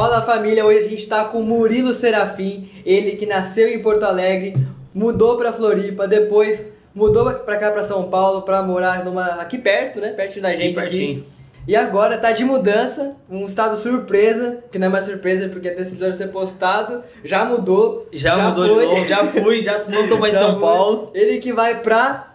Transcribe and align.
Fala 0.00 0.22
família, 0.22 0.64
hoje 0.64 0.78
a 0.78 0.88
gente 0.88 1.06
tá 1.06 1.26
com 1.26 1.42
Murilo 1.42 1.92
Serafim, 1.92 2.70
ele 2.86 3.16
que 3.16 3.26
nasceu 3.26 3.68
em 3.68 3.80
Porto 3.80 4.04
Alegre, 4.04 4.54
mudou 4.94 5.36
pra 5.36 5.52
Floripa, 5.52 6.08
depois 6.08 6.72
mudou 6.94 7.30
pra 7.30 7.58
cá 7.58 7.70
pra 7.70 7.84
São 7.84 8.04
Paulo 8.04 8.40
pra 8.40 8.62
morar 8.62 9.04
numa 9.04 9.26
aqui 9.34 9.58
perto, 9.58 10.00
né? 10.00 10.12
Perto 10.12 10.40
da 10.40 10.54
gente 10.54 10.80
aqui. 10.80 11.22
E 11.68 11.76
agora 11.76 12.16
tá 12.16 12.32
de 12.32 12.46
mudança, 12.46 13.14
um 13.28 13.44
estado 13.44 13.76
surpresa, 13.76 14.64
que 14.72 14.78
não 14.78 14.86
é 14.86 14.90
mais 14.90 15.04
surpresa 15.04 15.50
porque 15.50 15.68
até 15.68 15.82
esse 15.82 15.90
episódio 15.90 16.14
ser 16.14 16.28
postado, 16.28 17.04
já 17.22 17.44
mudou. 17.44 18.08
Já, 18.10 18.36
já 18.36 18.48
mudou 18.48 18.76
foi. 18.76 18.86
de 18.86 18.94
novo, 18.94 19.04
já 19.06 19.26
fui, 19.26 19.62
já 19.62 19.84
não 19.84 20.08
tô 20.08 20.16
mais 20.16 20.34
em 20.34 20.38
São. 20.38 20.58
Paulo. 20.58 21.10
Ele 21.12 21.38
que 21.40 21.52
vai 21.52 21.78
pra 21.82 22.29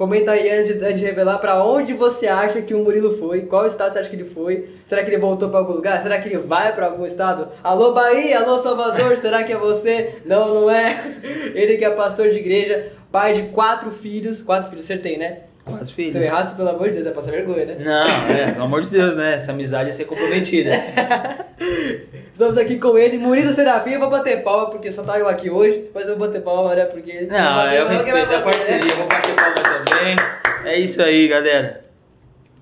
Comenta 0.00 0.32
aí 0.32 0.48
antes, 0.48 0.78
de 0.78 1.04
revelar 1.04 1.36
para 1.36 1.62
onde 1.62 1.92
você 1.92 2.26
acha 2.26 2.62
que 2.62 2.72
o 2.72 2.82
Murilo 2.82 3.12
foi, 3.12 3.42
qual 3.42 3.66
estado 3.66 3.92
você 3.92 3.98
acha 3.98 4.08
que 4.08 4.16
ele 4.16 4.24
foi, 4.24 4.70
será 4.82 5.04
que 5.04 5.10
ele 5.10 5.18
voltou 5.18 5.50
para 5.50 5.58
algum 5.58 5.74
lugar, 5.74 6.00
será 6.00 6.18
que 6.18 6.26
ele 6.26 6.38
vai 6.38 6.74
para 6.74 6.86
algum 6.86 7.04
estado? 7.04 7.48
Alô 7.62 7.92
Bahia, 7.92 8.40
alô 8.40 8.58
Salvador, 8.58 9.18
será 9.18 9.44
que 9.44 9.52
é 9.52 9.58
você? 9.58 10.22
Não, 10.24 10.54
não 10.54 10.70
é. 10.70 10.98
Ele 11.54 11.76
que 11.76 11.84
é 11.84 11.90
pastor 11.90 12.30
de 12.30 12.38
igreja, 12.38 12.92
pai 13.12 13.34
de 13.34 13.42
quatro 13.52 13.90
filhos, 13.90 14.40
quatro 14.40 14.70
filhos 14.70 14.86
você 14.86 14.96
tem, 14.96 15.18
né? 15.18 15.40
Quatro 15.64 15.86
filhos. 15.86 16.12
Se 16.12 16.18
eu 16.18 16.22
errasse, 16.22 16.56
pelo 16.56 16.68
amor 16.70 16.88
de 16.88 16.94
Deus, 16.94 17.06
é 17.06 17.10
passar 17.10 17.30
vergonha, 17.30 17.66
né? 17.66 17.76
Não, 17.78 18.34
é, 18.34 18.52
pelo 18.52 18.64
amor 18.64 18.82
de 18.82 18.90
Deus, 18.90 19.14
né? 19.16 19.34
Essa 19.34 19.52
amizade 19.52 19.88
ia 19.88 19.92
ser 19.92 20.04
comprometida. 20.06 20.70
Estamos 22.32 22.56
aqui 22.56 22.78
com 22.78 22.96
ele, 22.96 23.18
Murilo 23.18 23.52
Serafim. 23.52 23.90
Eu 23.90 24.00
vou 24.00 24.08
bater 24.08 24.42
palma 24.42 24.70
porque 24.70 24.90
só 24.90 25.02
tá 25.02 25.18
eu 25.18 25.28
aqui 25.28 25.50
hoje, 25.50 25.90
mas 25.94 26.08
eu 26.08 26.16
vou 26.16 26.26
bater 26.26 26.42
palma, 26.42 26.74
né? 26.74 26.86
Porque. 26.86 27.28
Não, 27.30 27.72
eu 27.72 27.88
respeito 27.88 28.34
a 28.34 28.40
parceria, 28.40 28.78
né? 28.78 28.94
vou 28.96 29.06
bater 29.06 29.34
palma 29.36 29.84
também. 29.84 30.16
É 30.64 30.78
isso 30.78 31.02
aí, 31.02 31.28
galera. 31.28 31.84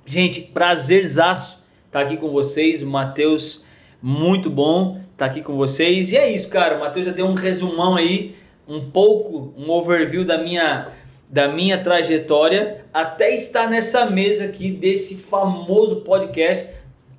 Gente, 0.04 0.40
prazerzaço 0.40 1.62
estar 1.86 2.00
tá 2.00 2.04
aqui 2.04 2.16
com 2.16 2.30
vocês. 2.30 2.82
O 2.82 2.86
Matheus, 2.86 3.64
muito 4.02 4.50
bom 4.50 5.00
estar 5.12 5.26
tá 5.26 5.26
aqui 5.26 5.42
com 5.42 5.54
vocês. 5.56 6.10
E 6.10 6.16
é 6.16 6.30
isso, 6.30 6.48
cara. 6.48 6.76
O 6.76 6.80
Matheus 6.80 7.06
já 7.06 7.12
deu 7.12 7.26
um 7.26 7.34
resumão 7.34 7.94
aí, 7.94 8.34
um 8.66 8.90
pouco, 8.90 9.54
um 9.56 9.70
overview 9.70 10.24
da 10.24 10.38
minha 10.38 10.88
da 11.30 11.48
minha 11.48 11.78
trajetória 11.78 12.84
até 12.92 13.34
estar 13.34 13.68
nessa 13.68 14.06
mesa 14.06 14.44
aqui 14.44 14.70
desse 14.70 15.16
famoso 15.16 15.96
podcast. 15.96 16.68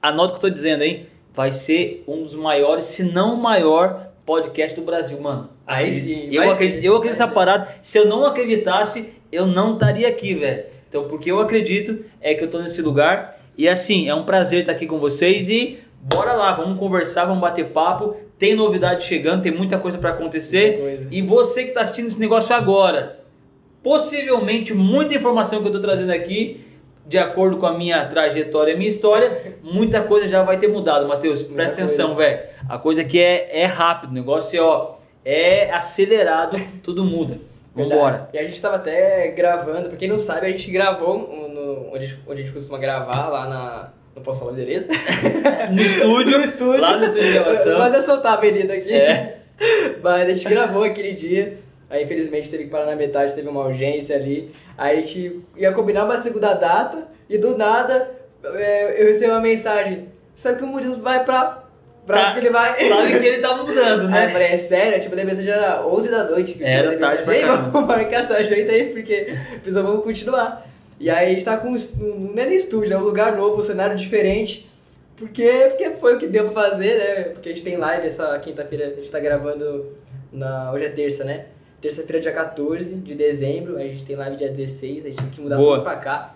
Anota 0.02 0.34
o 0.34 0.40
que 0.40 0.46
eu 0.46 0.50
tô 0.50 0.54
dizendo, 0.54 0.84
hein? 0.84 1.06
Vai 1.34 1.52
ser 1.52 2.04
um 2.08 2.22
dos 2.22 2.36
maiores, 2.36 2.86
se 2.86 3.04
não 3.04 3.36
o 3.36 3.42
maior 3.42 4.10
podcast 4.26 4.80
do 4.80 4.86
Brasil, 4.86 5.20
mano. 5.20 5.50
Aí 5.66 5.92
sim. 5.92 6.30
Eu 6.32 6.50
acredito, 6.50 6.84
eu 6.84 6.96
acredito 6.96 7.20
nessa 7.20 7.32
parada. 7.32 7.68
Se 7.82 7.98
eu 7.98 8.08
não 8.08 8.26
acreditasse, 8.26 9.14
eu 9.32 9.46
não 9.46 9.74
estaria 9.74 10.08
aqui, 10.08 10.34
velho. 10.34 10.66
Então, 10.88 11.04
porque 11.08 11.32
eu 11.32 11.40
acredito 11.40 12.04
é 12.20 12.34
que 12.34 12.44
eu 12.44 12.50
tô 12.50 12.60
nesse 12.60 12.82
lugar. 12.82 13.40
E 13.56 13.70
assim, 13.70 14.10
é 14.10 14.16
um 14.16 14.24
prazer 14.24 14.62
estar 14.62 14.72
aqui 14.72 14.88
com 14.88 14.98
vocês 14.98 15.50
e 15.50 15.80
bora 16.02 16.34
lá, 16.34 16.54
vamos 16.54 16.80
conversar, 16.80 17.26
vamos 17.26 17.42
bater 17.42 17.66
papo. 17.68 18.16
Tem 18.40 18.56
novidade 18.56 19.04
chegando, 19.04 19.44
tem 19.44 19.52
muita 19.52 19.78
coisa 19.78 19.98
para 19.98 20.12
acontecer. 20.12 21.08
E 21.12 21.22
você 21.22 21.64
que 21.64 21.70
está 21.70 21.82
assistindo 21.82 22.08
esse 22.08 22.20
negócio 22.20 22.56
agora, 22.56 23.20
possivelmente 23.84 24.74
muita 24.74 25.16
informação 25.16 25.60
que 25.60 25.66
eu 25.66 25.72
estou 25.72 25.82
trazendo 25.82 26.12
aqui, 26.12 26.66
de 27.06 27.18
acordo 27.18 27.58
com 27.58 27.66
a 27.66 27.78
minha 27.78 28.06
trajetória, 28.06 28.76
minha 28.78 28.90
história, 28.90 29.56
muita 29.64 30.02
coisa 30.02 30.28
já 30.28 30.44
vai 30.44 30.58
ter 30.58 30.68
mudado, 30.68 31.08
Matheus. 31.08 31.42
Presta 31.42 31.80
atenção, 31.80 32.16
velho. 32.16 32.40
A 32.68 32.78
coisa 32.78 33.02
aqui 33.02 33.20
é, 33.20 33.62
é 33.62 33.66
rápido, 33.66 34.12
o 34.12 34.14
negócio 34.14 34.58
é, 34.58 34.62
ó, 34.62 34.96
é 35.26 35.72
acelerado, 35.72 36.60
tudo 36.84 37.04
muda. 37.04 37.38
Vambora. 37.74 38.30
E 38.34 38.38
a 38.38 38.44
gente 38.44 38.56
estava 38.56 38.76
até 38.76 39.30
gravando, 39.30 39.90
pra 39.90 39.98
quem 39.98 40.10
não 40.10 40.20
sabe, 40.20 40.48
a 40.48 40.52
gente 40.52 40.70
gravou 40.70 41.18
no, 41.18 41.96
onde, 41.96 42.20
onde 42.28 42.42
a 42.42 42.44
gente 42.44 42.54
costuma 42.54 42.78
gravar, 42.78 43.30
lá 43.30 43.48
na, 43.48 43.90
não 44.16 44.24
posso 44.24 44.40
falar 44.40 44.52
o 44.52 44.54
endereço? 44.54 44.90
no 45.72 45.82
estúdio. 45.82 46.38
no 46.38 46.44
estúdio. 46.44 46.82
Lá 46.82 46.98
no 46.98 47.06
estúdio 47.06 47.28
de 47.28 47.34
gravação. 47.34 47.80
Mas 47.80 47.94
é 47.94 48.02
soltar 48.02 48.34
a 48.34 48.36
avenida 48.36 48.74
aqui. 48.74 48.94
É. 48.94 49.40
Mas 50.04 50.30
a 50.30 50.34
gente 50.34 50.50
gravou 50.50 50.84
aquele 50.84 51.14
dia. 51.14 51.58
Aí 51.90 52.04
infelizmente 52.04 52.50
teve 52.50 52.66
que 52.66 52.70
parar 52.70 52.86
na 52.86 52.96
metade, 52.96 53.34
teve 53.34 53.48
uma 53.48 53.66
urgência 53.66 54.16
ali. 54.16 54.52
Aí 54.78 55.00
a 55.00 55.02
gente 55.02 55.42
ia 55.58 55.72
combinar 55.72 56.06
uma 56.06 56.18
segunda 56.18 56.54
data 56.54 57.08
e 57.30 57.38
do 57.38 57.58
nada 57.58 58.20
é, 58.44 59.02
eu 59.02 59.08
recebi 59.08 59.32
uma 59.32 59.42
mensagem. 59.42 60.06
Sabe 60.36 60.58
que 60.58 60.64
o 60.64 60.68
Murilo 60.68 61.02
vai 61.02 61.24
pra. 61.24 61.64
Pra 62.06 62.26
tá, 62.26 62.34
que 62.34 62.40
ele 62.40 62.50
vai. 62.50 62.74
Sabe 62.90 63.20
que 63.20 63.28
ele 63.28 63.42
tá 63.42 63.56
mudando, 63.56 64.10
né? 64.10 64.20
Aí 64.20 64.26
eu 64.26 64.32
falei, 64.32 64.48
é 64.48 64.56
sério? 64.56 65.00
Tipo, 65.00 65.20
a 65.20 65.24
mensagem 65.24 65.52
era 65.52 65.86
11 65.86 66.10
da 66.10 66.24
noite. 66.24 66.64
Era 66.64 66.98
tarde 66.98 67.24
pra 67.24 67.40
caramba. 67.40 67.70
Vamos 67.70 67.88
marcar 67.88 68.20
essa 68.20 68.38
ajeita 68.38 68.72
aí, 68.72 68.94
porque 68.94 69.36
precisamos 69.62 70.04
continuar. 70.04 70.68
E 71.00 71.10
aí 71.10 71.28
a 71.28 71.30
gente 71.34 71.46
tá 71.46 71.58
com 71.58 71.70
um, 71.70 72.32
não 72.34 72.44
é 72.44 72.46
nem 72.46 72.58
estúdio, 72.58 72.94
é 72.94 72.98
um 72.98 73.04
lugar 73.04 73.36
novo, 73.36 73.60
um 73.60 73.64
cenário 73.64 73.96
diferente. 73.96 74.70
Porque, 75.16 75.68
porque 75.70 75.90
foi 75.92 76.16
o 76.16 76.18
que 76.18 76.28
deu 76.28 76.46
pra 76.50 76.64
fazer, 76.70 76.98
né? 76.98 77.24
Porque 77.34 77.50
a 77.50 77.52
gente 77.52 77.64
tem 77.64 77.78
live 77.78 78.08
essa 78.08 78.40
quinta-feira, 78.40 78.88
a 78.88 78.96
gente 78.96 79.12
tá 79.12 79.20
gravando 79.20 79.96
na. 80.32 80.72
Hoje 80.72 80.86
é 80.86 80.90
terça, 80.90 81.24
né? 81.24 81.46
Terça-feira, 81.82 82.22
dia 82.22 82.32
14 82.32 82.96
de 82.96 83.16
dezembro, 83.16 83.78
a 83.78 83.84
gente 83.84 84.06
tem 84.06 84.16
live 84.16 84.36
dia 84.36 84.50
16, 84.50 85.06
a 85.06 85.10
gente 85.10 85.22
tem 85.22 85.30
que 85.30 85.42
mudar 85.42 85.58
Boa. 85.58 85.76
tudo 85.76 85.84
pra 85.84 85.96
cá. 85.96 86.36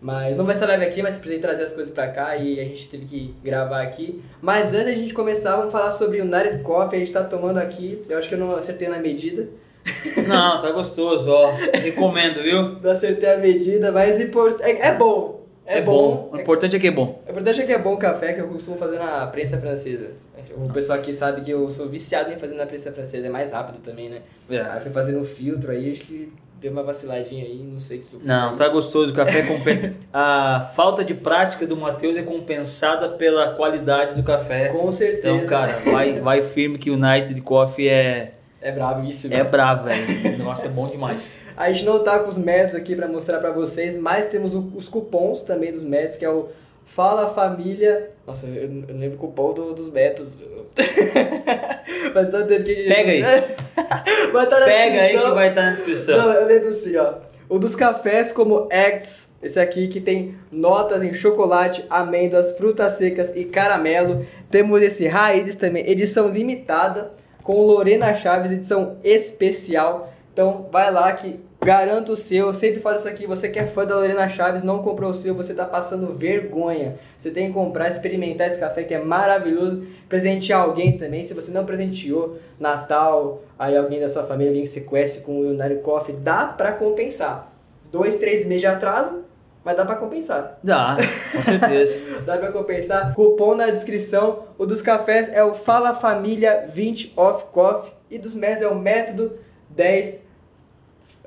Mas 0.00 0.36
não 0.36 0.44
vai 0.44 0.54
ser 0.54 0.66
live 0.66 0.84
aqui, 0.84 1.02
mas 1.02 1.16
precisei 1.16 1.40
trazer 1.40 1.64
as 1.64 1.72
coisas 1.72 1.92
pra 1.92 2.08
cá 2.08 2.36
e 2.36 2.60
a 2.60 2.64
gente 2.64 2.88
teve 2.90 3.06
que 3.06 3.34
gravar 3.42 3.80
aqui. 3.80 4.22
Mas 4.42 4.74
antes 4.74 4.84
da 4.84 4.94
gente 4.94 5.14
começar, 5.14 5.56
vamos 5.56 5.72
falar 5.72 5.90
sobre 5.92 6.20
o 6.20 6.24
United 6.24 6.62
Coffee. 6.62 6.96
A 6.96 7.00
gente 7.00 7.12
tá 7.14 7.24
tomando 7.24 7.56
aqui, 7.56 8.02
eu 8.06 8.18
acho 8.18 8.28
que 8.28 8.34
eu 8.34 8.38
não 8.38 8.54
acertei 8.54 8.88
na 8.88 8.98
medida. 8.98 9.48
Não, 10.26 10.62
tá 10.62 10.70
gostoso, 10.70 11.30
ó. 11.30 11.52
Recomendo, 11.74 12.42
viu? 12.42 12.80
Não 12.80 12.90
acertei 12.90 13.30
a 13.30 13.36
medida, 13.36 13.92
mas 13.92 14.18
import... 14.18 14.58
é, 14.62 14.88
é 14.88 14.94
bom. 14.94 15.43
É, 15.66 15.78
é 15.78 15.82
bom. 15.82 16.28
bom. 16.30 16.36
O 16.36 16.40
importante 16.40 16.76
é 16.76 16.78
que 16.78 16.86
é 16.86 16.90
bom. 16.90 17.22
O 17.26 17.30
importante 17.30 17.62
é 17.62 17.64
que 17.64 17.72
é 17.72 17.78
bom 17.78 17.94
o 17.94 17.98
café 17.98 18.32
que 18.32 18.40
eu 18.40 18.48
costumo 18.48 18.76
fazer 18.76 18.98
na 18.98 19.26
prensa 19.26 19.58
francesa. 19.58 20.10
O 20.56 20.68
pessoal 20.72 20.98
aqui 20.98 21.12
sabe 21.12 21.40
que 21.40 21.50
eu 21.50 21.68
sou 21.70 21.88
viciado 21.88 22.32
em 22.32 22.36
fazer 22.36 22.54
na 22.54 22.66
prensa 22.66 22.92
francesa, 22.92 23.26
é 23.26 23.30
mais 23.30 23.52
rápido 23.52 23.78
também, 23.82 24.08
né? 24.08 24.22
É. 24.48 24.60
Aí 24.60 24.80
fui 24.80 24.90
fazendo 24.90 25.18
um 25.18 25.24
filtro 25.24 25.72
aí, 25.72 25.90
acho 25.90 26.02
que 26.02 26.32
deu 26.60 26.70
uma 26.70 26.82
vaciladinha 26.82 27.44
aí, 27.44 27.62
não 27.62 27.78
sei 27.78 27.98
o 27.98 28.02
que 28.02 28.26
Não, 28.26 28.56
tá 28.56 28.68
gostoso, 28.68 29.12
o 29.12 29.16
café 29.16 29.42
compensa. 29.42 29.92
a 30.12 30.70
falta 30.74 31.04
de 31.04 31.14
prática 31.14 31.66
do 31.66 31.76
Matheus 31.76 32.16
é 32.16 32.22
compensada 32.22 33.08
pela 33.08 33.54
qualidade 33.54 34.14
do 34.14 34.22
café. 34.22 34.68
Com 34.68 34.90
certeza. 34.92 35.34
Então, 35.34 35.46
cara, 35.46 35.80
vai, 35.84 36.20
vai 36.20 36.42
firme 36.42 36.78
que 36.78 36.90
o 36.90 36.94
United 36.94 37.40
Coffee 37.42 37.88
é. 37.88 38.32
É 38.60 38.72
bravíssimo. 38.72 39.34
É 39.34 39.44
bravo, 39.44 39.84
velho. 39.84 40.34
O 40.34 40.38
negócio 40.38 40.66
é 40.66 40.70
bom 40.70 40.86
demais. 40.86 41.43
A 41.56 41.70
gente 41.70 41.84
não 41.84 42.02
tá 42.02 42.18
com 42.18 42.28
os 42.28 42.38
métodos 42.38 42.74
aqui 42.74 42.96
para 42.96 43.06
mostrar 43.06 43.38
para 43.38 43.50
vocês, 43.50 43.96
mas 43.96 44.28
temos 44.28 44.54
os 44.54 44.88
cupons 44.88 45.42
também 45.42 45.72
dos 45.72 45.84
métodos, 45.84 46.16
que 46.16 46.24
é 46.24 46.30
o 46.30 46.48
Fala 46.84 47.32
Família. 47.32 48.10
Nossa, 48.26 48.46
eu, 48.46 48.84
eu 48.88 48.96
lembro 48.96 49.16
o 49.16 49.20
cupom 49.20 49.52
do, 49.52 49.74
dos 49.74 49.90
métodos. 49.90 50.36
mas 52.14 52.30
tá 52.30 52.42
tendo 52.42 52.64
que. 52.64 52.74
Pega 52.88 53.12
aí. 53.12 53.22
vai 54.32 54.46
tá 54.48 54.60
na 54.60 54.66
Pega 54.66 55.00
aí 55.00 55.18
que 55.18 55.30
vai 55.30 55.48
estar 55.48 55.60
tá 55.60 55.66
na 55.68 55.72
descrição. 55.72 56.18
Não, 56.18 56.32
eu 56.32 56.46
lembro 56.46 56.68
assim, 56.68 56.96
ó. 56.96 57.14
O 57.48 57.58
dos 57.58 57.76
cafés 57.76 58.32
como 58.32 58.68
Acts, 58.72 59.34
esse 59.42 59.60
aqui 59.60 59.86
que 59.86 60.00
tem 60.00 60.34
notas 60.50 61.02
em 61.02 61.12
chocolate, 61.12 61.84
amêndoas, 61.90 62.56
frutas 62.56 62.94
secas 62.94 63.36
e 63.36 63.44
caramelo. 63.44 64.26
Temos 64.50 64.80
esse 64.82 65.06
Raízes 65.06 65.54
também, 65.54 65.88
edição 65.88 66.28
limitada, 66.28 67.12
com 67.42 67.60
Lorena 67.62 68.14
Chaves, 68.14 68.50
edição 68.50 68.96
especial. 69.04 70.13
Então 70.34 70.66
vai 70.72 70.92
lá 70.92 71.12
que 71.12 71.38
garanto 71.64 72.12
o 72.12 72.16
seu. 72.16 72.48
Eu 72.48 72.54
sempre 72.54 72.80
falo 72.80 72.96
isso 72.96 73.08
aqui, 73.08 73.24
você 73.24 73.48
que 73.48 73.58
é 73.58 73.64
fã 73.64 73.86
da 73.86 73.94
Lorena 73.94 74.28
Chaves, 74.28 74.64
não 74.64 74.82
comprou 74.82 75.12
o 75.12 75.14
seu, 75.14 75.32
você 75.32 75.54
tá 75.54 75.64
passando 75.64 76.12
vergonha. 76.12 76.96
Você 77.16 77.30
tem 77.30 77.46
que 77.46 77.54
comprar, 77.54 77.88
experimentar 77.88 78.48
esse 78.48 78.58
café 78.58 78.82
que 78.82 78.92
é 78.92 78.98
maravilhoso. 78.98 79.86
Presentear 80.08 80.60
alguém 80.60 80.98
também, 80.98 81.22
se 81.22 81.32
você 81.32 81.52
não 81.52 81.64
presenteou 81.64 82.36
Natal, 82.58 83.42
aí 83.56 83.76
alguém 83.76 84.00
da 84.00 84.08
sua 84.08 84.24
família, 84.24 84.50
alguém 84.50 84.64
que 84.64 84.68
você 84.68 84.80
conhece 84.80 85.20
com 85.20 85.38
o 85.38 85.42
Leonardo 85.42 85.76
Coffee, 85.76 86.16
dá 86.16 86.46
pra 86.46 86.72
compensar. 86.72 87.52
Dois, 87.92 88.18
três 88.18 88.44
meses 88.44 88.62
de 88.62 88.66
atraso, 88.66 89.22
mas 89.64 89.76
dá 89.76 89.84
pra 89.86 89.94
compensar. 89.94 90.58
Dá, 90.64 90.96
com 91.30 91.42
certeza. 91.42 92.00
dá 92.26 92.36
pra 92.36 92.50
compensar. 92.50 93.14
Cupom 93.14 93.54
na 93.54 93.70
descrição. 93.70 94.42
O 94.58 94.66
dos 94.66 94.82
cafés 94.82 95.32
é 95.32 95.44
o 95.44 95.54
Fala 95.54 95.94
Família 95.94 96.66
20 96.68 97.12
Off 97.16 97.44
Coffee. 97.52 97.92
E 98.10 98.18
dos 98.18 98.34
métodos 98.34 98.62
é 98.64 98.68
o 98.68 98.74
Método 98.74 99.38
10 99.70 100.23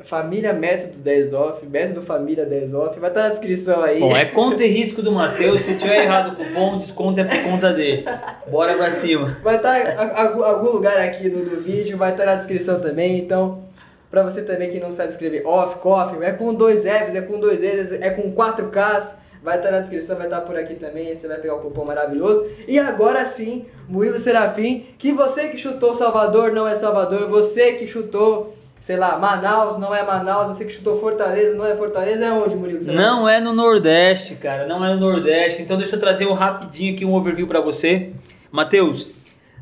Família 0.03 0.53
Método 0.53 0.99
10 0.99 1.33
Off, 1.33 1.65
Método 1.65 2.01
Família 2.03 2.45
10 2.45 2.73
Off, 2.75 2.99
vai 2.99 3.09
estar 3.09 3.23
na 3.23 3.29
descrição 3.29 3.83
aí. 3.83 3.99
Bom, 3.99 4.15
é 4.15 4.25
conta 4.25 4.63
e 4.63 4.67
risco 4.67 5.01
do 5.01 5.11
Matheus, 5.11 5.61
se 5.61 5.75
tiver 5.75 6.03
errado 6.03 6.33
o 6.33 6.35
cupom, 6.35 6.77
desconto 6.77 7.19
é 7.19 7.23
por 7.23 7.43
conta 7.43 7.73
dele. 7.73 8.05
Bora 8.47 8.75
pra 8.75 8.91
cima. 8.91 9.37
Vai 9.43 9.55
estar 9.55 9.79
em 9.79 10.43
algum 10.43 10.69
lugar 10.69 10.99
aqui 10.99 11.29
no, 11.29 11.39
no 11.43 11.59
vídeo, 11.59 11.97
vai 11.97 12.11
estar 12.11 12.25
na 12.25 12.35
descrição 12.35 12.79
também, 12.79 13.17
então... 13.17 13.65
Pra 14.09 14.23
você 14.23 14.41
também 14.41 14.69
que 14.69 14.79
não 14.79 14.89
sabe 14.89 15.09
escrever 15.09 15.45
off, 15.45 15.79
coffee, 15.79 16.23
é 16.23 16.31
com 16.31 16.53
dois 16.53 16.85
F's, 16.85 17.13
é 17.13 17.21
com 17.21 17.41
dois 17.41 17.61
E's, 17.61 17.91
é 17.91 18.09
com 18.09 18.33
4Ks, 18.33 19.15
vai 19.43 19.57
estar 19.57 19.69
na 19.69 19.79
descrição, 19.81 20.15
vai 20.15 20.27
estar 20.27 20.41
por 20.41 20.57
aqui 20.57 20.75
também, 20.75 21.13
você 21.13 21.27
vai 21.27 21.37
pegar 21.37 21.55
o 21.55 21.59
cupom 21.59 21.83
maravilhoso. 21.83 22.45
E 22.67 22.79
agora 22.79 23.25
sim, 23.25 23.65
Murilo 23.89 24.17
Serafim, 24.17 24.85
que 24.97 25.11
você 25.11 25.49
que 25.49 25.57
chutou 25.57 25.93
Salvador 25.93 26.53
não 26.53 26.65
é 26.65 26.73
Salvador, 26.73 27.27
você 27.27 27.73
que 27.73 27.85
chutou 27.85 28.55
sei 28.79 28.97
lá, 28.97 29.17
Manaus 29.17 29.77
não 29.79 29.93
é 29.93 30.03
Manaus, 30.05 30.47
você 30.55 30.65
que 30.65 30.71
chutou 30.71 30.97
Fortaleza 30.99 31.55
não 31.55 31.65
é 31.65 31.75
Fortaleza, 31.75 32.25
é 32.25 32.31
onde, 32.31 32.55
Murilo? 32.55 32.81
Você 32.81 32.91
não 32.91 33.23
vai? 33.23 33.37
é 33.37 33.39
no 33.41 33.53
Nordeste, 33.53 34.35
cara, 34.35 34.65
não 34.65 34.83
é 34.85 34.93
no 34.93 34.99
Nordeste. 34.99 35.61
Então 35.61 35.77
deixa 35.77 35.95
eu 35.95 35.99
trazer 35.99 36.25
um 36.27 36.33
rapidinho 36.33 36.93
aqui 36.93 37.03
um 37.05 37.13
overview 37.13 37.47
para 37.47 37.59
você. 37.61 38.11
Matheus, 38.51 39.07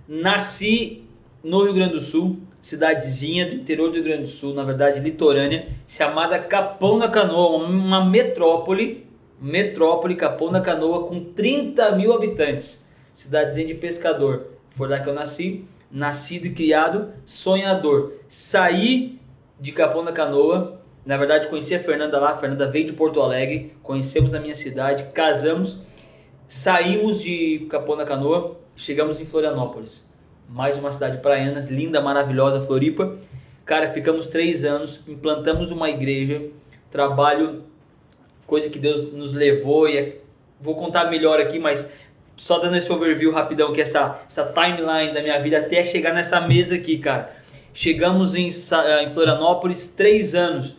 nasci 0.08 1.04
no 1.44 1.64
Rio 1.64 1.74
Grande 1.74 1.94
do 1.94 2.02
Sul, 2.02 2.38
cidadezinha 2.62 3.46
do 3.48 3.56
interior 3.56 3.90
do 3.90 3.96
Rio 3.96 4.04
Grande 4.04 4.24
do 4.24 4.28
Sul, 4.28 4.54
na 4.54 4.64
verdade 4.64 5.00
litorânea, 5.00 5.68
chamada 5.88 6.40
Capão 6.40 6.98
da 7.00 7.08
Canoa, 7.08 7.58
uma- 7.58 7.68
uma 7.68 8.06
metrópole, 8.06 9.06
metrópole 9.40 10.16
Capão 10.16 10.52
da 10.52 10.62
Canoa 10.62 11.06
com 11.08 11.20
30 11.24 11.92
mil 11.92 12.14
habitantes, 12.14 12.86
cidadezinha 13.14 13.68
de 13.68 13.76
pescador. 13.76 14.48
Foi 14.72 14.88
lá 14.90 15.00
que 15.00 15.08
eu 15.10 15.14
nasci, 15.14 15.66
nascido 15.92 16.46
e 16.46 16.52
criado, 16.52 17.10
sonhador. 17.26 18.14
Saí 18.28 19.20
de 19.60 19.72
Capão 19.72 20.04
da 20.04 20.12
Canoa, 20.12 20.82
na 21.06 21.18
verdade 21.18 21.48
conheci 21.48 21.76
a 21.76 21.80
Fernanda 21.80 22.20
lá, 22.20 22.32
a 22.32 22.38
Fernanda 22.38 22.68
veio 22.68 22.86
de 22.86 22.94
Porto 22.94 23.22
Alegre, 23.22 23.74
conhecemos 23.82 24.34
a 24.34 24.40
minha 24.40 24.56
cidade, 24.56 25.06
casamos, 25.14 25.82
saímos 26.48 27.22
de 27.22 27.68
Capão 27.70 27.96
da 27.96 28.06
Canoa, 28.06 28.58
chegamos 28.76 29.20
em 29.20 29.26
Florianópolis. 29.26 30.04
Mais 30.50 30.78
uma 30.78 30.92
cidade 30.92 31.18
praiana, 31.18 31.66
linda, 31.70 32.02
maravilhosa, 32.02 32.60
Floripa. 32.60 33.18
Cara, 33.66 33.92
ficamos 33.92 34.28
três 34.28 34.64
anos, 34.64 35.02
implantamos 35.08 35.72
uma 35.72 35.90
igreja, 35.90 36.42
trabalho, 36.92 37.64
coisa 38.46 38.70
que 38.70 38.78
Deus 38.78 39.12
nos 39.12 39.34
levou 39.34 39.90
e 39.90 39.98
é- 39.98 40.18
vou 40.60 40.76
contar 40.76 41.10
melhor 41.10 41.40
aqui, 41.40 41.58
mas 41.58 41.92
só 42.38 42.60
dando 42.60 42.78
esse 42.78 42.92
overview 42.92 43.32
rapidão, 43.32 43.72
que 43.72 43.82
essa, 43.82 44.20
essa 44.28 44.46
timeline 44.46 45.14
da 45.14 45.22
minha 45.22 45.40
vida 45.42 45.60
até 45.60 45.84
chegar 45.84 46.14
nessa 46.14 46.42
mesa 46.42 46.76
aqui, 46.76 46.98
cara. 46.98 47.34
Chegamos 47.74 48.36
em, 48.36 48.48
eh, 48.48 49.04
em 49.04 49.10
Florianópolis 49.10 49.88
três 49.88 50.34
anos. 50.36 50.76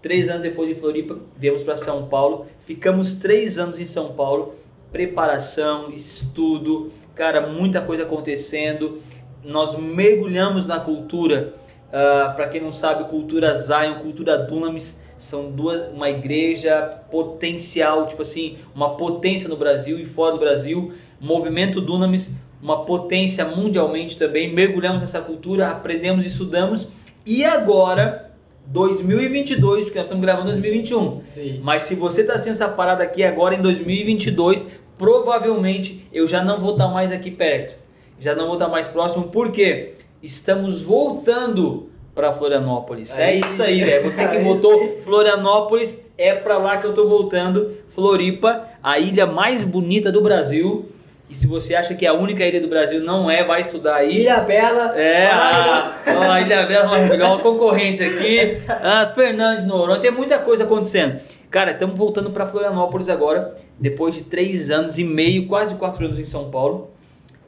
Três 0.00 0.28
anos 0.28 0.42
depois 0.42 0.68
de 0.68 0.76
Floripa, 0.76 1.18
viemos 1.36 1.62
para 1.62 1.76
São 1.76 2.06
Paulo. 2.06 2.46
Ficamos 2.60 3.16
três 3.16 3.58
anos 3.58 3.78
em 3.78 3.84
São 3.84 4.12
Paulo. 4.12 4.54
Preparação, 4.92 5.90
estudo, 5.90 6.90
cara, 7.14 7.48
muita 7.48 7.80
coisa 7.80 8.04
acontecendo. 8.04 8.98
Nós 9.44 9.78
mergulhamos 9.78 10.64
na 10.64 10.78
cultura. 10.80 11.52
para 11.90 12.48
quem 12.48 12.60
não 12.60 12.72
sabe, 12.72 13.04
cultura 13.04 13.54
Zion, 13.58 13.96
cultura 13.96 14.38
Dunamis 14.38 15.00
são 15.18 15.50
duas, 15.50 15.92
uma 15.92 16.08
igreja 16.08 16.88
potencial, 17.10 18.06
tipo 18.06 18.22
assim, 18.22 18.56
uma 18.74 18.96
potência 18.96 19.48
no 19.48 19.56
Brasil 19.56 19.98
e 19.98 20.04
fora 20.04 20.32
do 20.32 20.38
Brasil. 20.38 20.92
Movimento 21.20 21.80
Dunamis, 21.80 22.30
uma 22.62 22.84
potência 22.84 23.44
mundialmente 23.44 24.16
também. 24.16 24.52
Mergulhamos 24.52 25.00
nessa 25.00 25.20
cultura, 25.20 25.68
aprendemos, 25.68 26.24
estudamos 26.24 26.86
e 27.26 27.44
agora 27.44 28.30
2022, 28.66 29.84
porque 29.84 29.98
nós 29.98 30.06
estamos 30.06 30.22
gravando 30.22 30.50
2021. 30.50 31.22
Sim. 31.24 31.60
Mas 31.62 31.82
se 31.82 31.94
você 31.94 32.20
está 32.20 32.34
assistindo 32.34 32.54
essa 32.54 32.68
parada 32.68 33.02
aqui 33.02 33.22
agora 33.22 33.54
em 33.54 33.62
2022, 33.62 34.66
provavelmente 34.96 36.06
eu 36.12 36.26
já 36.26 36.44
não 36.44 36.60
vou 36.60 36.72
estar 36.72 36.88
mais 36.88 37.10
aqui 37.10 37.30
perto. 37.30 37.76
Já 38.20 38.34
não 38.34 38.46
vou 38.46 38.54
estar 38.54 38.68
mais 38.68 38.88
próximo, 38.88 39.24
porque 39.24 39.94
estamos 40.22 40.82
voltando 40.82 41.87
para 42.18 42.32
Florianópolis. 42.32 43.16
É 43.16 43.26
Aí 43.26 43.38
isso 43.38 43.62
aí, 43.62 43.84
velho. 43.84 44.02
Você 44.10 44.26
que 44.26 44.38
Aí 44.38 44.42
votou 44.42 44.98
Florianópolis, 45.04 46.04
é 46.18 46.34
para 46.34 46.58
lá 46.58 46.76
que 46.76 46.84
eu 46.84 46.92
tô 46.92 47.08
voltando. 47.08 47.76
Floripa, 47.90 48.62
a 48.82 48.98
ilha 48.98 49.24
mais 49.24 49.62
bonita 49.62 50.10
do 50.10 50.20
Brasil. 50.20 50.90
E 51.30 51.34
se 51.36 51.46
você 51.46 51.76
acha 51.76 51.94
que 51.94 52.04
é 52.04 52.08
a 52.08 52.12
única 52.12 52.44
ilha 52.44 52.60
do 52.60 52.66
Brasil, 52.66 53.00
não 53.00 53.30
é, 53.30 53.44
vai 53.44 53.60
estudar 53.60 53.96
aí. 53.96 54.22
Ilha 54.22 54.40
Bela. 54.40 54.98
É, 54.98 55.28
a, 55.30 56.32
a 56.32 56.40
Ilha 56.40 56.66
Bela 56.66 56.88
maravilhosa, 56.88 57.34
uma 57.34 57.40
concorrência 57.40 58.08
aqui. 58.08 58.58
Ah, 58.68 59.06
Fernando 59.14 59.60
de 59.60 59.66
Noronha, 59.66 60.00
tem 60.00 60.10
muita 60.10 60.38
coisa 60.38 60.64
acontecendo. 60.64 61.20
Cara, 61.48 61.70
estamos 61.70 61.96
voltando 61.96 62.30
para 62.30 62.48
Florianópolis 62.48 63.08
agora, 63.08 63.54
depois 63.78 64.16
de 64.16 64.22
três 64.22 64.70
anos 64.70 64.98
e 64.98 65.04
meio, 65.04 65.46
quase 65.46 65.76
quatro 65.76 66.04
anos 66.04 66.18
em 66.18 66.24
São 66.24 66.50
Paulo. 66.50 66.90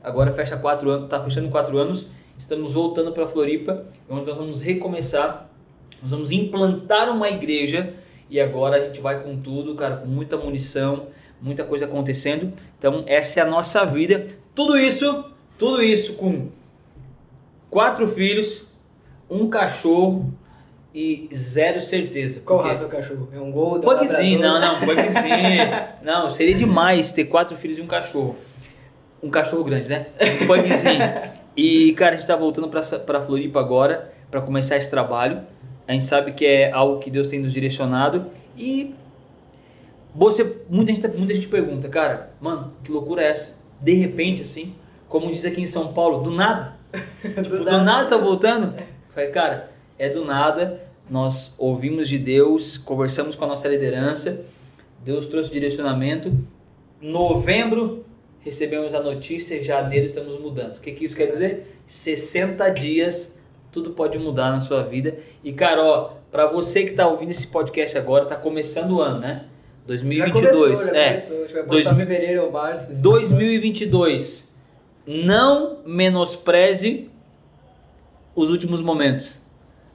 Agora 0.02 0.30
fecha 0.32 0.56
quatro 0.56 0.90
anos, 0.90 1.08
tá 1.08 1.18
fechando 1.18 1.48
quatro 1.48 1.76
anos. 1.76 2.06
Estamos 2.40 2.72
voltando 2.72 3.12
para 3.12 3.26
Floripa, 3.28 3.84
onde 4.08 4.26
nós 4.26 4.36
vamos 4.36 4.62
recomeçar. 4.62 5.46
Nós 6.02 6.10
vamos 6.10 6.32
implantar 6.32 7.10
uma 7.10 7.28
igreja 7.28 7.92
e 8.30 8.40
agora 8.40 8.76
a 8.76 8.86
gente 8.86 8.98
vai 8.98 9.22
com 9.22 9.36
tudo, 9.36 9.74
cara, 9.74 9.98
com 9.98 10.06
muita 10.06 10.38
munição, 10.38 11.08
muita 11.40 11.64
coisa 11.64 11.84
acontecendo. 11.84 12.50
Então, 12.78 13.04
essa 13.06 13.40
é 13.40 13.42
a 13.42 13.46
nossa 13.46 13.84
vida. 13.84 14.26
Tudo 14.54 14.78
isso, 14.78 15.26
tudo 15.58 15.82
isso 15.82 16.14
com 16.14 16.48
quatro 17.68 18.08
filhos, 18.08 18.66
um 19.28 19.50
cachorro 19.50 20.32
e 20.94 21.28
zero 21.34 21.78
certeza. 21.78 22.40
Qual 22.40 22.58
raça 22.60 22.84
é 22.84 22.86
o 22.86 22.88
cachorro? 22.88 23.28
É 23.34 23.38
um 23.38 23.52
Golden? 23.52 23.82
Pugzinho, 23.82 24.38
um 24.38 24.42
não, 24.42 24.58
não, 24.58 24.80
pugzinho. 24.80 25.70
não, 26.02 26.30
seria 26.30 26.54
demais 26.54 27.12
ter 27.12 27.26
quatro 27.26 27.54
filhos 27.58 27.78
e 27.78 27.82
um 27.82 27.86
cachorro. 27.86 28.34
Um 29.22 29.28
cachorro 29.28 29.62
grande, 29.62 29.90
né? 29.90 30.06
Um 30.42 30.46
pugzinho. 30.46 31.39
E, 31.56 31.92
cara, 31.92 32.14
a 32.14 32.18
gente 32.18 32.26
tá 32.26 32.36
voltando 32.36 32.68
pra, 32.68 32.82
pra 32.82 33.20
Floripa 33.20 33.60
agora, 33.60 34.12
pra 34.30 34.40
começar 34.40 34.76
esse 34.76 34.90
trabalho. 34.90 35.42
A 35.86 35.92
gente 35.92 36.04
sabe 36.04 36.32
que 36.32 36.46
é 36.46 36.70
algo 36.70 36.98
que 36.98 37.10
Deus 37.10 37.26
tem 37.26 37.40
nos 37.40 37.52
direcionado. 37.52 38.26
E 38.56 38.94
você, 40.14 40.62
muita 40.68 40.92
gente, 40.92 41.08
muita 41.08 41.34
gente 41.34 41.48
pergunta, 41.48 41.88
cara, 41.88 42.30
mano, 42.40 42.72
que 42.82 42.90
loucura 42.90 43.22
é 43.22 43.28
essa? 43.30 43.58
De 43.80 43.92
repente, 43.94 44.42
assim, 44.42 44.74
como 45.08 45.30
diz 45.32 45.44
aqui 45.44 45.60
em 45.60 45.66
São 45.66 45.92
Paulo, 45.92 46.22
do 46.22 46.30
nada. 46.30 46.76
Tipo, 47.22 47.58
do 47.58 47.64
nada 47.64 48.04
você 48.04 48.10
tá 48.10 48.16
voltando? 48.16 48.76
Eu 48.76 48.84
Falei, 49.14 49.30
cara, 49.30 49.70
é 49.98 50.08
do 50.08 50.24
nada. 50.24 50.80
Nós 51.08 51.54
ouvimos 51.58 52.08
de 52.08 52.18
Deus, 52.18 52.78
conversamos 52.78 53.34
com 53.34 53.44
a 53.44 53.48
nossa 53.48 53.66
liderança, 53.68 54.44
Deus 55.04 55.26
trouxe 55.26 55.50
direcionamento. 55.50 56.32
Novembro 57.00 58.04
recebemos 58.40 58.94
a 58.94 59.00
notícia, 59.00 59.62
janeiro 59.62 60.06
estamos 60.06 60.38
mudando. 60.40 60.76
O 60.76 60.80
que, 60.80 60.92
que 60.92 61.04
isso 61.04 61.16
quer 61.16 61.26
dizer? 61.26 61.80
60 61.86 62.68
dias, 62.70 63.38
tudo 63.72 63.90
pode 63.90 64.18
mudar 64.18 64.50
na 64.50 64.60
sua 64.60 64.82
vida. 64.82 65.16
E, 65.44 65.52
cara, 65.52 65.82
ó, 65.82 66.10
pra 66.30 66.46
você 66.46 66.84
que 66.84 66.92
tá 66.92 67.06
ouvindo 67.06 67.30
esse 67.30 67.46
podcast 67.48 67.96
agora, 67.98 68.24
tá 68.24 68.36
começando 68.36 68.92
o 68.92 69.00
ano, 69.00 69.20
né? 69.20 69.44
Já 69.44 69.86
2022. 69.86 70.52
começou, 70.54 70.86
já 70.86 70.96
é. 70.96 71.08
começou. 71.10 71.36
A 71.36 71.40
gente 71.40 71.52
vai 71.52 71.62
Dois- 71.66 71.84
postar 71.84 71.96
fevereiro 71.98 72.44
ou 72.44 72.52
março. 72.52 72.92
assim. 72.92 73.02
2022. 73.02 74.56
Não 75.06 75.78
menospreze 75.84 77.10
os 78.36 78.50
últimos 78.50 78.80
momentos. 78.80 79.40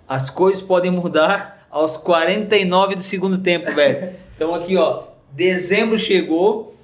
As 0.08 0.30
coisas 0.30 0.62
podem 0.62 0.92
mudar 0.92 1.66
aos 1.72 1.96
49 1.98 2.96
do 2.96 3.02
segundo 3.02 3.38
tempo, 3.40 3.72
velho. 3.74 4.14
Então 4.36 4.54
aqui, 4.54 4.76
ó, 4.76 5.04
dezembro 5.32 5.98
chegou, 5.98 6.75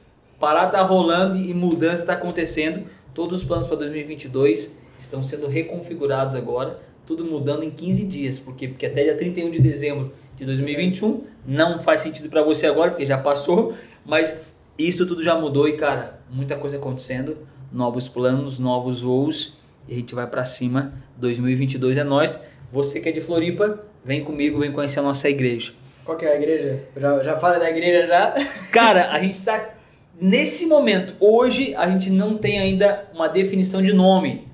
parada 0.42 0.72
tá 0.72 0.82
rolando 0.82 1.38
e 1.38 1.54
mudança 1.54 2.04
tá 2.04 2.14
acontecendo. 2.14 2.84
Todos 3.14 3.42
os 3.42 3.48
planos 3.48 3.68
para 3.68 3.78
2022 3.78 4.76
estão 5.00 5.22
sendo 5.22 5.48
reconfigurados 5.48 6.34
agora, 6.34 6.80
tudo 7.06 7.24
mudando 7.24 7.64
em 7.64 7.70
15 7.70 8.04
dias, 8.06 8.40
porque 8.40 8.68
porque 8.68 8.88
até 8.88 9.04
dia 9.04 9.16
31 9.16 9.52
de 9.52 9.62
dezembro 9.62 10.12
de 10.36 10.46
2021 10.46 11.24
não 11.46 11.80
faz 11.80 12.02
sentido 12.02 12.28
para 12.28 12.42
você 12.42 12.66
agora, 12.66 12.90
porque 12.90 13.06
já 13.06 13.18
passou, 13.18 13.76
mas 14.04 14.54
isso 14.78 15.06
tudo 15.06 15.24
já 15.24 15.38
mudou 15.40 15.68
e 15.68 15.74
cara, 15.74 16.20
muita 16.30 16.56
coisa 16.56 16.78
acontecendo, 16.78 17.38
novos 17.72 18.08
planos, 18.08 18.58
novos 18.58 19.02
voos 19.02 19.58
e 19.88 19.94
a 19.94 19.96
gente 19.98 20.16
vai 20.16 20.26
para 20.26 20.44
cima. 20.44 20.94
2022 21.18 21.98
é 21.98 22.04
nós. 22.04 22.42
Você 22.72 23.00
que 23.00 23.10
é 23.10 23.12
de 23.12 23.22
Floripa, 23.22 23.80
vem 24.04 24.24
comigo, 24.24 24.60
vem 24.60 24.72
conhecer 24.72 25.00
a 25.00 25.04
nossa 25.04 25.30
igreja. 25.30 25.74
Qual 26.06 26.18
que 26.18 26.26
é 26.26 26.32
a 26.32 26.36
igreja? 26.36 26.80
Já, 26.96 27.22
já 27.22 27.38
fala 27.38 27.60
da 27.60 27.70
igreja 27.70 28.08
já? 28.08 28.34
Cara, 28.72 29.12
a 29.12 29.20
gente 29.20 29.34
está 29.34 29.70
nesse 30.20 30.66
momento. 30.66 31.16
Hoje 31.20 31.76
a 31.76 31.90
gente 31.90 32.10
não 32.10 32.38
tem 32.38 32.60
ainda 32.60 33.10
uma 33.14 33.28
definição 33.28 33.82
de 33.82 33.94
nome. 33.94 34.48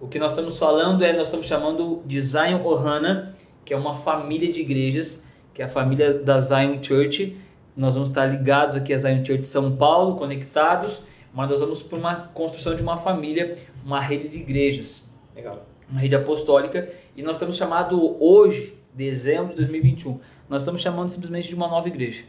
O 0.00 0.08
que 0.08 0.18
nós 0.18 0.32
estamos 0.32 0.58
falando 0.58 1.04
é, 1.04 1.12
nós 1.12 1.24
estamos 1.24 1.46
chamando 1.46 2.02
de 2.04 2.20
Zion 2.20 2.62
Ohana, 2.64 3.34
que 3.64 3.72
é 3.72 3.76
uma 3.76 3.96
família 3.96 4.52
de 4.52 4.60
igrejas, 4.60 5.24
que 5.52 5.62
é 5.62 5.64
a 5.64 5.68
família 5.68 6.12
da 6.12 6.40
Zion 6.40 6.82
Church. 6.82 7.36
Nós 7.76 7.94
vamos 7.94 8.10
estar 8.10 8.26
ligados 8.26 8.76
aqui 8.76 8.92
à 8.92 8.98
Zion 8.98 9.24
Church 9.24 9.42
de 9.42 9.48
São 9.48 9.74
Paulo, 9.76 10.16
conectados, 10.16 11.02
mas 11.32 11.48
nós 11.48 11.60
vamos 11.60 11.82
para 11.82 11.98
uma 11.98 12.14
construção 12.34 12.74
de 12.74 12.82
uma 12.82 12.96
família, 12.96 13.56
uma 13.84 14.00
rede 14.00 14.28
de 14.28 14.38
igrejas 14.38 15.08
Legal. 15.34 15.66
uma 15.90 16.00
rede 16.00 16.14
apostólica, 16.14 16.88
e 17.16 17.22
nós 17.22 17.36
estamos 17.36 17.56
chamando 17.56 18.16
hoje, 18.22 18.74
dezembro 18.92 19.50
de 19.50 19.56
2021, 19.56 20.20
nós 20.48 20.62
estamos 20.62 20.82
chamando 20.82 21.08
simplesmente 21.08 21.48
de 21.48 21.54
uma 21.54 21.66
nova 21.66 21.88
igreja. 21.88 22.22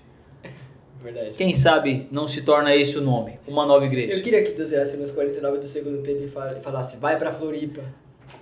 Verdade. 1.05 1.31
Quem 1.31 1.53
sabe 1.53 2.07
não 2.11 2.27
se 2.27 2.41
torna 2.41 2.75
esse 2.75 2.97
o 2.97 3.01
nome, 3.01 3.39
uma 3.47 3.65
nova 3.65 3.85
Eu 3.85 3.87
igreja. 3.87 4.21
queria 4.21 4.43
que 4.43 4.51
Deus 4.51 4.71
viesse 4.71 4.97
nos 4.97 5.11
49 5.11 5.59
do 5.59 5.67
segundo 5.67 6.01
tempo 6.03 6.23
e 6.23 6.27
fala- 6.27 6.55
falasse, 6.61 6.97
vai 6.97 7.17
pra 7.17 7.31
Floripa. 7.31 7.81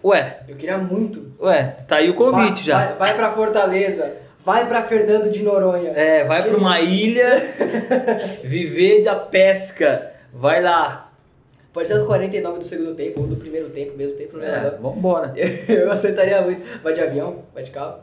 Ué, 0.03 0.39
Eu 0.48 0.55
queria 0.55 0.77
muito. 0.77 1.32
ué, 1.39 1.75
tá 1.88 1.98
aí 1.98 2.10
o 2.10 2.15
convite 2.15 2.55
vai, 2.55 2.63
já. 2.63 2.77
Vai, 2.88 2.96
vai 2.98 3.15
pra 3.15 3.32
Fortaleza. 3.32 4.12
Vai 4.46 4.67
pra 4.67 4.84
Fernando 4.84 5.29
de 5.32 5.41
Noronha. 5.41 5.91
É, 5.91 6.25
vai 6.25 6.43
para 6.43 6.58
uma 6.58 6.79
ilha 6.82 7.41
viver 8.43 9.03
da 9.03 9.15
pesca. 9.15 10.12
Vai 10.34 10.62
lá. 10.62 11.12
Pode 11.72 11.88
ser 11.88 11.96
os 11.96 12.03
49 12.03 12.60
do 12.60 12.65
segundo 12.65 12.93
tempo 12.93 13.22
ou 13.22 13.27
do 13.27 13.36
primeiro 13.36 13.70
tempo, 13.70 13.98
mesmo 13.98 14.15
tempo, 14.15 14.38
não 14.38 14.43
é 14.43 14.48
É, 14.48 14.51
nada. 14.51 14.79
vambora. 14.82 15.34
Eu 15.67 15.91
aceitaria 15.91 16.41
muito. 16.41 16.62
Vai 16.84 16.93
de 16.93 17.01
avião? 17.01 17.43
Vai 17.53 17.63
de 17.63 17.72
carro? 17.72 18.00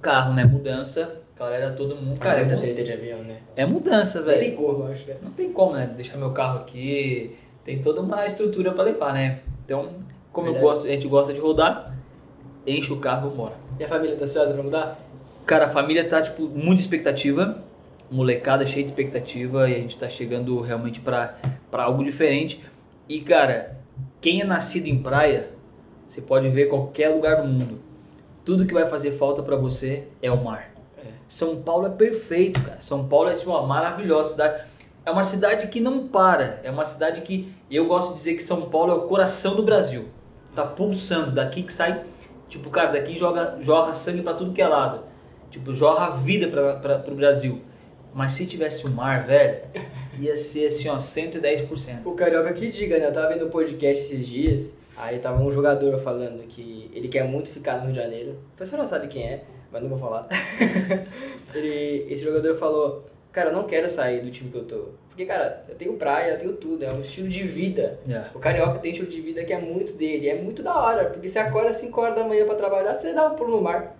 Carro, 0.00 0.34
né? 0.34 0.44
Mudança. 0.44 1.19
Galera, 1.40 1.70
todo 1.72 1.96
mundo. 1.96 2.18
Cara, 2.18 2.40
é, 2.40 2.40
muita 2.40 2.56
mu- 2.56 2.60
treta 2.60 2.84
de 2.84 2.92
avião, 2.92 3.18
né? 3.20 3.38
é 3.56 3.64
mudança, 3.64 4.20
Tem 4.22 4.40
velho. 4.40 4.56
corpo, 4.58 4.82
eu 4.82 4.86
acho, 4.92 5.08
né? 5.08 5.16
Não 5.22 5.30
tem 5.30 5.50
como, 5.50 5.72
né? 5.72 5.90
Deixar 5.96 6.18
meu 6.18 6.32
carro 6.32 6.58
aqui, 6.58 7.34
tem 7.64 7.78
toda 7.80 8.02
uma 8.02 8.26
estrutura 8.26 8.72
para 8.72 8.84
levar, 8.84 9.14
né? 9.14 9.38
Então, 9.64 9.88
como 10.30 10.48
eu 10.48 10.54
gosto, 10.60 10.86
a 10.86 10.90
gente 10.90 11.08
gosta 11.08 11.32
de 11.32 11.40
rodar, 11.40 11.96
enche 12.66 12.92
o 12.92 12.98
carro 12.98 13.26
e 13.26 13.30
vambora. 13.30 13.54
E 13.78 13.84
a 13.84 13.88
família 13.88 14.16
tá 14.16 14.24
ansiosa 14.24 14.52
pra 14.52 14.62
mudar? 14.62 15.00
Cara, 15.46 15.64
a 15.64 15.68
família 15.70 16.06
tá, 16.06 16.20
tipo, 16.20 16.42
muita 16.42 16.82
expectativa. 16.82 17.64
Molecada 18.10 18.66
cheia 18.66 18.84
de 18.84 18.90
expectativa 18.90 19.66
e 19.70 19.74
a 19.74 19.78
gente 19.78 19.96
tá 19.96 20.08
chegando 20.10 20.60
realmente 20.60 21.00
pra, 21.00 21.36
pra 21.70 21.84
algo 21.84 22.04
diferente. 22.04 22.60
E, 23.08 23.20
cara, 23.22 23.78
quem 24.20 24.42
é 24.42 24.44
nascido 24.44 24.88
em 24.88 24.98
praia, 25.00 25.48
você 26.06 26.20
pode 26.20 26.48
ver 26.50 26.66
qualquer 26.68 27.08
lugar 27.08 27.40
do 27.40 27.48
mundo. 27.48 27.78
Tudo 28.44 28.66
que 28.66 28.74
vai 28.74 28.84
fazer 28.84 29.12
falta 29.12 29.42
pra 29.42 29.54
você 29.56 30.04
é 30.20 30.30
o 30.30 30.42
mar. 30.44 30.69
São 31.30 31.62
Paulo 31.62 31.86
é 31.86 31.90
perfeito, 31.90 32.60
cara. 32.60 32.80
São 32.80 33.06
Paulo 33.06 33.30
é 33.30 33.34
tipo, 33.34 33.50
uma 33.50 33.64
maravilhosa 33.64 34.30
cidade. 34.30 34.64
É 35.06 35.12
uma 35.12 35.22
cidade 35.22 35.68
que 35.68 35.78
não 35.78 36.08
para. 36.08 36.60
É 36.64 36.70
uma 36.72 36.84
cidade 36.84 37.20
que 37.20 37.54
eu 37.70 37.86
gosto 37.86 38.08
de 38.10 38.14
dizer 38.16 38.34
que 38.34 38.42
São 38.42 38.62
Paulo 38.62 38.92
é 38.92 38.96
o 38.96 39.02
coração 39.02 39.54
do 39.54 39.62
Brasil. 39.62 40.08
Tá 40.56 40.66
pulsando. 40.66 41.30
Daqui 41.30 41.62
que 41.62 41.72
sai. 41.72 42.02
Tipo, 42.48 42.68
cara, 42.68 42.90
daqui 42.90 43.16
joga, 43.16 43.56
jorra 43.60 43.94
sangue 43.94 44.22
pra 44.22 44.34
tudo 44.34 44.52
que 44.52 44.60
é 44.60 44.66
lado. 44.66 45.04
Tipo, 45.52 45.72
jorra 45.72 46.10
vida 46.10 46.48
pra, 46.48 46.98
pro 46.98 47.14
Brasil. 47.14 47.62
Mas 48.12 48.32
se 48.32 48.44
tivesse 48.44 48.84
o 48.84 48.90
mar, 48.90 49.24
velho, 49.24 49.60
ia 50.18 50.36
ser 50.36 50.66
assim, 50.66 50.88
ó, 50.88 50.98
110%. 50.98 52.00
O 52.06 52.16
Carioca 52.16 52.52
que 52.52 52.72
diga, 52.72 52.98
né? 52.98 53.06
Eu 53.06 53.12
tava 53.12 53.28
vendo 53.28 53.46
um 53.46 53.50
podcast 53.50 54.02
esses 54.02 54.26
dias, 54.26 54.74
aí 54.96 55.20
tava 55.20 55.40
um 55.40 55.52
jogador 55.52 55.96
falando 56.00 56.44
que 56.48 56.90
ele 56.92 57.06
quer 57.06 57.22
muito 57.22 57.50
ficar 57.50 57.76
no 57.76 57.84
Rio 57.84 57.92
de 57.92 58.00
Janeiro. 58.00 58.30
O 58.52 58.58
pessoal 58.58 58.82
não 58.82 58.88
sabe 58.88 59.06
quem 59.06 59.22
é, 59.22 59.44
mas 59.70 59.82
não 59.82 59.88
vou 59.88 59.98
falar. 59.98 60.28
ele, 61.54 62.06
esse 62.08 62.24
jogador 62.24 62.54
falou, 62.54 63.04
cara, 63.32 63.50
eu 63.50 63.54
não 63.54 63.64
quero 63.64 63.88
sair 63.88 64.22
do 64.22 64.30
time 64.30 64.50
que 64.50 64.58
eu 64.58 64.64
tô. 64.64 64.84
Porque, 65.08 65.24
cara, 65.24 65.64
eu 65.68 65.74
tenho 65.74 65.94
praia, 65.94 66.32
eu 66.32 66.38
tenho 66.38 66.52
tudo, 66.54 66.84
é 66.84 66.92
um 66.92 67.00
estilo 67.00 67.28
de 67.28 67.42
vida. 67.42 67.98
Yeah. 68.06 68.30
O 68.34 68.38
Carioca 68.38 68.78
tem 68.78 68.90
um 68.90 68.94
estilo 68.94 69.10
de 69.10 69.20
vida 69.20 69.44
que 69.44 69.52
é 69.52 69.58
muito 69.58 69.92
dele, 69.94 70.28
é 70.28 70.34
muito 70.34 70.62
da 70.62 70.74
hora, 70.74 71.10
porque 71.10 71.28
você 71.28 71.38
acorda 71.38 71.70
às 71.70 71.76
5 71.76 72.00
horas 72.00 72.14
da 72.14 72.24
manhã 72.24 72.46
pra 72.46 72.54
trabalhar, 72.54 72.94
você 72.94 73.12
dá 73.12 73.26
um 73.26 73.34
pulo 73.34 73.56
no 73.56 73.62
mar. 73.62 73.96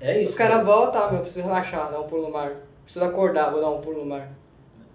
É 0.00 0.20
isso. 0.20 0.32
Os 0.32 0.36
caras 0.36 0.64
voltam, 0.64 1.02
ah, 1.02 1.10
meu, 1.10 1.20
preciso 1.20 1.44
relaxar, 1.44 1.90
dar 1.90 2.00
um 2.00 2.06
pulo 2.06 2.22
no 2.22 2.30
mar. 2.30 2.52
Preciso 2.84 3.04
acordar, 3.04 3.50
vou 3.50 3.60
dar 3.60 3.70
um 3.70 3.80
pulo 3.80 4.00
no 4.00 4.06
mar. 4.06 4.30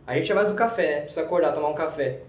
A 0.06 0.16
gente 0.16 0.32
é 0.32 0.36
mais 0.36 0.48
do 0.48 0.54
café, 0.54 0.88
né? 0.88 1.02
Precisa 1.02 1.22
acordar, 1.22 1.54
tomar 1.54 1.70
um 1.70 1.74
café. 1.74 2.20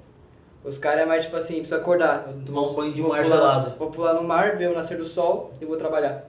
Os 0.63 0.79
caras 0.79 1.03
é 1.03 1.07
mais 1.07 1.25
tipo 1.25 1.37
assim, 1.37 1.55
precisa 1.55 1.77
acordar. 1.77 2.29
Tomar 2.47 2.63
um 2.63 2.75
banho 2.75 2.93
de 2.93 3.03
mar 3.03 3.25
gelado. 3.25 3.77
Vou 3.79 3.91
pular 3.91 4.15
no 4.15 4.23
mar, 4.23 4.57
ver 4.57 4.71
o 4.71 4.75
nascer 4.75 4.97
do 4.97 5.05
sol 5.05 5.53
e 5.61 5.65
vou 5.65 5.77
trabalhar. 5.77 6.25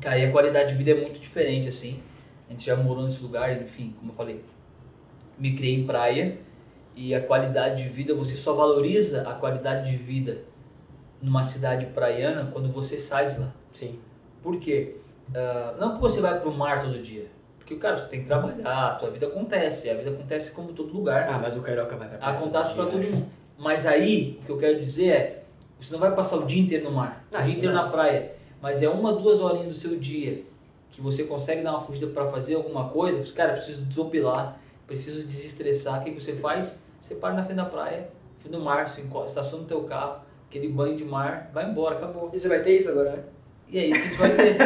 Cara, 0.00 0.18
e 0.18 0.24
a 0.26 0.30
qualidade 0.32 0.70
de 0.72 0.74
vida 0.82 0.90
é 0.92 1.00
muito 1.00 1.20
diferente, 1.20 1.68
assim. 1.68 2.02
A 2.48 2.52
gente 2.52 2.64
já 2.64 2.76
morou 2.76 3.04
nesse 3.04 3.22
lugar, 3.22 3.60
enfim, 3.62 3.94
como 3.98 4.10
eu 4.12 4.14
falei, 4.16 4.44
me 5.38 5.54
criei 5.54 5.74
em 5.74 5.84
praia 5.86 6.38
e 6.96 7.14
a 7.14 7.20
qualidade 7.20 7.82
de 7.82 7.88
vida, 7.88 8.14
você 8.14 8.36
só 8.36 8.54
valoriza 8.54 9.28
a 9.28 9.34
qualidade 9.34 9.90
de 9.90 9.96
vida 9.96 10.42
numa 11.20 11.42
cidade 11.42 11.86
praiana 11.86 12.50
quando 12.52 12.68
você 12.70 12.98
sai 13.00 13.28
de 13.32 13.40
lá. 13.40 13.52
Sim. 13.72 13.98
Por 14.42 14.58
quê? 14.58 14.96
Ah, 15.34 15.74
não 15.80 15.94
que 15.94 16.00
você 16.00 16.20
vai 16.20 16.38
pro 16.38 16.52
mar 16.52 16.80
todo 16.82 17.00
dia. 17.02 17.26
Porque, 17.58 17.76
cara, 17.76 18.02
tu 18.02 18.08
tem 18.10 18.20
que 18.20 18.26
trabalhar, 18.26 18.88
a 18.88 18.94
tua 18.94 19.10
vida 19.10 19.26
acontece, 19.26 19.88
a 19.88 19.94
vida 19.94 20.10
acontece 20.10 20.52
como 20.52 20.72
todo 20.74 20.92
lugar. 20.92 21.26
Ah, 21.28 21.38
mas 21.38 21.56
o 21.56 21.62
Carioca 21.62 21.96
vai 21.96 22.08
pra 22.08 22.18
praia 22.18 22.36
Acontece 22.36 22.74
pra 22.74 22.84
todo 22.86 23.02
mundo. 23.02 23.26
Mas 23.56 23.86
aí, 23.86 24.38
o 24.42 24.44
que 24.44 24.50
eu 24.52 24.58
quero 24.58 24.78
dizer 24.78 25.08
é, 25.08 25.42
você 25.80 25.92
não 25.94 25.98
vai 26.00 26.14
passar 26.14 26.36
o 26.36 26.44
dia 26.46 26.60
inteiro 26.62 26.84
no 26.84 26.92
mar, 26.92 27.24
Ah, 27.32 27.40
o 27.40 27.42
dia 27.44 27.52
inteiro 27.54 27.74
não. 27.74 27.84
na 27.84 27.88
praia, 27.90 28.33
mas 28.64 28.82
é 28.82 28.88
uma, 28.88 29.12
duas 29.12 29.42
horinhas 29.42 29.68
do 29.68 29.74
seu 29.74 29.94
dia 29.98 30.42
que 30.90 30.98
você 30.98 31.24
consegue 31.24 31.60
dar 31.60 31.72
uma 31.72 31.82
fugida 31.82 32.06
pra 32.06 32.30
fazer 32.30 32.54
alguma 32.54 32.88
coisa, 32.88 33.20
os 33.20 33.30
cara, 33.30 33.52
preciso 33.52 33.82
desopilar, 33.82 34.58
preciso 34.86 35.22
desestressar, 35.22 36.00
o 36.00 36.02
que, 36.02 36.12
que 36.12 36.18
você 36.22 36.32
faz? 36.32 36.82
Você 36.98 37.16
para 37.16 37.34
na 37.34 37.44
frente 37.44 37.58
da 37.58 37.66
praia, 37.66 38.08
frente 38.38 38.56
do 38.56 38.64
mar, 38.64 38.88
você 38.88 39.02
estaciona 39.26 39.64
o 39.64 39.66
teu 39.66 39.82
carro, 39.82 40.22
aquele 40.48 40.66
banho 40.68 40.96
de 40.96 41.04
mar, 41.04 41.50
vai 41.52 41.68
embora, 41.70 41.96
acabou. 41.96 42.30
E 42.32 42.38
você 42.38 42.48
vai 42.48 42.62
ter 42.62 42.78
isso 42.78 42.88
agora, 42.88 43.10
né? 43.10 43.24
E 43.68 43.78
é 43.78 43.84
isso 43.84 44.00
que 44.00 44.06
a 44.06 44.08
gente 44.08 44.16
vai 44.16 44.30
ver. 44.30 44.56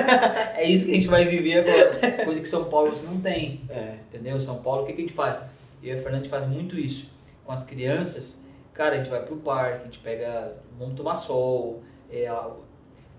é 0.55 0.65
isso 0.65 0.85
que 0.85 0.91
a 0.93 0.95
gente 0.95 1.09
vai 1.09 1.25
viver 1.25 1.59
agora. 1.59 2.25
Coisa 2.25 2.41
que 2.41 2.49
São 2.49 2.65
Paulo 2.67 2.91
você 2.91 3.05
não 3.05 3.21
tem. 3.21 3.63
É. 3.69 3.97
Entendeu? 4.09 4.41
São 4.41 4.63
Paulo, 4.63 4.83
o 4.83 4.87
que, 4.87 4.93
que 4.93 5.03
a 5.03 5.05
gente 5.07 5.15
faz? 5.15 5.45
Eu 5.83 5.97
e 5.97 5.99
a 5.99 6.01
Fernanda 6.01 6.29
faz 6.29 6.47
muito 6.47 6.79
isso. 6.79 7.13
Com 7.45 7.51
as 7.51 7.65
crianças, 7.65 8.45
cara, 8.73 8.95
a 8.95 8.99
gente 8.99 9.11
vai 9.11 9.25
pro 9.25 9.39
parque, 9.39 9.81
a 9.81 9.85
gente 9.87 9.99
pega, 9.99 10.53
vamos 10.79 10.95
tomar 10.95 11.17
sol, 11.17 11.83
é, 12.09 12.29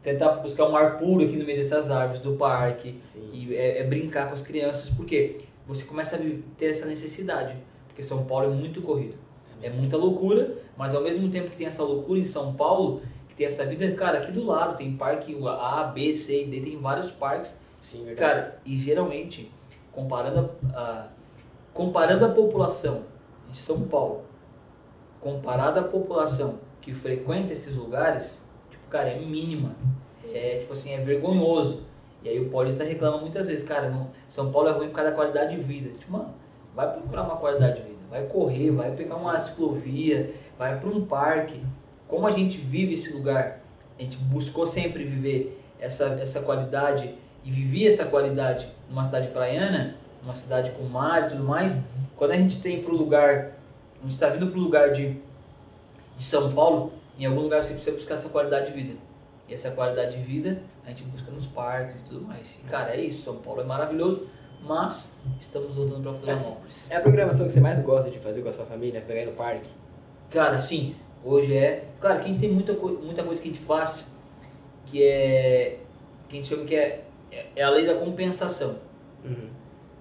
tentar 0.02 0.30
buscar 0.36 0.66
um 0.68 0.76
ar 0.76 0.98
puro 0.98 1.24
aqui 1.26 1.36
no 1.38 1.46
meio 1.46 1.58
dessas 1.58 1.92
árvores 1.92 2.22
do 2.22 2.34
parque. 2.36 2.98
Sim. 3.02 3.30
E 3.34 3.56
é, 3.56 3.80
é 3.80 3.84
brincar 3.84 4.28
com 4.28 4.34
as 4.34 4.42
crianças, 4.42 4.90
porque 4.90 5.38
você 5.66 5.84
começa 5.86 6.16
a 6.16 6.20
ter 6.58 6.68
essa 6.68 6.86
necessidade. 6.86 7.56
Porque 7.88 8.02
São 8.04 8.26
Paulo 8.26 8.46
é 8.52 8.56
muito 8.56 8.82
corrido. 8.82 9.16
É 9.62 9.70
muita 9.70 9.98
loucura, 9.98 10.56
mas 10.78 10.96
ao 10.96 11.02
mesmo 11.02 11.30
tempo 11.30 11.50
que 11.50 11.58
tem 11.58 11.68
essa 11.68 11.84
loucura 11.84 12.18
em 12.20 12.26
São 12.26 12.54
Paulo, 12.54 13.02
que 13.28 13.36
tem 13.36 13.46
essa 13.46 13.66
vida, 13.66 13.92
cara, 13.92 14.20
aqui 14.20 14.32
do 14.32 14.46
lado 14.46 14.78
tem 14.78 14.96
parque 14.96 15.38
A, 15.46 15.84
B, 15.84 16.14
C 16.14 16.44
e 16.44 16.46
D, 16.46 16.62
tem 16.62 16.78
vários 16.78 17.12
parques 17.12 17.58
Sim, 17.82 18.06
verdade. 18.06 18.20
Cara, 18.20 18.60
e 18.66 18.78
geralmente, 18.80 19.52
comparando 19.92 20.50
a, 20.74 20.80
a- 20.80 21.08
comparando 21.74 22.26
a 22.26 22.30
população 22.30 23.04
de 23.50 23.58
São 23.58 23.82
Paulo, 23.82 24.22
comparada 25.20 25.82
à 25.82 25.84
população 25.84 26.60
que 26.82 26.94
frequenta 26.94 27.52
esses 27.54 27.76
lugares, 27.76 28.42
cara, 28.90 29.10
é 29.10 29.20
mínima. 29.20 29.76
É, 30.34 30.60
tipo 30.60 30.74
assim, 30.74 30.92
é 30.94 30.98
vergonhoso. 30.98 31.84
E 32.24 32.30
aí 32.30 32.40
o 32.40 32.50
paulista 32.50 32.84
reclama 32.84 33.18
muitas 33.18 33.48
vezes, 33.48 33.68
cara, 33.68 33.90
não, 33.90 34.10
São 34.28 34.52
Paulo 34.52 34.70
é 34.70 34.72
ruim 34.72 34.88
por 34.88 34.96
causa 34.96 35.12
da 35.12 35.16
qualidade 35.16 35.56
de 35.56 35.62
vida. 35.62 35.90
Tipo, 35.98 36.14
mano, 36.14 36.34
vai 36.76 36.92
procurar 36.92 37.24
uma 37.24 37.38
qualidade 37.38 37.78
de 37.78 37.88
vida. 37.88 38.00
Vai 38.10 38.24
correr, 38.24 38.72
vai 38.72 38.92
pegar 38.92 39.16
uma 39.16 39.40
ciclovia, 39.40 40.34
vai 40.58 40.80
para 40.80 40.90
um 40.90 41.06
parque. 41.06 41.62
Como 42.08 42.28
a 42.28 42.32
gente 42.32 42.58
vive 42.58 42.96
esse 42.96 43.14
lugar, 43.14 43.62
a 43.98 44.02
gente 44.02 44.18
buscou 44.18 44.66
sempre 44.66 45.04
viver 45.04 45.62
essa, 45.80 46.06
essa 46.22 46.42
qualidade 46.42 47.16
e 47.44 47.52
vivia 47.52 47.88
essa 47.88 48.06
qualidade 48.06 48.68
numa 48.90 49.06
cidade 49.06 49.28
praiana, 49.28 49.96
numa 50.22 50.34
cidade 50.34 50.72
com 50.72 50.84
mar 50.84 51.24
e 51.24 51.28
tudo 51.28 51.44
mais. 51.44 51.82
Quando 52.18 52.32
a 52.32 52.36
gente 52.36 52.62
tem 52.62 52.82
pro 52.82 52.96
lugar, 52.96 53.52
a 54.00 54.02
gente 54.02 54.12
está 54.12 54.28
vindo 54.30 54.48
pro 54.48 54.60
lugar 54.60 54.92
de, 54.92 55.16
de 56.18 56.24
São 56.24 56.52
Paulo, 56.52 56.92
em 57.24 57.26
algum 57.28 57.42
lugar 57.42 57.64
você 57.64 57.74
precisa 57.74 57.96
buscar 57.96 58.16
essa 58.16 58.30
qualidade 58.30 58.68
de 58.68 58.74
vida. 58.74 58.98
E 59.48 59.54
essa 59.54 59.72
qualidade 59.72 60.18
de 60.18 60.24
vida 60.24 60.62
a 60.86 60.90
gente 60.90 61.04
busca 61.04 61.32
nos 61.32 61.48
parques 61.48 62.02
e 62.02 62.04
tudo 62.06 62.22
mais. 62.22 62.60
E, 62.64 62.68
cara, 62.68 62.96
é 62.96 63.02
isso. 63.02 63.24
São 63.24 63.38
Paulo 63.38 63.62
é 63.62 63.64
maravilhoso, 63.64 64.28
mas 64.62 65.16
estamos 65.40 65.74
voltando 65.76 66.04
para 66.04 66.14
Florianópolis. 66.14 66.90
É 66.92 66.98
a 66.98 67.02
programação 67.02 67.48
que 67.48 67.54
você 67.54 67.60
mais 67.60 67.80
gosta 67.82 68.10
de 68.12 68.20
fazer 68.20 68.42
com 68.42 68.50
a 68.50 68.54
sua 68.54 68.66
família? 68.66 69.02
Pegar 69.02 69.26
no 69.26 69.32
parque? 69.36 69.70
Cara, 70.30 70.60
sim, 70.60 70.96
hoje 71.24 71.56
é. 71.58 71.86
Claro 72.00 72.20
que 72.20 72.26
a 72.26 72.28
gente 72.28 72.40
tem 72.40 72.52
muita, 72.52 72.74
muita 72.74 73.24
coisa 73.24 73.42
que 73.42 73.50
a 73.50 73.52
gente 73.52 73.64
faz 73.64 74.16
que 74.86 75.04
é. 75.04 75.80
que 76.28 76.38
a 76.38 76.40
gente 76.40 76.48
chama 76.48 76.66
que 76.66 76.76
é, 76.76 77.04
é- 77.32 77.48
é 77.56 77.64
a 77.64 77.70
lei 77.70 77.86
da 77.86 77.96
compensação. 77.96 78.78
Uhum. 79.26 79.50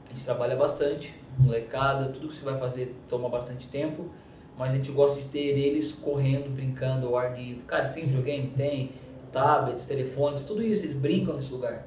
A 0.07 0.15
gente 0.15 0.25
trabalha 0.25 0.57
bastante, 0.57 1.15
molecada, 1.39 2.07
tudo 2.13 2.29
que 2.29 2.35
você 2.35 2.45
vai 2.45 2.59
fazer 2.59 2.95
toma 3.09 3.29
bastante 3.29 3.69
tempo, 3.69 4.11
mas 4.59 4.73
a 4.73 4.77
gente 4.77 4.91
gosta 4.91 5.21
de 5.21 5.29
ter 5.29 5.57
eles 5.59 5.93
correndo, 5.93 6.51
brincando 6.51 7.07
ao 7.07 7.17
ar 7.17 7.39
livre. 7.39 7.63
Cara, 7.67 7.87
você 7.87 7.95
tem 7.95 8.05
videogame? 8.05 8.49
Tem. 8.57 8.91
Tablets, 9.33 9.87
telefones, 9.87 10.43
tudo 10.45 10.63
isso, 10.63 10.85
eles 10.85 10.97
brincam 10.97 11.35
nesse 11.35 11.53
lugar. 11.53 11.87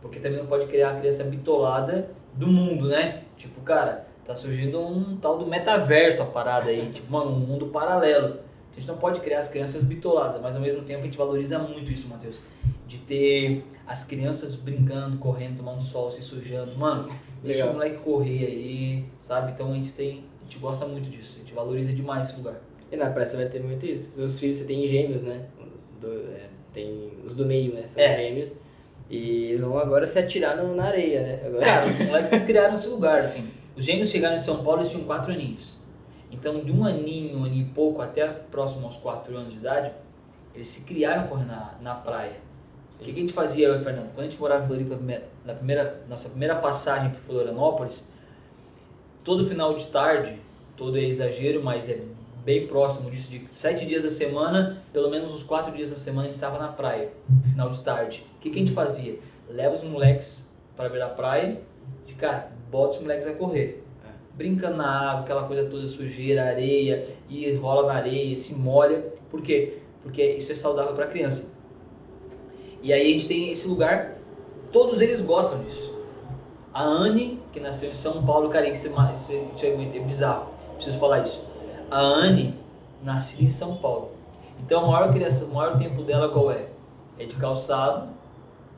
Porque 0.00 0.18
também 0.20 0.38
não 0.38 0.46
pode 0.46 0.66
criar 0.66 0.92
a 0.92 1.00
criança 1.00 1.24
bitolada 1.24 2.10
do 2.32 2.46
mundo, 2.46 2.88
né? 2.88 3.24
Tipo, 3.36 3.60
cara, 3.60 4.06
tá 4.24 4.34
surgindo 4.34 4.80
um 4.80 5.16
tal 5.16 5.38
do 5.38 5.46
metaverso 5.46 6.22
a 6.22 6.26
parada 6.26 6.70
aí, 6.70 6.90
tipo, 6.90 7.10
mano, 7.10 7.32
um 7.32 7.38
mundo 7.38 7.66
paralelo. 7.66 8.38
A 8.76 8.78
gente 8.78 8.88
não 8.88 8.98
pode 8.98 9.20
criar 9.20 9.38
as 9.38 9.48
crianças 9.48 9.82
bitoladas, 9.82 10.40
mas 10.40 10.54
ao 10.54 10.60
mesmo 10.60 10.82
tempo 10.82 11.00
a 11.00 11.04
gente 11.04 11.16
valoriza 11.16 11.58
muito 11.58 11.90
isso, 11.90 12.08
Matheus. 12.08 12.40
De 12.86 12.98
ter 12.98 13.64
as 13.86 14.04
crianças 14.04 14.54
brincando, 14.54 15.16
correndo, 15.16 15.58
tomando 15.58 15.82
sol, 15.82 16.10
se 16.10 16.20
sujando. 16.20 16.76
Mano, 16.76 17.08
deixa 17.42 17.60
Legal. 17.60 17.70
o 17.70 17.72
moleque 17.72 17.96
correr 18.02 18.44
aí, 18.44 19.04
sabe? 19.18 19.52
Então 19.52 19.72
a 19.72 19.74
gente 19.74 19.92
tem. 19.92 20.24
A 20.46 20.48
gente 20.48 20.58
gosta 20.60 20.86
muito 20.86 21.10
disso, 21.10 21.34
a 21.36 21.38
gente 21.40 21.52
valoriza 21.52 21.92
demais 21.92 22.28
esse 22.28 22.36
lugar. 22.38 22.54
E 22.90 22.96
na 22.96 23.10
praia 23.10 23.26
você 23.26 23.36
vai 23.36 23.46
ter 23.46 23.60
muito 23.60 23.84
isso. 23.84 24.12
Seus 24.14 24.38
filhos, 24.38 24.58
você 24.58 24.64
tem 24.64 24.86
gêmeos, 24.86 25.22
né? 25.22 25.44
Do- 26.00 26.12
é, 26.32 26.46
tem 26.72 27.10
os 27.24 27.34
do 27.34 27.44
meio, 27.44 27.74
né? 27.74 27.84
São 27.86 28.00
É. 28.00 28.16
gêmeos. 28.16 28.54
E 29.10 29.46
eles 29.46 29.60
vão 29.60 29.76
agora 29.76 30.06
se 30.06 30.16
atirar 30.18 30.56
no- 30.56 30.74
na 30.76 30.84
areia, 30.84 31.20
né? 31.22 31.42
Agora. 31.46 31.64
Cara, 31.64 31.86
os 31.88 31.96
moleques 32.06 32.44
criaram 32.44 32.76
esse 32.76 32.86
lugar, 32.88 33.20
assim. 33.22 33.48
Os 33.76 33.84
gêmeos 33.84 34.08
chegaram 34.08 34.36
em 34.36 34.40
São 34.40 34.62
Paulo, 34.62 34.82
eles 34.82 34.90
tinham 34.92 35.04
quatro 35.04 35.32
aninhos. 35.32 35.74
Então, 36.30 36.60
de 36.64 36.70
um 36.70 36.84
aninho, 36.84 37.38
um 37.38 37.44
aninho 37.44 37.66
e 37.66 37.70
pouco, 37.70 38.00
até 38.00 38.24
próximo 38.28 38.86
aos 38.86 38.96
quatro 38.98 39.36
anos 39.36 39.52
de 39.52 39.58
idade, 39.58 39.90
eles 40.54 40.68
se 40.68 40.82
criaram 40.82 41.26
correndo 41.26 41.48
na, 41.48 41.74
na 41.80 41.94
praia. 41.94 42.36
O 42.94 43.04
que, 43.04 43.12
que 43.12 43.18
a 43.18 43.22
gente 43.22 43.32
fazia, 43.32 43.66
eu 43.68 43.74
e 43.74 43.80
o 43.80 43.84
Fernando? 43.84 44.12
Quando 44.14 44.20
a 44.26 44.30
gente 44.30 44.38
morava 44.40 44.64
em 44.64 44.66
Floripa, 44.68 44.98
na 45.44 45.54
primeira, 45.54 46.02
nossa 46.08 46.28
primeira 46.30 46.54
passagem 46.56 47.10
por 47.10 47.18
Florianópolis, 47.20 48.08
todo 49.26 49.44
final 49.44 49.74
de 49.74 49.86
tarde, 49.86 50.38
todo 50.76 50.96
é 50.96 51.02
exagero, 51.02 51.60
mas 51.60 51.90
é 51.90 51.98
bem 52.44 52.68
próximo 52.68 53.10
disso, 53.10 53.28
de 53.28 53.44
sete 53.50 53.84
dias 53.84 54.04
da 54.04 54.10
semana, 54.10 54.80
pelo 54.92 55.10
menos 55.10 55.34
os 55.34 55.42
quatro 55.42 55.74
dias 55.74 55.90
da 55.90 55.96
semana 55.96 56.22
a 56.22 56.24
gente 56.26 56.36
estava 56.36 56.60
na 56.60 56.68
praia, 56.68 57.10
final 57.50 57.68
de 57.70 57.80
tarde. 57.80 58.24
O 58.36 58.40
que, 58.40 58.50
que 58.50 58.56
a 58.56 58.60
gente 58.60 58.70
fazia? 58.70 59.18
Leva 59.50 59.74
os 59.74 59.82
moleques 59.82 60.46
para 60.76 60.88
ver 60.88 61.02
a 61.02 61.08
praia, 61.08 61.60
de 62.06 62.14
cara, 62.14 62.52
bota 62.70 62.94
os 62.94 63.00
moleques 63.00 63.26
a 63.26 63.32
correr. 63.32 63.82
brincando 64.32 64.76
na 64.76 65.10
água, 65.10 65.22
aquela 65.22 65.42
coisa 65.42 65.68
toda 65.68 65.84
sujeira, 65.88 66.44
areia, 66.44 67.04
e 67.28 67.52
rola 67.54 67.88
na 67.88 67.94
areia, 67.94 68.36
se 68.36 68.54
molha. 68.54 69.12
Por 69.28 69.42
quê? 69.42 69.78
Porque 70.02 70.22
isso 70.22 70.52
é 70.52 70.54
saudável 70.54 70.94
para 70.94 71.04
a 71.04 71.08
criança. 71.08 71.52
E 72.80 72.92
aí 72.92 73.08
a 73.08 73.12
gente 73.12 73.26
tem 73.26 73.50
esse 73.50 73.66
lugar, 73.66 74.18
todos 74.70 75.00
eles 75.00 75.20
gostam 75.20 75.64
disso. 75.64 75.95
A 76.76 76.82
Anne, 76.82 77.40
que 77.54 77.58
nasceu 77.58 77.90
em 77.90 77.94
São 77.94 78.22
Paulo, 78.22 78.50
cara, 78.50 78.68
isso 78.68 78.86
é, 78.86 79.66
é 79.66 80.00
bizarro, 80.00 80.48
preciso 80.74 80.98
falar 80.98 81.20
isso. 81.20 81.42
A 81.90 81.98
Anne, 81.98 82.54
nascida 83.02 83.44
em 83.44 83.50
São 83.50 83.76
Paulo. 83.76 84.10
Então 84.60 84.84
o 84.84 84.92
maior, 84.92 85.10
criação, 85.10 85.48
o 85.48 85.54
maior 85.54 85.78
tempo 85.78 86.02
dela 86.02 86.28
qual 86.28 86.52
é? 86.52 86.66
É 87.18 87.24
de 87.24 87.34
calçado, 87.36 88.10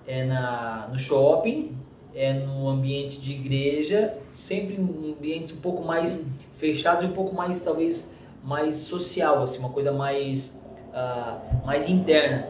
é 0.07 0.23
na, 0.25 0.87
no 0.93 0.97
shopping, 0.97 1.77
é 2.15 2.35
no 2.35 2.69
ambiente 2.69 3.21
de 3.21 3.33
igreja, 3.33 4.15
sempre 4.33 4.77
em 4.77 5.17
ambientes 5.19 5.51
um 5.51 5.61
pouco 5.61 5.83
mais 5.83 6.25
fechados 6.53 7.03
e 7.03 7.09
um 7.09 7.13
pouco 7.13 7.35
mais, 7.35 7.61
talvez, 7.63 8.13
mais 8.45 8.77
social, 8.77 9.43
assim, 9.43 9.59
uma 9.59 9.71
coisa 9.71 9.91
mais, 9.91 10.63
uh, 10.95 11.67
mais 11.67 11.89
interna. 11.89 12.47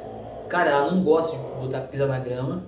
Cara, 0.47 0.73
ela 0.73 0.91
não 0.91 1.03
gosta 1.03 1.35
de 1.35 1.43
botar 1.59 1.81
pisar 1.81 2.07
na 2.07 2.19
grama, 2.19 2.65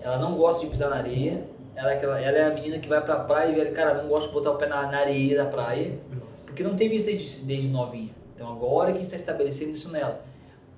ela 0.00 0.18
não 0.18 0.34
gosta 0.34 0.64
de 0.64 0.70
pisar 0.72 0.90
na 0.90 0.96
areia, 0.96 1.51
ela, 1.82 1.92
é 1.92 2.02
ela, 2.02 2.20
ela 2.20 2.38
é 2.38 2.44
a 2.44 2.50
menina 2.50 2.78
que 2.78 2.88
vai 2.88 3.00
pra 3.00 3.16
praia 3.16 3.50
e, 3.50 3.70
cara, 3.72 3.94
não 4.02 4.08
gosta 4.08 4.28
de 4.28 4.34
botar 4.34 4.52
o 4.52 4.56
pé 4.56 4.66
na, 4.66 4.82
na 4.90 4.98
areia 4.98 5.36
da 5.36 5.46
praia, 5.46 5.98
Nossa. 6.10 6.46
porque 6.46 6.62
não 6.62 6.76
tem 6.76 6.94
isso 6.94 7.06
desde, 7.06 7.44
desde 7.44 7.68
novinha. 7.68 8.10
Então 8.34 8.50
agora 8.50 8.86
que 8.86 8.98
a 8.98 9.02
gente 9.02 9.04
está 9.04 9.16
estabelecendo 9.16 9.72
isso 9.72 9.90
nela. 9.90 10.24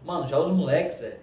Mano, 0.04 0.28
já 0.28 0.38
os 0.38 0.50
moleques, 0.50 1.00
velho, 1.00 1.16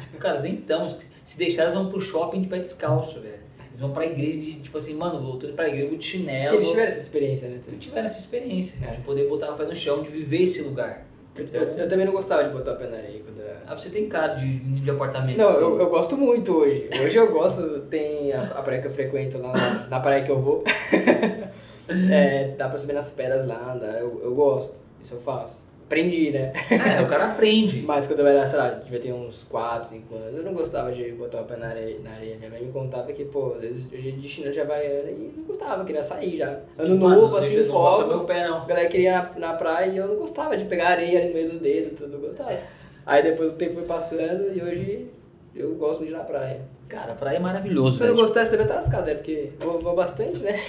tipo, 0.00 0.18
cara, 0.18 0.40
nem 0.40 0.56
tão, 0.56 0.88
se 0.88 1.38
deixar 1.38 1.62
eles 1.62 1.74
vão 1.74 1.88
pro 1.88 2.00
shopping 2.00 2.40
de 2.40 2.48
pé 2.48 2.58
descalço, 2.58 3.20
velho. 3.20 3.46
Eles 3.68 3.80
vão 3.80 3.92
pra 3.92 4.06
igreja 4.06 4.38
de, 4.38 4.54
tipo 4.60 4.78
assim, 4.78 4.94
mano, 4.94 5.20
voltando 5.20 5.54
pra 5.54 5.68
igreja, 5.68 5.88
vou 5.88 5.98
de 5.98 6.04
chinelo. 6.04 6.50
Que 6.50 6.56
eles 6.56 6.68
tiveram 6.68 6.88
essa 6.88 6.98
experiência, 6.98 7.48
né? 7.48 7.60
Que 7.66 7.76
tiveram 7.76 8.06
essa 8.06 8.18
experiência, 8.18 8.86
é. 8.86 8.92
de 8.92 9.02
poder 9.02 9.28
botar 9.28 9.50
o 9.50 9.54
pé 9.54 9.64
no 9.64 9.74
chão, 9.74 10.02
de 10.02 10.10
viver 10.10 10.42
esse 10.42 10.62
lugar. 10.62 11.05
Eu, 11.52 11.62
eu, 11.62 11.88
também 11.88 12.06
não 12.06 12.12
gostava 12.12 12.44
de 12.44 12.50
botar 12.50 12.72
o 12.72 12.76
pé 12.76 12.86
na 12.86 12.96
areia 12.96 13.20
quando 13.22 13.40
era... 13.40 13.62
Ah, 13.66 13.76
você 13.76 13.90
tem 13.90 14.08
cara 14.08 14.34
de, 14.34 14.58
de 14.58 14.90
apartamento. 14.90 15.38
Não, 15.38 15.48
assim. 15.48 15.60
eu, 15.60 15.80
eu 15.80 15.88
gosto 15.88 16.16
muito 16.16 16.56
hoje. 16.56 16.88
Hoje 16.92 17.16
eu 17.16 17.32
gosto, 17.32 17.80
tem 17.90 18.32
a, 18.32 18.42
a 18.42 18.62
praia 18.62 18.80
que 18.80 18.88
eu 18.88 18.92
frequento 18.92 19.38
lá, 19.38 19.52
na, 19.52 19.86
na 19.88 20.00
praia 20.00 20.22
que 20.22 20.30
eu 20.30 20.40
vou. 20.40 20.64
é, 22.10 22.54
dá 22.56 22.68
pra 22.68 22.78
subir 22.78 22.94
nas 22.94 23.10
pedras 23.10 23.46
lá, 23.46 23.76
dá, 23.80 23.98
eu, 23.98 24.20
eu 24.22 24.34
gosto, 24.34 24.76
isso 25.02 25.14
eu 25.14 25.20
faço 25.20 25.75
aprendi, 25.86 26.30
né? 26.30 26.52
É, 26.70 27.00
o 27.00 27.06
cara 27.06 27.32
aprende. 27.32 27.82
Mas 27.86 28.06
quando 28.06 28.20
eu 28.20 28.26
era, 28.26 28.46
sei 28.46 28.58
lá, 28.58 28.70
devia 28.70 28.98
ter 28.98 29.12
uns 29.12 29.44
4, 29.44 29.88
5 29.88 30.14
anos, 30.14 30.38
eu 30.38 30.44
não 30.44 30.52
gostava 30.52 30.92
de 30.92 31.12
botar 31.12 31.40
o 31.40 31.44
pé 31.44 31.56
na 31.56 31.68
areia. 31.68 31.98
Na 32.02 32.10
areia. 32.10 32.36
Minha 32.36 32.50
mãe 32.50 32.62
me 32.62 32.72
contava 32.72 33.12
que, 33.12 33.24
pô, 33.24 33.54
às 33.54 33.62
vezes 33.62 33.84
eu 33.92 33.98
ia 33.98 34.12
de 34.12 34.28
chinelo 34.28 34.52
de 34.52 34.60
havaiana 34.60 35.10
e 35.10 35.32
não 35.36 35.44
gostava, 35.44 35.84
queria 35.84 36.02
sair 36.02 36.38
já. 36.38 36.58
Ano 36.78 36.96
Mano, 36.98 37.22
novo, 37.22 37.36
assim, 37.36 37.64
fogos. 37.64 38.08
Meu 38.08 38.26
pé, 38.26 38.46
não. 38.46 38.62
A 38.62 38.66
galera 38.66 38.88
queria 38.88 39.10
ir 39.10 39.12
na, 39.12 39.48
na 39.48 39.52
praia 39.54 39.90
e 39.90 39.96
eu 39.96 40.08
não 40.08 40.16
gostava 40.16 40.56
de 40.56 40.64
pegar 40.64 40.88
areia 40.88 41.20
ali 41.20 41.28
no 41.28 41.34
meio 41.34 41.50
dos 41.50 41.58
dedos, 41.58 41.98
tudo, 41.98 42.12
não 42.12 42.20
gostava. 42.20 42.58
Aí 43.06 43.22
depois 43.22 43.52
o 43.52 43.56
tempo 43.56 43.74
foi 43.74 43.84
passando 43.84 44.52
e 44.52 44.60
hoje 44.60 45.06
eu 45.54 45.74
gosto 45.76 46.04
de 46.04 46.10
ir 46.10 46.12
na 46.12 46.24
praia. 46.24 46.60
Cara, 46.88 47.12
a 47.12 47.14
praia 47.14 47.36
é 47.36 47.40
maravilhoso. 47.40 47.98
Se 47.98 48.04
você 48.04 48.10
não 48.10 48.16
gostasse, 48.16 48.50
você 48.50 48.56
vai 48.56 48.66
estar 48.66 48.76
lascado, 48.76 49.06
né? 49.06 49.14
Porque 49.14 49.50
eu 49.60 49.80
vou 49.80 49.94
bastante, 49.94 50.38
né? 50.38 50.60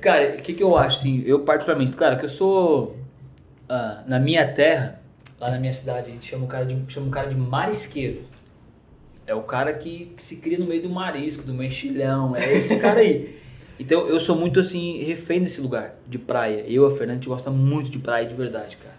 cara, 0.00 0.36
o 0.36 0.42
que, 0.42 0.52
que 0.52 0.62
eu 0.62 0.76
acho, 0.76 0.98
assim, 0.98 1.22
eu 1.26 1.40
particularmente, 1.40 1.96
cara, 1.96 2.16
que 2.16 2.24
eu 2.24 2.28
sou. 2.28 2.94
Uh, 3.70 4.02
na 4.08 4.18
minha 4.18 4.52
terra, 4.52 5.00
lá 5.38 5.48
na 5.48 5.60
minha 5.60 5.72
cidade, 5.72 6.08
a 6.08 6.12
gente 6.12 6.26
chama 6.26 6.44
o 6.44 6.48
cara 6.48 6.66
de, 6.66 6.92
chama 6.92 7.06
o 7.06 7.10
cara 7.10 7.28
de 7.28 7.36
marisqueiro. 7.36 8.24
É 9.24 9.32
o 9.32 9.42
cara 9.42 9.72
que, 9.72 10.06
que 10.16 10.20
se 10.20 10.38
cria 10.38 10.58
no 10.58 10.66
meio 10.66 10.82
do 10.82 10.90
marisco, 10.90 11.44
do 11.44 11.54
mexilhão, 11.54 12.34
é 12.34 12.52
esse 12.52 12.76
cara 12.80 12.98
aí. 12.98 13.38
Então 13.80 14.06
eu 14.06 14.20
sou 14.20 14.36
muito 14.36 14.60
assim, 14.60 15.02
refém 15.04 15.40
desse 15.40 15.58
lugar 15.58 15.94
de 16.06 16.18
praia. 16.18 16.66
Eu 16.68 16.84
a 16.84 16.90
Fernanda, 16.90 17.12
a 17.12 17.14
gente 17.14 17.28
gosta 17.30 17.50
muito 17.50 17.88
de 17.88 17.98
praia 17.98 18.26
de 18.26 18.34
verdade, 18.34 18.76
cara. 18.76 18.96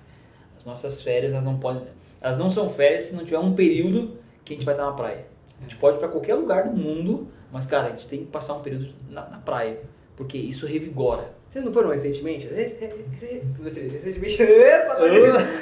As 0.58 0.66
nossas 0.66 1.04
férias, 1.04 1.34
elas 1.34 1.46
não 1.46 1.60
podem. 1.60 1.84
Elas 2.20 2.36
não 2.36 2.50
são 2.50 2.68
férias 2.68 3.06
se 3.06 3.16
não 3.16 3.24
tiver 3.24 3.38
um 3.38 3.54
período 3.54 4.18
que 4.44 4.54
a 4.54 4.56
gente 4.56 4.66
vai 4.66 4.74
estar 4.74 4.88
na 4.88 4.94
praia. 4.94 5.24
A 5.60 5.62
gente 5.62 5.76
pode 5.76 5.98
ir 5.98 6.00
para 6.00 6.08
qualquer 6.08 6.34
lugar 6.34 6.68
do 6.68 6.76
mundo, 6.76 7.28
mas 7.52 7.68
cara, 7.68 7.90
a 7.90 7.92
gente 7.92 8.08
tem 8.08 8.22
que 8.22 8.26
passar 8.26 8.56
um 8.56 8.62
período 8.62 8.92
na, 9.08 9.30
na 9.30 9.38
praia. 9.38 9.80
Porque 10.16 10.40
isso 10.40 10.66
revigora. 10.66 11.32
Vocês 11.52 11.66
não 11.66 11.74
foram 11.74 11.90
recentemente? 11.90 12.48
Recentemente. 12.48 14.38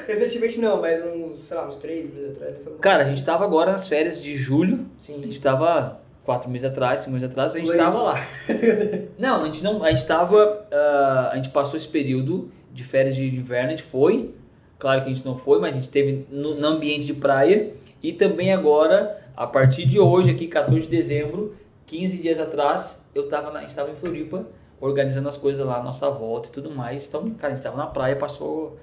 Recentemente 0.08 0.60
não, 0.60 0.80
mas 0.80 1.04
uns, 1.04 1.40
sei 1.40 1.58
lá, 1.58 1.68
uns 1.68 1.78
três 1.78 2.14
meses 2.14 2.38
atrás. 2.38 2.58
Cara, 2.80 3.04
a 3.04 3.06
gente 3.08 3.26
tava 3.26 3.44
agora 3.44 3.72
nas 3.72 3.88
férias 3.88 4.22
de 4.22 4.38
julho. 4.38 4.86
Sim. 5.00 5.16
A 5.20 5.26
gente 5.26 5.42
tava 5.42 6.00
quatro 6.24 6.48
meses 6.48 6.70
atrás, 6.70 7.00
cinco 7.00 7.14
meses 7.14 7.28
atrás, 7.28 7.56
a 7.56 7.58
gente 7.58 7.70
Foi. 7.70 7.78
tava 7.78 8.04
lá. 8.04 8.28
não, 9.18 9.42
a 9.42 9.46
gente 9.48 9.64
não. 9.64 9.84
A 9.84 9.90
gente 9.90 10.06
tava. 10.06 10.68
Uh, 10.72 11.32
a 11.32 11.36
gente 11.38 11.50
passou 11.50 11.76
esse 11.76 11.88
período 11.88 12.52
de 12.72 12.84
férias 12.84 13.16
de 13.16 13.26
inverno, 13.26 13.70
a 13.70 13.72
gente 13.72 13.82
foi. 13.82 14.30
Claro 14.78 15.02
que 15.02 15.10
a 15.10 15.14
gente 15.14 15.26
não 15.26 15.36
foi, 15.36 15.60
mas 15.60 15.72
a 15.72 15.76
gente 15.78 15.90
teve 15.90 16.28
no, 16.30 16.54
no 16.54 16.68
ambiente 16.68 17.08
de 17.08 17.16
praia. 17.16 17.74
E 18.04 18.14
também 18.14 18.54
agora, 18.54 19.20
a 19.36 19.48
partir 19.48 19.88
de 19.88 20.00
hoje, 20.00 20.30
aqui, 20.30 20.46
14 20.46 20.84
de 20.84 20.88
dezembro, 20.88 21.56
15 21.88 22.18
dias 22.18 22.40
atrás, 22.40 23.04
eu 23.16 23.28
tava 23.28 23.50
na, 23.52 23.58
a 23.58 23.62
gente 23.62 23.72
estava 23.72 23.90
em 23.90 23.96
Floripa 23.96 24.46
organizando 24.82 25.28
as 25.28 25.38
coisas 25.38 25.66
lá 25.66 25.82
nossa 25.84 26.10
volta 26.10 26.50
e 26.50 26.52
tudo 26.52 26.72
mais. 26.72 27.08
Então, 27.08 27.30
cara, 27.32 27.54
a 27.54 27.56
gente 27.56 27.64
tava 27.64 27.78
na 27.78 27.88
praia, 27.88 28.16
passou 28.16 28.78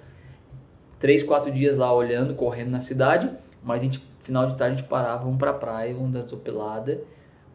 três, 0.98 1.22
quatro 1.22 1.50
dias 1.50 1.76
lá 1.76 1.92
olhando, 1.92 2.34
correndo 2.34 2.70
na 2.70 2.80
cidade, 2.80 3.30
mas 3.62 3.82
a 3.82 3.84
gente, 3.84 4.02
final 4.20 4.46
de 4.46 4.56
tarde, 4.56 4.74
a 4.74 4.78
gente 4.78 4.88
parava, 4.88 5.24
vamos 5.24 5.38
pra 5.38 5.52
praia, 5.52 5.94
vamos 5.94 6.12
dar 6.12 6.28
sopelada, 6.28 7.00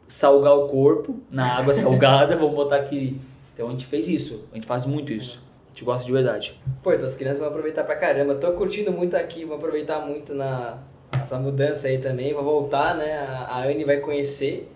salgar 0.07 0.55
o 0.55 0.67
corpo 0.67 1.19
na 1.29 1.57
água 1.57 1.73
salgada, 1.75 2.35
vamos 2.35 2.55
botar 2.55 2.77
aqui. 2.77 3.19
Então 3.53 3.67
a 3.67 3.71
gente 3.71 3.85
fez 3.85 4.07
isso, 4.07 4.45
a 4.51 4.55
gente 4.55 4.67
faz 4.67 4.85
muito 4.85 5.11
isso. 5.11 5.43
A 5.67 5.69
gente 5.73 5.85
gosta 5.85 6.05
de 6.05 6.11
verdade. 6.11 6.61
Pô, 6.83 6.91
então 6.91 7.05
as 7.05 7.15
crianças 7.15 7.39
vão 7.39 7.47
aproveitar 7.47 7.85
pra 7.85 7.95
caramba. 7.95 8.35
Tô 8.35 8.51
curtindo 8.53 8.91
muito 8.91 9.15
aqui, 9.15 9.45
vou 9.45 9.55
aproveitar 9.55 10.05
muito 10.05 10.33
na 10.33 10.77
essa 11.13 11.37
mudança 11.39 11.87
aí 11.87 11.97
também. 11.97 12.33
Vou 12.33 12.43
voltar, 12.43 12.95
né? 12.95 13.17
A 13.47 13.63
Anne 13.63 13.85
vai 13.85 13.97
conhecer 13.97 14.69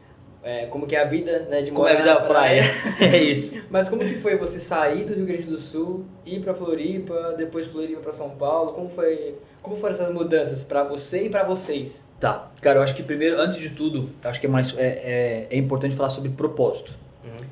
é, 0.45 0.67
como 0.67 0.85
que 0.85 0.95
é 0.95 1.01
a 1.01 1.05
vida 1.05 1.39
né, 1.49 1.63
de 1.63 1.71
como 1.71 1.87
é 1.87 1.93
a 1.93 1.95
vida 1.95 2.13
da 2.13 2.21
praia. 2.21 2.63
praia. 2.99 3.15
é 3.17 3.17
isso. 3.17 3.59
Mas 3.67 3.89
como 3.89 4.05
que 4.05 4.13
foi 4.19 4.37
você 4.37 4.59
sair 4.59 5.03
do 5.03 5.15
Rio 5.15 5.25
Grande 5.25 5.47
do 5.47 5.57
Sul, 5.57 6.05
ir 6.23 6.39
para 6.39 6.53
Floripa, 6.53 7.33
depois 7.35 7.65
de 7.65 7.71
Floripa 7.71 7.99
para 7.99 8.13
São 8.13 8.29
Paulo? 8.29 8.71
Como 8.71 8.87
foi? 8.87 9.33
Como 9.63 9.75
foram 9.75 9.95
essas 9.95 10.13
mudanças 10.13 10.61
para 10.61 10.83
você 10.83 11.25
e 11.25 11.29
para 11.31 11.43
vocês? 11.43 12.07
Tá, 12.19 12.51
cara, 12.61 12.77
eu 12.77 12.83
acho 12.83 12.93
que 12.93 13.01
primeiro, 13.01 13.41
antes 13.41 13.57
de 13.57 13.71
tudo, 13.71 14.07
acho 14.23 14.39
que 14.39 14.45
é 14.45 14.49
mais 14.49 14.77
é, 14.77 14.85
é, 14.85 15.47
é 15.49 15.57
importante 15.57 15.95
falar 15.95 16.11
sobre 16.11 16.29
propósito. 16.29 16.93
Uhum. 17.23 17.43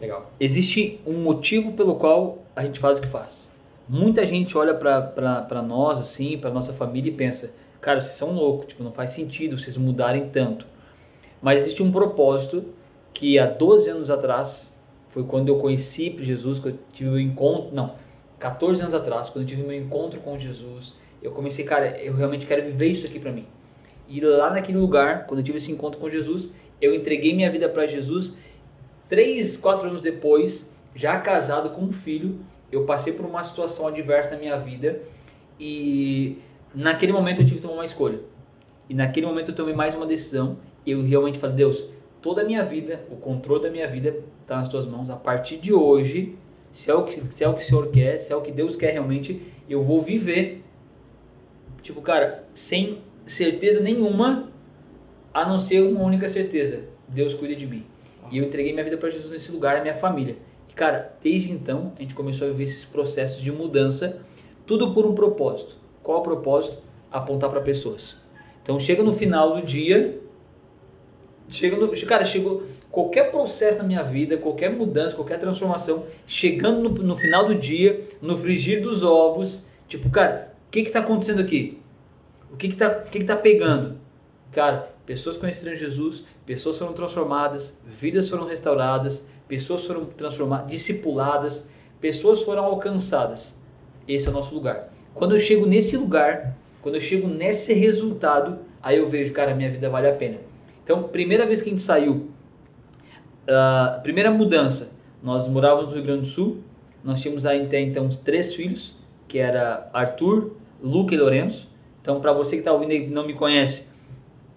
Legal. 0.00 0.28
Existe 0.40 1.00
um 1.06 1.18
motivo 1.18 1.74
pelo 1.74 1.94
qual 1.94 2.38
a 2.56 2.64
gente 2.64 2.80
faz 2.80 2.98
o 2.98 3.02
que 3.02 3.06
faz. 3.06 3.52
Muita 3.88 4.26
gente 4.26 4.58
olha 4.58 4.74
para 4.74 5.62
nós 5.62 6.00
assim, 6.00 6.36
para 6.36 6.50
nossa 6.50 6.72
família 6.72 7.08
e 7.08 7.14
pensa, 7.14 7.52
cara, 7.80 8.00
vocês 8.00 8.16
são 8.16 8.32
loucos, 8.32 8.66
tipo, 8.66 8.82
não 8.82 8.90
faz 8.90 9.10
sentido 9.10 9.56
vocês 9.56 9.76
mudarem 9.76 10.28
tanto. 10.28 10.66
Mas 11.46 11.60
existe 11.60 11.80
um 11.80 11.92
propósito 11.92 12.64
que 13.14 13.38
há 13.38 13.46
12 13.46 13.88
anos 13.88 14.10
atrás 14.10 14.76
foi 15.06 15.22
quando 15.22 15.48
eu 15.48 15.58
conheci 15.58 16.16
Jesus, 16.18 16.58
que 16.58 16.70
eu 16.70 16.78
tive 16.92 17.08
meu 17.08 17.20
encontro, 17.20 17.72
não, 17.72 17.94
14 18.36 18.82
anos 18.82 18.92
atrás, 18.92 19.30
quando 19.30 19.44
eu 19.44 19.48
tive 19.48 19.62
meu 19.62 19.80
encontro 19.80 20.18
com 20.18 20.36
Jesus, 20.36 20.94
eu 21.22 21.30
comecei, 21.30 21.64
cara, 21.64 22.02
eu 22.02 22.16
realmente 22.16 22.44
quero 22.46 22.64
viver 22.64 22.88
isso 22.88 23.06
aqui 23.06 23.20
para 23.20 23.30
mim. 23.30 23.46
E 24.08 24.20
lá 24.20 24.50
naquele 24.50 24.76
lugar, 24.76 25.24
quando 25.28 25.38
eu 25.38 25.44
tive 25.44 25.58
esse 25.58 25.70
encontro 25.70 26.00
com 26.00 26.10
Jesus, 26.10 26.50
eu 26.80 26.92
entreguei 26.92 27.32
minha 27.32 27.48
vida 27.48 27.68
para 27.68 27.86
Jesus. 27.86 28.32
Três, 29.08 29.56
quatro 29.56 29.86
anos 29.86 30.00
depois, 30.00 30.68
já 30.96 31.16
casado 31.20 31.70
com 31.70 31.82
um 31.82 31.92
filho, 31.92 32.40
eu 32.72 32.84
passei 32.86 33.12
por 33.12 33.24
uma 33.24 33.44
situação 33.44 33.86
adversa 33.86 34.32
na 34.32 34.38
minha 34.38 34.58
vida 34.58 35.00
e 35.60 36.38
naquele 36.74 37.12
momento 37.12 37.42
eu 37.42 37.46
tive 37.46 37.58
que 37.58 37.62
tomar 37.62 37.74
uma 37.74 37.84
escolha. 37.84 38.18
E 38.88 38.94
naquele 38.94 39.26
momento 39.26 39.52
eu 39.52 39.54
tomei 39.54 39.74
mais 39.74 39.94
uma 39.94 40.06
decisão 40.06 40.56
eu 40.86 41.02
realmente 41.02 41.38
falei, 41.38 41.56
Deus, 41.56 41.90
toda 42.22 42.42
a 42.42 42.44
minha 42.44 42.62
vida, 42.62 43.04
o 43.10 43.16
controle 43.16 43.62
da 43.62 43.70
minha 43.70 43.88
vida 43.88 44.16
está 44.42 44.56
nas 44.56 44.68
tuas 44.68 44.86
mãos. 44.86 45.10
A 45.10 45.16
partir 45.16 45.56
de 45.56 45.72
hoje, 45.72 46.36
se 46.72 46.90
é, 46.90 46.94
o 46.94 47.04
que, 47.04 47.20
se 47.32 47.42
é 47.42 47.48
o 47.48 47.54
que 47.54 47.62
o 47.62 47.66
Senhor 47.66 47.88
quer, 47.88 48.18
se 48.18 48.32
é 48.32 48.36
o 48.36 48.40
que 48.40 48.52
Deus 48.52 48.76
quer 48.76 48.92
realmente, 48.92 49.40
eu 49.68 49.82
vou 49.82 50.02
viver. 50.02 50.62
Tipo, 51.82 52.00
cara, 52.00 52.44
sem 52.54 52.98
certeza 53.26 53.80
nenhuma, 53.80 54.50
a 55.32 55.48
não 55.48 55.58
ser 55.58 55.82
uma 55.82 56.02
única 56.02 56.28
certeza: 56.28 56.84
Deus 57.08 57.34
cuida 57.34 57.54
de 57.54 57.66
mim. 57.66 57.84
E 58.30 58.38
eu 58.38 58.44
entreguei 58.44 58.72
minha 58.72 58.84
vida 58.84 58.96
para 58.96 59.10
Jesus 59.10 59.32
nesse 59.32 59.50
lugar, 59.52 59.76
a 59.76 59.80
minha 59.80 59.94
família. 59.94 60.36
E, 60.68 60.74
cara, 60.74 61.16
desde 61.22 61.50
então, 61.50 61.92
a 61.96 62.02
gente 62.02 62.14
começou 62.14 62.48
a 62.48 62.50
viver 62.50 62.64
esses 62.64 62.84
processos 62.84 63.42
de 63.42 63.52
mudança, 63.52 64.20
tudo 64.66 64.92
por 64.92 65.06
um 65.06 65.14
propósito. 65.14 65.76
Qual 66.02 66.20
o 66.20 66.22
propósito? 66.22 66.82
Apontar 67.10 67.50
para 67.50 67.60
pessoas. 67.60 68.16
Então, 68.62 68.78
chega 68.78 69.02
no 69.02 69.12
final 69.12 69.54
do 69.54 69.64
dia, 69.64 70.20
Chega 71.48 71.76
no, 71.76 71.88
cara, 72.06 72.24
chegou 72.24 72.64
qualquer 72.90 73.30
processo 73.30 73.78
na 73.78 73.84
minha 73.84 74.02
vida, 74.02 74.36
qualquer 74.36 74.70
mudança, 74.70 75.14
qualquer 75.14 75.38
transformação, 75.38 76.04
chegando 76.26 76.88
no, 76.88 76.90
no 76.90 77.16
final 77.16 77.46
do 77.46 77.54
dia, 77.54 78.02
no 78.20 78.36
frigir 78.36 78.82
dos 78.82 79.02
ovos, 79.02 79.66
tipo, 79.88 80.10
cara, 80.10 80.52
o 80.66 80.70
que 80.70 80.82
que 80.82 80.90
tá 80.90 81.00
acontecendo 81.00 81.40
aqui? 81.40 81.78
O 82.52 82.56
que 82.56 82.68
que 82.68 82.76
tá, 82.76 82.90
que 82.90 83.20
que 83.20 83.24
tá 83.24 83.36
pegando? 83.36 83.96
Cara, 84.50 84.90
pessoas 85.04 85.36
conheceram 85.36 85.76
Jesus, 85.76 86.24
pessoas 86.44 86.78
foram 86.78 86.92
transformadas, 86.92 87.80
vidas 87.86 88.28
foram 88.28 88.46
restauradas, 88.46 89.28
pessoas 89.46 89.86
foram 89.86 90.06
transformadas, 90.06 90.70
discipuladas, 90.70 91.70
pessoas 92.00 92.42
foram 92.42 92.64
alcançadas. 92.64 93.60
Esse 94.08 94.26
é 94.26 94.30
o 94.30 94.32
nosso 94.32 94.54
lugar. 94.54 94.92
Quando 95.14 95.34
eu 95.34 95.38
chego 95.38 95.66
nesse 95.66 95.96
lugar, 95.96 96.56
quando 96.82 96.96
eu 96.96 97.00
chego 97.00 97.28
nesse 97.28 97.72
resultado, 97.72 98.58
aí 98.82 98.98
eu 98.98 99.08
vejo, 99.08 99.32
cara, 99.32 99.54
minha 99.54 99.70
vida 99.70 99.88
vale 99.90 100.08
a 100.08 100.14
pena. 100.14 100.45
Então, 100.86 101.02
primeira 101.02 101.44
vez 101.44 101.60
que 101.60 101.68
a 101.68 101.70
gente 101.70 101.82
saiu, 101.82 102.30
uh, 103.42 104.00
primeira 104.04 104.30
mudança, 104.30 104.92
nós 105.20 105.48
morávamos 105.48 105.88
no 105.88 105.94
Rio 105.94 106.04
Grande 106.04 106.20
do 106.20 106.26
Sul, 106.28 106.58
nós 107.02 107.20
tínhamos 107.20 107.44
até 107.44 107.80
então 107.80 108.08
três 108.08 108.54
filhos, 108.54 108.94
que 109.26 109.36
era 109.36 109.90
Arthur, 109.92 110.52
Luca 110.80 111.12
e 111.12 111.18
Lourenço. 111.18 111.68
Então, 112.00 112.20
para 112.20 112.32
você 112.32 112.54
que 112.54 112.60
está 112.60 112.72
ouvindo 112.72 112.92
e 112.92 113.08
não 113.08 113.26
me 113.26 113.34
conhece, 113.34 113.94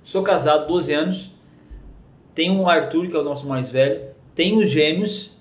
sou 0.03 0.21
casado 0.21 0.67
12 0.67 0.93
anos, 0.93 1.31
tenho 2.35 2.59
o 2.59 2.69
Arthur, 2.69 3.07
que 3.07 3.15
é 3.15 3.19
o 3.19 3.23
nosso 3.23 3.47
mais 3.47 3.71
velho, 3.71 3.99
tenho 4.35 4.59
os 4.59 4.69
gêmeos, 4.69 5.31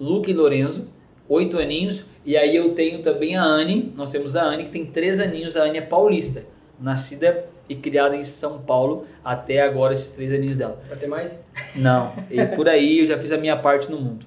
Luca 0.00 0.28
e 0.28 0.34
Lorenzo, 0.34 0.88
8 1.28 1.56
aninhos, 1.56 2.06
e 2.26 2.36
aí 2.36 2.56
eu 2.56 2.74
tenho 2.74 3.00
também 3.00 3.36
a 3.36 3.44
Anne, 3.44 3.92
nós 3.96 4.10
temos 4.10 4.34
a 4.34 4.42
Anne 4.42 4.64
que 4.64 4.70
tem 4.70 4.86
3 4.86 5.20
aninhos, 5.20 5.56
a 5.56 5.62
Anne 5.62 5.78
é 5.78 5.82
paulista, 5.82 6.44
nascida 6.82 7.46
e 7.68 7.74
criada 7.74 8.16
em 8.16 8.24
São 8.24 8.58
Paulo 8.58 9.06
até 9.24 9.62
agora 9.62 9.94
esses 9.94 10.08
3 10.08 10.32
aninhos 10.34 10.58
dela. 10.58 10.80
Vai 10.88 10.98
ter 10.98 11.06
mais? 11.06 11.42
Não, 11.74 12.12
e 12.30 12.44
por 12.46 12.68
aí 12.68 13.00
eu 13.00 13.06
já 13.06 13.18
fiz 13.18 13.32
a 13.32 13.38
minha 13.38 13.56
parte 13.56 13.90
no 13.90 13.98
mundo. 13.98 14.26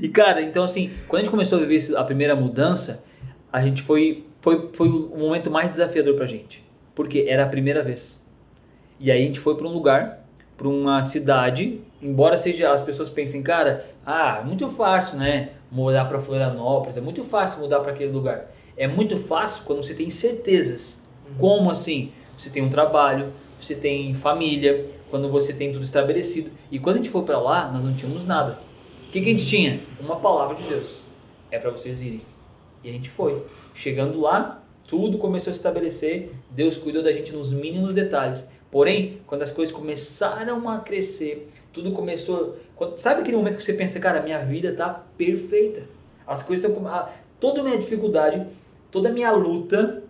e 0.00 0.08
cara, 0.08 0.42
então 0.42 0.64
assim, 0.64 0.92
quando 1.08 1.20
a 1.20 1.24
gente 1.24 1.30
começou 1.30 1.58
a 1.58 1.62
viver 1.62 1.96
a 1.96 2.04
primeira 2.04 2.36
mudança, 2.36 3.04
a 3.52 3.62
gente 3.62 3.82
foi 3.82 4.24
foi, 4.44 4.68
foi 4.74 4.88
o 4.90 5.16
momento 5.16 5.50
mais 5.50 5.70
desafiador 5.70 6.16
pra 6.16 6.26
gente, 6.26 6.62
porque 6.94 7.24
era 7.26 7.44
a 7.44 7.48
primeira 7.48 7.82
vez. 7.82 8.22
E 9.00 9.10
aí 9.10 9.22
a 9.22 9.26
gente 9.26 9.40
foi 9.40 9.56
para 9.56 9.66
um 9.66 9.72
lugar, 9.72 10.22
para 10.54 10.68
uma 10.68 11.02
cidade, 11.02 11.80
embora 12.02 12.36
seja 12.36 12.70
as 12.70 12.82
pessoas 12.82 13.08
pensem, 13.08 13.42
cara, 13.42 13.86
ah, 14.04 14.42
muito 14.44 14.68
fácil, 14.68 15.16
né, 15.16 15.48
mudar 15.72 16.04
para 16.04 16.20
Florianópolis, 16.20 16.98
é 16.98 17.00
muito 17.00 17.24
fácil 17.24 17.62
mudar 17.62 17.80
para 17.80 17.92
aquele 17.92 18.12
lugar. 18.12 18.53
É 18.76 18.86
muito 18.86 19.16
fácil 19.16 19.64
quando 19.64 19.82
você 19.82 19.94
tem 19.94 20.10
certezas. 20.10 21.02
Uhum. 21.28 21.34
Como 21.38 21.70
assim? 21.70 22.12
Você 22.36 22.50
tem 22.50 22.62
um 22.62 22.68
trabalho, 22.68 23.32
você 23.60 23.74
tem 23.74 24.12
família, 24.14 24.86
quando 25.10 25.28
você 25.28 25.52
tem 25.52 25.72
tudo 25.72 25.84
estabelecido. 25.84 26.50
E 26.70 26.78
quando 26.78 26.96
a 26.96 26.98
gente 26.98 27.10
foi 27.10 27.22
para 27.22 27.38
lá, 27.38 27.70
nós 27.70 27.84
não 27.84 27.94
tínhamos 27.94 28.24
nada. 28.24 28.58
O 29.08 29.12
que, 29.12 29.20
que 29.20 29.28
a 29.28 29.32
gente 29.32 29.46
tinha? 29.46 29.80
Uma 30.00 30.16
palavra 30.16 30.56
de 30.56 30.64
Deus. 30.64 31.02
É 31.50 31.58
para 31.58 31.70
vocês 31.70 32.02
irem. 32.02 32.20
E 32.82 32.90
a 32.90 32.92
gente 32.92 33.08
foi. 33.08 33.44
Chegando 33.72 34.20
lá, 34.20 34.62
tudo 34.86 35.18
começou 35.18 35.50
a 35.50 35.54
se 35.54 35.60
estabelecer, 35.60 36.32
Deus 36.50 36.76
cuidou 36.76 37.02
da 37.02 37.12
gente 37.12 37.32
nos 37.32 37.52
mínimos 37.52 37.94
detalhes. 37.94 38.50
Porém, 38.70 39.20
quando 39.26 39.42
as 39.42 39.52
coisas 39.52 39.74
começaram 39.74 40.68
a 40.68 40.78
crescer, 40.80 41.48
tudo 41.72 41.92
começou. 41.92 42.56
Sabe 42.96 43.20
aquele 43.20 43.36
momento 43.36 43.56
que 43.56 43.62
você 43.62 43.72
pensa, 43.72 44.00
cara, 44.00 44.20
minha 44.20 44.44
vida 44.44 44.70
está 44.70 44.88
perfeita. 45.16 45.84
As 46.26 46.42
coisas 46.42 46.68
estão. 46.68 47.08
Toda 47.38 47.60
a 47.60 47.64
minha 47.64 47.78
dificuldade, 47.78 48.44
toda 48.94 49.08
a 49.08 49.12
minha 49.12 49.32
luta, 49.32 50.04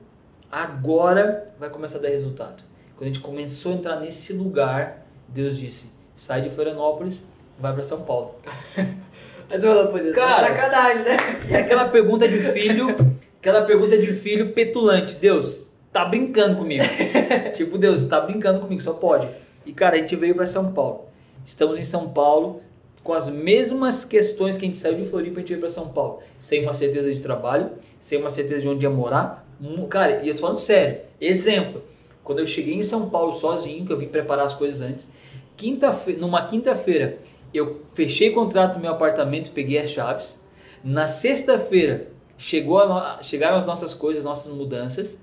agora 0.53 1.47
vai 1.59 1.70
começar 1.70 1.97
a 1.97 2.03
dar 2.03 2.09
resultado. 2.09 2.62
Quando 2.94 3.05
a 3.05 3.12
gente 3.14 3.20
começou 3.20 3.73
a 3.73 3.77
entrar 3.77 3.99
nesse 3.99 4.35
lugar, 4.35 5.07
Deus 5.27 5.57
disse: 5.57 5.90
sai 6.14 6.42
de 6.42 6.51
Florianópolis, 6.51 7.25
vai 7.59 7.73
para 7.73 7.83
São 7.83 8.03
Paulo. 8.03 8.35
Mas 9.49 9.64
eu 9.64 9.88
pô, 9.88 9.99
Deus, 9.99 10.14
Cara, 10.14 10.49
sacanagem, 10.49 11.03
né? 11.03 11.16
É 11.51 11.57
aquela 11.57 11.88
pergunta 11.88 12.29
de 12.29 12.38
filho 12.53 12.94
Aquela 13.38 13.62
pergunta 13.62 13.97
de 13.97 14.12
filho 14.14 14.53
petulante. 14.53 15.14
Deus, 15.14 15.70
tá 15.90 16.05
brincando 16.05 16.57
comigo. 16.57 16.85
tipo, 17.55 17.79
Deus, 17.79 18.05
tá 18.05 18.20
brincando 18.20 18.61
comigo, 18.61 18.83
só 18.83 18.92
pode. 18.92 19.29
E 19.64 19.73
cara, 19.73 19.97
a 19.97 19.99
gente 19.99 20.14
veio 20.14 20.35
para 20.35 20.47
São 20.47 20.73
Paulo. 20.73 21.07
Estamos 21.44 21.79
em 21.79 21.85
São 21.85 22.11
Paulo 22.11 22.62
com 23.05 23.12
as 23.12 23.29
mesmas 23.29 24.03
questões 24.03 24.57
que 24.57 24.64
a 24.64 24.67
gente 24.67 24.79
saiu 24.79 24.97
de 24.97 25.05
Floripa, 25.05 25.37
a 25.37 25.40
gente 25.40 25.51
veio 25.51 25.61
para 25.61 25.69
São 25.69 25.88
Paulo. 25.88 26.21
Sem 26.40 26.62
uma 26.62 26.73
certeza 26.73 27.12
de 27.12 27.21
trabalho, 27.21 27.71
sem 28.01 28.19
uma 28.19 28.31
certeza 28.31 28.62
de 28.62 28.69
onde 28.69 28.85
ia 28.85 28.90
morar. 28.90 29.47
Cara, 29.90 30.23
e 30.25 30.29
eu 30.29 30.35
tô 30.35 30.40
falando 30.40 30.59
sério. 30.59 31.03
Exemplo, 31.21 31.83
quando 32.25 32.38
eu 32.38 32.47
cheguei 32.47 32.75
em 32.75 32.83
São 32.83 33.11
Paulo 33.11 33.35
sozinho, 33.35 33.85
que 33.85 33.93
eu 33.93 33.99
vim 33.99 34.09
preparar 34.09 34.47
as 34.47 34.55
coisas 34.55 34.81
antes, 34.81 35.12
quinta 35.55 35.95
numa 36.19 36.47
quinta-feira, 36.47 37.19
eu 37.53 37.83
fechei 37.93 38.31
contrato 38.31 38.77
no 38.77 38.81
meu 38.81 38.93
apartamento, 38.93 39.51
peguei 39.51 39.79
as 39.79 39.90
chaves. 39.90 40.40
Na 40.83 41.07
sexta-feira, 41.07 42.09
chegou 42.38 42.79
a, 42.79 43.23
chegaram 43.23 43.59
as 43.59 43.67
nossas 43.67 43.93
coisas, 43.93 44.21
as 44.21 44.25
nossas 44.25 44.53
mudanças, 44.53 45.21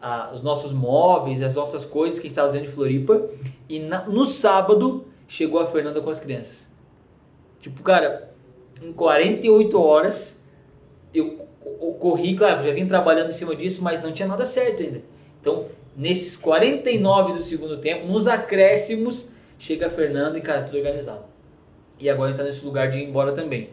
a, 0.00 0.30
os 0.32 0.40
nossos 0.40 0.70
móveis, 0.70 1.42
as 1.42 1.56
nossas 1.56 1.84
coisas 1.84 2.20
que 2.20 2.28
estavam 2.28 2.52
dentro 2.52 2.68
de 2.68 2.74
Floripa. 2.74 3.28
E 3.68 3.80
na, 3.80 4.04
no 4.06 4.24
sábado 4.24 5.06
chegou 5.26 5.58
a 5.58 5.66
Fernanda 5.66 6.00
com 6.00 6.10
as 6.10 6.20
crianças. 6.20 6.63
Tipo, 7.64 7.82
cara, 7.82 8.30
em 8.82 8.92
48 8.92 9.80
horas 9.80 10.38
eu, 11.14 11.48
corri, 11.98 12.36
claro, 12.36 12.62
já 12.62 12.70
vim 12.74 12.86
trabalhando 12.86 13.30
em 13.30 13.32
cima 13.32 13.56
disso, 13.56 13.82
mas 13.82 14.02
não 14.02 14.12
tinha 14.12 14.28
nada 14.28 14.44
certo 14.44 14.82
ainda. 14.82 15.00
Então, 15.40 15.68
nesses 15.96 16.36
49 16.36 17.32
do 17.32 17.42
segundo 17.42 17.78
tempo, 17.78 18.06
nos 18.06 18.26
acréscimos, 18.26 19.28
chega 19.58 19.86
a 19.86 19.90
Fernanda 19.90 20.36
e, 20.36 20.42
cara, 20.42 20.64
tudo 20.64 20.76
organizado. 20.76 21.24
E 21.98 22.10
agora 22.10 22.32
está 22.32 22.42
nesse 22.42 22.62
lugar 22.62 22.90
de 22.90 22.98
ir 22.98 23.08
embora 23.08 23.32
também. 23.32 23.70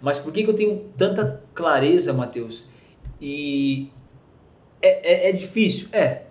Mas 0.00 0.18
por 0.18 0.32
que, 0.32 0.42
que 0.42 0.48
eu 0.48 0.54
tenho 0.54 0.86
tanta 0.96 1.42
clareza, 1.52 2.14
Mateus? 2.14 2.64
E 3.20 3.90
é, 4.80 5.26
é, 5.26 5.28
é 5.28 5.32
difícil? 5.32 5.90
É. 5.92 6.22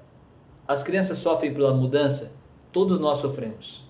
As 0.68 0.82
crianças 0.82 1.20
sofrem 1.20 1.54
pela 1.54 1.72
mudança? 1.72 2.36
Todos 2.72 2.98
nós 2.98 3.20
sofremos. 3.20 3.86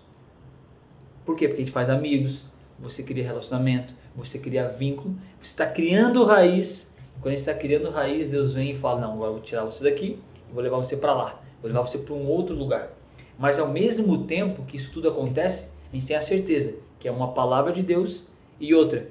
Por 1.25 1.37
quê? 1.37 1.47
Porque 1.47 1.61
a 1.61 1.65
gente 1.65 1.71
faz 1.71 1.89
amigos, 1.89 2.43
você 2.79 3.03
cria 3.03 3.23
relacionamento, 3.23 3.93
você 4.15 4.39
cria 4.39 4.67
vínculo, 4.67 5.15
você 5.39 5.51
está 5.51 5.67
criando 5.67 6.23
raiz. 6.23 6.93
Quando 7.21 7.27
a 7.27 7.29
gente 7.31 7.39
está 7.39 7.53
criando 7.53 7.89
raiz, 7.89 8.27
Deus 8.27 8.53
vem 8.53 8.71
e 8.71 8.75
fala: 8.75 9.01
Não, 9.01 9.13
agora 9.13 9.29
eu 9.29 9.33
vou 9.35 9.41
tirar 9.41 9.63
você 9.63 9.83
daqui 9.83 10.19
e 10.49 10.53
vou 10.53 10.61
levar 10.61 10.77
você 10.77 10.97
para 10.97 11.13
lá, 11.13 11.41
vou 11.59 11.67
levar 11.69 11.81
você 11.81 11.97
para 11.97 12.13
um 12.13 12.27
outro 12.27 12.55
lugar. 12.55 12.91
Mas 13.37 13.59
ao 13.59 13.67
mesmo 13.67 14.25
tempo 14.25 14.63
que 14.63 14.77
isso 14.77 14.91
tudo 14.91 15.09
acontece, 15.09 15.67
a 15.91 15.95
gente 15.95 16.07
tem 16.07 16.15
a 16.15 16.21
certeza 16.21 16.73
que 16.99 17.07
é 17.07 17.11
uma 17.11 17.33
palavra 17.33 17.71
de 17.71 17.83
Deus 17.83 18.23
e 18.59 18.73
outra, 18.73 19.09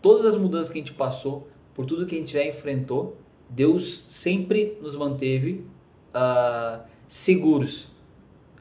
todas 0.00 0.24
as 0.26 0.36
mudanças 0.36 0.72
que 0.72 0.78
a 0.78 0.82
gente 0.82 0.94
passou, 0.94 1.46
por 1.74 1.86
tudo 1.86 2.06
que 2.06 2.14
a 2.14 2.18
gente 2.18 2.32
já 2.32 2.44
enfrentou, 2.44 3.16
Deus 3.48 3.98
sempre 3.98 4.78
nos 4.80 4.96
manteve 4.96 5.64
uh, 6.14 6.82
seguros. 7.06 7.88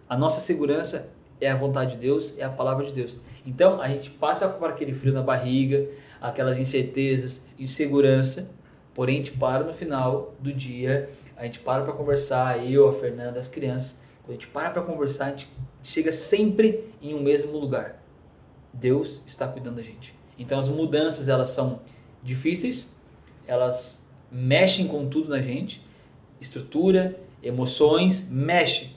A 0.09 0.17
nossa 0.17 0.39
segurança 0.39 1.09
é 1.39 1.49
a 1.49 1.55
vontade 1.55 1.91
de 1.91 1.97
Deus, 1.97 2.38
é 2.38 2.43
a 2.43 2.49
palavra 2.49 2.86
de 2.86 2.91
Deus. 2.91 3.17
Então 3.45 3.82
a 3.82 3.88
gente 3.88 4.10
passa 4.10 4.47
por 4.47 4.69
aquele 4.69 4.93
frio 4.93 5.13
na 5.13 5.21
barriga, 5.21 5.88
aquelas 6.21 6.58
incertezas, 6.58 7.45
insegurança, 7.60 8.49
porém 8.93 9.15
a 9.15 9.17
gente 9.19 9.32
para 9.32 9.63
no 9.63 9.73
final 9.73 10.34
do 10.39 10.53
dia, 10.53 11.10
a 11.36 11.43
gente 11.43 11.60
para 11.60 11.84
para 11.84 11.93
conversar, 11.93 12.65
eu, 12.65 12.88
a 12.88 12.93
Fernanda, 12.93 13.39
as 13.39 13.47
crianças, 13.47 14.03
quando 14.23 14.38
a 14.38 14.39
gente 14.39 14.47
para 14.47 14.69
para 14.69 14.82
conversar, 14.82 15.25
a 15.25 15.29
gente 15.32 15.49
chega 15.84 16.13
sempre 16.13 16.89
em 17.01 17.13
um 17.13 17.21
mesmo 17.21 17.58
lugar. 17.58 18.01
Deus 18.71 19.21
está 19.27 19.47
cuidando 19.47 19.75
da 19.75 19.84
gente. 19.84 20.15
Então 20.39 20.60
as 20.60 20.69
mudanças 20.69 21.27
elas 21.27 21.49
são 21.49 21.82
difíceis, 22.21 22.88
elas 23.45 24.10
mexem 24.32 24.88
com 24.88 25.08
tudo 25.08 25.29
na 25.29 25.41
gente, 25.41 25.86
estrutura, 26.39 27.19
emoções, 27.43 28.29
mexe, 28.29 28.95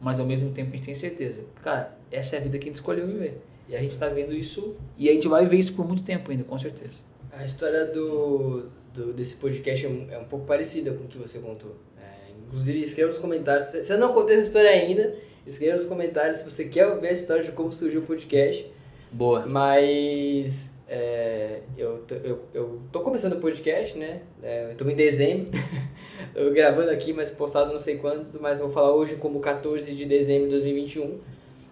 mas 0.00 0.18
ao 0.18 0.26
mesmo 0.26 0.52
tempo 0.52 0.70
a 0.70 0.76
gente 0.76 0.84
tem 0.84 0.94
certeza, 0.94 1.44
cara, 1.62 1.96
essa 2.10 2.36
é 2.36 2.38
a 2.38 2.42
vida 2.42 2.58
que 2.58 2.64
a 2.64 2.66
gente 2.66 2.76
escolheu 2.76 3.06
viver. 3.06 3.40
E 3.68 3.74
a 3.74 3.80
gente 3.80 3.92
está 3.92 4.08
vendo 4.08 4.32
isso 4.32 4.76
e 4.98 5.08
a 5.08 5.12
gente 5.12 5.28
vai 5.28 5.46
ver 5.46 5.58
isso 5.58 5.74
por 5.74 5.86
muito 5.86 6.02
tempo 6.02 6.30
ainda, 6.30 6.44
com 6.44 6.58
certeza. 6.58 7.00
A 7.32 7.44
história 7.44 7.86
do, 7.86 8.68
do 8.92 9.12
desse 9.12 9.36
podcast 9.36 9.86
é 9.86 9.88
um, 9.88 10.06
é 10.10 10.18
um 10.18 10.24
pouco 10.24 10.46
parecida 10.46 10.92
com 10.92 11.04
o 11.04 11.08
que 11.08 11.18
você 11.18 11.38
contou. 11.38 11.74
É, 11.98 12.30
inclusive, 12.46 12.82
escreva 12.82 13.08
nos 13.08 13.18
comentários. 13.18 13.66
Se 13.84 13.92
eu 13.92 13.98
não 13.98 14.12
contei 14.12 14.36
essa 14.36 14.44
história 14.44 14.70
ainda, 14.70 15.16
escreva 15.46 15.76
nos 15.76 15.86
comentários 15.86 16.38
se 16.38 16.50
você 16.50 16.66
quer 16.66 16.94
ver 16.98 17.08
a 17.08 17.12
história 17.12 17.42
de 17.42 17.52
como 17.52 17.72
surgiu 17.72 18.02
o 18.02 18.04
podcast. 18.04 18.70
Boa. 19.10 19.46
Mas 19.46 20.74
é, 20.86 21.60
eu, 21.78 22.04
eu, 22.22 22.44
eu 22.52 22.80
tô 22.92 23.00
começando 23.00 23.34
o 23.34 23.40
podcast, 23.40 23.96
né? 23.98 24.20
É, 24.42 24.70
eu 24.70 24.76
tô 24.76 24.88
em 24.88 24.94
dezembro. 24.94 25.50
eu 26.34 26.52
gravando 26.52 26.90
aqui, 26.90 27.12
mas 27.12 27.30
postado 27.30 27.72
não 27.72 27.78
sei 27.78 27.96
quando, 27.96 28.38
mas 28.40 28.58
vou 28.60 28.68
falar 28.68 28.94
hoje 28.94 29.16
como 29.16 29.40
14 29.40 29.92
de 29.94 30.04
dezembro 30.04 30.44
de 30.44 30.50
2021. 30.52 31.18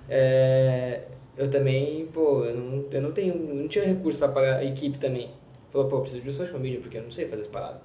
É, 0.09 1.03
eu 1.37 1.51
também, 1.51 2.07
pô, 2.13 2.45
eu 2.45 2.55
não, 2.55 2.85
eu 2.91 3.03
não 3.03 3.13
tenho, 3.13 3.35
não 3.35 3.67
tinha 3.67 3.85
recurso 3.85 4.19
para 4.19 4.29
pagar 4.29 4.59
a 4.59 4.65
equipe 4.65 4.99
também. 4.99 5.31
Falou, 5.71 5.89
pô, 5.89 5.97
eu 5.97 6.01
preciso 6.03 6.23
de 6.23 6.31
um 6.31 6.33
social 6.33 6.61
media, 6.61 6.81
porque 6.81 6.99
eu 6.99 7.03
não 7.03 7.11
sei 7.11 7.27
fazer 7.27 7.43
essa 7.43 7.51
parada. 7.51 7.81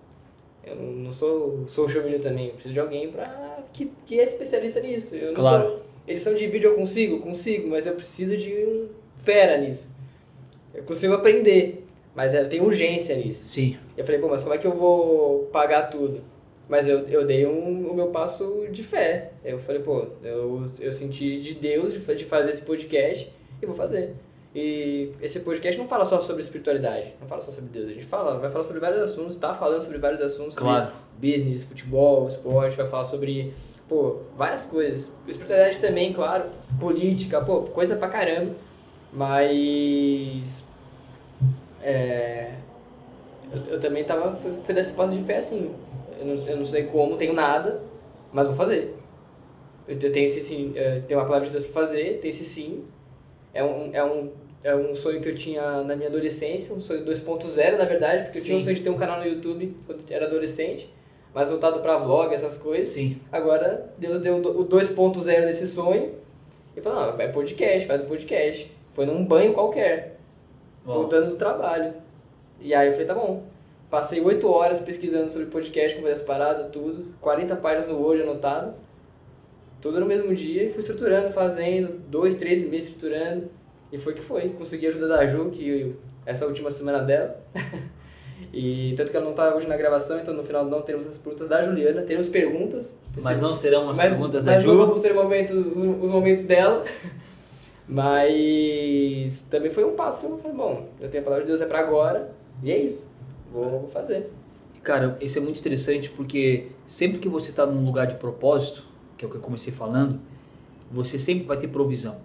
Eu 0.66 0.76
não 0.76 1.14
sou 1.14 1.66
social 1.66 2.04
media 2.04 2.20
também, 2.20 2.48
eu 2.48 2.54
preciso 2.54 2.74
de 2.74 2.80
alguém 2.80 3.10
pra, 3.10 3.64
que, 3.72 3.90
que 4.06 4.20
é 4.20 4.24
especialista 4.24 4.82
nisso. 4.82 5.16
Eu 5.16 5.34
claro. 5.34 5.64
Sou, 5.64 5.82
edição 6.06 6.34
de 6.36 6.46
vídeo 6.48 6.72
eu 6.72 6.76
consigo? 6.76 7.20
Consigo, 7.20 7.70
mas 7.70 7.88
eu 7.88 7.94
preciso 7.94 8.36
de 8.36 8.54
um 8.54 8.90
fera 9.24 9.58
nisso. 9.58 9.96
Eu 10.74 10.84
consigo 10.84 11.14
aprender, 11.14 11.86
mas 12.14 12.34
eu 12.34 12.50
tenho 12.50 12.66
urgência 12.66 13.16
nisso. 13.16 13.46
Sim. 13.46 13.78
Eu 13.96 14.04
falei, 14.04 14.20
pô, 14.20 14.28
mas 14.28 14.44
como 14.44 14.54
é 14.54 14.58
que 14.58 14.68
eu 14.68 14.76
vou 14.76 15.46
pagar 15.46 15.84
tudo? 15.84 16.20
Mas 16.68 16.86
eu, 16.86 17.08
eu 17.08 17.26
dei 17.26 17.46
um, 17.46 17.90
o 17.90 17.96
meu 17.96 18.08
passo 18.08 18.68
de 18.70 18.84
fé. 18.84 19.32
Eu 19.46 19.58
falei, 19.58 19.82
pô, 19.82 20.06
eu, 20.22 20.66
eu 20.82 20.92
senti 20.92 21.40
de 21.40 21.54
Deus 21.54 21.94
de, 21.94 22.16
de 22.16 22.26
fazer 22.26 22.52
esse 22.52 22.62
podcast 22.62 23.37
e 23.62 23.66
vou 23.66 23.76
fazer. 23.76 24.16
E 24.56 25.12
esse 25.22 25.42
podcast 25.42 25.80
não 25.80 25.88
fala 25.88 26.06
só 26.06 26.20
sobre 26.20 26.42
espiritualidade, 26.42 27.14
não 27.20 27.28
fala 27.28 27.42
só 27.42 27.52
sobre 27.52 27.70
Deus. 27.70 27.90
A 27.90 27.94
gente 27.94 28.06
fala, 28.06 28.40
vai 28.40 28.50
falar 28.50 28.64
sobre 28.64 28.80
vários 28.80 29.02
assuntos, 29.02 29.38
tá 29.38 29.54
falando 29.54 29.84
sobre 29.84 29.98
vários 29.98 30.22
assuntos. 30.22 30.56
Claro. 30.56 30.92
Business, 31.18 31.64
futebol, 31.64 32.28
esporte, 32.28 32.76
vai 32.76 32.88
falar 32.88 33.04
sobre, 33.04 33.54
pô, 33.88 34.22
várias 34.36 34.66
coisas. 34.66 35.12
Espiritualidade 35.28 35.80
também, 35.80 36.12
claro. 36.14 36.46
Política, 36.80 37.42
pô, 37.42 37.62
coisa 37.64 37.98
pra 37.98 38.08
caramba. 38.08 38.56
Mas. 39.14 40.66
É. 41.82 42.56
Eu, 43.52 43.74
eu 43.74 43.80
também 43.80 44.04
tava. 44.04 44.36
Fui, 44.36 44.52
fui 44.66 44.74
desse 44.74 44.94
passo 44.94 45.14
de 45.14 45.24
fé 45.24 45.38
assim. 45.38 45.74
Eu 46.20 46.26
não, 46.26 46.48
eu 46.48 46.58
não 46.58 46.66
sei 46.66 46.84
como, 46.86 47.16
tenho 47.16 47.34
nada, 47.34 47.82
mas 48.32 48.48
vou 48.48 48.56
fazer. 48.56 48.96
Eu 49.88 49.98
tenho 50.00 50.26
esse 50.26 50.42
sim, 50.42 50.74
é, 50.76 51.00
tenho 51.02 51.20
uma 51.20 51.26
palavra 51.26 51.48
de 51.48 51.54
Deus 51.54 51.64
pra 51.66 51.74
fazer, 51.74 52.20
tem 52.20 52.30
esse 52.30 52.44
sim. 52.44 52.86
É 53.54 53.64
um, 53.64 53.90
é 53.94 54.04
um, 54.04 54.32
é 54.64 54.76
um 54.76 54.94
sonho 54.94 55.22
que 55.22 55.30
eu 55.30 55.36
tinha 55.36 55.84
na 55.84 55.96
minha 55.96 56.10
adolescência, 56.10 56.76
um 56.76 56.82
sonho 56.82 57.06
2.0 57.06 57.78
na 57.78 57.86
verdade, 57.86 58.24
porque 58.24 58.40
eu 58.40 58.44
tinha 58.44 58.58
um 58.58 58.60
Sim. 58.60 58.66
sonho 58.66 58.76
de 58.76 58.84
ter 58.84 58.90
um 58.90 58.98
canal 58.98 59.20
no 59.20 59.28
YouTube 59.28 59.76
quando 59.86 60.00
eu 60.10 60.16
era 60.16 60.26
adolescente, 60.26 60.94
mas 61.34 61.50
voltado 61.50 61.80
pra 61.80 61.98
vlog, 61.98 62.34
essas 62.34 62.58
coisas. 62.58 62.94
Sim. 62.94 63.20
Agora 63.32 63.94
Deus 63.98 64.20
deu 64.22 64.38
o 64.38 64.66
2.0 64.66 65.24
desse 65.24 65.68
sonho 65.68 66.14
e 66.76 66.82
falou: 66.82 67.14
não, 67.14 67.22
é 67.22 67.28
podcast, 67.28 67.88
faz 67.88 68.02
um 68.02 68.06
podcast. 68.06 68.72
Foi 68.94 69.06
num 69.06 69.24
banho 69.26 69.54
qualquer, 69.54 70.18
Uau. 70.86 71.00
voltando 71.00 71.30
do 71.30 71.36
trabalho. 71.36 71.94
E 72.60 72.74
aí 72.74 72.88
eu 72.88 72.92
falei: 72.92 73.08
tá 73.08 73.14
bom. 73.14 73.44
Passei 73.90 74.20
8 74.20 74.52
horas 74.52 74.82
pesquisando 74.82 75.32
sobre 75.32 75.48
podcast, 75.48 75.96
como 75.96 76.08
fazer 76.08 76.22
as 76.22 76.28
paradas, 76.28 76.72
tudo. 76.72 77.14
40 77.22 77.56
páginas 77.56 77.88
no 77.88 78.02
Word 78.02 78.22
anotado. 78.22 78.74
Tudo 79.82 80.00
no 80.00 80.06
mesmo 80.06 80.34
dia 80.34 80.64
e 80.64 80.70
fui 80.70 80.80
estruturando, 80.80 81.32
fazendo, 81.32 82.00
dois, 82.10 82.36
três 82.36 82.68
meses 82.68 82.90
estruturando. 82.90 83.50
E 83.92 83.98
foi 83.98 84.14
que 84.14 84.22
foi. 84.22 84.50
Consegui 84.50 84.88
a 84.88 84.90
ajuda 84.90 85.08
da 85.08 85.26
Ju, 85.28 85.50
que 85.50 85.96
essa 86.26 86.46
última 86.46 86.70
semana 86.72 87.00
dela. 87.00 87.40
e 88.54 88.94
tanto 88.98 89.12
que 89.12 89.18
ela 89.18 89.26
não 89.26 89.34
tá 89.34 89.56
hoje 89.56 89.68
na 89.68 89.78
gravação, 89.78 90.20
então 90.20 90.34
no 90.34 90.44
final 90.44 90.66
não 90.66 90.82
teremos 90.82 91.08
as 91.08 91.18
perguntas 91.18 91.48
da 91.48 91.62
Juliana. 91.64 92.02
Teremos 92.02 92.28
perguntas. 92.28 92.98
Mas 93.22 93.40
não 93.42 93.54
serão 93.54 93.90
as 93.90 93.98
Mas- 93.98 94.10
perguntas 94.10 94.44
da 94.44 94.54
mas 94.54 94.64
Ju. 94.64 94.78
Vamos 94.78 95.02
ter 95.02 95.14
momentos, 95.14 95.56
os, 95.56 96.04
os 96.04 96.12
momentos 96.12 96.46
dela. 96.46 96.84
Mas 97.88 99.44
também 99.50 99.70
foi 99.72 99.86
um 99.86 99.96
passo 99.96 100.20
que 100.20 100.26
eu 100.26 100.38
falei, 100.38 100.58
bom, 100.58 100.90
eu 101.00 101.10
tenho 101.10 101.22
a 101.22 101.26
palavra 101.26 101.46
de 101.46 101.50
Deus 101.50 101.62
é 101.62 101.66
pra 101.66 101.80
agora, 101.80 102.32
e 102.62 102.70
é 102.72 102.78
isso. 102.78 103.10
Vou, 103.52 103.70
vou 103.80 103.88
fazer. 103.88 104.30
Cara, 104.84 105.18
isso 105.22 105.38
é 105.38 105.42
muito 105.42 105.60
interessante 105.60 106.10
porque 106.10 106.68
sempre 106.86 107.20
que 107.20 107.30
você 107.30 107.50
está 107.50 107.66
num 107.66 107.86
lugar 107.86 108.08
de 108.08 108.16
propósito, 108.16 108.86
que 109.18 109.26
é 109.26 109.28
o 109.28 109.32
que 109.32 109.38
eu 109.38 109.42
comecei 109.42 109.74
falando, 109.74 110.20
você 110.92 111.18
sempre 111.18 111.46
vai 111.46 111.58
ter 111.58 111.68
provisão. 111.68 112.18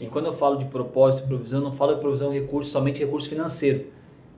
E 0.00 0.06
quando 0.06 0.26
eu 0.26 0.32
falo 0.32 0.56
de 0.58 0.66
propósito 0.66 1.26
provisão, 1.26 1.60
eu 1.60 1.64
não 1.64 1.72
falo 1.72 1.94
de 1.94 2.00
provisão 2.00 2.30
recurso, 2.30 2.70
somente 2.70 3.00
recurso 3.00 3.28
financeiro. 3.28 3.86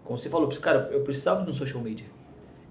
Como 0.05 0.17
você 0.19 0.29
falou, 0.31 0.49
cara, 0.61 0.89
eu 0.93 1.01
precisava 1.01 1.45
de 1.45 1.51
um 1.51 1.53
social 1.53 1.83
media. 1.83 2.07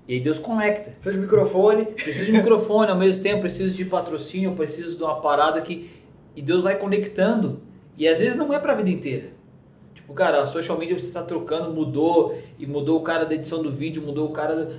E 0.07 0.13
aí 0.13 0.19
Deus 0.21 0.39
conecta. 0.39 0.91
Preciso 0.91 1.15
de 1.17 1.21
microfone. 1.23 1.85
Preciso 1.85 2.25
de 2.27 2.31
microfone, 2.31 2.89
ao 2.89 2.97
mesmo 2.97 3.21
tempo 3.21 3.41
preciso 3.41 3.75
de 3.75 3.83
patrocínio, 3.83 4.53
preciso 4.53 4.95
de 4.97 5.03
uma 5.03 5.19
parada 5.19 5.59
que... 5.61 5.89
E 6.33 6.41
Deus 6.41 6.63
vai 6.63 6.77
conectando. 6.77 7.59
E 7.97 8.07
às 8.07 8.19
vezes 8.19 8.37
não 8.37 8.53
é 8.53 8.59
pra 8.59 8.73
vida 8.73 8.89
inteira. 8.89 9.31
Tipo, 9.93 10.13
cara, 10.13 10.41
a 10.41 10.47
social 10.47 10.77
media 10.79 10.97
você 10.97 11.07
está 11.07 11.21
trocando, 11.21 11.73
mudou, 11.73 12.37
e 12.57 12.65
mudou 12.65 12.97
o 12.99 13.01
cara 13.03 13.25
da 13.25 13.35
edição 13.35 13.61
do 13.61 13.69
vídeo, 13.69 14.01
mudou 14.01 14.29
o 14.29 14.31
cara... 14.31 14.55
do- 14.65 14.75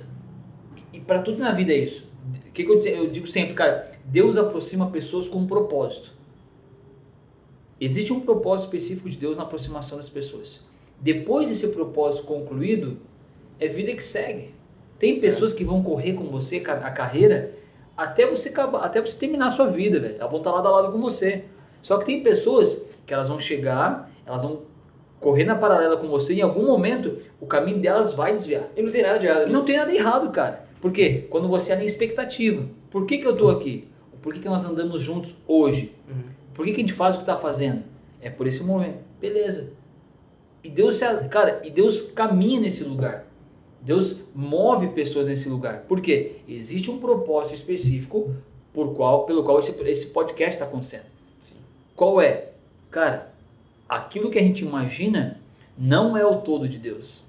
E 0.91 0.99
para 0.99 1.21
tudo 1.21 1.37
na 1.37 1.51
vida 1.51 1.71
é 1.71 1.77
isso. 1.77 2.08
O 2.47 2.51
que, 2.51 2.63
que 2.63 2.71
eu, 2.71 2.81
eu 2.81 3.09
digo 3.09 3.27
sempre, 3.27 3.53
cara? 3.53 3.91
Deus 4.05 4.37
aproxima 4.37 4.89
pessoas 4.89 5.27
com 5.27 5.39
um 5.39 5.47
propósito. 5.47 6.11
Existe 7.79 8.11
um 8.11 8.19
propósito 8.19 8.65
específico 8.65 9.09
de 9.09 9.17
Deus 9.17 9.37
na 9.37 9.43
aproximação 9.43 9.97
das 9.97 10.09
pessoas. 10.09 10.61
Depois 10.99 11.47
desse 11.47 11.67
propósito 11.69 12.25
concluído, 12.25 12.97
é 13.59 13.67
vida 13.67 13.93
que 13.93 14.03
segue. 14.03 14.53
Tem 14.97 15.19
pessoas 15.19 15.53
que 15.53 15.63
vão 15.63 15.81
correr 15.81 16.13
com 16.13 16.25
você 16.25 16.57
a 16.57 16.91
carreira 16.91 17.57
até 17.95 18.25
você 18.25 18.49
acabar, 18.49 18.79
até 18.79 19.01
você 19.01 19.17
terminar 19.17 19.47
a 19.47 19.49
sua 19.49 19.67
vida, 19.67 19.99
velho. 19.99 20.15
Elas 20.17 20.29
vão 20.29 20.39
estar 20.39 20.51
lado 20.51 20.67
a 20.67 20.71
lado 20.71 20.91
com 20.91 20.99
você. 20.99 21.45
Só 21.81 21.97
que 21.97 22.05
tem 22.05 22.21
pessoas 22.21 22.89
que 23.05 23.13
elas 23.13 23.29
vão 23.29 23.39
chegar, 23.39 24.09
elas 24.25 24.43
vão 24.43 24.61
correr 25.19 25.43
na 25.43 25.55
paralela 25.55 25.97
com 25.97 26.07
você, 26.07 26.33
e 26.33 26.39
em 26.39 26.41
algum 26.41 26.65
momento 26.65 27.17
o 27.41 27.45
caminho 27.45 27.79
delas 27.79 28.13
vai 28.13 28.33
desviar. 28.33 28.63
E 28.75 28.81
não 28.81 28.91
tem 28.91 29.03
nada 29.03 29.19
de 29.19 29.27
errado 29.27 29.47
não 29.47 29.65
tem 29.65 29.77
nada 29.77 29.91
de 29.91 29.97
errado, 29.97 30.31
cara. 30.31 30.68
Por 30.81 30.91
quê? 30.91 31.25
Quando 31.29 31.47
você 31.47 31.71
alinha 31.71 31.87
expectativa. 31.87 32.65
Por 32.89 33.05
que, 33.05 33.17
que 33.17 33.27
eu 33.27 33.35
tô 33.35 33.49
aqui? 33.49 33.87
Por 34.21 34.33
que, 34.33 34.39
que 34.39 34.47
nós 34.49 34.65
andamos 34.65 35.01
juntos 35.01 35.35
hoje? 35.47 35.93
Uhum. 36.09 36.23
Por 36.53 36.65
que, 36.65 36.71
que 36.71 36.77
a 36.77 36.81
gente 36.81 36.93
faz 36.93 37.15
o 37.15 37.17
que 37.19 37.23
está 37.23 37.37
fazendo? 37.37 37.83
É 38.21 38.29
por 38.29 38.47
esse 38.47 38.63
momento. 38.63 38.97
Beleza. 39.19 39.71
E 40.63 40.69
Deus, 40.69 40.95
se- 40.97 41.29
cara, 41.29 41.61
e 41.63 41.69
Deus 41.69 42.01
caminha 42.01 42.59
nesse 42.59 42.83
lugar. 42.83 43.25
Deus 43.81 44.17
move 44.35 44.87
pessoas 44.89 45.27
nesse 45.27 45.47
lugar. 45.47 45.83
Por 45.87 46.01
quê? 46.01 46.37
Existe 46.47 46.91
um 46.91 46.99
propósito 46.99 47.55
específico 47.55 48.33
por 48.73 48.93
qual, 48.93 49.25
pelo 49.25 49.41
qual 49.43 49.59
esse, 49.59 49.71
esse 49.83 50.07
podcast 50.07 50.55
está 50.55 50.65
acontecendo. 50.65 51.05
Sim. 51.41 51.55
Qual 51.95 52.19
é? 52.21 52.49
Cara, 52.91 53.33
aquilo 53.87 54.29
que 54.29 54.37
a 54.37 54.41
gente 54.43 54.65
imagina 54.65 55.39
não 55.77 56.17
é 56.17 56.25
o 56.25 56.37
todo 56.41 56.67
de 56.67 56.77
Deus. 56.77 57.23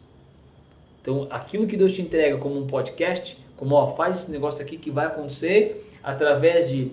Então, 1.00 1.26
aquilo 1.30 1.66
que 1.66 1.76
Deus 1.76 1.92
te 1.92 2.02
entrega 2.02 2.36
como 2.38 2.58
um 2.58 2.66
podcast, 2.66 3.38
como 3.56 3.74
ó, 3.74 3.86
faz 3.88 4.20
esse 4.20 4.30
negócio 4.30 4.62
aqui 4.62 4.76
que 4.76 4.90
vai 4.90 5.06
acontecer 5.06 5.86
através 6.02 6.68
de 6.68 6.92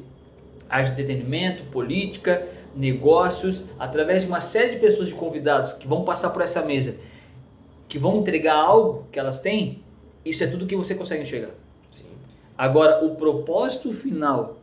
arte 0.69 0.87
de 0.87 1.01
entretenimento, 1.01 1.63
política, 1.65 2.47
negócios, 2.75 3.65
através 3.79 4.21
de 4.21 4.27
uma 4.27 4.41
série 4.41 4.73
de 4.73 4.79
pessoas 4.79 5.07
de 5.07 5.15
convidados 5.15 5.73
que 5.73 5.87
vão 5.87 6.03
passar 6.03 6.29
por 6.29 6.41
essa 6.41 6.61
mesa, 6.63 6.97
que 7.87 7.97
vão 7.97 8.19
entregar 8.19 8.55
algo 8.55 9.07
que 9.11 9.19
elas 9.19 9.39
têm, 9.39 9.81
isso 10.23 10.43
é 10.43 10.47
tudo 10.47 10.65
que 10.65 10.75
você 10.75 10.93
consegue 10.93 11.23
enxergar. 11.23 11.51
Sim. 11.91 12.03
Agora, 12.57 13.03
o 13.03 13.15
propósito 13.15 13.91
final, 13.93 14.57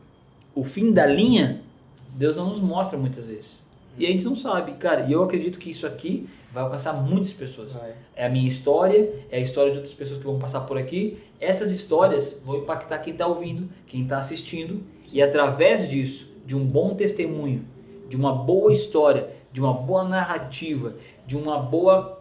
o 0.54 0.62
fim 0.62 0.92
da 0.92 1.06
linha, 1.06 1.62
Deus 2.10 2.36
não 2.36 2.48
nos 2.48 2.60
mostra 2.60 2.98
muitas 2.98 3.26
vezes. 3.26 3.64
E 3.96 4.06
a 4.06 4.10
gente 4.10 4.24
não 4.24 4.34
sabe, 4.34 4.72
cara. 4.72 5.02
E 5.02 5.12
eu 5.12 5.22
acredito 5.22 5.58
que 5.58 5.70
isso 5.70 5.86
aqui 5.86 6.28
vai 6.52 6.62
alcançar 6.62 6.92
muitas 6.92 7.32
pessoas. 7.32 7.74
Vai. 7.74 7.94
É 8.14 8.26
a 8.26 8.28
minha 8.28 8.48
história, 8.48 9.12
é 9.30 9.38
a 9.38 9.40
história 9.40 9.70
de 9.70 9.78
outras 9.78 9.94
pessoas 9.94 10.18
que 10.18 10.24
vão 10.24 10.38
passar 10.38 10.60
por 10.60 10.76
aqui. 10.78 11.18
Essas 11.40 11.70
histórias 11.70 12.40
vão 12.44 12.58
impactar 12.58 12.98
quem 12.98 13.12
está 13.12 13.26
ouvindo, 13.26 13.68
quem 13.86 14.02
está 14.02 14.18
assistindo. 14.18 14.82
E 15.12 15.22
através 15.22 15.88
disso, 15.88 16.32
de 16.44 16.56
um 16.56 16.64
bom 16.64 16.94
testemunho, 16.94 17.64
de 18.08 18.16
uma 18.16 18.34
boa 18.34 18.72
história, 18.72 19.30
de 19.52 19.60
uma 19.60 19.72
boa 19.72 20.04
narrativa, 20.04 20.94
de 21.26 21.36
uma 21.36 21.58
boa 21.58 22.20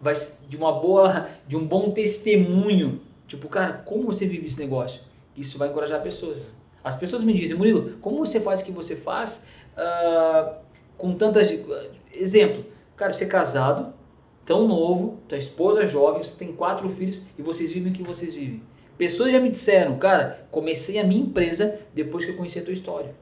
vai 0.00 0.14
de 0.48 0.56
uma 0.56 0.72
boa 0.72 1.28
de 1.46 1.56
um 1.56 1.66
bom 1.66 1.90
testemunho 1.90 3.00
tipo 3.26 3.48
cara 3.48 3.72
como 3.72 4.04
você 4.04 4.26
vive 4.26 4.46
esse 4.46 4.60
negócio 4.60 5.02
isso 5.36 5.58
vai 5.58 5.68
encorajar 5.68 6.00
pessoas 6.02 6.54
as 6.84 6.96
pessoas 6.96 7.24
me 7.24 7.32
dizem 7.32 7.56
Murilo 7.56 7.98
como 8.00 8.24
você 8.24 8.40
faz 8.40 8.60
o 8.60 8.64
que 8.64 8.72
você 8.72 8.94
faz 8.94 9.44
ah, 9.76 10.58
com 10.98 11.14
tantas 11.14 11.50
exemplo 12.12 12.66
cara 12.94 13.14
você 13.14 13.24
é 13.24 13.28
casado 13.28 13.94
tão 14.44 14.68
novo 14.68 15.18
tua 15.26 15.38
esposa 15.38 15.84
é 15.84 15.86
jovem 15.86 16.22
você 16.22 16.36
tem 16.36 16.52
quatro 16.52 16.90
filhos 16.90 17.22
e 17.38 17.42
vocês 17.42 17.72
vivem 17.72 17.92
o 17.92 17.94
que 17.94 18.02
vocês 18.02 18.34
vivem 18.34 18.62
pessoas 18.98 19.32
já 19.32 19.40
me 19.40 19.48
disseram 19.48 19.96
cara 19.96 20.46
comecei 20.50 20.98
a 20.98 21.04
minha 21.04 21.22
empresa 21.22 21.78
depois 21.94 22.26
que 22.26 22.32
eu 22.32 22.36
conheci 22.36 22.58
a 22.58 22.62
tua 22.62 22.74
história 22.74 23.14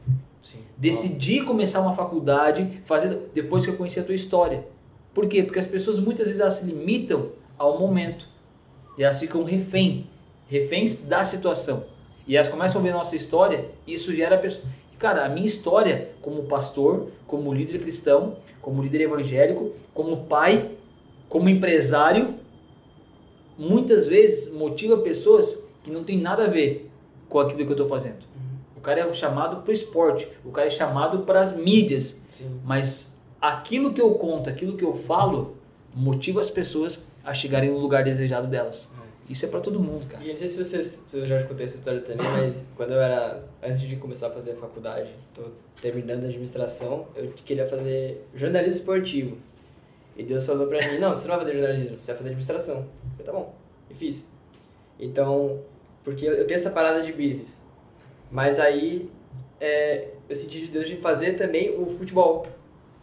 Sim. 0.46 0.58
Decidi 0.76 1.42
começar 1.42 1.80
uma 1.80 1.94
faculdade 1.94 2.80
fazer 2.84 3.18
depois 3.34 3.64
que 3.64 3.70
eu 3.70 3.76
conheci 3.76 3.98
a 3.98 4.04
tua 4.04 4.14
história. 4.14 4.64
Por 5.12 5.26
quê? 5.26 5.42
Porque 5.42 5.58
as 5.58 5.66
pessoas 5.66 5.98
muitas 5.98 6.26
vezes 6.26 6.40
elas 6.40 6.54
se 6.54 6.64
limitam 6.64 7.30
ao 7.58 7.80
momento. 7.80 8.28
E 8.96 9.02
elas 9.02 9.18
ficam 9.18 9.42
refém, 9.42 10.08
reféns 10.46 11.02
da 11.02 11.24
situação. 11.24 11.84
E 12.28 12.36
elas 12.36 12.48
começam 12.48 12.80
a 12.80 12.84
ver 12.84 12.90
a 12.90 12.94
nossa 12.94 13.16
história 13.16 13.70
e 13.86 13.94
isso 13.94 14.14
gera 14.14 14.38
pessoas. 14.38 14.64
Cara, 14.98 15.26
a 15.26 15.28
minha 15.28 15.46
história 15.46 16.10
como 16.22 16.44
pastor, 16.44 17.08
como 17.26 17.52
líder 17.52 17.78
cristão, 17.80 18.36
como 18.62 18.82
líder 18.82 19.02
evangélico, 19.02 19.72
como 19.92 20.24
pai, 20.24 20.70
como 21.28 21.48
empresário, 21.48 22.34
muitas 23.58 24.06
vezes 24.06 24.52
motiva 24.52 24.96
pessoas 24.98 25.64
que 25.82 25.90
não 25.90 26.02
tem 26.02 26.18
nada 26.18 26.44
a 26.44 26.48
ver 26.48 26.90
com 27.28 27.38
aquilo 27.38 27.58
que 27.58 27.68
eu 27.68 27.72
estou 27.72 27.88
fazendo. 27.88 28.24
O 28.76 28.80
cara 28.80 29.00
é 29.00 29.14
chamado 29.14 29.62
para 29.62 29.70
o 29.70 29.74
esporte, 29.74 30.28
o 30.44 30.50
cara 30.50 30.68
é 30.68 30.70
chamado 30.70 31.20
para 31.20 31.40
as 31.40 31.56
mídias, 31.56 32.22
Sim. 32.28 32.60
mas 32.64 33.20
aquilo 33.40 33.92
que 33.92 34.00
eu 34.00 34.14
conto, 34.14 34.48
aquilo 34.48 34.76
que 34.76 34.84
eu 34.84 34.94
falo, 34.94 35.56
motiva 35.94 36.40
as 36.40 36.50
pessoas 36.50 37.00
a 37.24 37.34
chegarem 37.34 37.70
no 37.70 37.78
lugar 37.78 38.04
desejado 38.04 38.46
delas. 38.46 38.94
Isso 39.28 39.44
é 39.44 39.48
para 39.48 39.60
todo 39.60 39.80
mundo, 39.80 40.06
cara. 40.08 40.22
E 40.22 40.28
eu 40.28 40.32
não 40.32 40.38
sei 40.38 40.48
se, 40.48 40.64
vocês, 40.64 41.04
se 41.06 41.18
eu 41.18 41.26
já 41.26 41.38
te 41.38 41.48
contei 41.48 41.66
essa 41.66 41.76
história 41.76 42.00
também, 42.00 42.26
mas 42.26 42.64
quando 42.76 42.92
eu 42.92 43.00
era. 43.00 43.44
Antes 43.62 43.80
de 43.80 43.96
começar 43.96 44.28
a 44.28 44.30
fazer 44.30 44.52
a 44.52 44.56
faculdade, 44.56 45.10
tô 45.34 45.42
terminando 45.80 46.24
a 46.24 46.26
administração, 46.26 47.08
eu 47.16 47.32
queria 47.44 47.66
fazer 47.66 48.24
jornalismo 48.34 48.76
esportivo. 48.76 49.36
E 50.16 50.22
Deus 50.22 50.46
falou 50.46 50.68
pra 50.68 50.78
mim: 50.88 50.98
não, 50.98 51.14
você 51.14 51.26
não 51.26 51.36
vai 51.36 51.44
fazer 51.44 51.58
jornalismo, 51.58 52.00
você 52.00 52.06
vai 52.06 52.16
fazer 52.16 52.28
administração. 52.28 52.76
Eu 52.76 53.10
falei: 53.10 53.26
tá 53.26 53.32
bom, 53.32 53.54
e 53.90 53.94
fiz. 53.94 54.26
Então, 54.98 55.60
porque 56.04 56.24
eu 56.24 56.46
tenho 56.46 56.58
essa 56.58 56.70
parada 56.70 57.02
de 57.02 57.12
business. 57.12 57.60
Mas 58.30 58.60
aí, 58.60 59.10
é, 59.60 60.08
eu 60.28 60.36
senti 60.36 60.60
de 60.60 60.68
Deus 60.68 60.88
de 60.88 60.96
fazer 60.96 61.32
também 61.32 61.76
o 61.76 61.86
futebol. 61.86 62.46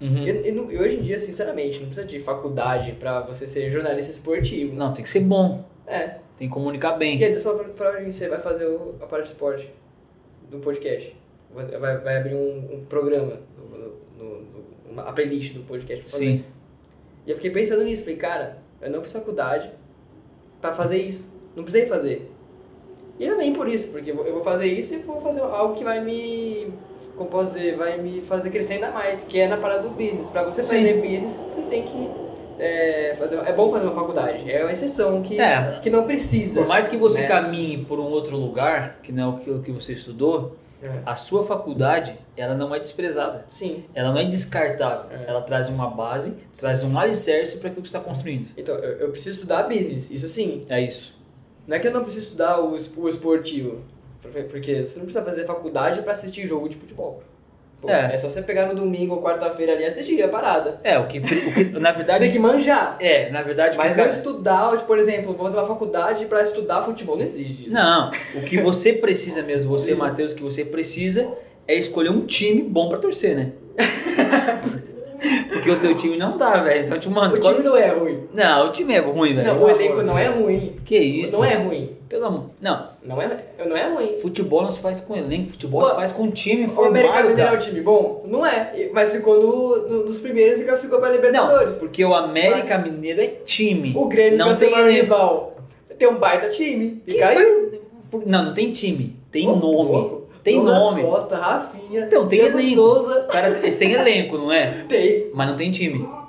Uhum. 0.02 0.82
Hoje 0.82 0.98
em 0.98 1.02
dia, 1.02 1.18
sinceramente, 1.20 1.80
não 1.80 1.88
precisa 1.88 2.06
de 2.06 2.20
faculdade 2.20 2.94
pra 2.94 3.22
você 3.22 3.48
ser 3.48 3.70
jornalista 3.70 4.12
esportivo. 4.12 4.76
Não, 4.76 4.94
tem 4.94 5.04
que 5.04 5.10
ser 5.10 5.22
bom. 5.22 5.64
É. 5.88 6.18
Tem 6.38 6.48
que 6.48 6.54
comunicar 6.54 6.94
bem. 6.94 7.20
E 7.20 7.24
aí, 7.24 7.38
só 7.38 7.54
pra, 7.56 8.02
mim, 8.02 8.12
você 8.12 8.28
vai 8.28 8.40
fazer 8.40 8.66
o, 8.66 8.96
a 9.02 9.06
parte 9.06 9.26
de 9.26 9.32
esporte 9.32 9.70
do 10.50 10.60
podcast. 10.60 11.16
Vai, 11.54 11.98
vai, 12.00 12.18
abrir 12.18 12.34
um, 12.36 12.76
um 12.76 12.86
programa, 12.86 13.40
no, 13.58 13.78
no, 14.18 14.40
no- 14.42 14.64
uma, 14.92 15.04
a 15.04 15.14
playlist 15.14 15.54
do 15.54 15.62
podcast. 15.62 16.04
fazer. 16.10 16.26
Sim. 16.26 16.46
E 17.26 17.30
eu 17.32 17.36
fiquei 17.36 17.52
pensando 17.52 17.84
nisso, 17.84 18.04
falei, 18.04 18.18
cara, 18.18 18.58
eu 18.82 18.90
não 18.90 19.02
fiz 19.04 19.14
faculdade 19.14 19.70
pra 20.60 20.74
fazer 20.74 20.98
isso. 20.98 21.32
Não 21.56 21.64
precisei 21.64 21.88
fazer. 21.88 22.30
E 23.20 23.26
é 23.28 23.36
bem 23.36 23.54
por 23.54 23.68
isso, 23.68 23.92
porque 23.92 24.10
eu 24.12 24.16
vou- 24.16 24.44
fazer 24.44 24.66
isso 24.68 24.96
e 24.96 24.98
vou 25.00 25.22
fazer 25.22 25.42
algo 25.42 25.76
que 25.76 25.84
vai 25.84 26.04
me. 26.04 26.74
Como 27.16 27.30
posso 27.30 27.54
dizer, 27.54 27.76
vai 27.78 28.02
me 28.02 28.22
fazer 28.22 28.50
crescer 28.50 28.74
ainda 28.76 28.90
mais, 28.90 29.24
que 29.24 29.40
é 29.40 29.48
na 29.48 29.58
parada 29.58 29.84
do 29.84 29.90
business. 29.92 30.30
Pra 30.30 30.42
você 30.42 30.62
aprender 30.62 30.96
business, 30.96 31.32
você 31.54 31.62
tem 31.68 31.84
que 31.84 32.10
é, 32.60 33.16
fazer. 33.18 33.38
É 33.38 33.54
bom 33.54 33.70
fazer 33.70 33.86
uma 33.86 33.96
faculdade. 33.96 34.50
É 34.52 34.62
uma 34.64 34.72
exceção 34.72 35.22
que, 35.22 35.40
É. 35.40 35.80
que 35.82 35.90
não 35.90 36.04
precisa. 36.06 36.60
Por 36.62 36.68
mais 36.68 36.88
que 36.88 36.98
você 36.98 37.22
né? 37.22 37.28
caminhe 37.28 37.86
por 37.86 38.00
um 38.00 38.04
outro 38.06 38.38
lugar, 38.38 39.00
que 39.02 39.12
não 39.12 39.34
é 39.34 39.38
aquilo 39.38 39.62
que 39.62 39.72
você 39.72 39.94
estudou, 39.94 40.56
É. 40.82 40.90
a 41.06 41.16
sua 41.16 41.44
faculdade, 41.46 42.18
ela 42.36 42.54
não 42.56 42.74
é 42.76 42.80
desprezada. 42.80 43.46
Sim. 43.50 43.86
Ela 43.94 44.12
não 44.12 44.20
é 44.20 44.26
descartável. 44.26 45.06
É. 45.12 45.30
Ela 45.30 45.42
traz 45.42 45.70
uma 45.70 45.90
base, 45.90 46.38
traz 46.60 46.84
um 46.84 46.98
alicerce 47.00 47.58
para 47.58 47.70
aquilo 47.70 47.82
que 47.84 47.90
você 47.90 47.98
está 47.98 48.08
construindo. 48.10 48.48
Então, 48.58 48.76
eu, 48.76 49.00
eu 49.00 49.10
preciso 49.12 49.36
estudar 49.38 49.64
business, 49.64 50.12
isso 50.12 50.28
sim. 50.30 50.66
É 50.70 50.82
isso. 50.82 51.14
Não 51.66 51.78
é 51.78 51.80
que 51.80 51.88
eu 51.88 51.92
não 51.94 52.04
preciso 52.04 52.26
estudar 52.26 52.60
o, 52.60 52.72
o 52.98 53.10
esportivo. 53.10 53.82
Porque- 54.50 54.84
você 54.86 54.98
não 55.00 55.06
precisa 55.06 55.24
fazer 55.24 55.46
faculdade 55.46 56.02
pra 56.02 56.14
assistir 56.14 56.48
jogo 56.48 56.68
de 56.70 56.76
futebol. 56.76 57.22
Pô, 57.84 57.90
É. 57.92 58.14
é. 58.14 58.18
só 58.18 58.30
você 58.30 58.42
pegar 58.42 58.66
no 58.68 58.74
domingo 58.76 59.14
ou 59.16 59.22
quarta-feira 59.22 59.74
ali 59.74 59.84
e 59.84 59.86
assistir 59.88 60.24
a 60.24 60.30
parada. 60.30 60.80
É, 60.84 60.98
o 60.98 61.06
que, 61.06 61.20
o 61.20 61.22
que 61.22 61.64
na 61.80 61.92
Você 61.92 61.98
verdade. 61.98 62.20
tem 62.22 62.32
que 62.32 62.40
manjar. 62.40 62.96
É, 63.00 63.30
na 63.30 63.42
verdade. 63.42 63.78
Mas 63.78 63.90
não 63.90 63.96
cara- 64.06 64.10
estudar, 64.10 64.72
por 64.88 64.98
exemplo, 64.98 65.34
vou 65.34 65.46
fazer 65.46 65.58
uma 65.58 65.68
faculdade 65.68 66.26
pra 66.26 66.42
estudar 66.44 66.82
futebol. 66.84 67.18
Não 67.18 67.24
existe 67.24 67.64
isso. 67.64 67.72
Não, 67.74 68.10
o 68.36 68.42
que 68.44 68.58
você 68.62 68.94
precisa 68.94 69.42
mesmo, 69.42 69.70
você, 69.70 69.94
Matheus, 69.96 70.32
o 70.32 70.36
que 70.36 70.42
você 70.44 70.64
precisa 70.64 71.28
é 71.68 71.76
escolher 71.76 72.10
um 72.10 72.26
time 72.26 72.62
bom 72.62 72.88
pra 72.88 72.98
torcer, 72.98 73.36
né? 73.36 73.52
Porque 75.52 75.72
o 75.72 75.80
teu 75.80 75.96
time 75.96 76.18
não 76.18 76.38
dá, 76.38 76.58
velho. 76.62 76.86
Então, 76.86 77.00
tipo, 77.00 77.14
mano, 77.14 77.34
O 77.34 77.40
time 77.40 77.60
não 77.64 77.78
é 77.78 77.88
ruim. 77.88 78.20
Não, 78.34 78.68
o 78.68 78.72
time 78.72 78.94
é 78.94 79.00
ruim, 79.00 79.34
velho. 79.36 79.48
Não, 79.48 79.64
o 79.64 79.70
elenco 79.70 80.02
não 80.02 80.18
é 80.18 80.28
ruim. 80.28 80.76
Que 80.84 80.98
isso? 80.98 81.34
Não 81.34 81.46
é 81.46 81.56
ruim. 81.56 81.90
Pelo 82.10 82.26
amor. 82.26 82.44
Não, 82.62 82.88
Não 83.04 83.22
é, 83.22 83.28
não 83.66 83.76
é 83.76 83.90
ruim. 83.92 84.20
futebol 84.22 84.62
não 84.62 84.72
se 84.72 84.80
faz 84.80 85.00
com 85.00 85.16
elenco, 85.16 85.52
futebol 85.52 85.82
Pô, 85.82 85.90
se 85.90 85.96
faz 85.96 86.12
com 86.12 86.30
time 86.30 86.66
O 86.66 86.70
formado, 86.70 86.92
América 87.08 87.24
Mineiro 87.30 87.52
é 87.52 87.56
um 87.56 87.60
time 87.60 87.82
bom? 87.82 88.24
Não 88.28 88.46
é. 88.46 88.90
Mas 88.94 89.14
ficou 89.14 89.42
no, 89.42 89.90
no- 89.90 90.06
nos 90.06 90.20
primeiros 90.20 90.60
e 90.60 90.64
classificou 90.66 91.00
pra 91.00 91.10
Não, 91.10 91.16
Libertadores. 91.16 91.78
porque 91.78 92.06
o 92.06 92.14
América 92.14 92.78
Mineiro 92.78 93.22
é 93.22 93.28
time. 93.28 93.94
O 93.96 94.06
Grêmio 94.06 94.38
não 94.38 94.56
tem 94.56 94.68
o 94.68 94.72
maior 94.72 94.92
rival. 94.92 95.56
Tem 95.98 96.08
um 96.08 96.16
baita 96.18 96.50
time. 96.50 97.02
E 97.08 97.14
Que 97.14 97.20
caiu. 97.20 97.72
Não, 98.26 98.46
não 98.46 98.54
tem 98.54 98.72
time. 98.72 99.16
Tem 99.32 99.48
Ô, 99.48 99.56
nome. 99.56 99.66
louco. 99.92 100.23
Tem 100.44 100.56
Douglas 100.56 100.78
nome. 100.80 101.02
Costa, 101.04 101.38
Rafinha, 101.38 102.02
Então, 102.02 102.28
tem 102.28 102.40
Diego 102.42 102.60
elenco. 102.60 102.76
Souza. 102.76 103.28
Cara, 103.32 103.48
eles 103.64 103.76
têm 103.76 103.94
elenco, 103.94 104.38
não 104.38 104.52
é? 104.52 104.84
Tem. 104.90 105.28
Mas 105.34 105.48
não 105.50 105.56
tem 105.56 105.72
time. 105.72 106.00
O 106.00 106.24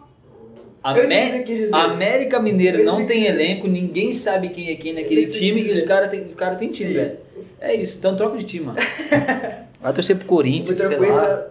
Amé-. 0.88 1.44
América 1.72 2.38
Mineiro 2.38 2.78
Eu 2.78 2.84
não 2.84 3.02
o 3.02 3.06
tem 3.06 3.24
elenco, 3.24 3.66
ninguém 3.66 4.12
sabe 4.12 4.50
quem 4.50 4.68
é 4.70 4.74
quem 4.76 4.92
naquele 4.92 5.24
o 5.24 5.30
time 5.30 5.62
e 5.62 5.72
os 5.72 5.82
caras 5.82 6.10
tem, 6.10 6.20
o 6.20 6.34
cara 6.36 6.54
tem 6.56 6.68
time, 6.68 6.90
Sim. 6.90 6.94
velho. 6.96 7.16
É 7.60 7.74
isso, 7.74 7.96
então 7.98 8.14
troca 8.14 8.36
de 8.36 8.44
time, 8.44 8.66
mano. 8.66 8.78
Vai 9.80 9.92
torcer 9.92 10.16
pro 10.16 10.24
O 10.26 10.28
Corinthians, 10.28 10.70
Vitor 10.78 10.88
sei 10.88 10.96
Cuesta- 10.96 11.50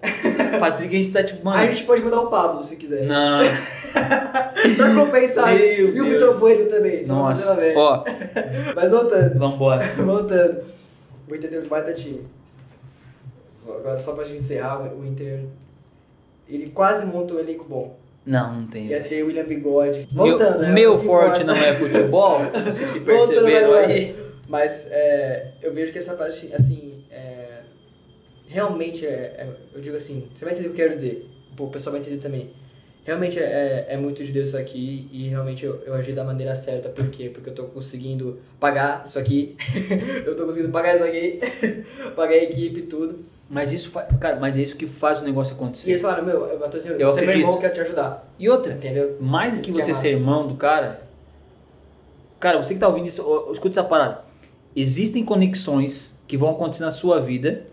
lá. 0.53 0.59
Patrick, 0.59 0.95
a 0.95 1.01
gente 1.03 1.11
tá 1.13 1.23
tipo, 1.23 1.47
A 1.49 1.51
mano. 1.53 1.71
gente 1.71 1.83
pode 1.83 2.01
mandar 2.03 2.21
o 2.21 2.27
Pablo 2.27 2.63
se 2.63 2.75
quiser. 2.75 3.03
Não, 3.05 3.39
não. 3.43 3.45
pra 4.75 4.95
compensar. 4.95 5.53
Meu 5.55 5.65
e 5.67 5.83
o 5.83 5.93
Deus. 5.93 6.07
Vitor 6.07 6.39
Bueno 6.39 6.65
também. 6.67 7.05
Nossa. 7.05 7.57
Ó, 7.75 8.03
Mas 8.75 8.91
voltando. 8.91 9.37
vambora. 9.37 9.91
voltando. 9.97 10.57
O 11.29 11.35
Inter 11.35 11.49
tem 11.49 11.59
um 11.59 11.67
baita 11.67 11.93
time. 11.93 12.21
Agora, 13.67 13.99
só 13.99 14.13
pra 14.13 14.23
gente 14.23 14.39
encerrar, 14.39 14.81
o 14.93 15.05
Inter. 15.05 15.45
Ele 16.47 16.69
quase 16.69 17.05
montou 17.05 17.37
um 17.37 17.39
elenco 17.39 17.65
bom. 17.67 17.97
Não, 18.25 18.53
não 18.61 18.67
tem. 18.67 18.87
Ia 18.87 19.01
ter 19.03 19.23
William 19.23 19.43
Bigode. 19.45 20.07
Meu, 20.13 20.25
Voltando, 20.25 20.61
né? 20.61 20.71
meu 20.71 20.97
que 20.97 21.05
forte 21.05 21.41
importa. 21.41 21.59
não 21.59 21.67
é 21.67 21.73
futebol, 21.75 22.39
vocês 22.65 22.89
se 22.89 22.99
Voltando 22.99 23.27
perceberam 23.29 23.67
agora. 23.69 23.87
aí. 23.87 24.15
Mas 24.47 24.87
é, 24.91 25.53
eu 25.61 25.73
vejo 25.73 25.91
que 25.91 25.99
essa 25.99 26.13
parte, 26.13 26.49
assim, 26.53 27.03
é, 27.11 27.61
realmente 28.47 29.05
é, 29.05 29.09
é- 29.09 29.55
Eu 29.73 29.81
digo 29.81 29.95
assim, 29.97 30.27
você 30.33 30.45
vai 30.45 30.53
entender 30.53 30.69
o 30.69 30.73
que 30.73 30.81
eu 30.81 30.85
quero 30.87 30.97
dizer. 30.99 31.29
O 31.57 31.67
pessoal 31.67 31.91
vai 31.93 32.01
entender 32.01 32.17
também. 32.21 32.51
Realmente 33.03 33.37
é, 33.37 33.85
é, 33.89 33.93
é 33.95 33.97
muito 33.97 34.23
de 34.23 34.31
Deus 34.31 34.47
isso 34.49 34.57
aqui 34.57 35.09
e 35.11 35.27
realmente 35.27 35.65
eu, 35.65 35.81
eu 35.85 35.93
agi 35.93 36.13
da 36.13 36.23
maneira 36.23 36.55
certa. 36.55 36.87
Por 36.87 37.09
quê? 37.09 37.29
Porque 37.33 37.49
eu 37.49 37.53
tô 37.53 37.63
conseguindo 37.65 38.39
pagar 38.59 39.03
isso 39.05 39.19
aqui. 39.19 39.57
eu 40.25 40.35
tô 40.35 40.45
conseguindo 40.45 40.71
pagar 40.71 40.95
isso 40.95 41.03
aqui. 41.03 41.39
pagar 42.15 42.33
a 42.35 42.43
equipe 42.43 42.79
e 42.79 42.83
tudo. 42.83 43.19
Mas 43.49 43.71
isso 43.71 43.89
faz. 43.89 44.07
Cara, 44.19 44.37
mas 44.39 44.57
é 44.57 44.61
isso 44.61 44.75
que 44.75 44.87
faz 44.87 45.21
o 45.21 45.25
negócio 45.25 45.53
E 45.53 45.55
acontecer. 45.55 45.89
eles 45.89 46.01
falaram, 46.01 46.25
meu, 46.25 46.45
eu, 46.45 46.59
tô, 46.69 46.77
assim, 46.77 46.89
Eu 46.89 47.09
você 47.09 47.21
é 47.21 47.25
meu 47.25 47.35
irmão, 47.37 47.53
eu 47.53 47.59
quero 47.59 47.73
te 47.73 47.79
ajudar. 47.81 48.33
E 48.39 48.49
outra, 48.49 48.73
Entendeu? 48.73 49.17
mais 49.19 49.57
do 49.57 49.61
que 49.63 49.69
é 49.69 49.73
você 49.73 49.91
massa. 49.91 50.01
ser 50.01 50.09
irmão 50.09 50.47
do 50.47 50.55
cara. 50.55 51.01
Cara, 52.39 52.61
você 52.61 52.73
que 52.73 52.79
tá 52.79 52.87
ouvindo 52.87 53.07
isso, 53.07 53.21
escuta 53.53 53.79
essa 53.79 53.87
parada. 53.87 54.21
Existem 54.75 55.23
conexões 55.23 56.13
que 56.27 56.37
vão 56.37 56.49
acontecer 56.51 56.83
na 56.83 56.91
sua 56.91 57.19
vida 57.19 57.65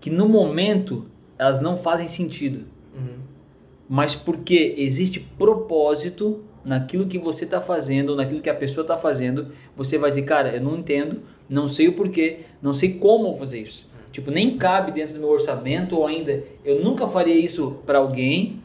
que 0.00 0.10
no 0.10 0.28
momento 0.28 1.06
elas 1.38 1.60
não 1.60 1.76
fazem 1.76 2.08
sentido. 2.08 2.64
Uhum. 2.96 3.18
Mas 3.88 4.14
porque 4.14 4.74
existe 4.78 5.20
propósito 5.20 6.42
naquilo 6.64 7.06
que 7.06 7.18
você 7.18 7.44
está 7.44 7.60
fazendo, 7.60 8.16
naquilo 8.16 8.40
que 8.40 8.50
a 8.50 8.54
pessoa 8.54 8.82
está 8.82 8.96
fazendo, 8.96 9.52
você 9.76 9.98
vai 9.98 10.10
dizer, 10.10 10.22
cara, 10.22 10.56
eu 10.56 10.60
não 10.60 10.76
entendo, 10.78 11.22
não 11.48 11.68
sei 11.68 11.86
o 11.88 11.92
porquê, 11.92 12.40
não 12.60 12.74
sei 12.74 12.94
como 12.94 13.36
fazer 13.36 13.60
isso. 13.60 13.86
Tipo, 14.12 14.30
nem 14.30 14.56
cabe 14.56 14.92
dentro 14.92 15.14
do 15.14 15.20
meu 15.20 15.28
orçamento 15.28 15.96
ou 15.96 16.06
ainda, 16.06 16.42
eu 16.64 16.82
nunca 16.82 17.06
faria 17.06 17.34
isso 17.34 17.78
para 17.84 17.98
alguém, 17.98 18.62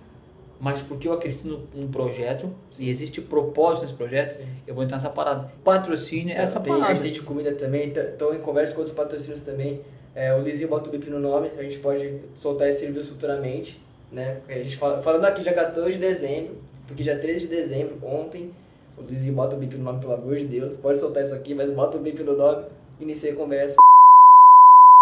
mas 0.60 0.82
porque 0.82 1.08
eu 1.08 1.13
acredito 1.13 1.47
no, 1.47 1.82
no 1.82 1.89
projeto 1.89 2.49
e 2.80 2.89
existe 2.89 3.19
propósito 3.19 3.84
nesse 3.84 3.95
projeto, 3.95 4.38
Sim. 4.38 4.45
eu 4.67 4.75
vou 4.75 4.84
entrar 4.84 4.97
nessa 4.97 5.10
parada. 5.10 5.51
Patrocínio 5.63 6.34
é 6.34 6.38
essa 6.38 6.60
tem, 6.60 6.71
A 6.71 6.77
parada. 6.77 6.95
gente 6.95 7.04
tem 7.04 7.13
de 7.13 7.21
comida 7.21 7.51
também, 7.54 7.91
estou 7.91 8.34
em 8.36 8.39
conversa 8.39 8.73
com 8.73 8.82
outros 8.82 8.95
patrocínios 8.95 9.41
também. 9.41 9.82
É, 10.13 10.34
o 10.36 10.41
Lizinho 10.41 10.69
bota 10.69 10.89
o 10.89 10.91
bip 10.91 11.10
no 11.10 11.19
nome, 11.19 11.49
a 11.58 11.63
gente 11.63 11.80
pode 11.80 12.19
soltar 12.36 12.69
esse 12.69 12.82
serviço 12.82 13.13
futuramente. 13.13 13.82
Né? 14.12 14.38
A 14.47 14.54
gente 14.54 14.77
fala, 14.77 15.01
falando 15.01 15.25
aqui 15.25 15.41
dia 15.41 15.54
14 15.54 15.93
de 15.93 15.97
dezembro, 15.97 16.56
porque 16.86 17.01
dia 17.01 17.17
13 17.17 17.41
de 17.41 17.47
dezembro, 17.47 17.97
ontem, 18.04 18.51
o 18.97 19.01
Lizinho 19.01 19.34
bota 19.34 19.56
o 19.56 19.60
bip 19.60 19.75
no 19.77 19.84
nome, 19.86 19.99
pelo 19.99 20.13
amor 20.13 20.36
de 20.36 20.45
Deus. 20.45 20.75
Pode 20.75 20.99
soltar 20.99 21.23
isso 21.23 21.34
aqui, 21.34 21.56
mas 21.56 21.69
bota 21.71 21.97
o 21.97 22.01
bip 22.01 22.21
no 22.23 22.36
nome, 22.38 22.65
iniciei 22.99 23.32
a 23.32 23.36
conversa. 23.36 23.77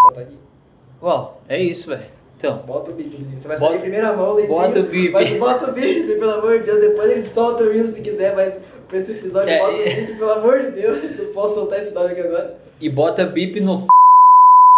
Bota 0.09 0.21
aqui. 0.21 0.37
Ó, 1.01 1.31
é 1.47 1.59
isso, 1.61 1.89
velho. 1.89 2.01
Então, 2.37 2.57
Bota 2.59 2.91
o 2.91 2.93
bip. 2.93 3.23
Você 3.37 3.47
vai 3.47 3.57
Bota- 3.57 3.71
sair 3.71 3.77
em 3.77 3.81
primeira 3.81 4.13
mão, 4.13 4.35
bota 4.47 4.79
o 4.79 4.83
bip. 4.83 5.11
Mas 5.11 5.29
bota 5.37 5.69
o 5.69 5.73
bip, 5.73 6.19
pelo 6.19 6.31
amor 6.31 6.57
de 6.59 6.65
Deus. 6.65 6.79
Depois 6.79 7.11
ele 7.11 7.25
solta 7.25 7.63
o 7.63 7.69
Reels 7.71 7.89
se 7.95 8.01
quiser, 8.01 8.33
mas 8.35 8.61
pra 8.87 8.97
esse 8.97 9.11
episódio, 9.11 9.49
É, 9.49 9.59
bota 9.59 9.73
o 9.73 9.81
é. 9.81 9.93
bip, 9.95 10.13
pelo 10.17 10.31
amor 10.31 10.59
de 10.59 10.71
Deus. 10.71 11.17
Não 11.19 11.33
posso 11.33 11.55
soltar 11.55 11.79
esse 11.79 11.93
nome 11.93 12.11
aqui 12.11 12.21
agora. 12.21 12.57
e 12.79 12.89
bota 12.89 13.25
bip 13.25 13.59
no 13.59 13.87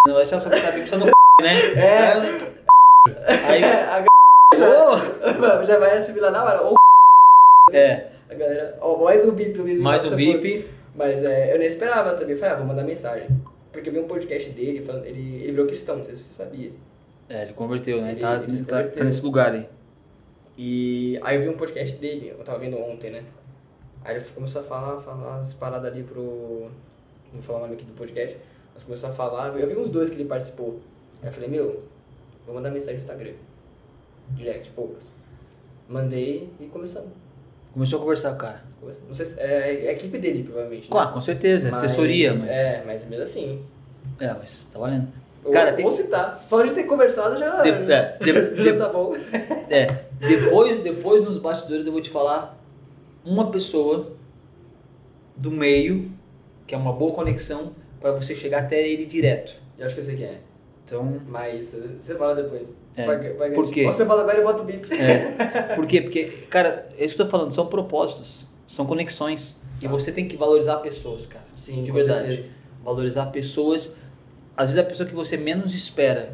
Não 0.08 0.14
vai 0.16 0.24
deixar 0.24 0.40
só 0.42 0.50
botar 0.50 0.72
bip 0.72 0.90
só 0.90 0.98
no 0.98 1.06
né? 1.06 1.56
É. 1.76 2.12
Aí, 3.48 3.64
a 3.64 4.06
Ô! 4.56 4.98
Já 5.66 5.80
vai 5.80 5.98
assimilar 5.98 6.32
na 6.32 6.44
hora. 6.44 6.62
Ou 6.62 6.74
É, 7.72 8.08
a 8.30 8.34
galera. 8.34 8.78
Ó, 8.82 8.98
mais 9.04 9.24
um 9.26 9.32
bip, 9.32 9.58
Luiz. 9.60 9.80
mais 9.80 10.04
um 10.06 10.16
bip. 10.16 10.68
Mas 10.96 11.24
é, 11.24 11.54
eu 11.54 11.58
nem 11.60 11.68
esperava 11.68 12.14
também. 12.16 12.32
Eu 12.34 12.38
falei, 12.38 12.54
ah, 12.56 12.58
vou 12.58 12.66
mandar 12.68 12.84
mensagem. 12.84 13.28
Porque 13.72 13.90
eu 13.90 13.94
vi 13.94 14.00
um 14.00 14.08
podcast 14.08 14.50
dele, 14.52 14.82
falando, 14.82 15.06
ele, 15.06 15.36
ele 15.36 15.52
virou 15.52 15.66
cristão, 15.68 15.98
não 15.98 16.06
sei 16.06 16.14
se 16.16 16.24
você 16.24 16.34
sabia. 16.44 16.72
É, 17.30 17.44
ele 17.44 17.54
converteu, 17.54 18.02
né? 18.02 18.12
Ele- 18.12 18.20
tá, 18.20 18.36
ele 18.44 18.66
tá, 18.66 18.84
tá 18.84 19.04
nesse 19.04 19.22
lugar 19.24 19.54
aí. 19.54 19.68
E 20.58 21.18
aí 21.24 21.38
eu 21.38 21.42
vi 21.44 21.50
um 21.50 21.58
podcast 21.58 21.98
dele, 21.98 22.30
eu 22.38 22.44
tava 22.44 22.60
vendo 22.60 22.78
ontem, 22.78 23.10
né? 23.12 23.24
Aí 24.04 24.16
ele 24.16 24.26
começou 24.36 24.62
a 24.62 24.64
falar, 24.64 25.00
falar 25.00 25.38
umas 25.38 25.54
paradas 25.54 25.92
ali 25.92 26.04
pro. 26.04 26.22
Não 27.32 27.34
vou 27.34 27.42
falar 27.42 27.60
o 27.60 27.62
nome 27.62 27.76
aqui 27.76 27.86
do 27.86 27.94
podcast, 27.94 28.38
mas 28.74 28.84
começou 28.84 29.10
a 29.10 29.14
falar. 29.14 29.58
Eu 29.58 29.68
vi 29.68 29.76
uns 29.78 29.90
dois 29.90 30.10
que 30.10 30.16
ele 30.18 30.26
participou. 30.28 30.80
Aí 31.22 31.30
eu 31.30 31.32
falei, 31.32 31.50
meu, 31.50 31.84
vou 32.46 32.54
mandar 32.56 32.70
mensagem 32.72 32.96
no 32.96 33.02
Instagram. 33.02 33.34
Direct, 34.32 34.70
poucas. 34.72 35.12
Mandei 35.88 36.50
e 36.60 36.66
começamos. 36.66 37.12
Começou 37.74 38.00
a 38.00 38.02
conversar 38.02 38.30
com 38.32 38.36
o 38.36 38.40
cara. 38.40 38.64
Não 39.08 39.14
sei 39.16 39.26
se, 39.26 39.40
é, 39.40 39.86
é 39.86 39.90
a 39.90 39.92
equipe 39.94 40.18
dele, 40.18 40.44
provavelmente. 40.44 40.84
né? 40.84 40.88
Claro, 40.90 41.14
com 41.14 41.22
certeza, 41.22 41.68
é 41.70 41.72
assessoria, 41.72 42.32
mas. 42.32 42.44
É, 42.50 42.84
mas 42.86 43.06
mesmo 43.06 43.24
assim. 43.24 43.62
É, 44.20 44.34
mas 44.34 44.66
tá 44.66 44.80
valendo. 44.80 45.08
Cara, 45.52 45.68
vou 45.70 45.78
tem- 45.78 45.92
citar. 45.92 46.36
Só 46.36 46.62
de 46.64 46.72
ter 46.74 46.84
conversado 46.84 47.38
já. 47.38 47.62
De- 47.62 47.92
é, 47.92 48.18
de- 48.20 48.56
já 48.64 48.72
de- 48.72 48.78
tá 48.78 48.90
bom. 48.90 49.16
É, 49.70 49.88
depois, 50.20 50.84
depois 50.84 51.24
nos 51.24 51.38
bastidores 51.38 51.86
eu 51.86 51.92
vou 51.94 52.02
te 52.02 52.10
falar 52.10 52.60
uma 53.24 53.50
pessoa 53.50 54.12
do 55.38 55.50
meio, 55.50 56.12
que 56.68 56.76
é 56.76 56.78
uma 56.78 56.92
boa 56.92 57.14
conexão, 57.14 57.72
pra 58.02 58.12
você 58.12 58.36
chegar 58.36 58.60
até 58.64 58.86
ele 58.86 59.06
direto. 59.06 59.54
Eu 59.80 59.86
acho 59.86 59.96
que 59.96 60.02
eu 60.02 60.06
sei 60.06 60.16
quem 60.18 60.26
é. 60.26 60.38
Então, 60.92 61.22
Mas 61.26 61.74
eh, 61.74 61.88
você 61.98 62.16
fala 62.16 62.36
depois. 62.36 62.76
É, 62.98 63.06
Vai- 63.06 63.34
vai- 63.34 63.52
por 63.52 63.72
quê? 63.72 63.86
Ou 63.86 63.92
você 63.94 64.06
fala 64.06 64.24
agora 64.24 64.40
e 64.40 64.44
bota 64.44 64.62
o 64.62 64.66
bip. 64.66 64.94
É. 64.94 65.74
Por 65.76 65.88
quê? 65.88 66.02
Porque, 66.02 66.26
cara, 66.50 66.90
é 66.98 67.06
isso 67.06 67.16
que 67.16 67.22
eu 67.22 67.26
tô 67.26 67.32
falando, 67.32 67.54
são 67.54 67.66
propósitos, 67.68 68.46
são 68.68 68.86
conexões. 68.86 69.56
E 69.82 69.88
você 69.88 70.12
tem 70.12 70.28
que 70.28 70.36
valorizar 70.36 70.78
pessoas, 70.78 71.26
cara. 71.26 71.46
Sim, 71.56 71.84
de 71.84 71.92
verdade. 71.92 72.28
certeza. 72.36 72.50
Valorizar 72.84 73.28
pessoas. 73.28 73.96
Às 74.56 74.70
vezes 74.70 74.84
a 74.84 74.88
pessoa 74.88 75.08
que 75.08 75.16
você 75.16 75.38
menos 75.38 75.74
espera 75.74 76.34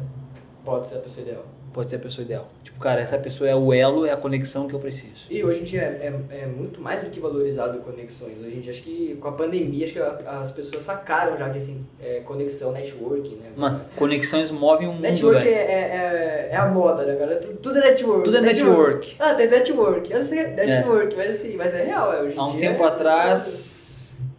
Pode 0.64 0.88
ser 0.88 0.96
a 0.96 1.00
pessoa 1.00 1.22
ideal. 1.24 1.44
Pode 1.72 1.90
ser 1.90 1.96
a 1.96 1.98
pessoa 1.98 2.24
ideal. 2.24 2.48
Tipo, 2.62 2.78
cara, 2.80 3.00
essa 3.00 3.18
pessoa 3.18 3.48
é 3.48 3.54
o 3.54 3.72
elo, 3.72 4.06
é 4.06 4.12
a 4.12 4.16
conexão 4.16 4.66
que 4.68 4.74
eu 4.74 4.78
preciso. 4.78 5.26
E 5.30 5.42
hoje 5.44 5.60
em 5.60 5.64
dia 5.64 5.82
é, 5.82 6.12
é, 6.30 6.42
é 6.42 6.46
muito 6.46 6.80
mais 6.80 7.02
do 7.02 7.10
que 7.10 7.18
valorizado 7.20 7.78
conexões. 7.80 8.38
Hoje 8.40 8.56
em 8.56 8.60
dia, 8.60 8.72
acho 8.72 8.82
que 8.82 9.16
com 9.20 9.28
a 9.28 9.32
pandemia, 9.32 9.84
acho 9.84 9.94
que 9.94 9.98
a- 10.00 10.40
as 10.40 10.50
pessoas 10.52 10.82
sacaram 10.84 11.36
já 11.36 11.48
que 11.50 11.58
assim, 11.58 11.86
é 12.00 12.20
conexão, 12.20 12.72
network, 12.72 13.28
né? 13.36 13.50
Mano, 13.56 13.80
conexões 13.96 14.50
movem 14.50 14.88
o 14.88 14.92
mundo, 14.92 15.02
Network 15.02 15.46
é, 15.46 15.50
é, 15.50 15.56
é, 15.56 16.48
é 16.52 16.56
a 16.56 16.66
moda, 16.66 17.04
né, 17.04 17.16
cara? 17.16 17.36
Tudo- 17.36 17.78
é 17.78 17.90
network. 17.90 18.24
Tudo 18.24 18.36
é 18.36 18.40
network. 18.40 19.16
Ah, 19.18 19.34
tem 19.34 19.48
network. 19.48 20.12
Eu 20.12 20.24
sei, 20.24 20.46
network, 20.48 21.16
mas 21.16 21.30
assim, 21.30 21.56
mas 21.56 21.74
é 21.74 21.84
real, 21.84 22.12
é 22.12 22.22
hoje 22.22 22.36
Há 22.38 22.44
um 22.46 22.52
dia 22.52 22.60
tempo 22.60 22.82
é- 22.84 22.86
atrás, 22.86 23.42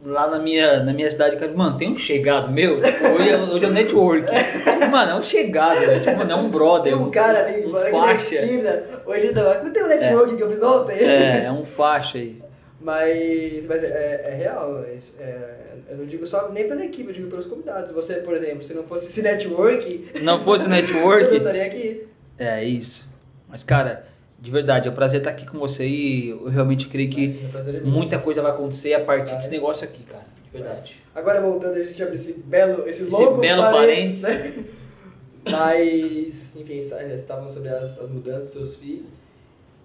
lá 0.04 0.28
na 0.30 0.40
minha, 0.40 0.84
na 0.84 0.94
minha 0.94 1.10
cidade, 1.10 1.36
cara, 1.36 1.52
mano, 1.54 1.78
tem 1.78 1.92
um 1.92 1.98
chegado 1.98 2.52
meu, 2.52 2.78
hoje 2.78 3.30
é, 3.30 3.38
hoje 3.38 3.66
é 3.66 3.68
o 3.68 3.72
network. 3.72 4.26
Tipo, 4.32 4.88
mano, 4.92 5.12
é 5.12 5.16
um 5.16 5.24
chegado, 5.24 5.80
velho. 5.80 6.02
Tipo, 6.02 6.18
mano, 6.18 6.32
é 6.32 6.36
um 6.36 6.50
brother. 6.50 6.94
Tem 6.94 7.02
um 7.02 7.12
cara 7.12 7.46
ali, 7.46 7.66
um 7.66 7.72
mano, 7.72 7.92
faixa. 7.92 8.36
esquina. 8.36 8.84
Hoje 9.06 9.32
não, 9.34 9.64
não 9.64 9.74
tem 9.74 9.84
o 9.84 9.88
network 9.88 10.36
que 10.36 10.44
eu 10.44 10.50
fiz 10.52 10.64
ontem. 10.64 10.98
É, 11.00 11.46
é 11.46 11.52
um 11.52 11.66
faixa 11.66 12.18
aí. 12.18 12.42
Mas, 12.82 13.66
mas 13.68 13.84
é, 13.84 14.22
é 14.26 14.36
real, 14.36 14.84
é 14.86 14.98
é, 15.22 15.50
eu 15.92 15.98
não 15.98 16.06
digo 16.06 16.26
só 16.26 16.50
nem 16.50 16.66
pela 16.68 16.84
equipe, 16.86 17.10
eu 17.10 17.14
digo 17.14 17.30
pelos 17.30 17.46
convidados. 17.46 17.92
Você, 17.92 18.16
por 18.16 18.34
exemplo, 18.34 18.64
se 18.64 18.74
não 18.74 18.84
fosse 18.84 19.08
esse 19.08 19.22
network, 19.22 20.12
Não 20.22 20.40
fosse 20.40 20.64
o 20.66 20.70
você 20.70 20.70
não 20.70 20.82
network. 20.82 21.36
estaria 21.36 21.66
aqui. 21.66 22.08
É 22.38 22.64
isso. 22.64 23.06
Mas, 23.50 23.64
cara, 23.64 24.06
de 24.42 24.52
verdade, 24.52 24.88
é 24.88 24.92
um 24.92 24.94
prazer 24.96 25.20
estar 25.20 25.32
aqui 25.32 25.46
com 25.46 25.60
você 25.60 25.86
e 25.88 26.30
eu 26.30 26.46
realmente 26.48 26.88
creio 26.88 27.10
que 27.10 27.40
é 27.54 27.72
meu. 27.74 27.86
muita 27.86 28.18
coisa 28.20 28.42
vai 28.42 28.52
acontecer 28.52 28.94
a 28.94 29.02
partir 29.02 29.36
desse 29.36 29.52
negócio 29.52 29.84
aqui, 29.84 30.04
cara. 30.04 30.26
De 30.46 30.58
verdade. 30.58 30.96
Agora 31.14 31.42
voltando, 31.42 31.76
a 31.76 31.84
gente 31.84 32.02
abre 32.02 32.16
esse 32.16 32.40
belo, 32.40 32.88
esse, 32.88 33.04
Esse 33.04 33.12
longo 33.12 33.38
belo 33.40 33.62
parênteses, 33.64 34.22
né? 34.22 34.54
Mas, 35.50 36.56
enfim, 36.56 36.80
estavam 36.80 37.50
sobre 37.50 37.70
as, 37.70 38.00
as 38.00 38.10
mudanças 38.10 38.44
dos 38.44 38.54
seus 38.54 38.76
filhos. 38.76 39.12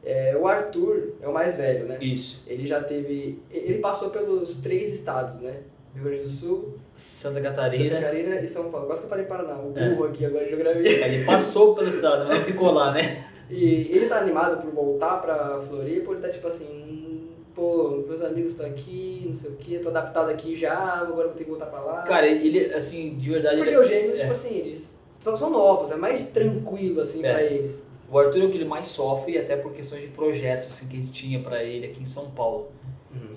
É, 0.05 0.36
o 0.36 0.46
Arthur 0.46 1.14
é 1.22 1.28
o 1.28 1.32
mais 1.32 1.57
velho, 1.57 1.86
né? 1.86 1.98
Isso. 2.00 2.42
Ele 2.46 2.66
já 2.66 2.82
teve. 2.82 3.42
Ele 3.50 3.78
passou 3.78 4.11
pelos 4.11 4.59
três 4.59 4.92
estados, 4.92 5.40
né? 5.40 5.61
Rio 5.94 6.05
Grande 6.05 6.22
do 6.22 6.28
Sul, 6.28 6.76
Santa 6.94 7.36
Santa 7.36 7.48
Catarina. 7.48 8.00
Catarina 8.00 8.40
e 8.40 8.48
São 8.48 8.70
Paulo. 8.70 8.86
Quase 8.86 9.00
que 9.00 9.07
eu 9.07 9.11
falei 9.11 9.24
Paraná, 9.24 9.57
o 9.57 9.72
É. 9.76 9.90
burro 9.90 10.05
aqui 10.07 10.24
agora 10.26 10.44
de 10.44 10.50
geografia. 10.50 11.07
Ele 11.07 11.24
passou 11.24 11.74
pelo 11.74 11.88
estado, 11.88 12.26
mas 12.26 12.44
ficou 12.44 12.72
lá, 12.72 12.92
né? 12.92 13.24
E 13.51 13.88
ele 13.90 14.07
tá 14.09 14.18
animado 14.18 14.61
por 14.62 14.70
voltar 14.72 15.18
pra 15.20 15.61
Floripa, 15.61 16.12
ele 16.12 16.20
tá 16.20 16.28
tipo 16.30 16.47
assim, 16.47 17.28
pô, 17.55 18.03
meus 18.09 18.22
amigos 18.22 18.53
estão 18.53 18.66
aqui, 18.66 19.24
não 19.28 19.34
sei 19.34 19.51
o 19.51 19.57
que, 19.57 19.78
tô 19.78 19.88
adaptado 19.90 20.30
aqui 20.30 20.57
já, 20.57 20.76
agora 20.76 21.28
vou 21.28 21.36
ter 21.36 21.45
que 21.45 21.51
voltar 21.51 21.66
pra 21.66 21.80
lá. 21.80 22.03
Cara, 22.03 22.26
ele, 22.26 22.72
assim, 22.74 23.16
de 23.18 23.30
verdade. 23.30 23.57
Porque 23.57 23.70
ele- 23.70 23.78
os 23.80 23.88
gêmeos, 23.88 24.18
é. 24.18 24.22
tipo 24.22 24.32
assim, 24.32 24.55
eles 24.57 25.01
são, 25.20 25.36
são 25.36 25.51
novos, 25.51 25.90
é 25.90 25.97
mais 25.97 26.26
tranquilo 26.28 27.01
assim 27.01 27.24
É. 27.24 27.32
pra 27.32 27.42
eles. 27.42 27.86
O 28.11 28.18
Arthur 28.18 28.42
é 28.42 28.45
o 28.47 28.51
que 28.51 28.57
ele 28.59 28.64
mais 28.64 28.86
sofre, 28.86 29.36
até 29.38 29.57
por 29.57 29.72
questões 29.72 30.03
de 30.03 30.09
projetos 30.09 30.68
assim, 30.68 30.86
que 30.88 30.97
gente 30.97 31.11
tinha 31.12 31.40
pra 31.40 31.62
ele 31.64 31.86
aqui 31.86 32.03
em 32.03 32.07
São 32.07 32.30
Paulo. 32.30 32.68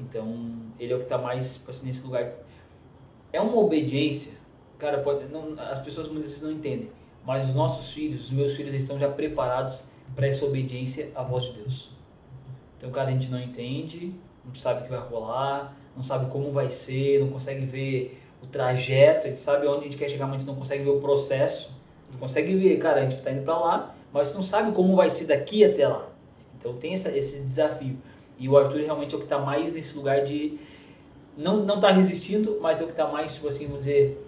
Então, 0.01 0.55
ele 0.79 0.93
é 0.93 0.95
o 0.95 0.99
que 0.99 1.05
tá 1.05 1.17
mais 1.17 1.55
tipo 1.55 1.71
assim, 1.71 1.87
nesse 1.87 2.03
lugar. 2.05 2.31
É 3.31 3.41
uma 3.41 3.57
obediência, 3.59 4.31
cara, 4.77 4.99
pode, 4.99 5.25
não, 5.25 5.53
as 5.59 5.79
pessoas 5.81 6.07
muitas 6.07 6.31
vezes 6.31 6.43
não 6.43 6.51
entendem, 6.51 6.89
mas 7.25 7.47
os 7.49 7.53
nossos 7.55 7.91
filhos, 7.93 8.25
os 8.25 8.31
meus 8.31 8.53
filhos, 8.55 8.71
eles 8.71 8.83
estão 8.83 8.97
já 8.97 9.09
preparados 9.09 9.81
para 10.15 10.27
essa 10.27 10.45
obediência 10.45 11.11
à 11.15 11.23
voz 11.23 11.45
de 11.45 11.53
Deus. 11.53 11.89
Então, 12.77 12.89
cara, 12.91 13.09
a 13.09 13.11
gente 13.11 13.29
não 13.29 13.39
entende, 13.39 14.13
não 14.45 14.53
sabe 14.53 14.81
o 14.81 14.83
que 14.83 14.89
vai 14.89 14.99
rolar, 14.99 15.75
não 15.95 16.03
sabe 16.03 16.29
como 16.31 16.51
vai 16.51 16.69
ser, 16.69 17.19
não 17.19 17.29
consegue 17.29 17.65
ver 17.65 18.21
o 18.41 18.45
trajeto, 18.45 19.27
a 19.27 19.29
gente 19.29 19.41
sabe 19.41 19.67
onde 19.67 19.79
a 19.79 19.83
gente 19.83 19.97
quer 19.97 20.09
chegar, 20.09 20.25
mas 20.27 20.35
a 20.35 20.39
gente 20.39 20.47
não 20.47 20.55
consegue 20.55 20.83
ver 20.83 20.91
o 20.91 20.99
processo. 20.99 21.71
Não 22.11 22.19
consegue 22.19 22.55
ver, 22.55 22.77
cara, 22.77 23.01
a 23.01 23.09
gente 23.09 23.21
tá 23.21 23.31
indo 23.31 23.43
para 23.43 23.57
lá, 23.57 23.95
mas 24.13 24.33
não 24.33 24.41
sabe 24.41 24.71
como 24.71 24.95
vai 24.95 25.09
ser 25.09 25.25
daqui 25.25 25.65
até 25.65 25.87
lá. 25.87 26.07
Então 26.57 26.73
tem 26.73 26.93
essa, 26.93 27.15
esse 27.15 27.39
desafio. 27.39 27.97
E 28.39 28.47
o 28.47 28.57
Arthur 28.57 28.81
realmente 28.81 29.13
é 29.13 29.17
o 29.17 29.21
que 29.21 29.27
tá 29.27 29.39
mais 29.39 29.73
nesse 29.73 29.95
lugar 29.95 30.23
de 30.23 30.57
não 31.35 31.65
não 31.65 31.79
tá 31.79 31.91
resistindo, 31.91 32.57
mas 32.61 32.81
é 32.81 32.83
o 32.83 32.87
que 32.87 32.93
tá 32.93 33.07
mais, 33.07 33.35
tipo 33.35 33.47
assim, 33.47 33.65
vamos 33.65 33.85
dizer, 33.85 34.26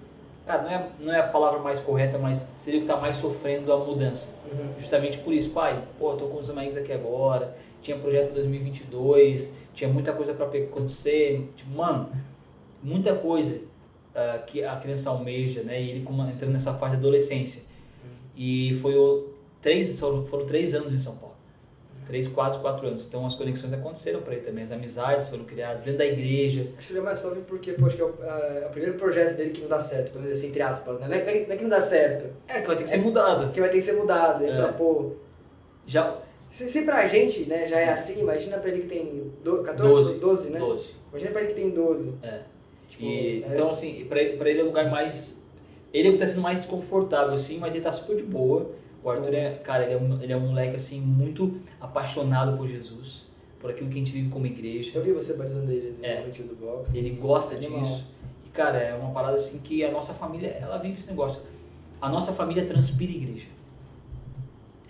cara, 0.49 0.63
não 0.63 0.71
é, 0.71 0.89
não 0.99 1.13
é 1.13 1.19
a 1.19 1.27
palavra 1.27 1.59
mais 1.59 1.79
correta, 1.79 2.17
mas 2.17 2.49
seria 2.57 2.79
o 2.79 2.81
que 2.81 2.87
tá 2.87 2.97
mais 2.97 3.17
sofrendo 3.17 3.71
a 3.71 3.77
mudança. 3.77 4.35
Uhum. 4.51 4.73
Justamente 4.79 5.19
por 5.19 5.31
isso, 5.31 5.51
pai, 5.51 5.83
pô, 5.99 6.15
tô 6.15 6.25
com 6.25 6.37
os 6.39 6.49
amigos 6.49 6.75
aqui 6.75 6.91
agora, 6.91 7.55
tinha 7.83 7.95
projeto 7.97 8.33
2022, 8.33 9.53
tinha 9.75 9.87
muita 9.87 10.11
coisa 10.11 10.33
para 10.33 10.47
acontecer, 10.47 11.47
tipo, 11.55 11.69
mano, 11.71 12.09
muita 12.81 13.13
coisa 13.13 13.61
ah, 14.15 14.39
que 14.39 14.63
a 14.63 14.75
criança 14.77 15.11
almeja, 15.11 15.61
né? 15.61 15.79
E 15.79 15.91
ele 15.91 16.01
como 16.01 16.23
entrando 16.23 16.53
nessa 16.53 16.73
fase 16.73 16.95
de 16.95 16.97
adolescência. 16.97 17.61
E 18.35 18.73
foi 18.81 18.95
o, 18.95 19.29
três, 19.61 19.99
foram, 19.99 20.25
foram 20.25 20.47
três 20.47 20.73
anos 20.73 20.91
em 20.91 20.97
São 20.97 21.15
Paulo. 21.15 21.28
Três, 22.09 22.27
quase 22.27 22.57
quatro 22.57 22.87
anos. 22.87 23.05
Então 23.05 23.23
as 23.23 23.35
conexões 23.35 23.71
aconteceram 23.71 24.19
para 24.21 24.33
ele 24.33 24.41
também, 24.43 24.63
as 24.63 24.71
amizades 24.71 25.29
foram 25.29 25.43
criadas 25.45 25.81
dentro 25.83 25.99
da 25.99 26.07
igreja. 26.07 26.67
Acho 26.75 26.87
que 26.87 26.93
ele 26.93 26.99
é 26.99 27.03
mais 27.03 27.19
sofre 27.19 27.41
porque, 27.47 27.73
pô, 27.73 27.85
acho 27.85 27.95
que 27.95 28.01
é 28.01 28.05
o, 28.05 28.13
é 28.23 28.65
o 28.67 28.71
primeiro 28.71 28.97
projeto 28.97 29.37
dele 29.37 29.51
que 29.51 29.61
não 29.61 29.67
dá 29.69 29.79
certo, 29.79 30.11
pelo 30.13 30.23
menos 30.23 30.39
assim, 30.39 30.47
entre 30.47 30.61
aspas, 30.63 30.99
né? 30.99 31.07
Não 31.07 31.13
é, 31.13 31.23
não 31.23 31.29
é 31.29 31.57
que- 31.57 31.63
não 31.63 31.67
é 31.67 31.79
dá 31.79 31.81
certo, 31.81 32.33
É, 32.47 32.61
que 32.61 32.67
vai 32.67 32.75
ter 32.77 32.83
que 32.83 32.89
ser 32.89 32.97
mudado. 32.97 33.51
que 33.53 33.59
vai 33.59 33.69
ter 33.69 33.77
que 33.77 33.83
ser 33.83 33.93
mudado. 33.93 34.43
Ele 34.43 34.51
É. 34.51 34.55
fala, 34.55 34.73
pô, 34.73 35.11
Já, 35.85 36.17
se, 36.51 36.67
se 36.67 36.81
pra 36.81 37.05
gente, 37.05 37.45
né, 37.45 37.67
já 37.67 37.79
é 37.79 37.89
assim, 37.89 38.21
imagina 38.21 38.57
pra 38.57 38.69
ele 38.71 38.81
que 38.81 38.87
tem 38.87 39.31
do, 39.43 39.61
14, 39.63 39.93
Doze. 39.93 40.19
12, 40.19 40.49
né? 40.49 40.59
12. 40.59 40.91
Imagina 41.11 41.31
pra 41.31 41.41
ele 41.41 41.49
que 41.53 41.55
tem 41.61 41.69
12. 41.69 42.13
É. 42.23 42.39
Tipo, 42.89 43.03
E, 43.03 43.43
é- 43.43 43.47
Então, 43.53 43.69
assim, 43.69 44.03
pra 44.09 44.19
ele, 44.19 44.35
pra 44.37 44.49
ele 44.49 44.59
é 44.61 44.63
o 44.63 44.65
lugar 44.65 44.89
mais. 44.89 45.37
Ele 45.93 46.07
é 46.07 46.11
o 46.11 46.13
que 46.13 46.19
tá 46.19 46.25
sendo 46.27 46.41
mais 46.41 46.65
confortável, 46.65 47.33
assim, 47.35 47.59
mas 47.59 47.73
ele 47.75 47.83
tá 47.83 47.91
super 47.91 48.15
de 48.15 48.23
boa. 48.23 48.71
O 49.09 49.11
Arthur 49.11 49.33
é, 49.33 49.55
cara, 49.55 49.83
ele 49.85 49.93
é, 49.93 49.97
um, 49.97 50.21
ele 50.21 50.33
é 50.33 50.37
um 50.37 50.47
moleque, 50.49 50.75
assim, 50.75 51.01
muito 51.01 51.57
apaixonado 51.81 52.55
por 52.55 52.67
Jesus, 52.67 53.25
por 53.59 53.71
aquilo 53.71 53.89
que 53.89 53.95
a 53.95 53.99
gente 53.99 54.11
vive 54.11 54.29
como 54.29 54.45
igreja. 54.45 54.91
Eu 54.93 55.03
vi 55.03 55.11
você 55.11 55.33
batizando 55.33 55.71
ele 55.71 55.95
no 55.97 56.05
É. 56.05 56.21
do 56.21 56.55
box. 56.55 56.95
Ele 56.95 57.09
gosta 57.11 57.55
Animal. 57.55 57.81
disso. 57.81 58.07
E, 58.45 58.49
cara, 58.49 58.77
é 58.77 58.93
uma 58.93 59.11
parada, 59.11 59.33
assim, 59.35 59.59
que 59.59 59.83
a 59.83 59.91
nossa 59.91 60.13
família, 60.13 60.49
ela 60.61 60.77
vive 60.77 60.99
esse 60.99 61.09
negócio. 61.09 61.41
A 62.01 62.07
nossa 62.07 62.31
família 62.33 62.65
transpira 62.65 63.11
igreja. 63.11 63.47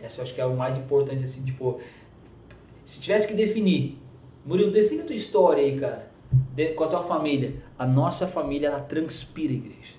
Essa 0.02 0.20
eu 0.22 0.24
acho 0.26 0.34
que 0.36 0.42
é 0.42 0.46
o 0.46 0.56
mais 0.56 0.78
importante, 0.78 1.24
assim, 1.24 1.44
tipo. 1.44 1.80
Se 2.86 3.02
tivesse 3.02 3.28
que 3.28 3.34
definir, 3.34 3.98
Murilo, 4.46 4.72
define 4.72 5.02
a 5.02 5.06
tua 5.06 5.16
história 5.16 5.64
aí, 5.64 5.80
cara, 5.80 6.10
de- 6.56 6.70
com 6.74 6.84
a 6.84 6.88
tua 6.88 7.04
família. 7.04 7.54
A 7.78 7.86
nossa 7.86 8.28
família, 8.28 8.68
ela 8.68 8.80
transpira 8.80 9.54
igreja. 9.54 9.99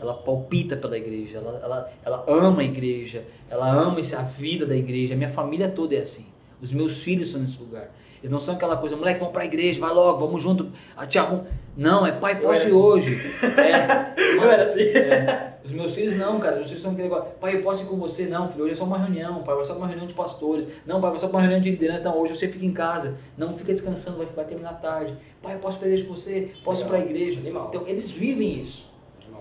Ela 0.00 0.14
palpita 0.14 0.76
pela 0.76 0.96
igreja, 0.96 1.38
ela, 1.38 1.60
ela, 1.62 1.92
ela 2.04 2.24
ama 2.28 2.60
a 2.60 2.64
igreja, 2.64 3.24
ela 3.50 3.70
ama 3.70 3.98
a 4.00 4.22
vida 4.22 4.66
da 4.66 4.76
igreja. 4.76 5.14
A 5.14 5.16
minha 5.16 5.30
família 5.30 5.68
toda 5.68 5.94
é 5.94 6.00
assim. 6.00 6.26
Os 6.60 6.72
meus 6.72 7.02
filhos 7.02 7.30
são 7.30 7.40
nesse 7.40 7.58
lugar. 7.58 7.90
Eles 8.20 8.30
não 8.30 8.40
são 8.40 8.54
aquela 8.54 8.76
coisa, 8.76 8.96
moleque, 8.96 9.20
vamos 9.20 9.32
pra 9.32 9.44
igreja, 9.44 9.78
vai 9.78 9.92
logo, 9.92 10.18
vamos 10.18 10.42
junto, 10.42 10.68
a 10.96 11.06
tia 11.06 11.20
arrum... 11.20 11.44
Não, 11.76 12.06
é 12.06 12.12
pai, 12.12 12.40
posso 12.40 12.62
ir 12.62 12.66
assim. 12.66 12.74
hoje. 12.74 13.20
É, 13.58 14.14
Eu 14.36 14.50
era 14.50 14.62
assim. 14.62 14.80
é. 14.80 15.56
Os 15.62 15.72
meus 15.72 15.94
filhos 15.94 16.16
não, 16.16 16.38
cara. 16.38 16.52
Os 16.52 16.58
meus 16.58 16.68
filhos 16.68 16.82
são 16.82 16.92
aquele 16.92 17.08
negócio. 17.08 17.32
Pai, 17.40 17.56
eu 17.56 17.62
posso 17.62 17.84
ir 17.84 17.86
com 17.86 17.96
você? 17.96 18.26
Não, 18.26 18.48
filho, 18.48 18.64
hoje 18.64 18.72
é 18.72 18.76
só 18.76 18.84
uma 18.84 18.96
reunião. 18.98 19.42
Pai, 19.42 19.54
vai 19.56 19.64
só 19.64 19.74
uma 19.74 19.86
reunião 19.86 20.06
de 20.06 20.14
pastores. 20.14 20.68
Não, 20.86 21.00
pai, 21.00 21.10
vai 21.10 21.18
só 21.20 21.26
uma 21.26 21.40
reunião 21.40 21.60
de 21.60 21.70
liderança. 21.70 22.04
Não, 22.04 22.18
hoje 22.18 22.34
você 22.34 22.48
fica 22.48 22.64
em 22.64 22.72
casa. 22.72 23.16
Não, 23.36 23.52
fica 23.52 23.72
descansando, 23.72 24.16
vai, 24.16 24.26
vai 24.26 24.44
terminar 24.44 24.80
tarde. 24.80 25.14
Pai, 25.42 25.54
eu 25.54 25.58
posso 25.58 25.76
ir 25.76 25.80
pra 25.80 25.88
igreja 25.88 26.04
com 26.06 26.14
você? 26.16 26.50
Posso 26.64 26.82
ir 26.82 26.86
pra 26.86 26.98
Legal. 26.98 27.14
igreja? 27.14 27.40
Animal. 27.40 27.66
Então, 27.68 27.86
eles 27.86 28.10
vivem 28.10 28.60
isso. 28.60 28.88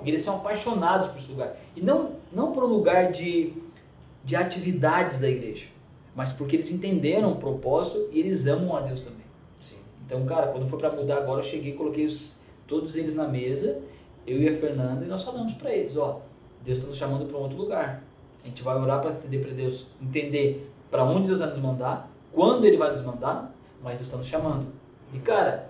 Eles 0.06 0.22
são 0.22 0.38
apaixonados 0.38 1.08
por 1.10 1.18
esse 1.18 1.32
lugar. 1.32 1.56
E 1.76 1.82
não, 1.82 2.14
não 2.32 2.52
por 2.52 2.64
um 2.64 2.68
lugar 2.68 3.12
de, 3.12 3.54
de 4.24 4.36
atividades 4.36 5.20
da 5.20 5.30
igreja, 5.30 5.66
mas 6.16 6.32
porque 6.32 6.56
eles 6.56 6.72
entenderam 6.72 7.32
o 7.32 7.36
propósito 7.38 8.10
e 8.12 8.20
eles 8.20 8.46
amam 8.48 8.76
a 8.76 8.82
Deus 8.82 9.02
também. 9.02 9.26
Sim. 9.64 9.76
Então, 10.06 10.26
cara, 10.26 10.48
quando 10.48 10.68
foi 10.68 10.80
pra 10.80 10.92
mudar 10.92 11.18
agora, 11.18 11.42
eu 11.42 11.46
cheguei 11.46 11.74
coloquei 11.74 12.06
os, 12.06 12.36
todos 12.68 12.96
eles 12.96 13.16
na 13.16 13.28
mesa, 13.28 13.82
eu 14.26 14.42
e 14.42 14.48
a 14.48 14.54
Fernanda, 14.54 15.06
e 15.06 15.08
nós 15.08 15.24
falamos 15.24 15.54
pra 15.54 15.74
eles, 15.74 15.98
ó, 15.98 16.22
Deus 16.64 16.80
está 16.80 16.90
nos 16.90 16.98
chamando 16.98 17.26
para 17.26 17.38
um 17.38 17.42
outro 17.42 17.58
lugar. 17.58 18.04
A 18.44 18.48
gente 18.48 18.64
vai 18.64 18.76
orar 18.76 19.02
para 19.02 19.12
entender 19.12 19.40
para 19.40 19.52
Deus, 19.52 19.88
entender 20.02 20.72
para 20.90 21.04
onde 21.04 21.28
Deus 21.28 21.40
vai 21.40 21.50
nos 21.50 21.60
mandar, 21.60 22.10
quando 22.32 22.66
Ele 22.66 22.78
vai 22.78 22.92
nos 22.92 23.02
mandar, 23.02 23.54
mas 23.82 23.98
Deus 23.98 24.08
está 24.08 24.18
nos 24.18 24.28
chamando. 24.28 24.68
E 25.14 25.20
cara, 25.20 25.70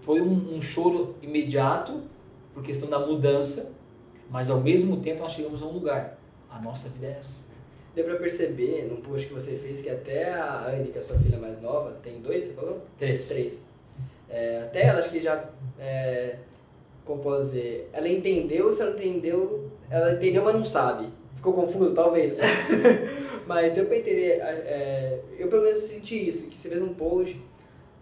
foi 0.00 0.20
um, 0.20 0.56
um 0.56 0.60
choro 0.60 1.14
imediato 1.22 2.00
por 2.58 2.64
questão 2.64 2.90
da 2.90 2.98
mudança, 2.98 3.72
mas 4.28 4.50
ao 4.50 4.60
mesmo 4.60 4.96
tempo 5.00 5.20
nós 5.20 5.32
chegamos 5.32 5.62
a 5.62 5.66
um 5.66 5.72
lugar. 5.72 6.18
A 6.50 6.60
nossa 6.60 6.88
vida 6.88 7.06
é 7.06 7.16
essa. 7.20 7.46
Deu 7.94 8.04
pra 8.04 8.16
perceber 8.16 8.88
num 8.90 8.96
post 8.96 9.28
que 9.28 9.34
você 9.34 9.56
fez 9.56 9.80
que 9.80 9.88
até 9.88 10.32
a 10.32 10.66
Anne, 10.66 10.90
que 10.90 10.98
é 10.98 11.00
a 11.00 11.04
sua 11.04 11.18
filha 11.18 11.38
mais 11.38 11.60
nova, 11.60 11.96
tem 12.02 12.20
dois, 12.20 12.44
você 12.44 12.54
falou? 12.54 12.82
Três. 12.98 13.28
Três. 13.28 13.68
É, 14.28 14.62
até 14.62 14.86
ela 14.86 14.98
acho 14.98 15.10
que 15.10 15.20
já. 15.20 15.48
É, 15.78 16.36
como 17.04 17.22
posso 17.22 17.44
dizer? 17.44 17.88
Ela 17.92 18.08
entendeu, 18.08 18.72
se 18.72 18.82
ela 18.82 18.92
entendeu. 18.92 19.70
Ela 19.88 20.14
entendeu, 20.14 20.42
mas 20.42 20.54
não 20.54 20.64
sabe. 20.64 21.08
Ficou 21.36 21.52
confuso, 21.52 21.94
talvez. 21.94 22.36
Mas 23.46 23.72
deu 23.72 23.86
pra 23.86 23.96
entender. 23.96 24.40
é, 24.42 25.20
eu 25.38 25.48
pelo 25.48 25.62
menos 25.62 25.78
senti 25.78 26.28
isso, 26.28 26.48
que 26.48 26.58
você 26.58 26.68
fez 26.68 26.82
um 26.82 26.92
post 26.92 27.40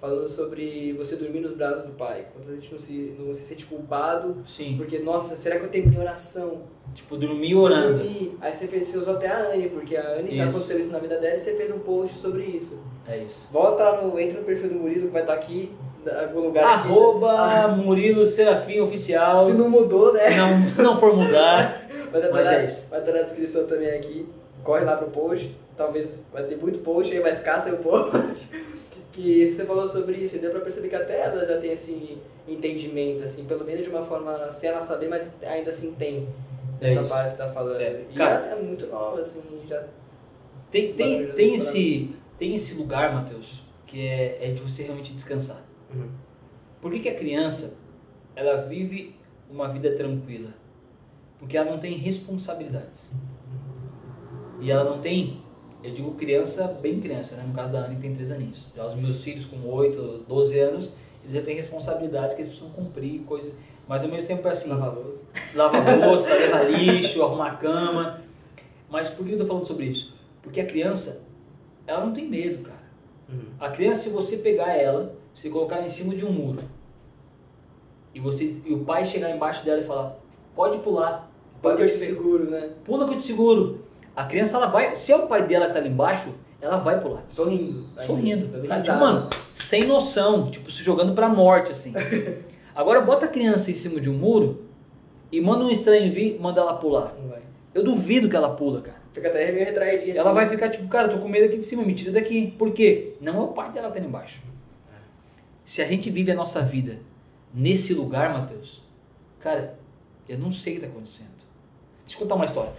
falando 0.06 0.28
sobre 0.28 0.92
você 0.92 1.16
dormir 1.16 1.40
nos 1.40 1.52
braços 1.52 1.82
do 1.82 1.92
pai. 1.92 2.26
Quando 2.32 2.48
a 2.50 2.54
gente 2.54 2.72
não 2.72 2.78
se, 2.78 3.14
não 3.18 3.34
se 3.34 3.42
sente 3.42 3.66
culpado, 3.66 4.36
Sim. 4.46 4.76
porque, 4.76 5.00
nossa, 5.00 5.34
será 5.34 5.58
que 5.58 5.64
eu 5.64 5.68
tenho 5.68 5.88
minha 5.88 6.00
oração? 6.00 6.62
Tipo, 6.94 7.16
dormir 7.16 7.56
orando. 7.56 7.98
Dormir. 7.98 8.36
Aí 8.40 8.54
você, 8.54 8.66
fez, 8.68 8.86
você 8.86 8.98
usou 8.98 9.14
até 9.14 9.26
a 9.26 9.52
Anne, 9.52 9.68
porque 9.68 9.96
a 9.96 10.18
Anne 10.18 10.30
Isso. 10.38 10.42
aconteceu 10.48 10.78
isso 10.78 10.92
na 10.92 10.98
vida 10.98 11.18
dela 11.18 11.34
e 11.34 11.40
você 11.40 11.54
fez 11.56 11.70
um 11.70 11.80
post 11.80 12.16
sobre 12.16 12.44
isso. 12.44 12.78
É 13.06 13.18
isso. 13.18 13.48
Volta 13.52 13.84
lá 13.84 14.02
no. 14.02 14.18
Entra 14.18 14.38
no 14.38 14.46
perfil 14.46 14.68
do 14.68 14.76
Murilo 14.76 15.08
que 15.08 15.12
vai 15.12 15.22
estar 15.22 15.34
aqui, 15.34 15.72
em 16.06 16.24
algum 16.24 16.40
lugar 16.40 16.64
aqui. 16.64 16.88
Arroba 16.88 17.68
Murilo 17.68 18.24
Serafim 18.24 18.80
Oficial. 18.80 19.46
Se 19.46 19.52
não 19.52 19.68
mudou, 19.68 20.12
né? 20.12 20.30
Se 20.30 20.36
não, 20.36 20.68
se 20.70 20.82
não 20.82 20.98
for 20.98 21.14
mudar, 21.14 21.86
Vai 22.10 22.20
estar, 22.20 22.32
Mas 22.32 22.44
na, 22.44 22.52
é 22.52 22.66
vai 22.88 23.00
estar 23.00 23.12
na 23.12 23.22
descrição 23.22 23.66
também 23.66 23.90
aqui. 23.90 24.26
Corre 24.62 24.84
lá 24.84 24.96
pro 24.96 25.08
post. 25.08 25.54
Talvez 25.76 26.24
vai 26.32 26.44
ter 26.44 26.56
muito 26.56 26.78
post 26.78 27.12
aí, 27.12 27.20
mas 27.20 27.40
caça 27.40 27.70
o 27.72 27.78
post. 27.78 28.48
Que 29.16 29.50
você 29.50 29.64
falou 29.64 29.88
sobre 29.88 30.18
isso 30.18 30.36
e 30.36 30.38
deu 30.40 30.50
pra 30.50 30.60
perceber 30.60 30.88
que 30.88 30.94
até 30.94 31.20
ela 31.22 31.42
já 31.42 31.58
tem 31.58 31.72
esse 31.72 32.18
entendimento, 32.46 33.24
assim, 33.24 33.44
pelo 33.46 33.64
menos 33.64 33.82
de 33.82 33.88
uma 33.90 34.02
forma 34.04 34.50
sem 34.50 34.68
ela 34.68 34.80
saber, 34.82 35.08
mas 35.08 35.34
ainda 35.42 35.70
assim 35.70 35.92
tem 35.94 36.28
É 36.80 36.86
essa 36.90 37.00
isso. 37.00 37.08
parte 37.10 37.24
que 37.30 37.36
você 37.36 37.42
tá 37.42 37.48
falando. 37.50 37.80
É, 37.80 38.04
E 38.10 38.14
cara- 38.14 38.46
ela 38.46 38.60
é 38.60 38.62
muito 38.62 38.86
nova, 38.88 39.18
assim, 39.20 39.40
já. 39.66 39.82
tem, 40.70 40.92
tem, 40.92 41.28
tem, 41.32 41.54
esse, 41.54 42.14
tem 42.36 42.54
esse 42.54 42.74
lugar, 42.74 43.14
Matheus, 43.14 43.62
que 43.86 44.06
é, 44.06 44.48
é 44.48 44.52
de 44.52 44.60
você 44.60 44.82
realmente 44.82 45.14
descansar. 45.14 45.64
Uhum. 45.94 46.08
Por 46.82 46.92
que, 46.92 47.00
que 47.00 47.08
a 47.08 47.14
criança 47.14 47.78
ela 48.36 48.60
vive 48.62 49.16
uma 49.50 49.66
vida 49.68 49.96
tranquila? 49.96 50.50
Porque 51.38 51.56
ela 51.56 51.70
não 51.70 51.78
tem 51.78 51.94
responsabilidades. 51.94 53.12
E 54.60 54.70
ela 54.70 54.84
não 54.84 55.00
tem, 55.00 55.42
eu 55.88 55.94
digo 55.94 56.12
criança, 56.14 56.66
bem 56.80 57.00
criança, 57.00 57.36
né? 57.36 57.44
No 57.46 57.54
caso 57.54 57.72
da 57.72 57.78
Ana 57.80 57.94
que 57.94 58.00
tem 58.00 58.14
3 58.14 58.32
aninhos. 58.32 58.72
Já 58.76 58.86
os 58.86 59.00
meus 59.00 59.22
filhos 59.22 59.44
com 59.46 59.64
8, 59.68 60.24
12 60.28 60.58
anos, 60.58 60.92
eles 61.24 61.34
já 61.36 61.42
têm 61.42 61.56
responsabilidades 61.56 62.34
que 62.34 62.42
eles 62.42 62.52
precisam 62.54 62.72
cumprir, 62.74 63.20
coisas. 63.22 63.52
Mas 63.88 64.02
ao 64.02 64.08
mesmo 64.10 64.26
tempo 64.26 64.46
é 64.48 64.50
assim, 64.50 64.68
Lavar 64.68 64.94
louça. 64.94 65.20
lavar 65.54 65.98
louça, 66.08 66.34
levar 66.34 66.70
lixo, 66.70 67.22
arrumar 67.22 67.46
a 67.52 67.56
cama. 67.56 68.20
Mas 68.90 69.10
por 69.10 69.26
que 69.26 69.32
eu 69.32 69.38
tô 69.38 69.46
falando 69.46 69.66
sobre 69.66 69.86
isso? 69.86 70.14
Porque 70.42 70.60
a 70.60 70.66
criança, 70.66 71.24
ela 71.86 72.04
não 72.04 72.12
tem 72.12 72.28
medo, 72.28 72.62
cara. 72.62 72.86
Uhum. 73.28 73.40
A 73.58 73.68
criança, 73.70 74.02
se 74.02 74.08
você 74.10 74.36
pegar 74.38 74.72
ela, 74.74 75.14
você 75.34 75.48
colocar 75.50 75.82
em 75.82 75.90
cima 75.90 76.14
de 76.14 76.24
um 76.24 76.32
muro, 76.32 76.62
e, 78.14 78.20
você, 78.20 78.62
e 78.64 78.72
o 78.72 78.84
pai 78.84 79.04
chegar 79.04 79.30
embaixo 79.30 79.64
dela 79.64 79.80
e 79.80 79.84
falar, 79.84 80.18
pode 80.54 80.78
pular, 80.78 81.30
Pode 81.60 81.76
que 81.76 81.82
eu 81.82 81.88
te 81.90 81.98
seguro, 81.98 82.50
né? 82.50 82.70
pula 82.84 83.06
que 83.06 83.14
eu 83.14 83.18
te 83.18 83.24
seguro. 83.24 83.80
A 84.16 84.24
criança, 84.24 84.56
ela 84.56 84.66
vai, 84.66 84.96
se 84.96 85.12
é 85.12 85.16
o 85.16 85.26
pai 85.26 85.46
dela 85.46 85.66
que 85.66 85.74
tá 85.74 85.78
ali 85.78 85.90
embaixo, 85.90 86.34
ela 86.60 86.78
vai 86.78 86.98
pular. 86.98 87.22
Sorrindo. 87.28 87.86
Sorrindo. 88.00 88.66
Cara, 88.66 88.82
tipo, 88.82 88.96
mano, 88.96 89.28
sem 89.52 89.84
noção, 89.84 90.50
tipo, 90.50 90.72
se 90.72 90.82
jogando 90.82 91.14
pra 91.14 91.28
morte, 91.28 91.72
assim. 91.72 91.92
Agora 92.74 93.00
bota 93.02 93.26
a 93.26 93.28
criança 93.28 93.70
em 93.70 93.74
cima 93.74 94.00
de 94.00 94.08
um 94.08 94.14
muro 94.14 94.64
e 95.30 95.40
manda 95.40 95.64
um 95.64 95.70
estranho 95.70 96.10
vir, 96.10 96.38
manda 96.40 96.60
ela 96.60 96.74
pular. 96.74 97.14
Eu 97.74 97.84
duvido 97.84 98.28
que 98.28 98.34
ela 98.36 98.56
pula, 98.56 98.80
cara. 98.80 98.96
Fica 99.12 99.28
até 99.28 99.50
meio 99.50 99.64
retraidinha 99.64 100.14
Ela 100.14 100.30
assim. 100.30 100.34
vai 100.34 100.48
ficar 100.48 100.68
tipo, 100.68 100.86
cara, 100.88 101.08
eu 101.08 101.14
tô 101.14 101.18
com 101.18 101.28
medo 101.28 101.46
aqui 101.46 101.56
de 101.58 101.64
cima, 101.64 101.82
me 101.82 101.94
tira 101.94 102.12
daqui. 102.12 102.50
Por 102.58 102.70
quê? 102.72 103.14
Não 103.20 103.36
é 103.36 103.40
o 103.44 103.48
pai 103.48 103.70
dela 103.72 103.88
que 103.88 103.94
tá 103.94 103.98
ali 103.98 104.06
embaixo. 104.08 104.40
Se 105.64 105.82
a 105.82 105.86
gente 105.86 106.10
vive 106.10 106.30
a 106.30 106.34
nossa 106.34 106.60
vida 106.60 106.98
nesse 107.52 107.92
lugar, 107.94 108.32
Matheus, 108.32 108.82
cara, 109.40 109.78
eu 110.28 110.38
não 110.38 110.52
sei 110.52 110.74
o 110.74 110.76
que 110.76 110.82
tá 110.82 110.86
acontecendo. 110.88 111.36
Deixa 112.00 112.16
eu 112.16 112.20
contar 112.20 112.34
uma 112.34 112.44
história. 112.44 112.72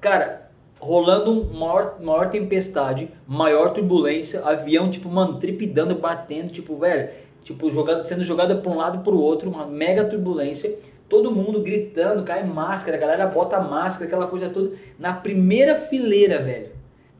Cara, 0.00 0.50
rolando 0.78 1.44
maior, 1.52 1.96
maior 2.00 2.30
tempestade, 2.30 3.10
maior 3.26 3.72
turbulência, 3.72 4.40
avião, 4.44 4.90
tipo, 4.90 5.08
mano, 5.08 5.38
tripidando, 5.38 5.94
batendo, 5.94 6.52
tipo, 6.52 6.76
velho, 6.76 7.10
tipo, 7.42 7.70
jogado, 7.70 8.04
sendo 8.04 8.22
jogado 8.22 8.60
pra 8.62 8.70
um 8.70 8.76
lado 8.76 8.98
e 8.98 9.02
pro 9.02 9.18
outro, 9.18 9.50
uma 9.50 9.66
mega 9.66 10.04
turbulência, 10.04 10.78
todo 11.08 11.32
mundo 11.32 11.62
gritando, 11.62 12.22
cai 12.22 12.44
máscara, 12.44 12.96
a 12.96 13.00
galera 13.00 13.26
bota 13.26 13.60
máscara, 13.60 14.06
aquela 14.06 14.26
coisa 14.26 14.48
toda. 14.50 14.76
Na 14.98 15.12
primeira 15.12 15.74
fileira, 15.74 16.40
velho, 16.40 16.70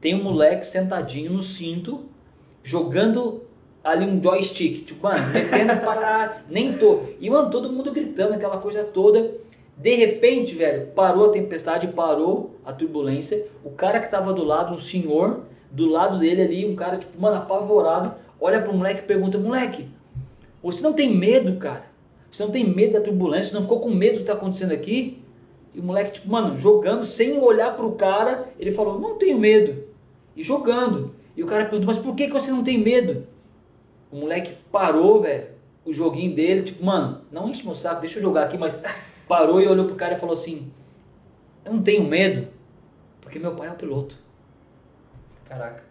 tem 0.01 0.15
um 0.15 0.23
moleque 0.23 0.65
sentadinho 0.65 1.33
no 1.33 1.43
cinto, 1.43 2.05
jogando 2.63 3.43
ali 3.83 4.05
um 4.05 4.23
joystick, 4.23 4.85
tipo, 4.85 5.03
mano, 5.03 5.27
metendo 5.33 5.81
para 5.85 6.43
nem 6.49 6.75
tô. 6.75 7.01
E, 7.21 7.29
mano, 7.29 7.51
todo 7.51 7.73
mundo 7.73 7.91
gritando, 7.91 8.35
aquela 8.35 8.59
coisa 8.59 8.85
toda. 8.85 9.48
De 9.79 9.95
repente, 9.95 10.57
velho, 10.57 10.89
parou 10.89 11.27
a 11.27 11.33
tempestade, 11.33 11.87
parou 11.87 12.57
a 12.65 12.73
turbulência. 12.73 13.47
O 13.65 13.71
cara 13.71 14.01
que 14.01 14.11
tava 14.11 14.33
do 14.33 14.43
lado, 14.43 14.75
um 14.75 14.79
senhor, 14.79 15.43
do 15.71 15.89
lado 15.89 16.19
dele 16.19 16.43
ali, 16.43 16.67
um 16.67 16.75
cara, 16.75 16.97
tipo, 16.97 17.21
mano, 17.21 17.37
apavorado, 17.37 18.15
olha 18.41 18.61
pro 18.61 18.75
moleque 18.75 19.01
e 19.01 19.07
pergunta: 19.07 19.39
Moleque, 19.39 19.89
você 20.61 20.83
não 20.83 20.93
tem 20.93 21.17
medo, 21.17 21.57
cara? 21.59 21.85
Você 22.29 22.43
não 22.43 22.51
tem 22.51 22.69
medo 22.69 22.95
da 22.95 23.01
turbulência? 23.01 23.51
Você 23.51 23.55
não 23.55 23.63
ficou 23.63 23.79
com 23.79 23.91
medo 23.91 24.15
do 24.15 24.21
que 24.21 24.27
tá 24.27 24.33
acontecendo 24.33 24.73
aqui? 24.73 25.23
E 25.73 25.79
o 25.79 25.83
moleque, 25.83 26.15
tipo, 26.15 26.29
mano, 26.29 26.57
jogando 26.57 27.05
sem 27.05 27.39
olhar 27.39 27.77
pro 27.77 27.93
cara, 27.93 28.49
ele 28.59 28.73
falou: 28.73 28.99
Não 28.99 29.17
tenho 29.17 29.39
medo. 29.39 29.85
E 30.35 30.43
jogando. 30.43 31.15
E 31.37 31.43
o 31.43 31.47
cara 31.47 31.67
perguntou: 31.67 31.87
Mas 31.87 32.03
por 32.03 32.17
que, 32.17 32.27
que 32.27 32.33
você 32.33 32.51
não 32.51 32.65
tem 32.65 32.79
medo? 32.79 33.25
O 34.11 34.17
moleque 34.17 34.55
parou, 34.73 35.21
velho, 35.21 35.47
o 35.85 35.93
joguinho 35.93 36.35
dele, 36.35 36.63
tipo, 36.63 36.85
mano, 36.85 37.21
não 37.31 37.49
enche 37.49 37.65
meu 37.65 37.75
saco, 37.75 38.01
deixa 38.01 38.19
eu 38.19 38.23
jogar 38.23 38.45
aqui, 38.45 38.59
mas 38.59 38.83
parou 39.29 39.61
e 39.61 39.69
olhou 39.69 39.87
pro 39.87 39.95
cara 39.95 40.15
e 40.15 40.19
falou 40.19 40.35
assim: 40.35 40.73
Eu 41.65 41.75
não 41.75 41.83
tenho 41.83 42.03
medo, 42.05 42.49
porque 43.21 43.39
meu 43.39 43.55
pai 43.55 43.69
é 43.69 43.73
o 43.73 43.77
piloto. 43.77 44.17
Caraca. 45.45 45.85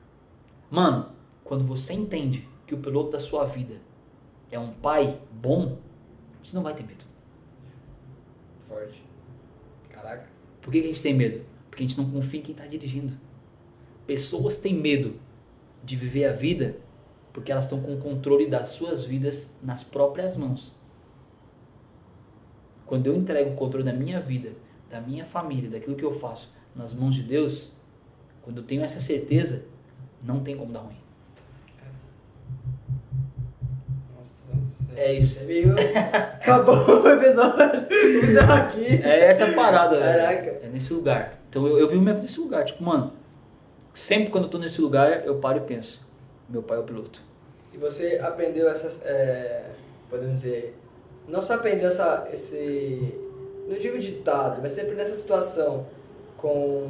Mano, 0.70 1.10
quando 1.44 1.64
você 1.64 1.94
entende 1.94 2.48
que 2.66 2.76
o 2.76 2.80
piloto 2.80 3.12
da 3.12 3.20
sua 3.20 3.46
vida 3.46 3.76
é 4.52 4.60
um 4.60 4.72
pai 4.72 5.20
bom, 5.32 5.78
você 6.44 6.56
não 6.56 6.64
vai 6.64 6.74
ter 6.74 6.84
medo. 6.84 7.06
Forte. 8.68 9.02
Caraca. 9.90 10.28
Por 10.62 10.72
que, 10.72 10.82
que 10.82 10.88
a 10.88 10.92
gente 10.92 11.02
tem 11.02 11.14
medo? 11.14 11.46
Porque 11.70 11.84
a 11.84 11.88
gente 11.88 11.98
não 11.98 12.10
confia 12.12 12.40
em 12.40 12.44
quem 12.44 12.54
está 12.54 12.68
dirigindo. 12.68 13.14
Pessoas 14.06 14.58
têm 14.58 14.74
medo 14.74 15.16
de 15.84 15.96
viver 15.96 16.26
a 16.26 16.34
vida 16.34 16.78
porque 17.32 17.52
elas 17.52 17.66
estão 17.66 17.82
com 17.82 17.94
o 17.94 18.00
controle 18.00 18.48
das 18.48 18.70
suas 18.70 19.06
vidas 19.06 19.54
nas 19.62 19.84
próprias 19.84 20.36
mãos. 20.36 20.74
Quando 22.88 23.06
eu 23.08 23.16
entrego 23.16 23.52
o 23.52 23.54
controle 23.54 23.86
da 23.86 23.94
minha 23.94 24.20
vida, 24.20 24.52
da 24.90 25.02
minha 25.02 25.26
família, 25.26 25.70
daquilo 25.70 25.96
que 25.96 26.06
eu 26.06 26.12
faço 26.12 26.54
nas 26.74 26.94
mãos 26.94 27.14
de 27.14 27.24
Deus, 27.24 27.72
quando 28.42 28.60
eu 28.60 28.64
tenho 28.64 28.82
essa 28.82 29.02
certeza, 29.02 29.66
não 30.24 30.40
tem 30.40 30.56
como 30.56 30.72
dar 30.72 30.80
ruim. 30.80 30.96
É 34.96 35.14
isso. 35.14 35.44
Meio... 35.46 35.76
Acabou 36.42 37.04
o 37.04 37.08
episódio. 37.08 37.86
Isso 38.24 38.40
aqui. 38.40 39.04
É 39.04 39.26
essa 39.26 39.52
parada, 39.52 40.00
velho. 40.00 40.20
Caraca. 40.20 40.50
É 40.64 40.70
nesse 40.74 40.92
lugar. 40.92 41.40
Então 41.50 41.68
eu, 41.68 41.78
eu 41.78 41.88
vivo 41.88 42.02
minha 42.02 42.14
vida 42.14 42.26
nesse 42.26 42.40
lugar. 42.40 42.66
Tipo, 42.66 42.84
mano, 42.84 43.14
sempre 43.94 44.32
quando 44.32 44.46
eu 44.46 44.50
tô 44.50 44.58
nesse 44.58 44.82
lugar, 44.82 45.24
eu 45.26 45.36
paro 45.36 45.60
e 45.60 45.62
penso: 45.62 46.02
meu 46.50 46.64
pai 46.64 46.78
é 46.78 46.80
o 46.80 46.84
piloto. 46.84 47.22
E 47.74 47.78
você 47.78 48.20
aprendeu 48.24 48.68
essas. 48.68 49.06
É, 49.06 49.72
podemos 50.10 50.42
dizer. 50.42 50.76
Não 51.28 51.42
só 51.42 51.56
aprendeu 51.56 51.90
essa, 51.90 52.28
esse. 52.34 53.14
Não 53.68 53.78
digo 53.78 54.00
ditado, 54.00 54.60
mas 54.62 54.72
você 54.72 54.82
aprendeu 54.82 55.02
essa 55.02 55.16
situação 55.16 55.86
com, 56.38 56.88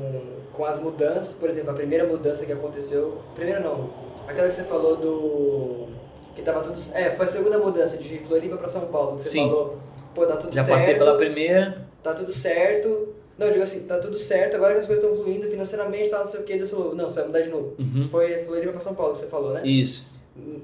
com 0.54 0.66
as 0.66 0.80
mudanças. 0.80 1.34
Por 1.34 1.50
exemplo, 1.50 1.72
a 1.72 1.74
primeira 1.74 2.06
mudança 2.06 2.46
que 2.46 2.52
aconteceu. 2.52 3.18
Primeira 3.36 3.60
não. 3.60 3.90
Aquela 4.28 4.48
que 4.48 4.54
você 4.54 4.64
falou 4.64 4.96
do. 4.98 5.88
Que 6.36 6.42
tava 6.42 6.62
tudo. 6.62 6.80
É, 6.94 7.12
foi 7.12 7.26
a 7.26 7.30
segunda 7.30 7.58
mudança 7.58 7.98
de 7.98 8.20
Floripa 8.20 8.58
pra 8.58 8.70
São 8.70 8.88
Paulo. 8.88 9.16
Que 9.16 9.24
você 9.24 9.30
Sim. 9.30 9.48
falou, 9.48 9.78
pô, 10.14 10.26
tá 10.26 10.38
tudo 10.38 10.54
Já 10.54 10.64
certo. 10.64 10.78
passei 10.80 10.96
pela 10.96 11.18
primeira. 11.18 11.88
Tá 12.04 12.14
tudo 12.14 12.32
certo. 12.32 13.16
Não, 13.38 13.48
eu 13.48 13.54
digo 13.54 13.64
assim, 13.64 13.86
tá 13.86 14.00
tudo 14.00 14.18
certo, 14.18 14.56
agora 14.56 14.74
que 14.74 14.80
as 14.80 14.88
coisas 14.88 15.04
estão 15.04 15.16
fluindo 15.16 15.48
financeiramente, 15.48 16.10
tá 16.10 16.18
não 16.18 16.28
sei 16.28 16.40
o 16.40 16.44
que, 16.44 16.58
Deus 16.58 16.72
falou, 16.72 16.96
não, 16.96 17.08
você 17.08 17.18
vai 17.18 17.28
mudar 17.28 17.42
de 17.42 17.50
novo. 17.50 17.76
Uhum. 17.78 18.08
Foi 18.10 18.34
Floripa 18.40 18.72
pra 18.72 18.80
São 18.80 18.96
Paulo 18.96 19.14
que 19.14 19.20
você 19.20 19.28
falou, 19.28 19.54
né? 19.54 19.62
Isso. 19.64 20.08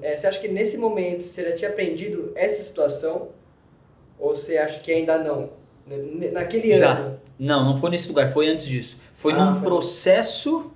É, 0.02 0.16
você 0.16 0.26
acha 0.26 0.40
que 0.40 0.48
nesse 0.48 0.76
momento 0.76 1.22
você 1.22 1.50
já 1.50 1.56
tinha 1.56 1.70
aprendido 1.70 2.32
essa 2.34 2.62
situação? 2.64 3.28
Ou 4.18 4.34
você 4.34 4.56
acha 4.58 4.80
que 4.80 4.92
ainda 4.92 5.18
não? 5.18 5.50
N- 5.86 6.30
Naquele 6.30 6.76
Já. 6.78 6.92
ano? 6.94 7.20
Não, 7.38 7.64
não 7.64 7.76
foi 7.76 7.90
nesse 7.90 8.08
lugar, 8.08 8.32
foi 8.32 8.48
antes 8.48 8.64
disso. 8.66 8.98
Foi 9.12 9.32
Ah, 9.32 9.44
num 9.50 9.54
foi. 9.56 9.64
processo 9.68 10.72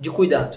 de 0.00 0.10
cuidado. 0.10 0.56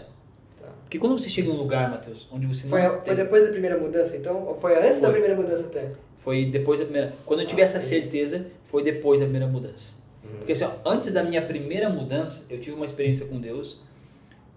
Tá. 0.60 0.68
Porque 0.84 0.98
quando 0.98 1.18
você 1.18 1.30
chega 1.30 1.50
em 1.50 1.52
um 1.52 1.58
lugar, 1.58 1.90
Matheus, 1.92 2.28
onde 2.32 2.48
você 2.48 2.68
Foi, 2.68 2.82
não 2.82 2.90
foi 2.92 3.00
tem- 3.02 3.16
depois 3.16 3.44
da 3.46 3.52
primeira 3.52 3.78
mudança, 3.78 4.18
então? 4.18 4.46
Ou 4.48 4.56
foi 4.56 4.78
antes 4.78 5.00
da 5.00 5.10
Foi. 5.10 5.20
primeira 5.20 5.36
mudança 5.36 5.68
até? 5.68 5.92
Foi 6.16 6.46
depois 6.46 6.80
da 6.80 6.86
primeira. 6.86 7.14
Quando 7.26 7.42
eu 7.42 7.48
tive 7.48 7.62
Ah, 7.62 7.66
essa 7.66 7.78
entendi. 7.78 8.02
certeza, 8.02 8.48
foi 8.64 8.84
depois 8.84 9.20
da 9.20 9.26
primeira 9.26 9.48
mudança. 9.48 9.92
Porque 10.40 10.52
assim, 10.54 10.64
ó, 10.66 10.72
antes 10.90 11.14
da 11.14 11.24
minha 11.24 11.42
primeira 11.46 11.90
mudança, 11.90 12.46
eu 12.50 12.60
tive 12.60 12.76
uma 12.76 12.86
experiência 12.86 13.26
com 13.28 13.40
Deus, 13.40 13.82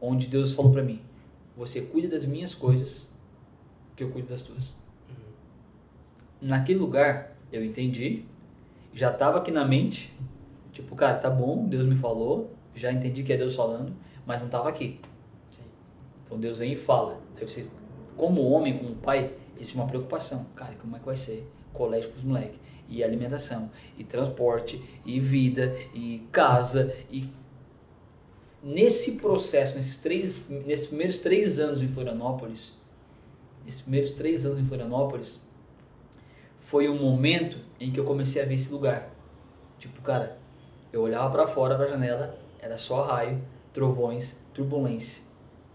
onde 0.01 0.27
Deus 0.27 0.53
falou 0.53 0.73
pra 0.73 0.83
mim: 0.83 1.01
Você 1.57 1.83
cuida 1.83 2.09
das 2.09 2.25
minhas 2.25 2.55
coisas, 2.55 3.09
que 3.95 4.03
eu 4.03 4.09
cuido 4.11 4.29
das 4.29 4.41
tuas. 4.43 4.79
Naquele 6.41 6.79
lugar, 6.79 7.37
eu 7.53 7.65
entendi, 7.65 8.25
já 8.93 9.11
estava 9.11 9.39
aqui 9.39 9.51
na 9.51 9.65
mente, 9.65 10.13
Tipo, 10.81 10.95
cara, 10.95 11.19
tá 11.19 11.29
bom, 11.29 11.67
Deus 11.67 11.85
me 11.85 11.97
falou, 11.97 12.55
já 12.75 12.93
entendi 12.93 13.23
que 13.23 13.33
é 13.33 13.37
Deus 13.37 13.55
falando, 13.55 13.93
mas 14.25 14.41
não 14.41 14.49
tava 14.49 14.69
aqui. 14.69 15.01
Então 16.25 16.39
Deus 16.39 16.59
vem 16.59 16.73
e 16.73 16.77
fala. 16.77 17.21
Aí 17.37 17.47
você, 17.47 17.69
como 18.17 18.49
homem, 18.49 18.79
como 18.79 18.95
pai, 18.95 19.33
isso 19.59 19.77
é 19.77 19.81
uma 19.81 19.89
preocupação. 19.89 20.47
Cara, 20.55 20.75
como 20.77 20.97
é 20.97 20.99
que 20.99 21.05
vai 21.05 21.17
ser? 21.17 21.47
Colégio 21.73 22.11
pros 22.11 22.23
moleques. 22.23 22.59
E 22.89 23.05
alimentação, 23.05 23.71
e 23.99 24.05
transporte, 24.05 24.83
e 25.05 25.21
vida, 25.21 25.77
e 25.95 26.27
casa, 26.33 26.93
e 27.09 27.29
nesse 28.61 29.19
processo, 29.19 29.77
nesses, 29.77 29.97
três, 29.97 30.49
nesses 30.67 30.89
primeiros 30.89 31.19
três 31.19 31.61
anos 31.61 31.81
em 31.81 31.87
Florianópolis, 31.87 32.73
nesses 33.65 33.81
primeiros 33.81 34.11
três 34.11 34.45
anos 34.45 34.59
em 34.59 34.65
Florianópolis, 34.65 35.41
foi 36.61 36.89
um 36.89 37.03
momento 37.03 37.59
em 37.81 37.91
que 37.91 37.99
eu 37.99 38.05
comecei 38.05 38.41
a 38.41 38.45
ver 38.45 38.55
esse 38.55 38.71
lugar. 38.73 39.11
Tipo, 39.79 40.01
cara, 40.03 40.39
eu 40.93 41.01
olhava 41.01 41.31
para 41.31 41.47
fora 41.47 41.77
da 41.77 41.89
janela, 41.89 42.39
era 42.61 42.79
só 42.79 43.03
raio, 43.03 43.43
trovões, 43.73 44.39
turbulência. 44.55 45.23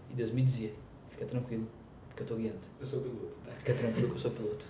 E 0.08 0.14
Deus 0.14 0.30
me 0.30 0.42
dizia: 0.42 0.72
fica 1.10 1.26
tranquilo, 1.26 1.66
porque 2.08 2.22
eu 2.22 2.26
tô 2.26 2.36
guiando. 2.36 2.60
Eu 2.80 2.86
sou 2.86 3.00
piloto, 3.00 3.36
tá? 3.44 3.50
Fica 3.52 3.74
tranquilo 3.74 4.08
que 4.08 4.14
eu 4.14 4.18
sou 4.18 4.30
piloto. 4.30 4.68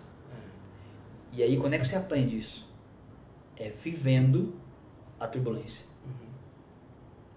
E 1.32 1.42
aí, 1.42 1.58
quando 1.58 1.74
é 1.74 1.78
que 1.78 1.86
você 1.86 1.96
aprende 1.96 2.38
isso? 2.38 2.66
É 3.56 3.68
vivendo 3.68 4.54
a 5.20 5.28
turbulência. 5.28 5.86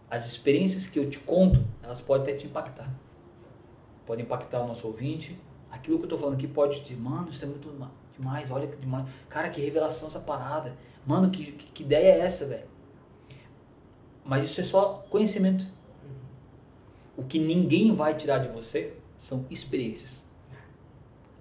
As 0.09 0.25
experiências 0.25 0.88
que 0.88 0.97
eu 0.97 1.09
te 1.09 1.19
conto, 1.19 1.63
elas 1.84 2.01
podem 2.01 2.23
até 2.23 2.39
te 2.39 2.47
impactar. 2.47 2.91
Podem 4.05 4.25
impactar 4.25 4.61
o 4.61 4.67
nosso 4.67 4.88
ouvinte. 4.88 5.39
Aquilo 5.69 5.99
que 5.99 6.05
eu 6.05 6.09
tô 6.09 6.17
falando 6.17 6.36
aqui 6.36 6.47
pode 6.47 6.82
te, 6.82 6.95
mano, 6.95 7.30
isso 7.30 7.43
é 7.43 7.47
muito 7.47 7.69
demais, 8.20 8.51
olha 8.51 8.67
que 8.67 8.78
demais. 8.78 9.07
Cara, 9.30 9.49
que 9.49 9.61
revelação 9.61 10.09
essa 10.09 10.20
parada. 10.20 10.76
Mano, 11.05 11.32
que, 11.32 11.53
que, 11.53 11.84
ideia 11.84 12.15
é 12.15 12.20
essa, 12.20 12.45
velho? 12.45 12.67
Mas 14.24 14.45
isso 14.45 14.59
é 14.59 14.63
só 14.63 15.05
conhecimento. 15.09 15.65
O 17.15 17.24
que 17.24 17.39
ninguém 17.39 17.95
vai 17.95 18.15
tirar 18.15 18.39
de 18.39 18.49
você 18.49 18.93
são 19.17 19.45
experiências. 19.49 20.30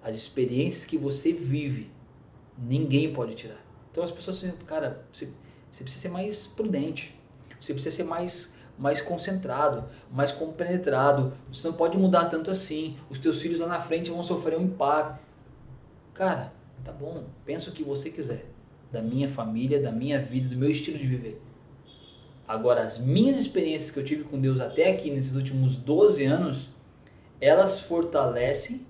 As 0.01 0.15
experiências 0.15 0.85
que 0.85 0.97
você 0.97 1.33
vive, 1.33 1.91
ninguém 2.57 3.13
pode 3.13 3.35
tirar. 3.35 3.63
Então 3.91 4.03
as 4.03 4.11
pessoas 4.11 4.39
dizem, 4.39 4.55
cara, 4.65 5.05
você, 5.11 5.29
você 5.69 5.83
precisa 5.83 6.03
ser 6.03 6.09
mais 6.09 6.47
prudente. 6.47 7.15
Você 7.59 7.73
precisa 7.73 7.95
ser 7.95 8.03
mais, 8.03 8.55
mais 8.77 9.01
concentrado, 9.01 9.89
mais 10.09 10.31
compenetrado. 10.31 11.33
Você 11.51 11.67
não 11.67 11.75
pode 11.75 11.97
mudar 11.97 12.25
tanto 12.25 12.49
assim. 12.49 12.97
Os 13.09 13.19
teus 13.19 13.41
filhos 13.41 13.59
lá 13.59 13.67
na 13.67 13.79
frente 13.81 14.09
vão 14.09 14.23
sofrer 14.23 14.57
um 14.57 14.63
impacto. 14.63 15.19
Cara, 16.13 16.53
tá 16.83 16.91
bom. 16.91 17.23
Pensa 17.45 17.69
o 17.69 17.73
que 17.73 17.83
você 17.83 18.09
quiser. 18.09 18.45
Da 18.91 19.01
minha 19.01 19.29
família, 19.29 19.81
da 19.81 19.91
minha 19.91 20.19
vida, 20.19 20.49
do 20.49 20.57
meu 20.57 20.69
estilo 20.69 20.97
de 20.97 21.05
viver. 21.05 21.41
Agora, 22.47 22.81
as 22.81 22.97
minhas 22.97 23.39
experiências 23.39 23.91
que 23.91 23.99
eu 23.99 24.03
tive 24.03 24.23
com 24.23 24.39
Deus 24.39 24.59
até 24.59 24.89
aqui, 24.89 25.11
nesses 25.11 25.35
últimos 25.35 25.77
12 25.77 26.25
anos, 26.25 26.69
elas 27.39 27.81
fortalecem, 27.81 28.85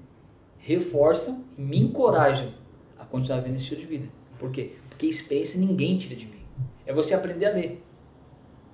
reforçam 0.57 1.43
e 1.57 1.61
me 1.61 1.77
encorajam 1.77 2.53
a 2.97 3.03
continuar 3.03 3.39
vivendo 3.41 3.55
esse 3.55 3.65
estilo 3.65 3.81
de 3.81 3.87
vida. 3.87 4.09
Por 4.37 4.51
quê? 4.51 4.75
Porque 4.87 5.05
experiência 5.05 5.59
ninguém 5.59 5.97
tira 5.97 6.15
de 6.15 6.25
mim. 6.25 6.39
É 6.85 6.93
você 6.93 7.13
aprender 7.13 7.45
a 7.45 7.51
ler. 7.51 7.83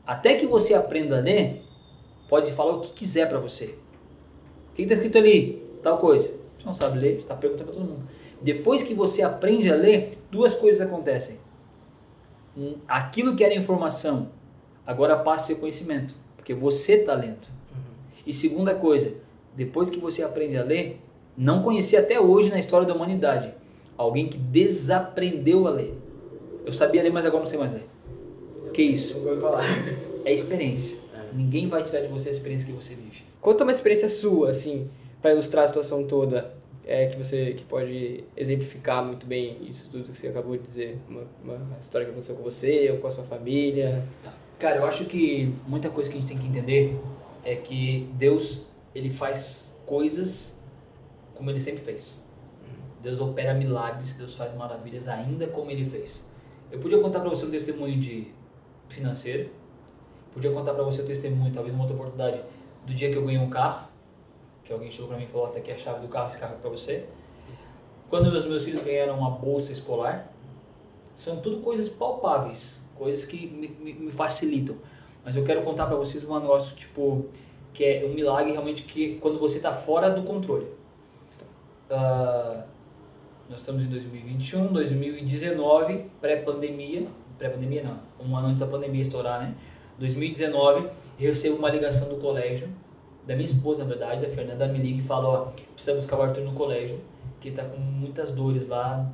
Até 0.06 0.36
que 0.36 0.46
você 0.46 0.76
aprenda 0.76 1.18
a 1.18 1.22
ler, 1.22 1.64
pode 2.30 2.52
falar 2.54 2.76
o 2.76 2.82
que 2.82 2.94
quiser 2.94 3.28
pra 3.28 3.40
você. 3.40 3.76
O 4.72 4.76
que 4.76 4.84
está 4.84 4.94
escrito 4.94 5.18
ali? 5.18 5.64
Tal 5.82 5.98
coisa. 5.98 6.28
Você 6.58 6.66
não 6.66 6.74
sabe 6.74 7.00
ler, 7.00 7.14
você 7.14 7.22
está 7.22 7.36
perguntando 7.36 7.72
para 7.72 7.80
todo 7.80 7.90
mundo. 7.90 8.08
Depois 8.42 8.84
que 8.84 8.94
você 8.94 9.22
aprende 9.22 9.72
a 9.72 9.76
ler, 9.76 10.18
duas 10.32 10.56
coisas 10.56 10.86
acontecem. 10.86 11.38
Aquilo 12.88 13.36
que 13.36 13.44
era 13.44 13.54
informação, 13.54 14.30
agora 14.86 15.18
passa 15.18 15.44
a 15.44 15.48
ser 15.48 15.56
conhecimento, 15.56 16.14
porque 16.36 16.54
você 16.54 16.94
está 16.94 17.14
lendo. 17.14 17.48
E 18.26 18.34
segunda 18.34 18.74
coisa, 18.74 19.14
depois 19.56 19.90
que 19.90 20.00
você 20.00 20.24
aprende 20.24 20.58
a 20.58 20.64
ler, 20.64 21.02
não 21.38 21.62
conheci 21.62 21.98
até 21.98 22.20
hoje 22.20 22.50
na 22.50 22.60
história 22.60 22.88
da 22.88 22.94
humanidade 22.94 23.54
alguém 23.98 24.28
que 24.28 24.38
desaprendeu 24.38 25.68
a 25.68 25.70
ler. 25.70 25.98
Eu 26.66 26.74
sabia 26.74 27.04
ler, 27.04 27.12
mas 27.12 27.26
agora 27.26 27.44
não 27.44 27.50
sei 27.50 27.60
mais 27.60 27.74
ler. 27.74 27.88
Que 28.74 28.82
isso? 28.82 29.22
É 30.24 30.34
experiência. 30.34 30.98
Ninguém 31.34 31.68
vai 31.68 31.84
tirar 31.84 32.02
de 32.02 32.08
você 32.08 32.30
a 32.30 32.32
experiência 32.32 32.66
que 32.66 32.74
você 32.74 32.94
vive. 32.94 33.24
Conta 33.42 33.64
uma 33.64 33.72
experiência 33.72 34.10
sua, 34.10 34.50
assim, 34.50 34.90
pra 35.22 35.32
ilustrar 35.32 35.66
a 35.66 35.68
situação 35.68 36.06
toda, 36.06 36.54
é, 36.86 37.08
que 37.08 37.18
você 37.18 37.54
que 37.54 37.64
pode 37.64 38.24
exemplificar 38.38 39.04
muito 39.04 39.26
bem 39.26 39.58
isso 39.68 39.88
tudo 39.90 40.12
que 40.12 40.18
você 40.18 40.28
acabou 40.28 40.56
de 40.56 40.64
dizer. 40.64 40.98
Uma, 41.10 41.24
uma 41.44 41.80
história 41.80 42.06
que 42.06 42.12
aconteceu 42.12 42.36
com 42.36 42.44
você 42.44 42.92
ou 42.92 43.00
com 43.00 43.08
a 43.08 43.12
sua 43.12 43.24
família. 43.24 44.04
Cara, 44.60 44.78
eu 44.78 44.86
acho 44.86 45.06
que 45.06 45.54
muita 45.68 45.90
coisa 45.90 46.10
que 46.10 46.18
a 46.18 46.20
gente 46.20 46.30
tem 46.30 46.38
que 46.38 46.48
entender 46.48 46.96
é 47.44 47.56
que 47.56 48.08
Deus, 48.14 48.68
ele 48.94 49.10
faz 49.10 49.76
coisas 49.86 50.62
como 51.34 51.50
ele 51.50 51.60
sempre 51.60 51.82
fez. 51.82 52.24
Deus 53.02 53.20
opera 53.20 53.54
milagres, 53.54 54.16
Deus 54.16 54.36
faz 54.36 54.56
maravilhas 54.56 55.08
ainda 55.08 55.46
como 55.48 55.70
ele 55.70 55.86
fez. 55.86 56.32
Eu 56.72 56.80
podia 56.80 57.00
contar 57.00 57.20
para 57.20 57.30
você 57.30 57.46
um 57.46 57.52
testemunho 57.52 58.00
de 58.00 58.28
financeiro, 58.90 59.50
podia 60.34 60.52
contar 60.52 60.74
para 60.74 60.84
você 60.84 61.02
um 61.02 61.06
testemunho, 61.06 61.54
talvez 61.54 61.74
uma 61.74 61.84
outra 61.84 61.96
oportunidade, 61.96 62.42
do 62.86 62.94
dia 62.94 63.12
que 63.12 63.16
eu 63.16 63.24
ganhei 63.24 63.40
um 63.40 63.50
carro, 63.50 63.88
que 64.66 64.74
alguém 64.74 64.92
chegou 64.92 65.08
para 65.08 65.18
mim 65.18 65.24
e 65.24 65.28
falou, 65.28 65.48
até 65.48 65.60
aqui 65.60 65.72
a 65.72 65.78
chave 65.78 66.02
do 66.02 66.08
carro, 66.08 66.28
esse 66.28 66.40
carro 66.40 66.56
é 66.56 66.58
para 66.58 66.70
você. 66.70 67.06
Quando 68.10 68.32
meus, 68.32 68.46
meus 68.46 68.64
filhos 68.64 68.84
ganharam 68.84 69.18
uma 69.18 69.30
bolsa 69.30 69.72
escolar, 69.72 70.32
são 71.16 71.38
tudo 71.38 71.62
coisas 71.62 71.88
palpáveis, 71.88 72.84
coisas 72.96 73.26
que 73.26 73.48
me, 73.48 73.68
me, 73.68 73.94
me 73.94 74.12
facilitam. 74.12 74.76
Mas 75.24 75.36
eu 75.36 75.44
quero 75.44 75.62
contar 75.62 75.86
para 75.86 75.96
vocês 75.96 76.24
um 76.24 76.40
negócio, 76.40 76.76
tipo, 76.76 77.26
que 77.74 77.84
é 77.84 78.06
um 78.06 78.14
milagre 78.14 78.52
realmente 78.52 78.84
que 78.84 79.16
quando 79.20 79.40
você 79.40 79.58
está 79.58 79.72
fora 79.72 80.10
do 80.10 80.24
controle. 80.24 80.68
Ah, 81.90 82.64
nós 83.48 83.60
estamos 83.60 83.84
em 83.84 83.88
2021, 83.88 84.74
2019, 84.74 86.06
pré-pandemia, 86.20 87.06
pré-pandemia 87.38 87.84
não, 87.84 88.00
um 88.26 88.36
ano 88.36 88.48
antes 88.48 88.60
da 88.60 88.66
pandemia 88.66 89.04
estourar, 89.04 89.42
né? 89.42 89.54
2019, 90.00 90.90
eu 91.20 91.30
recebo 91.30 91.58
uma 91.58 91.70
ligação 91.70 92.10
do 92.10 92.16
colégio, 92.16 92.68
da 93.26 93.34
minha 93.36 93.46
esposa, 93.46 93.84
na 93.84 93.90
verdade, 93.90 94.22
da 94.26 94.30
Fernanda, 94.30 94.68
me 94.68 94.78
liga 94.80 95.00
e 95.00 95.04
fala, 95.04 95.28
ó, 95.30 95.48
precisa 95.74 95.96
buscar 95.96 96.18
o 96.18 96.22
Arthur 96.22 96.44
no 96.44 96.54
colégio, 96.54 97.00
que 97.40 97.50
ele 97.50 97.56
tá 97.56 97.64
com 97.64 97.78
muitas 97.78 98.32
dores 98.32 98.68
lá, 98.68 99.10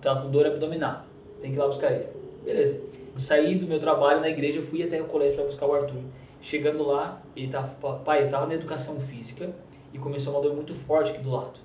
tá 0.00 0.14
com 0.16 0.30
dor 0.30 0.46
abdominal, 0.46 1.04
tem 1.40 1.50
que 1.50 1.56
ir 1.56 1.60
lá 1.60 1.66
buscar 1.66 1.90
ele. 1.92 2.06
Beleza. 2.44 2.80
Saí 3.16 3.54
do 3.54 3.66
meu 3.66 3.80
trabalho 3.80 4.20
na 4.20 4.28
igreja, 4.28 4.60
fui 4.60 4.82
até 4.82 5.00
o 5.00 5.06
colégio 5.06 5.36
para 5.36 5.44
buscar 5.46 5.66
o 5.66 5.72
Arthur. 5.72 6.00
Chegando 6.40 6.86
lá, 6.86 7.20
ele 7.34 7.48
tava, 7.48 7.68
pai, 7.98 8.20
ele 8.22 8.30
tava 8.30 8.46
na 8.46 8.54
educação 8.54 9.00
física 9.00 9.50
e 9.92 9.98
começou 9.98 10.34
uma 10.34 10.42
dor 10.42 10.54
muito 10.54 10.74
forte 10.74 11.10
aqui 11.12 11.20
do 11.20 11.30
lado. 11.30 11.58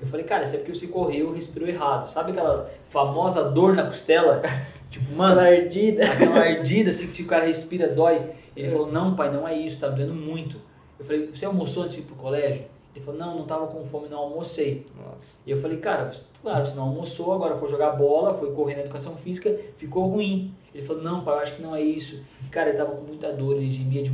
Eu 0.00 0.06
falei, 0.06 0.24
cara, 0.24 0.44
isso 0.44 0.54
é 0.54 0.58
porque 0.58 0.74
você 0.74 0.86
correu, 0.88 1.32
respirou 1.32 1.68
errado. 1.68 2.08
Sabe 2.08 2.32
aquela 2.32 2.70
famosa 2.88 3.50
dor 3.50 3.74
na 3.74 3.86
costela? 3.86 4.42
Tipo, 4.92 5.10
mano, 5.14 5.40
Aquela 5.40 5.56
ardida. 5.56 6.04
aquela 6.04 6.38
ardida 6.40 6.90
assim 6.90 7.06
que 7.06 7.14
se 7.14 7.22
o 7.22 7.26
cara 7.26 7.46
respira 7.46 7.88
dói. 7.88 8.20
Ele 8.54 8.68
falou, 8.68 8.92
não, 8.92 9.16
pai, 9.16 9.32
não 9.32 9.48
é 9.48 9.56
isso, 9.56 9.80
tá 9.80 9.88
doendo 9.88 10.12
muito. 10.12 10.58
Eu 11.02 11.06
falei, 11.06 11.26
você 11.26 11.44
almoçou 11.44 11.82
antes 11.82 11.96
de 11.96 12.02
ir 12.02 12.04
pro 12.04 12.14
colégio? 12.14 12.64
Ele 12.94 13.04
falou, 13.04 13.18
não, 13.18 13.38
não 13.38 13.44
tava 13.44 13.66
com 13.66 13.82
fome, 13.82 14.08
não 14.08 14.18
almocei. 14.18 14.86
Nossa. 14.96 15.40
E 15.44 15.50
eu 15.50 15.58
falei, 15.58 15.78
cara, 15.78 16.08
claro, 16.40 16.64
você 16.64 16.76
não 16.76 16.84
almoçou, 16.84 17.32
agora 17.32 17.56
foi 17.56 17.68
jogar 17.68 17.90
bola, 17.92 18.32
foi 18.32 18.52
correr 18.52 18.76
na 18.76 18.82
educação 18.82 19.16
física, 19.16 19.52
ficou 19.76 20.06
ruim. 20.06 20.54
Ele 20.72 20.84
falou, 20.84 21.02
não, 21.02 21.24
pai, 21.24 21.34
eu 21.34 21.38
acho 21.40 21.56
que 21.56 21.62
não 21.62 21.74
é 21.74 21.82
isso. 21.82 22.24
E, 22.44 22.48
cara, 22.50 22.68
ele 22.68 22.78
tava 22.78 22.92
com 22.92 23.02
muita 23.02 23.32
dor, 23.32 23.56
ele 23.56 23.72
gemia 23.72 24.04
de 24.04 24.12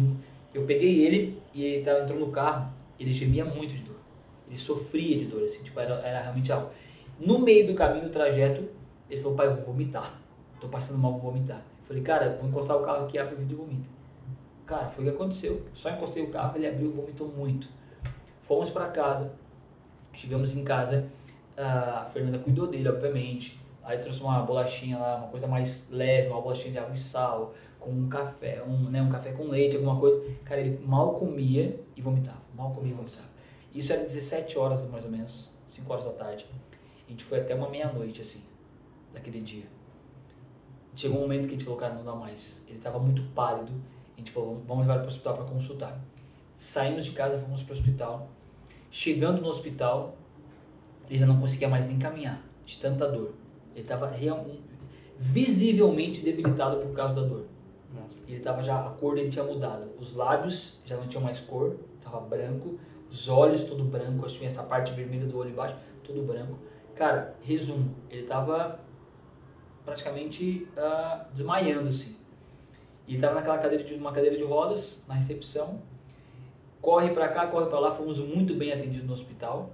Eu 0.55 0.65
peguei 0.65 1.05
ele 1.05 1.39
e 1.53 1.63
ele 1.63 1.85
tava, 1.85 2.01
entrou 2.01 2.19
no 2.19 2.29
carro, 2.29 2.73
ele 2.99 3.13
gemia 3.13 3.45
muito 3.45 3.75
de 3.75 3.83
dor. 3.83 3.97
Ele 4.49 4.59
sofria 4.59 5.19
de 5.19 5.27
dor, 5.27 5.43
assim, 5.43 5.63
tipo, 5.63 5.79
era, 5.79 5.95
era 5.97 6.23
realmente 6.23 6.51
algo. 6.51 6.71
No 7.21 7.39
meio 7.39 7.67
do 7.67 7.75
caminho, 7.75 8.05
do 8.05 8.11
trajeto, 8.11 8.65
ele 9.11 9.21
falou, 9.21 9.37
pai, 9.37 9.49
eu 9.49 9.57
vou 9.57 9.65
vomitar. 9.67 10.19
Tô 10.59 10.69
passando 10.69 10.99
mal, 10.99 11.13
vou 11.13 11.21
vomitar. 11.21 11.59
Eu 11.59 11.87
falei, 11.87 12.03
cara, 12.03 12.39
vou 12.41 12.49
encostar 12.49 12.79
o 12.79 12.81
carro 12.81 13.05
aqui, 13.05 13.19
abre 13.19 13.35
o 13.35 13.39
vidro 13.39 13.55
e 13.55 13.59
vomita. 13.59 13.98
Cara, 14.69 14.87
foi 14.87 15.03
o 15.03 15.09
que 15.09 15.15
aconteceu. 15.15 15.65
Só 15.73 15.89
encostei 15.89 16.23
o 16.23 16.31
carro, 16.31 16.57
ele 16.57 16.69
abriu 16.69 16.91
e 16.91 16.93
vomitou 16.93 17.27
muito. 17.27 17.67
Fomos 18.43 18.69
para 18.69 18.89
casa, 18.89 19.33
chegamos 20.13 20.55
em 20.55 20.63
casa, 20.63 21.09
a 21.57 22.05
Fernanda 22.13 22.39
cuidou 22.39 22.67
dele, 22.67 22.87
obviamente. 22.87 23.59
Aí 23.83 23.97
trouxe 23.99 24.21
uma 24.21 24.43
bolachinha 24.43 24.99
lá, 24.99 25.17
uma 25.17 25.29
coisa 25.29 25.47
mais 25.47 25.89
leve, 25.91 26.29
uma 26.29 26.43
bolachinha 26.43 26.73
de 26.73 26.79
água 26.79 26.95
e 26.95 26.99
sal, 26.99 27.55
com 27.81 27.91
um 27.91 28.11
café, 28.11 28.63
um, 28.63 28.91
né, 28.91 29.01
um 29.01 29.09
café 29.09 29.33
com 29.33 29.45
leite, 29.45 29.77
alguma 29.77 29.99
coisa. 29.99 30.23
Cara, 30.45 30.61
ele 30.61 30.79
mal 30.85 31.15
comia 31.15 31.81
e 31.97 32.03
vomitava, 32.03 32.43
mal 32.55 32.71
comia 32.73 32.93
e 32.93 32.95
vomitava. 32.95 33.29
Isso 33.75 33.91
era 33.91 34.03
17 34.03 34.59
horas 34.59 34.87
mais 34.91 35.07
ou 35.07 35.11
menos, 35.11 35.51
5 35.67 35.91
horas 35.91 36.05
da 36.05 36.13
tarde. 36.13 36.47
A 37.07 37.11
gente 37.11 37.25
foi 37.25 37.41
até 37.41 37.55
uma 37.55 37.71
meia-noite, 37.71 38.21
assim, 38.21 38.43
daquele 39.15 39.41
dia. 39.41 39.65
Chegou 40.95 41.17
um 41.17 41.23
momento 41.23 41.45
que 41.45 41.49
a 41.49 41.53
gente 41.53 41.65
falou, 41.65 41.79
cara, 41.79 41.95
não 41.95 42.05
dá 42.05 42.15
mais. 42.15 42.63
Ele 42.69 42.77
estava 42.77 42.99
muito 42.99 43.23
pálido. 43.35 43.73
A 44.19 44.21
gente 44.21 44.33
falou, 44.33 44.61
vamos 44.67 44.85
levar 44.85 44.99
para 44.99 45.05
o 45.05 45.09
hospital 45.09 45.35
para 45.35 45.45
consultar. 45.45 46.01
Saímos 46.59 47.05
de 47.05 47.13
casa, 47.13 47.39
fomos 47.39 47.63
para 47.63 47.73
o 47.73 47.79
hospital. 47.79 48.29
Chegando 48.91 49.41
no 49.41 49.47
hospital, 49.47 50.17
ele 51.09 51.21
já 51.21 51.25
não 51.25 51.39
conseguia 51.39 51.69
mais 51.69 51.87
nem 51.87 52.01
caminhar, 52.01 52.43
de 52.67 52.79
tanta 52.79 53.07
dor. 53.07 53.35
Ele 53.77 53.83
estava 53.83 54.13
visivelmente 55.17 56.21
debilitado 56.23 56.79
por 56.79 56.93
causa 56.93 57.15
da 57.15 57.29
dor. 57.29 57.47
Nossa. 57.95 58.19
Ele 58.27 58.41
tava 58.41 58.61
já, 58.61 58.85
a 58.85 58.91
cor 58.91 59.15
dele 59.15 59.29
tinha 59.29 59.45
mudado. 59.45 59.89
Os 60.01 60.15
lábios 60.15 60.83
já 60.85 60.97
não 60.97 61.07
tinham 61.07 61.23
mais 61.23 61.39
cor, 61.39 61.77
tava 62.03 62.19
branco. 62.19 62.77
Os 63.09 63.29
olhos 63.29 63.63
tudo 63.63 63.85
branco, 63.85 64.27
acho 64.27 64.37
que 64.37 64.45
essa 64.45 64.65
parte 64.65 64.91
vermelha 64.91 65.27
do 65.27 65.39
olho 65.39 65.51
embaixo, 65.51 65.77
tudo 66.03 66.23
branco. 66.23 66.59
Cara, 66.97 67.37
resumo, 67.41 67.95
ele 68.11 68.25
tava 68.25 68.81
praticamente 69.85 70.67
ah, 70.77 71.29
desmaiando 71.33 71.89
assim. 71.89 72.18
E 73.09 73.15
ele 73.15 73.21
tava 73.23 73.35
naquela 73.35 73.59
cadeira 73.59 73.83
de 73.83 73.95
uma 73.95 74.13
cadeira 74.13 74.37
de 74.37 74.45
rodas 74.45 75.03
na 75.09 75.15
recepção. 75.15 75.81
Corre 76.81 77.11
pra 77.11 77.29
cá, 77.29 77.47
corre 77.49 77.67
pra 77.67 77.81
lá, 77.81 77.91
fomos 77.91 78.21
muito 78.21 78.55
bem 78.55 78.71
atendidos 78.73 79.05
no 79.07 79.13
hospital, 79.15 79.71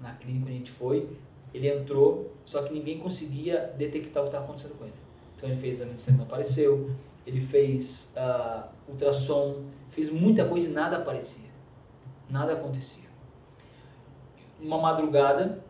na 0.00 0.14
clínica 0.14 0.46
onde 0.46 0.54
a 0.54 0.56
gente 0.56 0.70
foi. 0.72 1.08
Ele 1.54 1.68
entrou, 1.68 2.32
só 2.44 2.62
que 2.62 2.72
ninguém 2.72 2.98
conseguia 2.98 3.72
detectar 3.76 4.22
o 4.22 4.24
que 4.24 4.28
estava 4.30 4.44
acontecendo 4.44 4.76
com 4.78 4.84
ele. 4.84 4.94
Então 5.36 5.48
ele 5.48 5.58
fez 5.60 5.78
de 5.78 6.00
sangue, 6.02 6.18
não 6.18 6.24
apareceu. 6.24 6.90
Ele 7.26 7.40
fez 7.40 8.12
ah, 8.16 8.68
ultrassom, 8.88 9.64
fez 9.90 10.10
muita 10.10 10.44
coisa 10.46 10.68
e 10.68 10.72
nada 10.72 10.96
aparecia. 10.96 11.50
Nada 12.28 12.54
acontecia. 12.54 13.08
Uma 14.60 14.78
madrugada, 14.78 15.62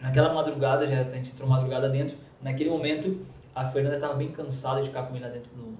naquela 0.00 0.32
madrugada, 0.32 0.86
já 0.86 1.00
a 1.00 1.04
gente 1.14 1.32
entrou 1.32 1.48
madrugada 1.48 1.88
dentro, 1.88 2.16
naquele 2.40 2.70
momento 2.70 3.20
a 3.54 3.64
Fernanda 3.64 3.96
estava 3.96 4.14
bem 4.14 4.30
cansada 4.30 4.80
de 4.82 4.88
ficar 4.88 5.04
com 5.04 5.14
ele 5.16 5.24
lá 5.24 5.30
dentro 5.30 5.50
no- 5.56 5.76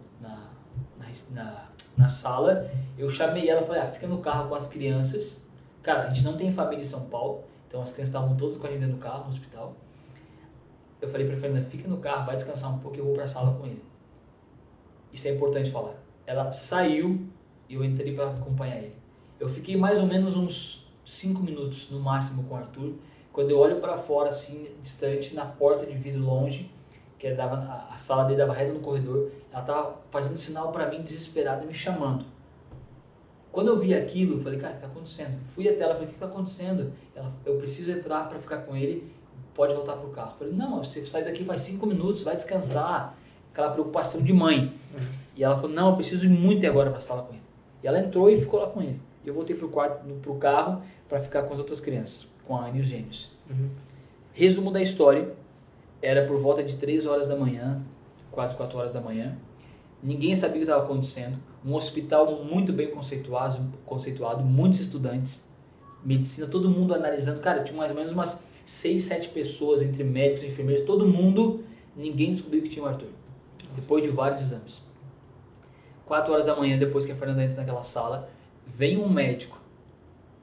na, 1.30 1.68
na, 1.96 2.08
sala. 2.08 2.70
Eu 2.96 3.08
chamei 3.10 3.48
ela 3.48 3.62
e 3.62 3.66
falei, 3.66 3.82
ah, 3.82 3.86
fica 3.86 4.06
no 4.06 4.18
carro 4.18 4.48
com 4.48 4.54
as 4.54 4.68
crianças. 4.68 5.44
Cara, 5.82 6.04
a 6.04 6.08
gente 6.08 6.24
não 6.24 6.36
tem 6.36 6.52
família 6.52 6.82
em 6.82 6.86
São 6.86 7.06
Paulo, 7.06 7.44
então 7.68 7.82
as 7.82 7.92
crianças 7.92 8.14
estavam 8.14 8.36
todas 8.36 8.56
com 8.56 8.66
a 8.66 8.70
gente 8.70 8.86
do 8.86 8.96
carro, 8.96 9.24
no 9.24 9.28
hospital. 9.28 9.74
Eu 11.00 11.08
falei 11.08 11.26
pra 11.26 11.36
Fernanda, 11.36 11.64
fica 11.64 11.86
no 11.86 11.98
carro, 11.98 12.26
vai 12.26 12.36
descansar 12.36 12.74
um 12.74 12.78
pouco 12.78 12.96
eu 12.96 13.04
vou 13.04 13.14
pra 13.14 13.26
sala 13.26 13.56
com 13.58 13.66
ele. 13.66 13.84
Isso 15.12 15.28
é 15.28 15.34
importante 15.34 15.70
falar. 15.70 15.94
Ela 16.26 16.50
saiu 16.50 17.26
e 17.68 17.74
eu 17.74 17.84
entrei 17.84 18.14
para 18.14 18.30
acompanhar 18.30 18.76
ele. 18.76 18.96
Eu 19.38 19.48
fiquei 19.48 19.76
mais 19.76 19.98
ou 20.00 20.06
menos 20.06 20.36
uns 20.36 20.90
5 21.04 21.42
minutos 21.42 21.90
no 21.90 22.00
máximo 22.00 22.44
com 22.44 22.54
o 22.54 22.56
Arthur. 22.56 22.94
Quando 23.32 23.50
eu 23.50 23.58
olho 23.58 23.80
para 23.80 23.96
fora, 23.98 24.30
assim, 24.30 24.68
distante, 24.80 25.34
na 25.34 25.44
porta 25.44 25.86
de 25.86 25.94
vidro 25.94 26.22
longe, 26.22 26.70
que 27.18 27.32
dava, 27.32 27.56
a, 27.56 27.94
a 27.94 27.96
sala 27.96 28.24
dele 28.24 28.38
dava 28.38 28.52
reto 28.52 28.72
no 28.72 28.80
corredor, 28.80 29.30
ela 29.52 29.62
tava 29.62 29.96
fazendo 30.10 30.36
sinal 30.38 30.70
para 30.72 30.88
mim, 30.90 31.02
desesperada, 31.02 31.64
me 31.64 31.72
chamando. 31.74 32.24
Quando 33.50 33.68
eu 33.68 33.78
vi 33.78 33.94
aquilo, 33.94 34.36
eu 34.36 34.40
falei, 34.42 34.58
cara, 34.58 34.74
o 34.74 34.76
que 34.76 34.82
tá 34.82 34.86
acontecendo? 34.88 35.38
Fui 35.48 35.66
até 35.68 35.80
ela, 35.82 35.94
falei, 35.94 36.08
o 36.08 36.12
que 36.12 36.18
tá 36.18 36.26
acontecendo? 36.26 36.92
Ela, 37.14 37.32
eu 37.44 37.56
preciso 37.56 37.90
entrar 37.90 38.28
para 38.28 38.38
ficar 38.38 38.58
com 38.58 38.76
ele, 38.76 39.10
pode 39.54 39.72
voltar 39.74 39.94
pro 39.94 40.08
carro. 40.10 40.32
Eu 40.32 40.38
falei, 40.38 40.52
não, 40.54 40.84
você 40.84 41.04
sai 41.06 41.24
daqui 41.24 41.42
faz 41.42 41.62
5 41.62 41.86
minutos, 41.86 42.22
vai 42.22 42.36
descansar. 42.36 43.16
Aquela 43.52 43.70
preocupação 43.70 44.20
de 44.22 44.30
mãe. 44.34 44.74
E 45.34 45.42
ela 45.42 45.56
falou, 45.56 45.70
não, 45.70 45.88
eu 45.90 45.96
preciso 45.96 46.26
ir 46.26 46.28
muito 46.28 46.66
agora 46.66 46.90
pra 46.90 47.00
sala 47.00 47.22
com 47.22 47.32
ele. 47.32 47.42
E 47.82 47.86
ela 47.86 47.98
entrou 47.98 48.28
e 48.28 48.38
ficou 48.38 48.60
lá 48.60 48.66
com 48.66 48.82
ele. 48.82 49.00
Eu 49.24 49.32
voltei 49.32 49.56
pro 49.56 49.70
quarto, 49.70 50.06
no- 50.06 50.16
pro 50.16 50.34
carro 50.36 50.82
para 51.08 51.20
ficar 51.20 51.44
com 51.44 51.54
as 51.54 51.58
outras 51.58 51.80
crianças, 51.80 52.28
com 52.44 52.54
a 52.54 52.66
Anne 52.66 52.80
e 52.80 52.82
os 52.82 52.86
gêmeos. 52.88 53.30
Uhum. 53.48 53.70
Resumo 54.34 54.70
da 54.70 54.82
história, 54.82 55.30
era 56.06 56.24
por 56.24 56.38
volta 56.38 56.62
de 56.62 56.76
3 56.76 57.04
horas 57.06 57.28
da 57.28 57.36
manhã, 57.36 57.82
quase 58.30 58.54
4 58.54 58.78
horas 58.78 58.92
da 58.92 59.00
manhã. 59.00 59.36
Ninguém 60.02 60.36
sabia 60.36 60.56
o 60.56 60.58
que 60.58 60.64
estava 60.64 60.84
acontecendo. 60.84 61.36
Um 61.64 61.74
hospital 61.74 62.44
muito 62.44 62.72
bem 62.72 62.88
conceituado, 62.88 63.58
conceituado, 63.84 64.44
muitos 64.44 64.78
estudantes, 64.78 65.48
medicina, 66.04 66.46
todo 66.46 66.70
mundo 66.70 66.94
analisando. 66.94 67.40
Cara, 67.40 67.64
tinha 67.64 67.76
mais 67.76 67.90
ou 67.90 67.96
menos 67.96 68.12
umas 68.12 68.44
6, 68.64 69.02
7 69.02 69.28
pessoas, 69.30 69.82
entre 69.82 70.04
médicos 70.04 70.44
e 70.44 70.46
enfermeiros, 70.46 70.84
todo 70.84 71.08
mundo, 71.08 71.64
ninguém 71.96 72.32
descobriu 72.32 72.62
que 72.62 72.68
tinha 72.68 72.84
o 72.84 72.88
Arthur. 72.88 73.08
Depois 73.74 74.02
de 74.02 74.08
vários 74.08 74.42
exames. 74.42 74.80
4 76.04 76.32
horas 76.32 76.46
da 76.46 76.54
manhã, 76.54 76.78
depois 76.78 77.04
que 77.04 77.10
a 77.10 77.16
Fernanda 77.16 77.42
entra 77.42 77.56
naquela 77.56 77.82
sala, 77.82 78.30
vem 78.64 78.96
um 78.96 79.08
médico, 79.08 79.60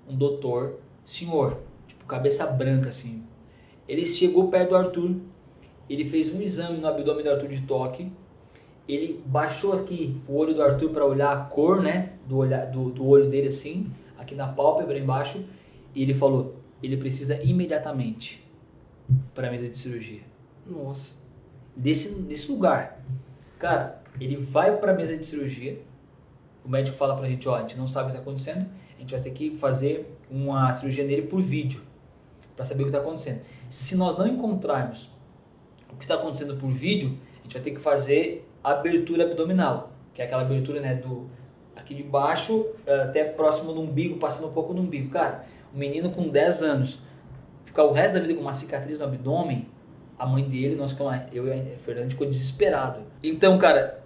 um 0.10 0.16
doutor, 0.16 0.80
senhor, 1.06 1.58
tipo 1.88 2.04
cabeça 2.06 2.46
branca 2.48 2.90
assim. 2.90 3.24
Ele 3.88 4.06
chegou 4.06 4.50
perto 4.50 4.70
do 4.70 4.76
Arthur, 4.76 5.16
ele 5.90 6.06
fez 6.06 6.34
um 6.34 6.42
exame 6.42 6.78
no 6.78 6.88
abdômen 6.88 7.24
do 7.24 7.32
Arthur 7.32 7.50
de 7.50 7.62
toque, 7.62 8.12
ele 8.88 9.24
baixou 9.26 9.74
aqui 9.74 10.16
o 10.28 10.36
olho 10.36 10.54
do 10.54 10.62
Arthur 10.62 10.90
para 10.90 11.06
olhar 11.06 11.32
a 11.32 11.42
cor, 11.46 11.82
né, 11.82 12.14
do, 12.28 12.38
olhar, 12.38 12.66
do, 12.66 12.90
do 12.90 13.08
olho 13.08 13.30
dele 13.30 13.48
assim, 13.48 13.92
aqui 14.18 14.36
na 14.36 14.48
pálpebra 14.48 14.98
embaixo, 14.98 15.46
e 15.96 16.02
ele 16.02 16.14
falou, 16.14 16.56
ele 16.82 16.98
precisa 16.98 17.42
imediatamente 17.42 18.44
para 19.34 19.48
a 19.48 19.52
mesa 19.52 19.70
de 19.70 19.78
cirurgia 19.78 20.22
Nossa. 20.66 21.16
desse, 21.76 22.16
desse 22.22 22.52
lugar. 22.52 23.02
Cara, 23.60 24.02
ele 24.20 24.36
vai 24.36 24.78
para 24.78 24.92
a 24.92 24.96
mesa 24.96 25.18
de 25.18 25.26
cirurgia. 25.26 25.80
O 26.66 26.70
médico 26.70 26.96
fala 26.96 27.16
pra 27.16 27.28
gente, 27.28 27.48
ó, 27.48 27.56
a 27.56 27.62
gente 27.62 27.78
não 27.78 27.88
sabe 27.88 28.08
o 28.08 28.12
que 28.12 28.18
tá 28.18 28.22
acontecendo, 28.22 28.66
a 28.96 29.00
gente 29.00 29.12
vai 29.12 29.22
ter 29.22 29.32
que 29.32 29.56
fazer 29.56 30.18
uma 30.30 30.74
cirurgia 30.74 31.06
nele 31.06 31.24
por 31.24 31.42
vídeo 31.42 31.82
para 32.56 32.66
saber 32.66 32.84
o 32.84 32.86
que 32.86 32.92
tá 32.92 33.00
acontecendo. 33.00 33.42
Se 33.70 33.96
nós 33.96 34.18
não 34.18 34.28
encontrarmos 34.28 35.10
o 35.94 35.98
que 35.98 36.08
tá 36.08 36.16
acontecendo 36.16 36.56
por 36.56 36.70
vídeo, 36.70 37.18
a 37.40 37.44
gente 37.44 37.54
vai 37.54 37.62
ter 37.62 37.72
que 37.72 37.80
fazer 37.80 38.48
abertura 38.64 39.24
abdominal, 39.24 39.92
que 40.14 40.22
é 40.22 40.26
aquela 40.26 40.42
abertura, 40.42 40.80
né, 40.80 40.96
do 40.96 41.30
aqui 41.76 41.94
de 41.94 42.04
baixo 42.04 42.66
eh, 42.86 43.02
até 43.02 43.24
próximo 43.24 43.74
do 43.74 43.82
umbigo, 43.82 44.18
passando 44.18 44.48
um 44.48 44.54
pouco 44.54 44.74
no 44.74 44.82
umbigo. 44.82 45.10
Cara, 45.10 45.46
um 45.74 45.78
menino 45.78 46.12
com 46.12 46.30
10 46.30 46.62
anos 46.62 47.02
ficar 47.66 47.84
o 47.84 47.92
resto 47.92 48.14
da 48.14 48.20
vida 48.20 48.36
com 48.36 48.42
uma 48.42 48.54
cicatriz 48.54 49.00
no 49.00 49.06
abdômen, 49.06 49.68
a 50.18 50.26
mãe 50.26 50.44
dele, 50.44 50.76
nós 50.76 50.92
ficamos, 50.92 51.16
eu 51.34 51.48
e 51.48 51.52
a 51.52 51.78
Fernanda, 51.80 52.08
a 52.08 52.10
ficou 52.12 52.28
desesperado. 52.28 53.02
Então, 53.22 53.58
cara, 53.58 54.04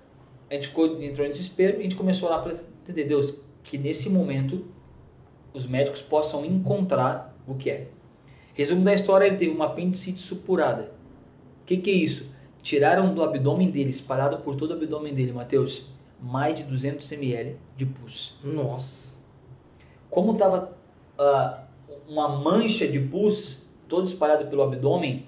a 0.50 0.54
gente 0.54 0.70
ficou, 0.70 1.02
entrou 1.02 1.28
em 1.28 1.30
desespero 1.30 1.78
e 1.78 1.80
a 1.82 1.84
gente 1.84 1.96
começou 1.96 2.30
lá 2.30 2.40
para 2.40 2.54
entender, 2.54 3.04
Deus, 3.04 3.36
que 3.62 3.78
nesse 3.78 4.10
momento 4.10 4.66
os 5.54 5.66
médicos 5.66 6.02
possam 6.02 6.46
encontrar 6.46 7.36
o 7.46 7.56
que 7.56 7.70
é. 7.70 7.88
Resumo 8.54 8.84
da 8.84 8.94
história, 8.94 9.26
ele 9.26 9.36
teve 9.36 9.52
uma 9.52 9.66
apendicite 9.66 10.20
supurada. 10.20 10.92
O 11.68 11.70
que, 11.76 11.76
que 11.76 11.92
é 11.92 11.94
isso? 11.96 12.32
Tiraram 12.64 13.14
do 13.14 13.22
abdômen 13.22 13.70
dele, 13.70 13.90
espalhado 13.90 14.38
por 14.38 14.56
todo 14.56 14.72
o 14.72 14.74
abdômen 14.76 15.14
dele, 15.14 15.34
Mateus, 15.34 15.88
mais 16.18 16.56
de 16.56 16.64
200 16.64 17.12
ml 17.12 17.58
de 17.76 17.86
pus. 17.86 18.38
Nossa. 18.42 19.16
Como 20.10 20.32
estava 20.32 20.78
uma 22.08 22.30
mancha 22.30 22.88
de 22.88 23.02
pus 23.02 23.68
todo 23.86 24.08
espalhado 24.08 24.48
pelo 24.48 24.64
abdômen, 24.64 25.26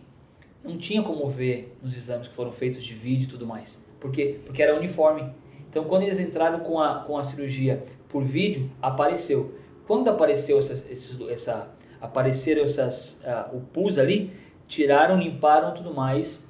não 0.63 0.77
tinha 0.77 1.03
como 1.03 1.27
ver 1.27 1.77
nos 1.83 1.93
exames 1.93 2.29
que 2.29 2.33
foram 2.33 2.53
feitos 2.53 2.85
de 2.85 2.93
vídeo 2.93 3.25
e 3.25 3.27
tudo 3.27 3.45
mais. 3.45 3.85
Por 3.99 4.09
quê? 4.09 4.39
Porque 4.45 4.63
era 4.63 4.77
uniforme. 4.77 5.29
Então, 5.69 5.83
quando 5.83 6.03
eles 6.03 6.21
entraram 6.21 6.61
com 6.61 6.79
a, 6.79 6.99
com 7.01 7.17
a 7.17 7.23
cirurgia 7.25 7.83
por 8.07 8.23
vídeo, 8.23 8.71
apareceu. 8.81 9.55
Quando 9.85 10.07
apareceu 10.07 10.57
essas, 10.57 10.89
esses, 10.89 11.19
essa, 11.29 11.69
apareceram 11.99 12.63
essas, 12.63 13.21
ah, 13.25 13.49
o 13.51 13.59
pus 13.59 13.97
ali, 13.97 14.31
tiraram, 14.69 15.17
limparam 15.17 15.73
tudo 15.73 15.93
mais. 15.93 16.47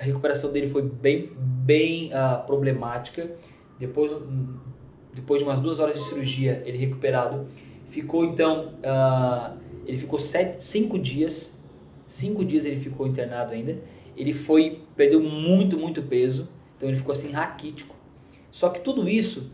A 0.00 0.02
recuperação 0.02 0.50
dele 0.50 0.68
foi 0.68 0.82
bem, 0.82 1.30
bem 1.36 2.10
ah, 2.12 2.42
problemática. 2.44 3.30
Depois, 3.78 4.10
depois 5.14 5.40
de 5.40 5.48
umas 5.48 5.60
duas 5.60 5.78
horas 5.78 5.94
de 5.96 6.02
cirurgia, 6.02 6.62
ele 6.66 6.78
recuperado. 6.78 7.46
Ficou 7.86 8.24
então, 8.24 8.72
ah, 8.82 9.54
ele 9.86 9.98
ficou 9.98 10.18
sete, 10.18 10.64
cinco 10.64 10.98
dias, 10.98 11.62
cinco 12.08 12.44
dias 12.44 12.64
ele 12.64 12.80
ficou 12.80 13.06
internado 13.06 13.52
ainda. 13.52 13.78
Ele 14.16 14.32
foi, 14.32 14.82
perdeu 14.96 15.20
muito, 15.20 15.78
muito 15.78 16.02
peso, 16.02 16.48
então 16.76 16.88
ele 16.88 16.98
ficou 16.98 17.12
assim 17.12 17.30
raquítico. 17.30 17.94
Só 18.50 18.70
que 18.70 18.80
tudo 18.80 19.08
isso, 19.08 19.52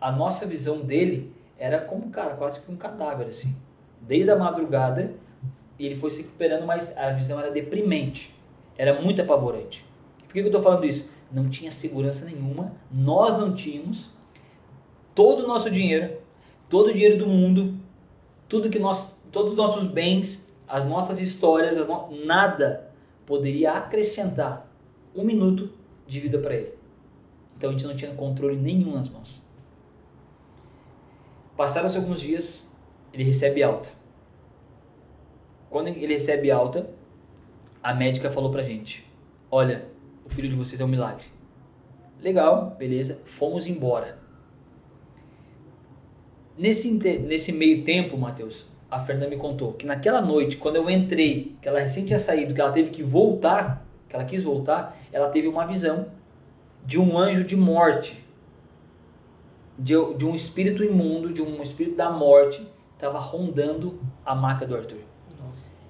a 0.00 0.10
nossa 0.10 0.46
visão 0.46 0.80
dele 0.80 1.32
era 1.58 1.78
como, 1.78 2.10
cara, 2.10 2.34
quase 2.34 2.60
que 2.60 2.72
um 2.72 2.76
cadáver, 2.76 3.28
assim. 3.28 3.54
Desde 4.00 4.30
a 4.30 4.36
madrugada, 4.36 5.14
ele 5.84 5.94
foi 5.96 6.10
se 6.10 6.22
recuperando, 6.22 6.64
mas 6.64 6.96
a 6.96 7.10
visão 7.10 7.38
era 7.38 7.50
deprimente. 7.50 8.34
Era 8.78 9.00
muito 9.00 9.20
apavorante. 9.20 9.84
Por 10.26 10.32
que, 10.32 10.40
que 10.42 10.48
eu 10.48 10.52
tô 10.52 10.60
falando 10.60 10.84
isso? 10.86 11.10
Não 11.30 11.48
tinha 11.48 11.72
segurança 11.72 12.24
nenhuma, 12.24 12.72
nós 12.90 13.36
não 13.36 13.54
tínhamos 13.54 14.10
todo 15.14 15.44
o 15.44 15.46
nosso 15.46 15.70
dinheiro, 15.70 16.18
todo 16.68 16.88
o 16.88 16.92
dinheiro 16.92 17.18
do 17.18 17.26
mundo, 17.26 17.74
tudo 18.48 18.70
que 18.70 18.78
nós, 18.78 19.18
todos 19.32 19.52
os 19.52 19.56
nossos 19.58 19.86
bens, 19.86 20.46
as 20.68 20.84
nossas 20.84 21.20
histórias, 21.20 21.76
as 21.78 21.88
no- 21.88 22.10
nada 22.24 22.90
poderia 23.24 23.72
acrescentar 23.72 24.70
um 25.14 25.24
minuto 25.24 25.70
de 26.06 26.20
vida 26.20 26.38
para 26.38 26.54
ele. 26.54 26.74
Então 27.56 27.70
a 27.70 27.72
gente 27.72 27.86
não 27.86 27.96
tinha 27.96 28.12
controle 28.14 28.56
nenhum 28.56 28.92
nas 28.92 29.08
mãos. 29.08 29.42
Passaram-se 31.56 31.96
alguns 31.96 32.20
dias, 32.20 32.70
ele 33.12 33.24
recebe 33.24 33.62
alta. 33.62 33.88
Quando 35.76 35.88
ele 35.88 36.14
recebe 36.14 36.50
alta, 36.50 36.88
a 37.82 37.92
médica 37.92 38.30
falou 38.30 38.50
pra 38.50 38.62
gente: 38.62 39.04
Olha, 39.50 39.84
o 40.24 40.30
filho 40.30 40.48
de 40.48 40.56
vocês 40.56 40.80
é 40.80 40.84
um 40.86 40.88
milagre. 40.88 41.26
Legal, 42.18 42.74
beleza, 42.78 43.20
fomos 43.26 43.66
embora. 43.66 44.16
Nesse, 46.56 46.90
nesse 47.18 47.52
meio 47.52 47.84
tempo, 47.84 48.16
Matheus, 48.16 48.64
a 48.90 49.00
Fernanda 49.00 49.28
me 49.28 49.36
contou 49.36 49.74
que 49.74 49.84
naquela 49.84 50.22
noite, 50.22 50.56
quando 50.56 50.76
eu 50.76 50.88
entrei, 50.88 51.54
que 51.60 51.68
ela 51.68 51.78
recém 51.78 52.06
tinha 52.06 52.18
saído, 52.18 52.54
que 52.54 52.60
ela 52.62 52.72
teve 52.72 52.88
que 52.88 53.02
voltar, 53.02 53.86
que 54.08 54.16
ela 54.16 54.24
quis 54.24 54.44
voltar, 54.44 54.98
ela 55.12 55.28
teve 55.28 55.46
uma 55.46 55.66
visão 55.66 56.06
de 56.86 56.98
um 56.98 57.18
anjo 57.18 57.44
de 57.44 57.54
morte 57.54 58.16
de, 59.78 59.92
de 60.14 60.24
um 60.24 60.34
espírito 60.34 60.82
imundo, 60.82 61.34
de 61.34 61.42
um 61.42 61.62
espírito 61.62 61.98
da 61.98 62.08
morte, 62.08 62.66
estava 62.94 63.18
rondando 63.18 64.00
a 64.24 64.34
maca 64.34 64.64
do 64.64 64.74
Arthur. 64.74 65.05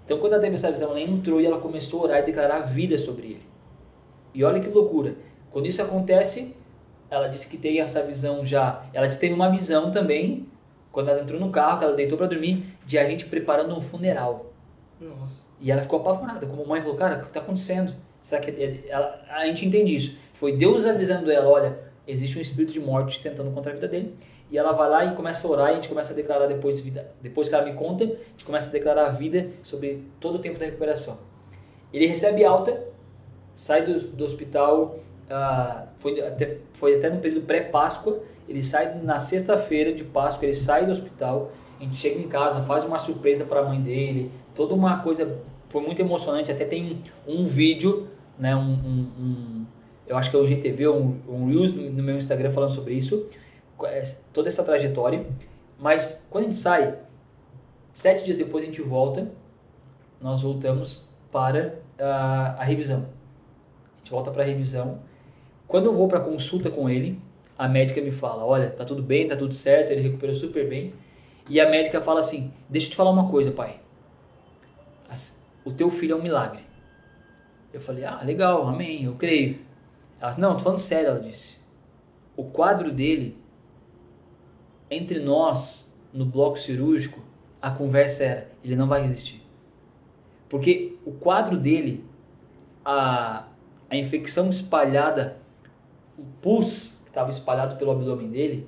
Então, 0.04 0.18
quando 0.18 0.40
teve 0.40 0.54
essa 0.54 0.70
visão, 0.70 0.90
ela 0.90 1.00
entrou 1.00 1.40
e 1.40 1.46
ela 1.46 1.58
começou 1.58 2.00
a 2.00 2.04
orar 2.04 2.18
e 2.20 2.22
declarar 2.22 2.60
vida 2.60 2.96
sobre 2.96 3.26
ele. 3.26 3.42
E 4.32 4.44
olha 4.44 4.60
que 4.60 4.68
loucura. 4.68 5.14
Quando 5.50 5.66
isso 5.66 5.82
acontece, 5.82 6.54
ela 7.10 7.28
disse 7.28 7.48
que 7.48 7.56
tem 7.56 7.80
essa 7.80 8.02
visão 8.02 8.44
já. 8.44 8.84
Ela 8.92 9.06
disse 9.06 9.18
que 9.18 9.26
teve 9.26 9.34
uma 9.34 9.50
visão 9.50 9.90
também, 9.90 10.46
quando 10.92 11.08
ela 11.08 11.20
entrou 11.22 11.40
no 11.40 11.50
carro, 11.50 11.78
que 11.78 11.84
ela 11.84 11.94
deitou 11.94 12.16
para 12.16 12.26
dormir, 12.26 12.64
de 12.86 12.98
a 12.98 13.06
gente 13.08 13.26
preparando 13.26 13.76
um 13.76 13.80
funeral. 13.80 14.46
Nossa. 15.00 15.44
E 15.60 15.70
ela 15.70 15.82
ficou 15.82 16.00
apavorada. 16.00 16.46
Como 16.46 16.66
mãe 16.66 16.80
falou, 16.80 16.96
cara, 16.96 17.16
o 17.16 17.20
que 17.20 17.26
está 17.26 17.40
acontecendo? 17.40 17.94
Será 18.22 18.40
que 18.40 18.50
é- 18.50 18.84
ela, 18.88 19.20
a 19.30 19.46
gente 19.46 19.66
entende 19.66 19.96
isso? 19.96 20.18
Foi 20.32 20.52
Deus 20.56 20.84
avisando 20.84 21.30
ela, 21.30 21.48
olha, 21.48 21.78
existe 22.06 22.38
um 22.38 22.42
espírito 22.42 22.72
de 22.72 22.80
morte 22.80 23.22
tentando 23.22 23.50
contra 23.50 23.72
a 23.72 23.74
vida 23.74 23.88
dele. 23.88 24.14
E 24.50 24.56
ela 24.56 24.72
vai 24.72 24.88
lá 24.88 25.04
e 25.04 25.14
começa 25.16 25.46
a 25.46 25.50
orar 25.50 25.68
e 25.68 25.72
a 25.72 25.74
gente 25.76 25.88
começa 25.88 26.12
a 26.12 26.16
declarar 26.16 26.46
depois 26.46 26.80
vida. 26.80 27.10
Depois 27.20 27.48
que 27.48 27.54
ela 27.54 27.64
me 27.64 27.72
conta, 27.74 28.04
a 28.04 28.06
gente 28.06 28.44
começa 28.44 28.68
a 28.68 28.72
declarar 28.72 29.06
a 29.06 29.10
vida 29.10 29.48
sobre 29.62 30.04
todo 30.20 30.36
o 30.36 30.38
tempo 30.38 30.58
da 30.58 30.66
recuperação. 30.66 31.18
Ele 31.92 32.06
recebe 32.06 32.44
alta, 32.44 32.84
sai 33.54 33.82
do, 33.84 33.98
do 33.98 34.24
hospital, 34.24 34.96
ah, 35.28 35.86
foi, 35.96 36.20
até, 36.20 36.58
foi 36.74 36.96
até 36.96 37.10
no 37.10 37.20
período 37.20 37.44
pré-Páscoa, 37.46 38.20
ele 38.48 38.62
sai 38.62 39.00
na 39.02 39.18
sexta-feira 39.18 39.92
de 39.92 40.04
Páscoa, 40.04 40.46
ele 40.46 40.54
sai 40.54 40.86
do 40.86 40.92
hospital, 40.92 41.50
a 41.80 41.82
gente 41.82 41.96
chega 41.96 42.18
em 42.20 42.28
casa, 42.28 42.62
faz 42.62 42.84
uma 42.84 42.98
surpresa 42.98 43.44
para 43.44 43.60
a 43.60 43.64
mãe 43.64 43.80
dele, 43.80 44.30
toda 44.54 44.74
uma 44.74 44.98
coisa, 45.02 45.38
foi 45.68 45.82
muito 45.82 46.00
emocionante, 46.00 46.52
até 46.52 46.64
tem 46.64 47.02
um, 47.26 47.44
vídeo, 47.46 48.06
né, 48.38 48.54
um, 48.54 48.60
um- 48.60 49.08
um- 49.18 49.66
eu 50.06 50.16
acho 50.16 50.30
que 50.30 50.36
é 50.36 50.38
o 50.38 50.46
GTV, 50.46 50.86
um, 50.88 51.16
um 51.28 51.46
Reels 51.50 51.72
no 51.74 52.02
meu 52.02 52.16
Instagram 52.16 52.50
falando 52.50 52.70
sobre 52.70 52.94
isso, 52.94 53.26
toda 54.32 54.48
essa 54.48 54.64
trajetória, 54.64 55.26
mas 55.78 56.26
quando 56.30 56.44
a 56.44 56.46
gente 56.48 56.58
sai, 56.58 56.98
sete 57.92 58.24
dias 58.24 58.36
depois 58.36 58.64
a 58.64 58.66
gente 58.66 58.82
volta, 58.82 59.30
nós 60.20 60.42
voltamos 60.42 61.02
para 61.30 61.78
ah, 61.98 62.56
a 62.58 62.64
revisão. 62.64 63.08
A 63.94 63.98
gente 63.98 64.10
volta 64.10 64.30
para 64.30 64.42
a 64.42 64.46
revisão. 64.46 65.00
Quando 65.66 65.86
eu 65.86 65.94
vou 65.94 66.08
para 66.08 66.20
consulta 66.20 66.70
com 66.70 66.88
ele, 66.88 67.20
a 67.58 67.68
médica 67.68 68.00
me 68.00 68.10
fala: 68.10 68.44
Olha, 68.44 68.70
tá 68.70 68.84
tudo 68.84 69.02
bem, 69.02 69.26
tá 69.26 69.36
tudo 69.36 69.54
certo, 69.54 69.90
ele 69.90 70.02
recuperou 70.02 70.34
super 70.34 70.68
bem. 70.68 70.94
E 71.48 71.60
a 71.60 71.68
médica 71.68 72.00
fala 72.00 72.20
assim: 72.20 72.52
Deixa 72.68 72.86
eu 72.86 72.90
te 72.90 72.96
falar 72.96 73.10
uma 73.10 73.28
coisa, 73.28 73.50
pai. 73.50 73.80
O 75.66 75.72
teu 75.72 75.90
filho 75.90 76.12
é 76.12 76.16
um 76.16 76.22
milagre. 76.22 76.62
Eu 77.72 77.80
falei: 77.80 78.04
Ah, 78.04 78.20
legal, 78.22 78.68
amém, 78.68 79.04
eu 79.04 79.14
creio. 79.14 79.58
Ela 80.20 80.36
Não, 80.38 80.56
tô 80.56 80.62
falando 80.62 80.78
sério, 80.78 81.08
ela 81.08 81.20
disse. 81.20 81.56
O 82.36 82.44
quadro 82.44 82.92
dele, 82.92 83.36
entre 84.90 85.18
nós, 85.18 85.92
no 86.12 86.24
bloco 86.24 86.58
cirúrgico, 86.58 87.20
a 87.60 87.70
conversa 87.70 88.24
era: 88.24 88.48
Ele 88.64 88.76
não 88.76 88.86
vai 88.86 89.02
resistir. 89.02 89.42
Porque 90.48 90.96
o 91.04 91.12
quadro 91.12 91.56
dele, 91.56 92.04
a, 92.84 93.46
a 93.90 93.96
infecção 93.96 94.48
espalhada, 94.48 95.36
o 96.18 96.22
pus 96.40 97.00
que 97.04 97.10
estava 97.10 97.30
espalhado 97.30 97.76
pelo 97.76 97.90
abdômen 97.90 98.28
dele, 98.28 98.66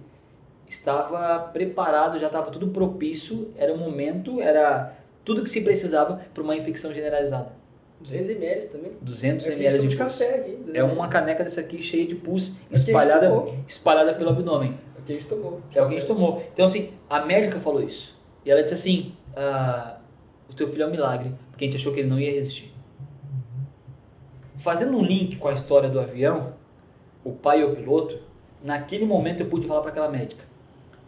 estava 0.69 1.39
preparado, 1.53 2.19
já 2.19 2.27
estava 2.27 2.51
tudo 2.51 2.69
propício, 2.69 3.53
era 3.57 3.73
o 3.73 3.79
momento, 3.79 4.41
era 4.41 4.93
tudo 5.25 5.43
que 5.43 5.51
se 5.51 5.61
precisava 5.61 6.21
para 6.35 6.43
uma 6.43 6.57
infecção 6.57 6.93
generalizada. 6.93 7.53
200 8.01 8.31
ml 8.31 8.67
também. 8.67 8.93
200 9.01 9.47
Aqui 9.47 9.67
a 9.67 9.71
gente 9.71 9.77
ml 9.77 9.83
de 9.83 9.89
de 9.89 9.97
pus. 9.97 10.19
café 10.19 10.35
aqui. 10.37 10.51
200 10.53 10.75
É 10.75 10.85
uma 10.85 11.09
caneca 11.09 11.43
dessa 11.43 11.61
aqui 11.61 11.83
cheia 11.83 12.07
de 12.07 12.15
pus 12.15 12.57
espalhada, 12.71 13.29
espalhada 13.67 14.15
pelo 14.15 14.31
abdômen. 14.31 14.79
Aqui 15.09 15.13
a 15.13 15.21
gente 15.21 15.27
tomou. 15.27 15.63
É 15.71 15.73
que 15.73 15.79
a 15.79 15.89
gente 15.89 16.07
tomou. 16.07 16.43
Então, 16.53 16.67
assim, 16.67 16.91
a 17.09 17.25
médica 17.25 17.59
falou 17.59 17.83
isso. 17.83 18.15
E 18.45 18.51
ela 18.51 18.63
disse 18.63 18.75
assim: 18.75 19.13
ah, 19.35 19.97
o 20.51 20.55
teu 20.55 20.69
filho 20.69 20.83
é 20.83 20.87
um 20.87 20.91
milagre, 20.91 21.33
porque 21.51 21.65
a 21.65 21.67
gente 21.67 21.81
achou 21.81 21.95
que 21.95 22.01
ele 22.01 22.11
não 22.11 22.21
ia 22.21 22.31
resistir. 22.31 22.71
Fazendo 24.57 24.99
um 24.99 25.03
link 25.03 25.37
com 25.37 25.49
a 25.49 25.55
história 25.55 25.89
do 25.89 25.99
avião, 25.99 26.53
o 27.25 27.33
pai 27.33 27.63
e 27.63 27.65
o 27.65 27.75
piloto, 27.75 28.19
naquele 28.63 29.07
momento 29.07 29.41
eu 29.41 29.47
pude 29.47 29.67
falar 29.67 29.81
para 29.81 29.91
aquela 29.91 30.11
médica: 30.11 30.45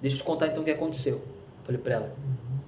Deixa 0.01 0.17
eu 0.17 0.21
te 0.21 0.25
contar 0.25 0.47
então 0.47 0.63
o 0.63 0.65
que 0.65 0.71
aconteceu. 0.71 1.23
Falei 1.63 1.79
para 1.79 1.95
ela: 1.95 2.17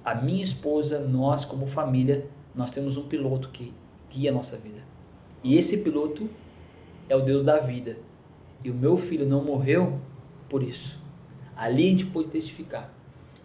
A 0.05 0.13
minha 0.13 0.43
esposa, 0.43 0.99
nós 0.99 1.45
como 1.45 1.65
família, 1.65 2.27
nós 2.53 2.69
temos 2.69 2.95
um 2.95 3.07
piloto 3.07 3.49
que 3.49 3.73
guia 4.11 4.29
a 4.29 4.33
nossa 4.33 4.55
vida. 4.55 4.83
E 5.43 5.57
esse 5.57 5.79
piloto 5.79 6.29
é 7.09 7.15
o 7.15 7.21
Deus 7.21 7.41
da 7.41 7.57
vida. 7.57 7.97
E 8.63 8.69
o 8.69 8.73
meu 8.73 8.95
filho 8.95 9.25
não 9.25 9.43
morreu 9.43 9.99
por 10.47 10.61
isso. 10.61 11.02
Ali 11.55 11.87
a 11.87 11.89
gente 11.89 12.05
testificar. 12.29 12.89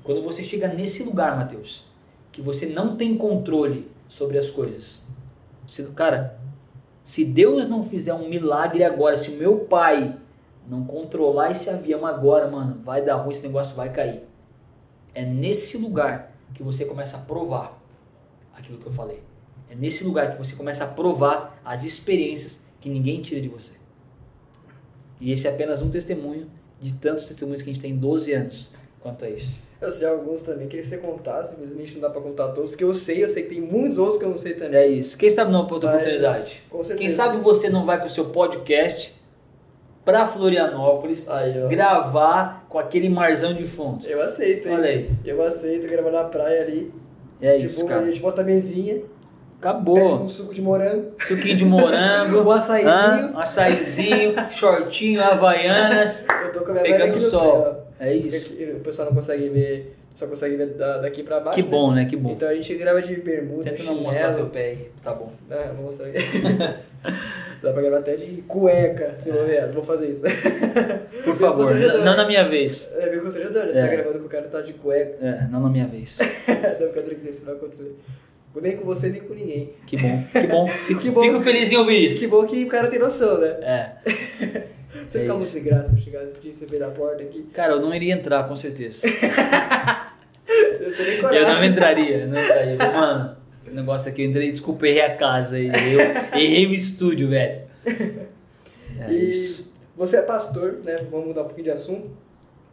Quando 0.02 0.22
você 0.22 0.42
chega 0.42 0.68
nesse 0.68 1.02
lugar, 1.02 1.36
Mateus, 1.36 1.84
que 2.32 2.40
você 2.40 2.66
não 2.66 2.96
tem 2.96 3.16
controle 3.16 3.90
sobre 4.08 4.38
as 4.38 4.50
coisas. 4.50 5.02
Se, 5.66 5.82
cara, 5.88 6.40
se 7.04 7.24
Deus 7.24 7.68
não 7.68 7.84
fizer 7.84 8.14
um 8.14 8.28
milagre 8.28 8.84
agora, 8.84 9.18
se 9.18 9.30
o 9.30 9.36
meu 9.36 9.60
pai 9.60 10.16
não 10.68 10.84
controlar 10.84 11.50
esse 11.50 11.68
avião 11.68 12.06
agora, 12.06 12.48
mano, 12.48 12.78
vai 12.82 13.02
dar 13.02 13.16
ruim, 13.16 13.32
esse 13.32 13.46
negócio 13.46 13.74
vai 13.74 13.92
cair. 13.92 14.22
É 15.14 15.24
nesse 15.24 15.76
lugar 15.78 16.32
que 16.54 16.62
você 16.62 16.84
começa 16.84 17.16
a 17.16 17.20
provar 17.20 17.82
aquilo 18.54 18.78
que 18.78 18.86
eu 18.86 18.92
falei. 18.92 19.22
É 19.70 19.74
nesse 19.74 20.04
lugar 20.04 20.32
que 20.32 20.38
você 20.38 20.54
começa 20.56 20.84
a 20.84 20.86
provar 20.86 21.60
as 21.64 21.84
experiências 21.84 22.66
que 22.80 22.88
ninguém 22.88 23.20
tira 23.20 23.40
de 23.40 23.48
você. 23.48 23.74
E 25.20 25.32
esse 25.32 25.46
é 25.46 25.50
apenas 25.50 25.82
um 25.82 25.90
testemunho 25.90 26.48
de 26.80 26.94
tantos 26.94 27.24
testemunhos 27.24 27.62
que 27.62 27.70
a 27.70 27.72
gente 27.72 27.82
tem 27.82 27.92
em 27.92 27.96
12 27.96 28.32
anos 28.32 28.70
quanto 29.00 29.24
a 29.24 29.30
isso. 29.30 29.58
Eu 29.80 29.90
sei 29.92 30.08
alguns 30.08 30.42
também, 30.42 30.66
queria 30.66 30.82
que 30.82 30.88
você 30.88 30.98
contasse, 30.98 31.54
infelizmente 31.54 31.94
não 31.94 32.00
dá 32.00 32.10
pra 32.10 32.20
contar 32.20 32.48
todos, 32.48 32.74
que 32.74 32.82
eu 32.82 32.92
sei, 32.92 33.22
eu 33.22 33.28
sei 33.28 33.44
que 33.44 33.50
tem 33.50 33.60
muitos 33.60 33.96
outros 33.96 34.18
que 34.18 34.24
eu 34.24 34.30
não 34.30 34.36
sei 34.36 34.54
também. 34.54 34.76
É 34.76 34.86
isso. 34.88 35.16
Quem 35.16 35.30
sabe 35.30 35.52
não 35.52 35.60
outra 35.60 35.90
Mas, 35.90 36.00
oportunidade? 36.00 36.62
Com 36.68 36.78
certeza. 36.78 36.98
Quem 36.98 37.08
sabe 37.08 37.36
você 37.38 37.70
não 37.70 37.84
vai 37.84 38.00
com 38.00 38.06
o 38.06 38.10
seu 38.10 38.26
podcast 38.26 39.14
pra 40.04 40.26
Florianópolis 40.26 41.28
Aí, 41.28 41.68
gravar 41.68 42.66
com 42.68 42.78
aquele 42.78 43.08
marzão 43.08 43.54
de 43.54 43.66
fundo. 43.66 44.04
Eu 44.06 44.20
aceito, 44.20 44.66
hein? 44.66 44.74
Olha 44.74 44.88
aí. 44.88 45.10
Eu 45.24 45.40
aceito 45.42 45.86
gravar 45.86 46.10
na 46.10 46.24
praia 46.24 46.62
ali. 46.62 46.92
É 47.40 47.56
de 47.56 47.66
isso, 47.66 47.86
cara. 47.86 48.00
A 48.00 48.06
gente 48.06 48.20
bota 48.20 48.40
a 48.40 48.44
mesinha, 48.44 49.00
Acabou. 49.60 50.22
um 50.22 50.28
suco 50.28 50.54
de 50.54 50.62
morango. 50.62 51.12
Suquinho 51.26 51.56
de 51.56 51.64
morango. 51.64 52.42
Um 52.46 52.50
açaizinho. 52.52 53.32
Um 53.34 53.38
açaizinho, 53.38 54.34
shortinho, 54.50 55.22
havaianas. 55.22 56.24
Eu 56.44 56.52
tô 56.52 56.60
com 56.60 56.70
a 56.70 56.74
minha 56.74 56.84
Pegando 56.84 57.18
sol. 57.18 57.84
pé. 57.98 58.08
É 58.10 58.14
isso. 58.14 58.54
O 58.76 58.80
pessoal 58.80 59.08
não 59.08 59.14
consegue 59.16 59.48
ver, 59.48 59.96
só 60.14 60.26
consegue 60.28 60.54
ver 60.56 60.66
da- 60.74 60.98
daqui 60.98 61.24
pra 61.24 61.40
baixo. 61.40 61.56
Que 61.58 61.62
né? 61.64 61.68
bom, 61.68 61.92
né? 61.92 62.04
Que 62.04 62.16
bom. 62.16 62.30
Então 62.30 62.48
a 62.48 62.54
gente 62.54 62.72
grava 62.76 63.02
de 63.02 63.16
bermuda, 63.16 63.64
Tenta 63.64 63.78
não 63.82 63.86
chinelo. 63.88 64.02
mostrar 64.04 64.32
teu 64.34 64.46
pé 64.46 64.66
aí. 64.68 64.90
Tá 65.02 65.12
bom. 65.12 65.32
Não, 65.50 65.56
eu 65.56 65.74
vou 65.74 65.84
mostrar 65.86 66.06
aqui. 66.06 66.18
Dá 67.60 67.72
pra 67.72 67.82
gravar 67.82 67.98
até 67.98 68.14
de 68.14 68.42
cueca, 68.42 69.14
se 69.16 69.30
eu 69.30 69.44
ver. 69.44 69.66
Vou 69.72 69.82
fazer 69.82 70.06
isso. 70.06 70.22
Por 71.24 71.34
favor, 71.34 71.66
constrangedor. 71.66 72.04
não 72.04 72.16
na 72.16 72.24
minha 72.24 72.48
vez. 72.48 72.94
É 72.96 73.10
meio 73.10 73.20
constrangedor, 73.22 73.64
né? 73.64 73.72
Você 73.72 73.78
É. 73.80 73.82
tá 73.88 73.88
gravando 73.96 74.18
com 74.20 74.26
o 74.26 74.28
cara 74.28 74.46
tá 74.46 74.60
de 74.60 74.74
cueca. 74.74 75.16
É, 75.20 75.48
não 75.50 75.60
na 75.60 75.68
minha 75.68 75.86
vez. 75.88 76.16
não, 76.20 76.88
fica 76.88 77.02
tranquilo, 77.02 77.30
isso 77.30 77.40
não 77.40 77.46
vai 77.46 77.54
acontecer. 77.56 77.96
Nem 78.60 78.76
com 78.76 78.84
você, 78.84 79.08
nem 79.08 79.20
com 79.20 79.34
ninguém. 79.34 79.72
Que 79.86 79.96
bom, 79.96 80.24
que 80.32 80.46
bom. 80.46 80.68
Fico, 80.86 81.00
Que 81.00 81.10
bom. 81.10 81.20
fico 81.22 81.40
feliz 81.40 81.70
em 81.72 81.76
ouvir 81.76 82.10
isso. 82.10 82.20
Que 82.20 82.26
bom 82.26 82.44
que 82.46 82.64
o 82.64 82.68
cara 82.68 82.88
tem 82.88 82.98
noção, 82.98 83.38
né? 83.38 83.48
É. 83.62 83.92
Você 85.08 85.18
É 85.18 85.20
fica 85.22 85.32
muito 85.34 85.44
isso. 85.44 85.52
sem 85.52 85.62
graça, 85.62 85.94
eu 85.94 85.98
chegar 85.98 86.24
esse 86.24 86.40
dia, 86.40 86.52
você 86.52 86.66
ver 86.66 86.80
na 86.80 86.88
porta 86.88 87.22
aqui. 87.22 87.42
Cara, 87.52 87.74
eu 87.74 87.80
não 87.80 87.94
iria 87.94 88.12
entrar, 88.14 88.46
com 88.48 88.56
certeza. 88.56 89.06
Eu 90.80 90.96
tenho 90.96 91.08
nem 91.10 91.20
coragem. 91.20 91.42
Eu 91.42 91.48
não 91.48 91.64
entraria, 91.64 92.26
não 92.26 92.40
entraria. 92.42 92.76
Mano, 92.76 93.36
o 93.70 93.74
negócio 93.74 94.10
aqui, 94.10 94.22
eu 94.22 94.30
entrei, 94.30 94.50
desculpa, 94.50 94.86
errei 94.86 95.02
a 95.02 95.14
casa 95.16 95.56
aí. 95.56 95.68
Eu 95.68 96.00
errei 96.40 96.66
o 96.66 96.74
estúdio, 96.74 97.28
velho. 97.28 97.62
É 97.86 99.10
e 99.12 99.30
isso. 99.30 99.72
você 99.96 100.16
é 100.16 100.22
pastor, 100.22 100.78
né? 100.84 101.04
Vamos 101.10 101.28
mudar 101.28 101.42
um 101.42 101.44
pouquinho 101.44 101.64
de 101.64 101.70
assunto. 101.72 102.10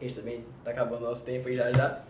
A 0.00 0.04
gente 0.04 0.14
também 0.16 0.44
tá 0.64 0.70
acabando 0.70 1.02
o 1.04 1.08
nosso 1.08 1.24
tempo 1.24 1.48
aí 1.48 1.56
já 1.56 1.70
já. 1.72 2.00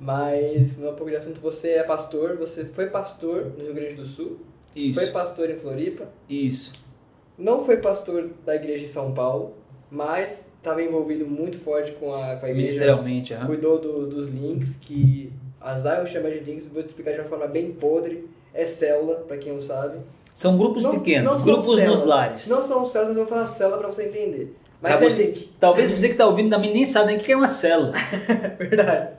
Mas, 0.00 0.76
mudar 0.76 0.92
um 0.92 0.94
pouco 0.94 1.10
de 1.10 1.16
assunto, 1.16 1.40
você 1.40 1.70
é 1.72 1.82
pastor, 1.82 2.36
você 2.38 2.64
foi 2.64 2.86
pastor 2.86 3.52
no 3.58 3.64
Rio 3.64 3.74
Grande 3.74 3.94
do 3.96 4.06
Sul, 4.06 4.38
foi 4.72 4.82
Isso, 4.82 5.12
pastor 5.12 5.50
em 5.50 5.56
Floripa, 5.56 6.08
isso. 6.28 6.72
não 7.36 7.62
foi 7.64 7.76
pastor 7.76 8.30
da 8.46 8.54
igreja 8.56 8.82
de 8.84 8.88
São 8.88 9.12
Paulo, 9.12 9.54
mas 9.90 10.48
estava 10.56 10.82
envolvido 10.82 11.26
muito 11.26 11.58
forte 11.58 11.92
com 11.92 12.14
a, 12.14 12.36
com 12.36 12.46
a 12.46 12.50
igreja. 12.50 12.54
Ministerialmente, 12.56 13.34
aham. 13.34 13.46
Cuidou 13.46 13.78
do- 13.78 14.06
dos 14.06 14.26
links, 14.28 14.76
que 14.80 15.30
a 15.60 15.76
Zion 15.76 16.06
chama 16.06 16.30
de 16.30 16.38
links, 16.40 16.66
vou 16.68 16.82
te 16.82 16.86
explicar 16.86 17.12
de 17.12 17.18
uma 17.18 17.26
forma 17.26 17.46
bem 17.46 17.72
podre. 17.72 18.26
É 18.54 18.66
célula, 18.66 19.16
pra 19.28 19.36
quem 19.36 19.52
não 19.52 19.60
sabe. 19.60 19.98
São 20.34 20.56
grupos 20.58 20.82
Não- 20.82 20.92
pequenos, 20.98 21.30
não 21.30 21.44
grupos 21.44 21.76
células. 21.76 21.98
nos 22.00 22.08
lares. 22.08 22.46
Não 22.48 22.62
são 22.62 22.84
células, 22.86 23.08
mas 23.14 23.16
eu 23.18 23.24
vou 23.24 23.26
falar 23.34 23.46
célula 23.46 23.78
pra 23.78 23.86
você 23.88 24.04
entender. 24.06 24.54
Mas 24.80 24.96
Pra 24.96 25.06
é 25.06 25.10
você- 25.10 25.26
link. 25.26 25.50
Talvez 25.60 25.90
você 25.90 26.08
que 26.08 26.14
tá 26.14 26.26
ouvindo 26.26 26.48
também 26.50 26.72
nem 26.72 26.84
sabe 26.86 27.08
nem 27.08 27.16
o 27.18 27.20
que 27.20 27.30
é 27.30 27.36
uma 27.36 27.46
célula. 27.46 27.92
Verdade. 28.58 29.10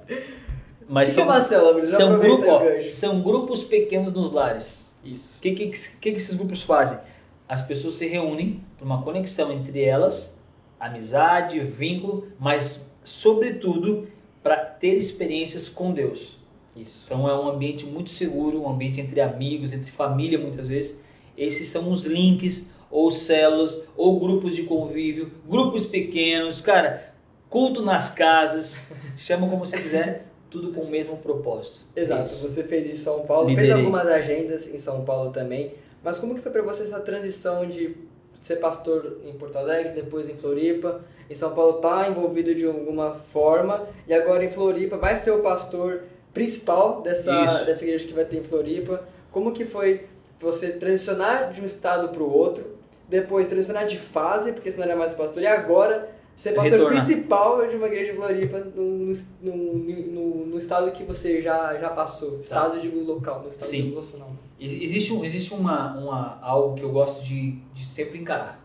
Mas 0.92 1.10
que, 1.10 1.16
que 1.16 1.22
é 1.22 1.26
são, 1.26 1.42
célula, 1.42 1.86
são, 1.86 2.20
grupo, 2.20 2.46
ó, 2.48 2.62
são 2.90 3.22
grupos 3.22 3.64
pequenos 3.64 4.12
nos 4.12 4.32
lares. 4.32 5.00
Isso. 5.04 5.38
O 5.38 5.42
que, 5.42 5.52
que, 5.52 5.68
que, 5.68 5.98
que 6.00 6.10
esses 6.10 6.36
grupos 6.36 6.64
fazem? 6.64 7.00
As 7.48 7.62
pessoas 7.62 7.96
se 7.96 8.06
reúnem 8.08 8.62
para 8.78 8.86
uma 8.86 9.02
conexão 9.02 9.52
entre 9.52 9.82
elas 9.82 10.40
amizade, 10.82 11.60
vínculo, 11.60 12.28
mas 12.40 12.98
sobretudo 13.04 14.08
para 14.42 14.58
ter 14.58 14.96
experiências 14.96 15.70
com 15.70 15.94
Deus. 15.94 16.40
Isso. 16.76 17.04
Então 17.06 17.30
é 17.30 17.40
um 17.40 17.48
ambiente 17.48 17.86
muito 17.86 18.10
seguro, 18.10 18.64
um 18.64 18.70
ambiente 18.70 19.00
entre 19.00 19.22
amigos, 19.22 19.74
entre 19.74 19.92
família 19.92 20.40
muitas 20.40 20.68
vezes. 20.68 21.04
Esses 21.38 21.70
são 21.70 21.92
os 21.92 22.06
links, 22.06 22.72
ou 22.90 23.12
células, 23.12 23.84
ou 23.96 24.20
grupos 24.20 24.56
de 24.56 24.64
convívio, 24.64 25.32
grupos 25.48 25.86
pequenos, 25.86 26.60
cara, 26.62 27.14
culto 27.48 27.84
nas 27.84 28.10
casas, 28.10 28.88
chama 29.16 29.48
como 29.48 29.66
você 29.66 29.80
quiser, 29.80 30.31
tudo 30.52 30.74
com 30.74 30.82
o 30.82 30.90
mesmo 30.90 31.18
propósito. 31.18 31.86
Exato. 31.96 32.26
Isso. 32.26 32.48
Você 32.48 32.64
fez 32.64 32.88
em 32.88 32.94
São 32.94 33.22
Paulo, 33.22 33.48
Liderei. 33.48 33.72
fez 33.72 33.80
algumas 33.80 34.06
agendas 34.06 34.68
em 34.68 34.78
São 34.78 35.04
Paulo 35.06 35.32
também. 35.32 35.74
Mas 36.04 36.20
como 36.20 36.36
que 36.36 36.42
foi 36.42 36.52
para 36.52 36.62
você 36.62 36.84
essa 36.84 37.00
transição 37.00 37.66
de 37.66 37.96
ser 38.38 38.58
pastor 38.58 39.20
em 39.26 39.32
Porto 39.34 39.56
Alegre, 39.58 39.94
depois 39.94 40.28
em 40.28 40.36
Floripa? 40.36 41.02
Em 41.30 41.34
São 41.34 41.54
Paulo 41.54 41.74
tá 41.74 42.08
envolvido 42.10 42.54
de 42.54 42.66
alguma 42.66 43.14
forma 43.14 43.88
e 44.06 44.14
agora 44.14 44.44
em 44.44 44.50
Floripa 44.50 44.98
vai 44.98 45.16
ser 45.16 45.32
o 45.32 45.40
pastor 45.40 46.04
principal 46.34 47.02
dessa 47.02 47.46
Isso. 47.46 47.66
dessa 47.66 47.84
igreja 47.86 48.06
que 48.06 48.14
vai 48.14 48.26
ter 48.26 48.38
em 48.38 48.44
Floripa. 48.44 49.04
Como 49.32 49.54
que 49.54 49.64
foi 49.64 50.06
você 50.40 50.72
transicionar 50.72 51.52
de 51.52 51.62
um 51.62 51.66
estado 51.66 52.10
para 52.10 52.22
o 52.22 52.30
outro, 52.30 52.76
depois 53.08 53.48
transicionar 53.48 53.86
de 53.86 53.98
fase, 53.98 54.52
porque 54.52 54.72
senão 54.72 54.86
era 54.88 54.96
mais 54.96 55.14
pastor, 55.14 55.42
e 55.44 55.48
agora 55.48 56.10
ser 56.42 56.54
pastor 56.56 56.80
Retornar. 56.80 57.06
principal 57.06 57.68
de 57.70 57.76
uma 57.76 57.86
igreja 57.88 58.12
de 58.14 58.18
Floripa 58.18 58.60
no, 58.76 59.14
no, 59.44 59.56
no, 59.78 60.46
no 60.48 60.58
estado 60.58 60.92
que 60.92 61.04
você 61.04 61.40
já, 61.40 61.78
já 61.78 61.90
passou, 61.92 62.40
estado 62.40 62.80
de 62.82 62.90
local, 62.90 63.44
no 63.44 63.50
estado 63.50 63.70
Sim. 63.70 63.90
devocional. 63.90 64.32
Ex- 64.60 64.74
Existe, 64.82 65.14
um, 65.14 65.24
existe 65.24 65.54
uma, 65.54 65.96
uma, 65.98 66.40
algo 66.42 66.74
que 66.76 66.82
eu 66.82 66.92
gosto 66.92 67.24
de, 67.24 67.52
de 67.74 67.86
sempre 67.86 68.18
encarar. 68.18 68.60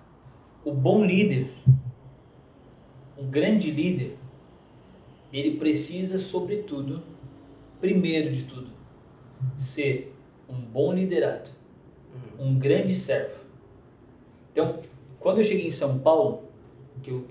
O 0.64 0.72
bom 0.72 1.04
líder, 1.04 1.50
um 3.18 3.28
grande 3.28 3.70
líder, 3.70 4.16
ele 5.30 5.58
precisa, 5.58 6.18
sobretudo, 6.18 7.02
primeiro 7.78 8.32
de 8.32 8.44
tudo, 8.44 8.68
ser 9.58 10.14
um 10.48 10.54
bom 10.60 10.94
liderado, 10.94 11.50
um 12.38 12.58
grande 12.58 12.94
servo. 12.94 13.44
Então, 14.52 14.80
quando 15.20 15.38
eu 15.40 15.44
cheguei 15.44 15.66
em 15.68 15.72
São 15.72 15.98
Paulo, 15.98 16.44
que 17.02 17.10
eu- 17.10 17.26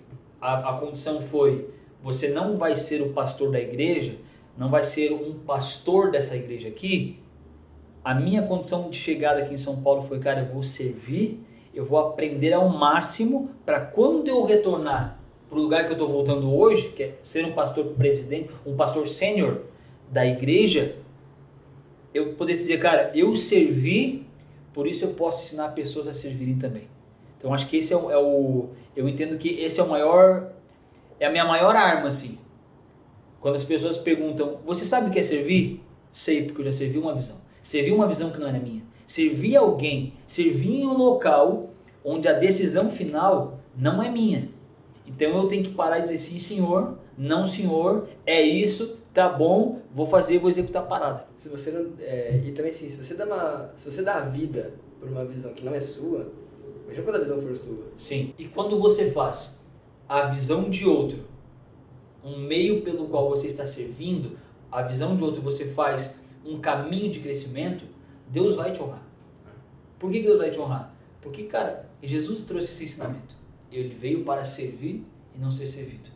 a, 0.45 0.69
a 0.69 0.73
condição 0.79 1.21
foi: 1.21 1.69
você 2.01 2.29
não 2.29 2.57
vai 2.57 2.75
ser 2.75 3.01
o 3.01 3.09
pastor 3.13 3.51
da 3.51 3.59
igreja, 3.59 4.15
não 4.57 4.69
vai 4.69 4.83
ser 4.83 5.11
um 5.11 5.33
pastor 5.39 6.11
dessa 6.11 6.35
igreja 6.35 6.67
aqui, 6.67 7.19
a 8.03 8.13
minha 8.13 8.43
condição 8.43 8.89
de 8.89 8.97
chegada 8.97 9.41
aqui 9.41 9.55
em 9.55 9.57
São 9.57 9.81
Paulo 9.81 10.03
foi, 10.03 10.19
cara, 10.19 10.41
eu 10.41 10.53
vou 10.53 10.61
servir, 10.61 11.39
eu 11.73 11.83
vou 11.83 11.97
aprender 11.97 12.53
ao 12.53 12.69
máximo 12.69 13.49
para 13.65 13.81
quando 13.81 14.27
eu 14.27 14.43
retornar 14.43 15.19
para 15.49 15.57
o 15.57 15.61
lugar 15.61 15.85
que 15.85 15.89
eu 15.89 15.93
estou 15.93 16.09
voltando 16.09 16.53
hoje, 16.53 16.89
que 16.89 17.03
é 17.03 17.15
ser 17.21 17.45
um 17.45 17.53
pastor 17.53 17.85
presidente, 17.97 18.49
um 18.65 18.75
pastor 18.75 19.07
sênior 19.07 19.61
da 20.11 20.25
igreja, 20.25 20.95
eu 22.13 22.33
poder 22.33 22.53
dizer, 22.53 22.79
cara, 22.79 23.11
eu 23.13 23.35
servi, 23.35 24.25
por 24.73 24.87
isso 24.87 25.05
eu 25.05 25.13
posso 25.13 25.43
ensinar 25.43 25.69
pessoas 25.69 26.07
a 26.07 26.13
servirem 26.13 26.57
também. 26.57 26.87
Então 27.37 27.53
acho 27.53 27.67
que 27.67 27.77
esse 27.77 27.93
é 27.93 27.97
o, 27.97 28.11
é 28.11 28.17
o 28.17 28.69
eu 28.95 29.07
entendo 29.07 29.37
que 29.37 29.49
esse 29.49 29.79
é 29.79 29.83
o 29.83 29.89
maior, 29.89 30.51
é 31.19 31.25
a 31.25 31.31
minha 31.31 31.45
maior 31.45 31.75
arma, 31.75 32.07
assim. 32.07 32.37
Quando 33.39 33.55
as 33.55 33.63
pessoas 33.63 33.97
perguntam, 33.97 34.59
você 34.65 34.85
sabe 34.85 35.09
o 35.09 35.11
que 35.11 35.19
é 35.19 35.23
servir? 35.23 35.81
Sei, 36.11 36.43
porque 36.43 36.61
eu 36.61 36.65
já 36.65 36.73
servi 36.73 36.97
uma 36.97 37.13
visão. 37.13 37.37
Servi 37.61 37.91
uma 37.91 38.07
visão 38.07 38.31
que 38.31 38.39
não 38.39 38.47
era 38.47 38.59
minha. 38.59 38.81
Servi 39.05 39.55
alguém, 39.55 40.13
servi 40.27 40.81
em 40.81 40.87
um 40.87 40.97
local 40.97 41.69
onde 42.03 42.27
a 42.27 42.33
decisão 42.33 42.89
final 42.89 43.59
não 43.75 44.01
é 44.01 44.09
minha. 44.09 44.49
Então 45.05 45.35
eu 45.35 45.47
tenho 45.47 45.63
que 45.63 45.73
parar 45.73 45.99
e 45.99 46.01
dizer 46.01 46.17
sim, 46.17 46.39
senhor, 46.39 46.97
não, 47.17 47.45
senhor, 47.45 48.07
é 48.25 48.41
isso, 48.41 48.97
tá 49.13 49.29
bom, 49.29 49.79
vou 49.91 50.05
fazer, 50.05 50.39
vou 50.39 50.49
executar 50.49 50.83
a 50.83 50.85
parada. 50.85 51.25
Se 51.37 51.47
você 51.47 51.71
não, 51.71 51.93
é, 51.99 52.41
e 52.45 52.51
também 52.51 52.71
assim, 52.71 52.89
se 52.89 53.03
você 53.03 53.13
dá 53.13 53.25
uma, 53.25 53.71
se 53.75 53.91
você 53.91 54.01
dá 54.01 54.15
a 54.15 54.21
vida 54.21 54.73
por 54.99 55.07
uma 55.09 55.23
visão 55.23 55.53
que 55.53 55.63
não 55.63 55.73
é 55.73 55.79
sua, 55.79 56.31
mesmo 56.87 57.03
quando 57.03 57.15
a 57.15 57.19
visão 57.19 57.41
for 57.41 57.55
sua, 57.55 57.85
Sim. 57.97 58.33
E 58.37 58.45
quando 58.45 58.79
você 58.79 59.11
faz 59.11 59.65
a 60.07 60.27
visão 60.27 60.69
de 60.69 60.85
outro, 60.85 61.19
um 62.23 62.39
meio 62.39 62.81
pelo 62.81 63.07
qual 63.07 63.29
você 63.29 63.47
está 63.47 63.65
servindo, 63.65 64.37
a 64.71 64.81
visão 64.81 65.15
de 65.15 65.23
outro 65.23 65.41
você 65.41 65.65
faz 65.65 66.19
um 66.45 66.59
caminho 66.59 67.11
de 67.11 67.19
crescimento, 67.19 67.85
Deus 68.27 68.55
vai 68.55 68.71
te 68.71 68.81
honrar. 68.81 69.03
Por 69.97 70.11
que 70.11 70.21
Deus 70.21 70.37
vai 70.37 70.51
te 70.51 70.59
honrar? 70.59 70.93
Porque, 71.21 71.43
cara, 71.43 71.89
Jesus 72.03 72.41
trouxe 72.41 72.67
esse 72.67 72.83
ensinamento. 72.83 73.35
Ele 73.71 73.95
veio 73.95 74.23
para 74.23 74.43
servir 74.45 75.03
e 75.35 75.39
não 75.39 75.49
ser 75.49 75.67
servido. 75.67 76.09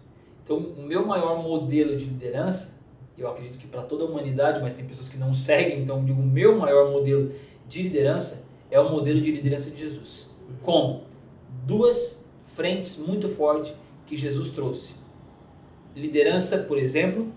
Então, 0.43 0.57
o 0.57 0.83
meu 0.83 1.05
maior 1.05 1.41
modelo 1.41 1.95
de 1.97 2.05
liderança, 2.05 2.79
eu 3.17 3.27
acredito 3.27 3.57
que 3.57 3.67
para 3.67 3.81
toda 3.81 4.03
a 4.03 4.07
humanidade, 4.07 4.61
mas 4.61 4.73
tem 4.73 4.85
pessoas 4.85 5.09
que 5.09 5.17
não 5.17 5.33
seguem, 5.33 5.81
então 5.81 6.03
digo, 6.03 6.21
o 6.21 6.25
meu 6.25 6.57
maior 6.57 6.91
modelo 6.91 7.31
de 7.67 7.83
liderança 7.83 8.47
é 8.71 8.79
o 8.79 8.89
modelo 8.89 9.21
de 9.21 9.31
liderança 9.31 9.69
de 9.69 9.77
Jesus. 9.77 10.28
Como? 10.61 11.03
Duas 11.65 12.25
frentes 12.45 12.97
muito 12.97 13.29
fortes 13.29 13.73
que 14.05 14.17
Jesus 14.17 14.51
trouxe. 14.51 14.91
Liderança, 15.95 16.59
por 16.59 16.77
exemplo, 16.77 17.31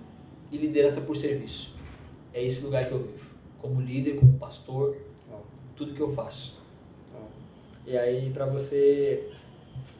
e 0.50 0.56
liderança 0.56 1.00
por 1.00 1.16
serviço. 1.16 1.74
É 2.32 2.42
esse 2.42 2.62
lugar 2.64 2.84
que 2.84 2.92
eu 2.92 2.98
vivo. 2.98 3.30
Como 3.58 3.80
líder, 3.80 4.16
como 4.16 4.32
pastor, 4.34 4.96
tudo 5.76 5.94
que 5.94 6.00
eu 6.00 6.08
faço. 6.08 6.60
e 7.86 7.96
aí 7.96 8.30
pra 8.30 8.46
você, 8.46 9.28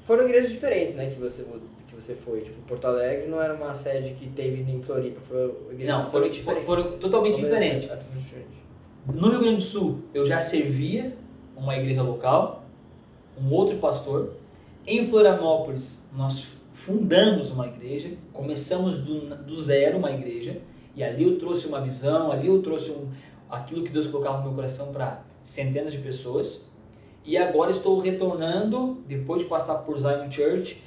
foram 0.05 0.25
igrejas 0.25 0.51
diferentes, 0.51 0.95
né, 0.95 1.11
que 1.11 1.19
você 1.19 1.45
que 1.89 1.95
você 1.95 2.15
foi, 2.15 2.41
tipo 2.41 2.59
Porto 2.63 2.87
Alegre 2.87 3.29
não 3.29 3.41
era 3.41 3.55
uma 3.55 3.75
sede 3.75 4.15
que 4.15 4.29
teve 4.31 4.63
em 4.63 4.81
Floripa, 4.81 5.21
foi 5.21 5.47
uma 5.47 5.73
igreja 5.75 5.93
Não, 5.93 6.11
foram, 6.11 6.31
totalmente 6.31 6.43
foram, 6.43 6.63
foram 6.63 6.93
totalmente 6.99 7.37
diferentes. 7.37 7.89
diferente. 7.91 8.47
No 9.07 9.29
Rio 9.29 9.41
Grande 9.41 9.57
do 9.57 9.63
Sul, 9.63 10.01
eu 10.15 10.25
já 10.25 10.41
servia 10.41 11.15
uma 11.55 11.77
igreja 11.77 12.03
local, 12.03 12.62
um 13.41 13.53
outro 13.53 13.77
pastor. 13.79 14.35
Em 14.87 15.07
Florianópolis, 15.07 16.05
nós 16.13 16.57
fundamos 16.73 17.51
uma 17.51 17.67
igreja, 17.67 18.11
começamos 18.33 18.99
do, 18.99 19.35
do 19.37 19.61
zero 19.61 19.99
uma 19.99 20.11
igreja, 20.11 20.61
e 20.97 21.03
ali 21.05 21.23
eu 21.23 21.39
trouxe 21.39 21.67
uma 21.67 21.81
visão, 21.81 22.33
ali 22.33 22.49
eu 22.49 22.63
trouxe 22.63 22.91
um, 22.91 23.09
aquilo 23.49 23.83
que 23.83 23.91
Deus 23.91 24.07
colocava 24.07 24.39
no 24.39 24.45
meu 24.45 24.53
coração 24.55 24.93
para 24.93 25.23
centenas 25.45 25.93
de 25.93 25.99
pessoas. 25.99 26.67
E 27.25 27.37
agora 27.37 27.71
estou 27.71 27.99
retornando, 27.99 29.03
depois 29.07 29.43
de 29.43 29.49
passar 29.49 29.77
por 29.79 29.99
Zion 30.01 30.31
Church, 30.31 30.83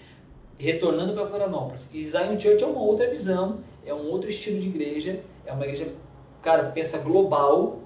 retornando 0.57 1.13
para 1.13 1.25
Florianópolis. 1.25 1.87
E 1.93 2.03
Zion 2.03 2.39
Church 2.39 2.63
é 2.63 2.67
uma 2.67 2.81
outra 2.81 3.09
visão, 3.09 3.59
é 3.85 3.93
um 3.93 4.09
outro 4.09 4.29
estilo 4.29 4.59
de 4.59 4.67
igreja, 4.67 5.21
é 5.45 5.53
uma 5.53 5.63
igreja, 5.63 5.93
cara, 6.41 6.71
pensa 6.71 6.97
global. 6.97 7.79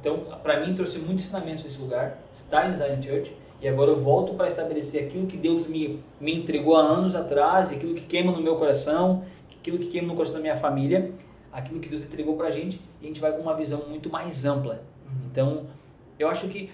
Então, 0.00 0.18
para 0.42 0.60
mim, 0.60 0.74
trouxe 0.74 0.98
muitos 0.98 1.24
ensinamentos 1.24 1.64
nesse 1.64 1.80
lugar, 1.80 2.18
estar 2.32 2.68
em 2.68 2.76
Zion 2.76 3.02
Church. 3.02 3.34
E 3.60 3.68
agora 3.68 3.90
eu 3.90 4.00
volto 4.00 4.34
para 4.34 4.48
estabelecer 4.48 5.04
aquilo 5.04 5.26
que 5.26 5.36
Deus 5.36 5.66
me, 5.66 6.00
me 6.20 6.34
entregou 6.34 6.76
há 6.76 6.80
anos 6.80 7.14
atrás, 7.14 7.72
aquilo 7.72 7.94
que 7.94 8.02
queima 8.02 8.32
no 8.32 8.42
meu 8.42 8.56
coração, 8.56 9.24
aquilo 9.58 9.78
que 9.78 9.86
queima 9.86 10.08
no 10.08 10.14
coração 10.14 10.36
da 10.36 10.42
minha 10.42 10.56
família, 10.56 11.12
aquilo 11.52 11.80
que 11.80 11.88
Deus 11.88 12.02
entregou 12.02 12.36
para 12.36 12.48
a 12.48 12.50
gente, 12.50 12.80
e 13.00 13.04
a 13.04 13.08
gente 13.08 13.20
vai 13.20 13.32
com 13.32 13.40
uma 13.40 13.56
visão 13.56 13.88
muito 13.88 14.10
mais 14.10 14.44
ampla. 14.44 14.82
Então, 15.30 15.66
eu 16.18 16.28
acho 16.28 16.48
que 16.48 16.70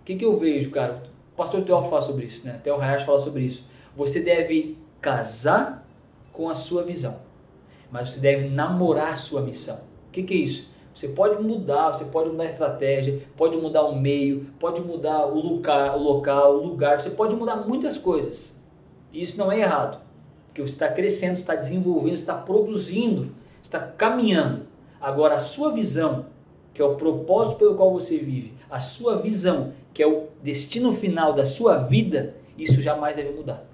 o 0.00 0.04
que, 0.04 0.16
que 0.16 0.24
eu 0.24 0.36
vejo, 0.38 0.70
cara? 0.70 1.02
O 1.32 1.36
pastor 1.36 1.62
Theo 1.62 1.82
fala 1.82 2.02
sobre 2.02 2.26
isso, 2.26 2.46
né? 2.46 2.60
Theo 2.62 2.80
Hayashi 2.80 3.06
fala 3.06 3.20
sobre 3.20 3.42
isso. 3.42 3.64
Você 3.96 4.20
deve 4.20 4.78
casar 5.00 5.86
com 6.32 6.48
a 6.48 6.54
sua 6.54 6.84
visão, 6.84 7.20
mas 7.90 8.10
você 8.10 8.20
deve 8.20 8.48
namorar 8.48 9.12
a 9.12 9.16
sua 9.16 9.42
missão. 9.42 9.76
O 10.08 10.12
que, 10.12 10.22
que 10.22 10.34
é 10.34 10.36
isso? 10.38 10.70
Você 10.94 11.08
pode 11.08 11.42
mudar, 11.42 11.92
você 11.92 12.04
pode 12.06 12.30
mudar 12.30 12.44
a 12.44 12.46
estratégia, 12.46 13.22
pode 13.36 13.56
mudar 13.56 13.84
o 13.84 13.94
meio, 13.94 14.46
pode 14.58 14.80
mudar 14.80 15.26
o 15.26 15.38
lugar, 15.40 15.96
o 15.96 16.02
local, 16.02 16.56
o 16.56 16.66
lugar, 16.66 17.00
você 17.00 17.10
pode 17.10 17.34
mudar 17.36 17.56
muitas 17.56 17.96
coisas. 17.96 18.58
E 19.12 19.22
isso 19.22 19.38
não 19.38 19.50
é 19.50 19.60
errado, 19.60 20.00
porque 20.46 20.60
você 20.60 20.72
está 20.72 20.88
crescendo, 20.88 21.38
está 21.38 21.54
desenvolvendo, 21.54 22.14
está 22.14 22.34
produzindo, 22.34 23.32
está 23.62 23.78
caminhando. 23.78 24.66
Agora, 25.00 25.36
a 25.36 25.40
sua 25.40 25.72
visão, 25.72 26.26
que 26.74 26.82
é 26.82 26.84
o 26.84 26.96
propósito 26.96 27.56
pelo 27.56 27.74
qual 27.74 27.92
você 27.92 28.18
vive, 28.18 28.54
a 28.68 28.80
sua 28.80 29.16
visão, 29.16 29.72
que 29.94 30.02
é 30.02 30.06
o 30.06 30.26
destino 30.42 30.92
final 30.92 31.32
da 31.32 31.46
sua 31.46 31.78
vida, 31.78 32.36
isso 32.58 32.82
jamais 32.82 33.16
deve 33.16 33.30
mudar. 33.30 33.69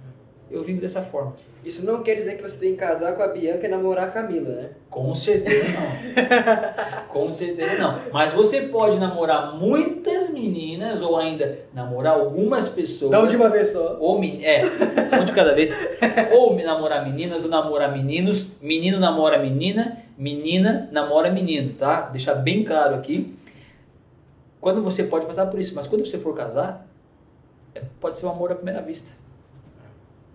Eu 0.49 0.63
vivo 0.63 0.81
dessa 0.81 1.03
forma. 1.03 1.35
Isso 1.65 1.85
não 1.85 2.01
quer 2.05 2.15
dizer 2.15 2.37
que 2.37 2.43
você 2.43 2.57
tem 2.59 2.71
que 2.73 2.77
casar 2.77 3.17
com 3.17 3.23
a 3.23 3.27
Bianca 3.27 3.67
e 3.67 3.69
namorar 3.69 4.05
a 4.07 4.11
Camila, 4.13 4.49
né? 4.49 4.71
Com 4.89 5.13
certeza 5.13 5.65
não. 5.65 7.07
Com 7.11 7.33
certeza 7.33 7.75
não. 7.77 8.01
Mas 8.13 8.33
você 8.33 8.63
pode 8.63 8.99
namorar 8.99 9.57
muitas 9.57 10.31
meninas 10.31 11.03
ou 11.03 11.17
ainda 11.17 11.59
namorar 11.75 12.15
algumas 12.15 12.69
pessoas. 12.69 13.11
Não 13.11 13.27
de 13.27 13.35
uma 13.35 13.49
vez 13.49 13.71
só. 13.71 13.97
Ou 13.99 14.23
é, 14.23 14.63
um 15.21 15.25
de 15.25 15.33
cada 15.33 15.53
vez. 15.53 15.73
Ou 16.33 16.55
namorar 16.57 17.05
meninas 17.05 17.45
ou 17.45 17.51
namorar 17.51 17.91
meninos. 17.93 18.53
Menino 18.63 19.01
namora 19.01 19.39
menina, 19.39 19.99
menina 20.17 20.89
namora 20.93 21.31
menino, 21.31 21.75
tá? 21.75 22.03
Deixar 22.03 22.35
bem 22.35 22.63
claro 22.63 22.95
aqui. 22.95 23.35
Quando 24.61 24.83
você 24.83 25.05
pode 25.05 25.27
passar 25.27 25.47
por 25.47 25.59
isso, 25.59 25.75
mas 25.75 25.89
quando 25.89 26.07
você 26.07 26.19
for 26.19 26.35
casar, 26.35 26.87
é- 27.75 27.83
pode 28.01 28.19
ser 28.19 28.27
um 28.27 28.31
amor 28.31 28.53
à 28.53 28.55
primeira 28.55 28.81
vista. 28.81 29.11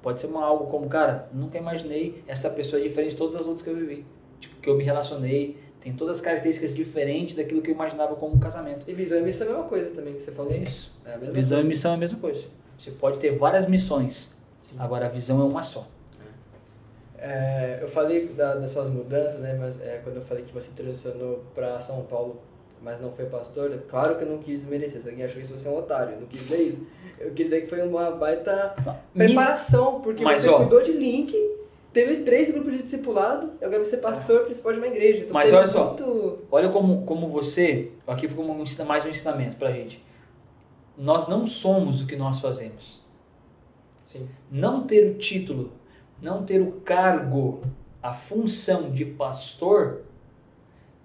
Pode 0.01 0.19
ser 0.19 0.27
uma, 0.27 0.43
algo 0.43 0.65
como, 0.67 0.87
cara, 0.89 1.27
nunca 1.31 1.57
imaginei 1.57 2.23
essa 2.27 2.49
pessoa 2.49 2.79
é 2.81 2.83
diferente 2.83 3.11
de 3.11 3.17
todas 3.17 3.35
as 3.35 3.45
outras 3.45 3.61
que 3.63 3.69
eu 3.69 3.75
vivi. 3.75 4.05
Tipo, 4.39 4.55
que 4.61 4.69
eu 4.69 4.75
me 4.75 4.83
relacionei, 4.83 5.57
tem 5.79 5.93
todas 5.93 6.17
as 6.17 6.23
características 6.23 6.73
diferentes 6.73 7.35
daquilo 7.35 7.61
que 7.61 7.69
eu 7.69 7.75
imaginava 7.75 8.15
como 8.15 8.35
um 8.35 8.39
casamento. 8.39 8.83
E 8.89 8.93
visão 8.93 9.19
e 9.19 9.21
missão 9.23 9.45
é 9.47 9.49
a 9.49 9.53
mesma 9.53 9.69
coisa 9.69 9.89
também 9.91 10.13
que 10.15 10.21
você 10.21 10.31
falou. 10.31 10.51
É 10.51 10.57
isso. 10.57 10.91
É 11.05 11.13
a 11.13 11.17
mesma 11.17 11.33
Visão 11.33 11.57
coisa. 11.57 11.67
e 11.67 11.69
missão 11.69 11.91
é 11.91 11.93
a 11.95 11.97
mesma 11.97 12.19
coisa. 12.19 12.45
Você 12.79 12.91
pode 12.91 13.19
ter 13.19 13.37
várias 13.37 13.67
missões, 13.67 14.35
Sim. 14.69 14.75
agora 14.79 15.05
a 15.05 15.09
visão 15.09 15.39
é 15.39 15.43
uma 15.43 15.63
só. 15.63 15.87
É, 17.17 17.77
eu 17.81 17.87
falei 17.87 18.27
da- 18.29 18.55
das 18.55 18.71
suas 18.71 18.89
mudanças, 18.89 19.39
né? 19.41 19.55
Mas 19.59 19.79
é, 19.79 19.99
quando 20.03 20.15
eu 20.15 20.21
falei 20.23 20.43
que 20.43 20.51
você 20.51 20.71
transicionou 20.75 21.43
para 21.53 21.79
São 21.79 22.01
Paulo, 22.05 22.41
mas 22.81 22.99
não 22.99 23.11
foi 23.11 23.25
pastor, 23.25 23.83
claro 23.87 24.15
que 24.17 24.23
eu 24.23 24.27
não 24.29 24.39
quis 24.39 24.61
desmerecer. 24.61 25.01
Se 25.01 25.09
alguém 25.09 25.23
achou 25.23 25.41
isso, 25.41 25.57
você 25.57 25.67
é 25.67 25.71
um 25.71 25.77
otário. 25.77 26.15
Eu 26.15 26.21
não 26.21 26.27
quis 26.27 26.41
dizer 26.41 26.61
isso. 26.61 26.87
Eu 27.19 27.31
quis 27.31 27.45
dizer 27.45 27.61
que 27.61 27.67
foi 27.67 27.81
uma 27.87 28.11
baita 28.11 28.75
preparação, 29.13 30.01
porque 30.01 30.23
Mas, 30.23 30.41
você 30.43 30.49
ó- 30.49 30.57
cuidou 30.57 30.81
de 30.81 30.91
link, 30.93 31.33
teve 31.93 32.23
três 32.23 32.51
grupos 32.51 32.73
de 32.73 32.83
discipulado, 32.83 33.51
e 33.61 33.65
agora 33.65 33.83
você 33.85 33.95
é 33.95 33.99
pastor 33.99 34.41
principal 34.45 34.73
de 34.73 34.79
uma 34.79 34.87
igreja. 34.87 35.19
Então 35.21 35.33
Mas 35.33 35.53
olha 35.53 35.67
só. 35.67 35.87
muito- 35.89 36.39
Olha 36.51 36.69
como, 36.69 37.03
como 37.03 37.27
você, 37.27 37.91
aqui 38.07 38.27
ficou 38.27 38.43
um 38.45 38.65
mais 38.87 39.05
um 39.05 39.09
ensinamento 39.09 39.57
pra 39.57 39.71
gente. 39.71 40.03
Nós 40.97 41.27
não 41.27 41.45
somos 41.45 42.01
o 42.03 42.07
que 42.07 42.15
nós 42.15 42.39
fazemos. 42.41 43.01
Sim. 44.07 44.27
Não 44.51 44.83
ter 44.83 45.05
o 45.11 45.13
título, 45.15 45.71
não 46.21 46.43
ter 46.43 46.59
o 46.61 46.71
cargo, 46.83 47.61
a 48.03 48.13
função 48.13 48.89
de 48.91 49.05
pastor, 49.05 50.01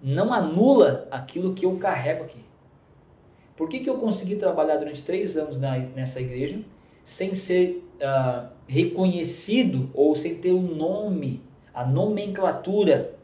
não 0.02 0.32
anula 0.32 1.06
aquilo 1.10 1.54
que 1.54 1.66
eu 1.66 1.76
carrego 1.78 2.24
aqui. 2.24 2.44
Por 3.56 3.68
que, 3.68 3.80
que 3.80 3.88
eu 3.88 3.96
consegui 3.96 4.36
trabalhar 4.36 4.76
durante 4.76 5.02
três 5.02 5.36
anos 5.36 5.58
na, 5.58 5.78
nessa 5.78 6.20
igreja 6.20 6.60
sem 7.02 7.34
ser 7.34 7.82
ah, 8.02 8.50
reconhecido 8.66 9.90
ou 9.94 10.14
sem 10.14 10.36
ter 10.36 10.52
o 10.52 10.60
nome, 10.60 11.42
a 11.72 11.84
nomenclatura 11.84 13.14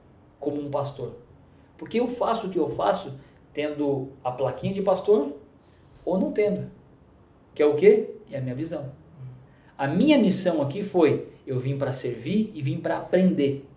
como 0.41 0.61
um 0.61 0.71
pastor? 0.71 1.17
Porque 1.77 2.01
eu 2.01 2.07
faço 2.07 2.47
o 2.47 2.51
que 2.51 2.59
eu 2.59 2.71
faço 2.71 3.19
tendo 3.53 4.09
a 4.25 4.31
plaquinha 4.31 4.73
de 4.73 4.81
pastor 4.81 5.37
ou 6.05 6.19
não 6.19 6.33
tendo. 6.33 6.71
Que 7.55 7.63
é 7.63 7.67
o 7.67 7.75
quê? 7.75 8.15
É 8.31 8.39
a 8.39 8.41
minha 8.41 8.55
visão. 8.55 8.93
A 9.77 9.87
minha 9.87 10.19
missão 10.19 10.63
aqui 10.63 10.83
foi: 10.83 11.29
eu 11.47 11.59
vim 11.59 11.77
para 11.77 11.93
servir 11.93 12.51
e 12.55 12.63
vim 12.63 12.79
para 12.79 12.99
aprender. 12.99 13.69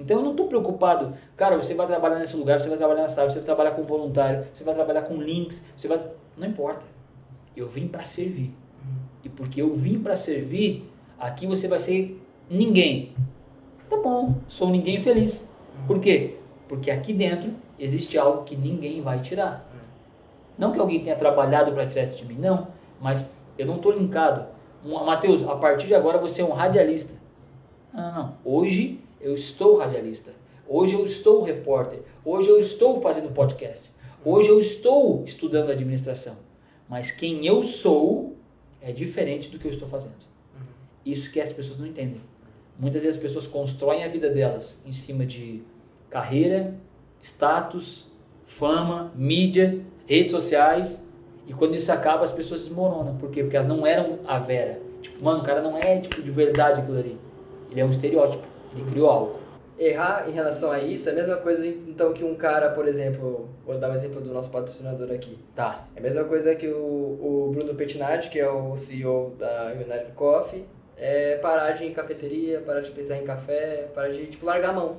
Então 0.00 0.16
eu 0.16 0.22
não 0.22 0.30
estou 0.30 0.46
preocupado, 0.46 1.12
cara, 1.36 1.56
você 1.56 1.74
vai 1.74 1.86
trabalhar 1.86 2.18
nesse 2.18 2.34
lugar, 2.34 2.58
você 2.58 2.70
vai 2.70 2.78
trabalhar 2.78 3.02
nessa 3.02 3.20
área, 3.20 3.30
você 3.30 3.38
vai 3.38 3.44
trabalhar 3.44 3.72
com 3.72 3.82
voluntário, 3.82 4.46
você 4.52 4.64
vai 4.64 4.74
trabalhar 4.74 5.02
com 5.02 5.16
links, 5.16 5.66
você 5.76 5.86
vai. 5.86 6.00
Não 6.38 6.48
importa. 6.48 6.86
Eu 7.54 7.68
vim 7.68 7.86
para 7.86 8.02
servir. 8.02 8.54
E 9.22 9.28
porque 9.28 9.60
eu 9.60 9.74
vim 9.74 10.00
para 10.00 10.16
servir, 10.16 10.90
aqui 11.18 11.46
você 11.46 11.68
vai 11.68 11.78
ser 11.78 12.18
ninguém. 12.48 13.12
Tá 13.90 13.96
bom, 13.98 14.36
sou 14.48 14.70
ninguém 14.70 14.98
feliz. 14.98 15.54
Por 15.86 16.00
quê? 16.00 16.38
Porque 16.66 16.90
aqui 16.90 17.12
dentro 17.12 17.52
existe 17.78 18.16
algo 18.16 18.44
que 18.44 18.56
ninguém 18.56 19.02
vai 19.02 19.20
tirar. 19.20 19.68
Não 20.56 20.72
que 20.72 20.78
alguém 20.78 21.00
tenha 21.02 21.16
trabalhado 21.16 21.72
para 21.72 21.86
tirar 21.86 22.04
isso 22.04 22.16
de 22.16 22.24
mim, 22.24 22.38
não. 22.38 22.68
Mas 23.00 23.30
eu 23.58 23.66
não 23.66 23.76
estou 23.76 23.92
linkado. 23.92 24.46
Mateus, 24.82 25.46
a 25.46 25.56
partir 25.56 25.88
de 25.88 25.94
agora 25.94 26.16
você 26.16 26.40
é 26.40 26.44
um 26.44 26.52
radialista. 26.52 27.20
Não, 27.92 28.02
não, 28.02 28.14
não. 28.14 28.34
Hoje 28.44 29.00
eu 29.20 29.34
estou 29.34 29.76
radialista. 29.76 30.32
Hoje 30.66 30.94
eu 30.94 31.04
estou 31.04 31.42
repórter. 31.42 32.00
Hoje 32.24 32.48
eu 32.48 32.58
estou 32.58 33.00
fazendo 33.00 33.32
podcast. 33.32 33.90
Hoje 34.24 34.48
eu 34.48 34.60
estou 34.60 35.24
estudando 35.24 35.70
administração. 35.70 36.36
Mas 36.88 37.10
quem 37.10 37.46
eu 37.46 37.62
sou 37.62 38.36
é 38.80 38.92
diferente 38.92 39.50
do 39.50 39.58
que 39.58 39.66
eu 39.66 39.70
estou 39.70 39.88
fazendo. 39.88 40.30
Isso 41.04 41.30
que 41.30 41.40
as 41.40 41.52
pessoas 41.52 41.78
não 41.78 41.86
entendem. 41.86 42.20
Muitas 42.78 43.02
vezes 43.02 43.16
as 43.16 43.22
pessoas 43.22 43.46
constroem 43.46 44.04
a 44.04 44.08
vida 44.08 44.30
delas 44.30 44.82
em 44.86 44.92
cima 44.92 45.26
de 45.26 45.62
carreira, 46.08 46.74
status, 47.22 48.06
fama, 48.44 49.12
mídia, 49.14 49.80
redes 50.06 50.32
sociais. 50.32 51.06
E 51.46 51.52
quando 51.52 51.74
isso 51.74 51.92
acaba, 51.92 52.24
as 52.24 52.32
pessoas 52.32 52.62
desmoronam. 52.62 53.16
Por 53.16 53.30
quê? 53.30 53.42
Porque 53.42 53.56
elas 53.56 53.68
não 53.68 53.86
eram 53.86 54.20
a 54.26 54.38
Vera. 54.38 54.80
Tipo, 55.02 55.24
mano, 55.24 55.40
o 55.40 55.42
cara 55.42 55.60
não 55.60 55.76
é 55.76 55.98
tipo 55.98 56.22
de 56.22 56.30
verdade 56.30 56.80
aquilo 56.80 56.98
ali. 56.98 57.18
Ele 57.70 57.80
é 57.80 57.84
um 57.84 57.90
estereótipo. 57.90 58.49
Ele 58.74 58.90
criou 58.90 59.08
algo. 59.10 59.40
Errar 59.78 60.26
em 60.28 60.32
relação 60.32 60.70
a 60.70 60.78
isso 60.78 61.08
é 61.08 61.12
a 61.12 61.14
mesma 61.14 61.36
coisa 61.36 61.66
então 61.66 62.12
que 62.12 62.22
um 62.22 62.34
cara, 62.34 62.68
por 62.70 62.86
exemplo, 62.86 63.48
vou 63.64 63.78
dar 63.78 63.88
um 63.90 63.94
exemplo 63.94 64.20
do 64.20 64.30
nosso 64.32 64.50
patrocinador 64.50 65.10
aqui. 65.10 65.38
Tá. 65.54 65.86
É 65.96 66.00
a 66.00 66.02
mesma 66.02 66.24
coisa 66.24 66.54
que 66.54 66.68
o, 66.68 66.76
o 66.76 67.50
Bruno 67.54 67.74
Pettinati, 67.74 68.28
que 68.28 68.38
é 68.38 68.48
o 68.50 68.76
CEO 68.76 69.34
da 69.38 69.72
United 69.74 70.12
Coffee, 70.14 70.66
é 70.98 71.36
parar 71.36 71.70
de 71.72 71.84
ir 71.84 71.88
em 71.88 71.92
cafeteria, 71.94 72.60
parar 72.60 72.80
de 72.80 72.90
pensar 72.90 73.16
em 73.16 73.24
café, 73.24 73.88
parar 73.94 74.10
de 74.10 74.26
tipo, 74.26 74.44
largar 74.44 74.68
a 74.70 74.72
mão. 74.74 74.98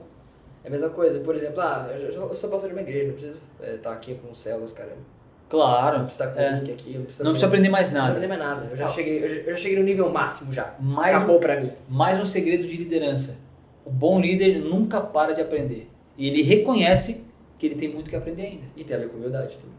É 0.63 0.67
a 0.67 0.71
mesma 0.71 0.89
coisa, 0.89 1.19
por 1.19 1.35
exemplo, 1.35 1.61
ah, 1.61 1.87
eu, 1.95 2.07
eu 2.09 2.35
sou 2.35 2.49
pastor 2.49 2.69
de 2.69 2.75
uma 2.75 2.81
igreja, 2.81 3.05
não 3.07 3.13
preciso 3.13 3.37
estar 3.75 3.91
aqui 3.93 4.15
com 4.15 4.31
os 4.31 4.39
células, 4.41 4.73
cara. 4.73 4.89
Não 4.89 5.21
Claro. 5.47 6.05
precisa 6.05 6.23
estar 6.23 6.33
com 6.35 6.39
É. 6.41 6.49
o 6.53 6.55
link 6.59 6.71
aqui, 6.71 6.93
não 6.97 7.03
precisa, 7.03 7.23
Não 7.23 7.31
precisa 7.33 7.47
aprender 7.47 7.69
mais 7.69 7.91
Não 7.91 7.99
nada. 8.01 8.13
precisa 8.13 8.33
aprender 8.33 8.45
mais 8.47 8.59
nada. 8.61 8.71
Eu 8.71 8.77
já, 8.77 8.85
Não. 8.85 8.91
cheguei, 8.93 9.23
eu, 9.23 9.27
já, 9.29 9.35
eu 9.35 9.51
já 9.51 9.57
cheguei 9.57 9.77
no 9.77 9.83
nível 9.83 10.09
máximo 10.09 10.51
já. 10.53 10.73
Mais 10.79 11.15
Acabou 11.17 11.37
um, 11.37 11.39
pra 11.39 11.59
mim. 11.59 11.71
mais 11.89 12.19
um 12.19 12.25
segredo 12.25 12.63
de 12.67 12.77
liderança. 12.77 13.37
O 13.85 13.89
bom 13.89 14.19
líder 14.19 14.59
nunca 14.59 15.01
para 15.01 15.33
de 15.33 15.41
aprender. 15.41 15.89
E 16.17 16.27
ele 16.27 16.41
reconhece 16.41 17.25
que 17.57 17.65
ele 17.65 17.75
tem 17.75 17.89
muito 17.89 18.09
que 18.09 18.15
aprender 18.15 18.43
ainda. 18.43 18.65
E 18.75 18.83
tem 18.83 18.95
a 18.95 18.99
ver 18.99 19.09
com 19.09 19.17
humildade 19.17 19.55
também. 19.55 19.75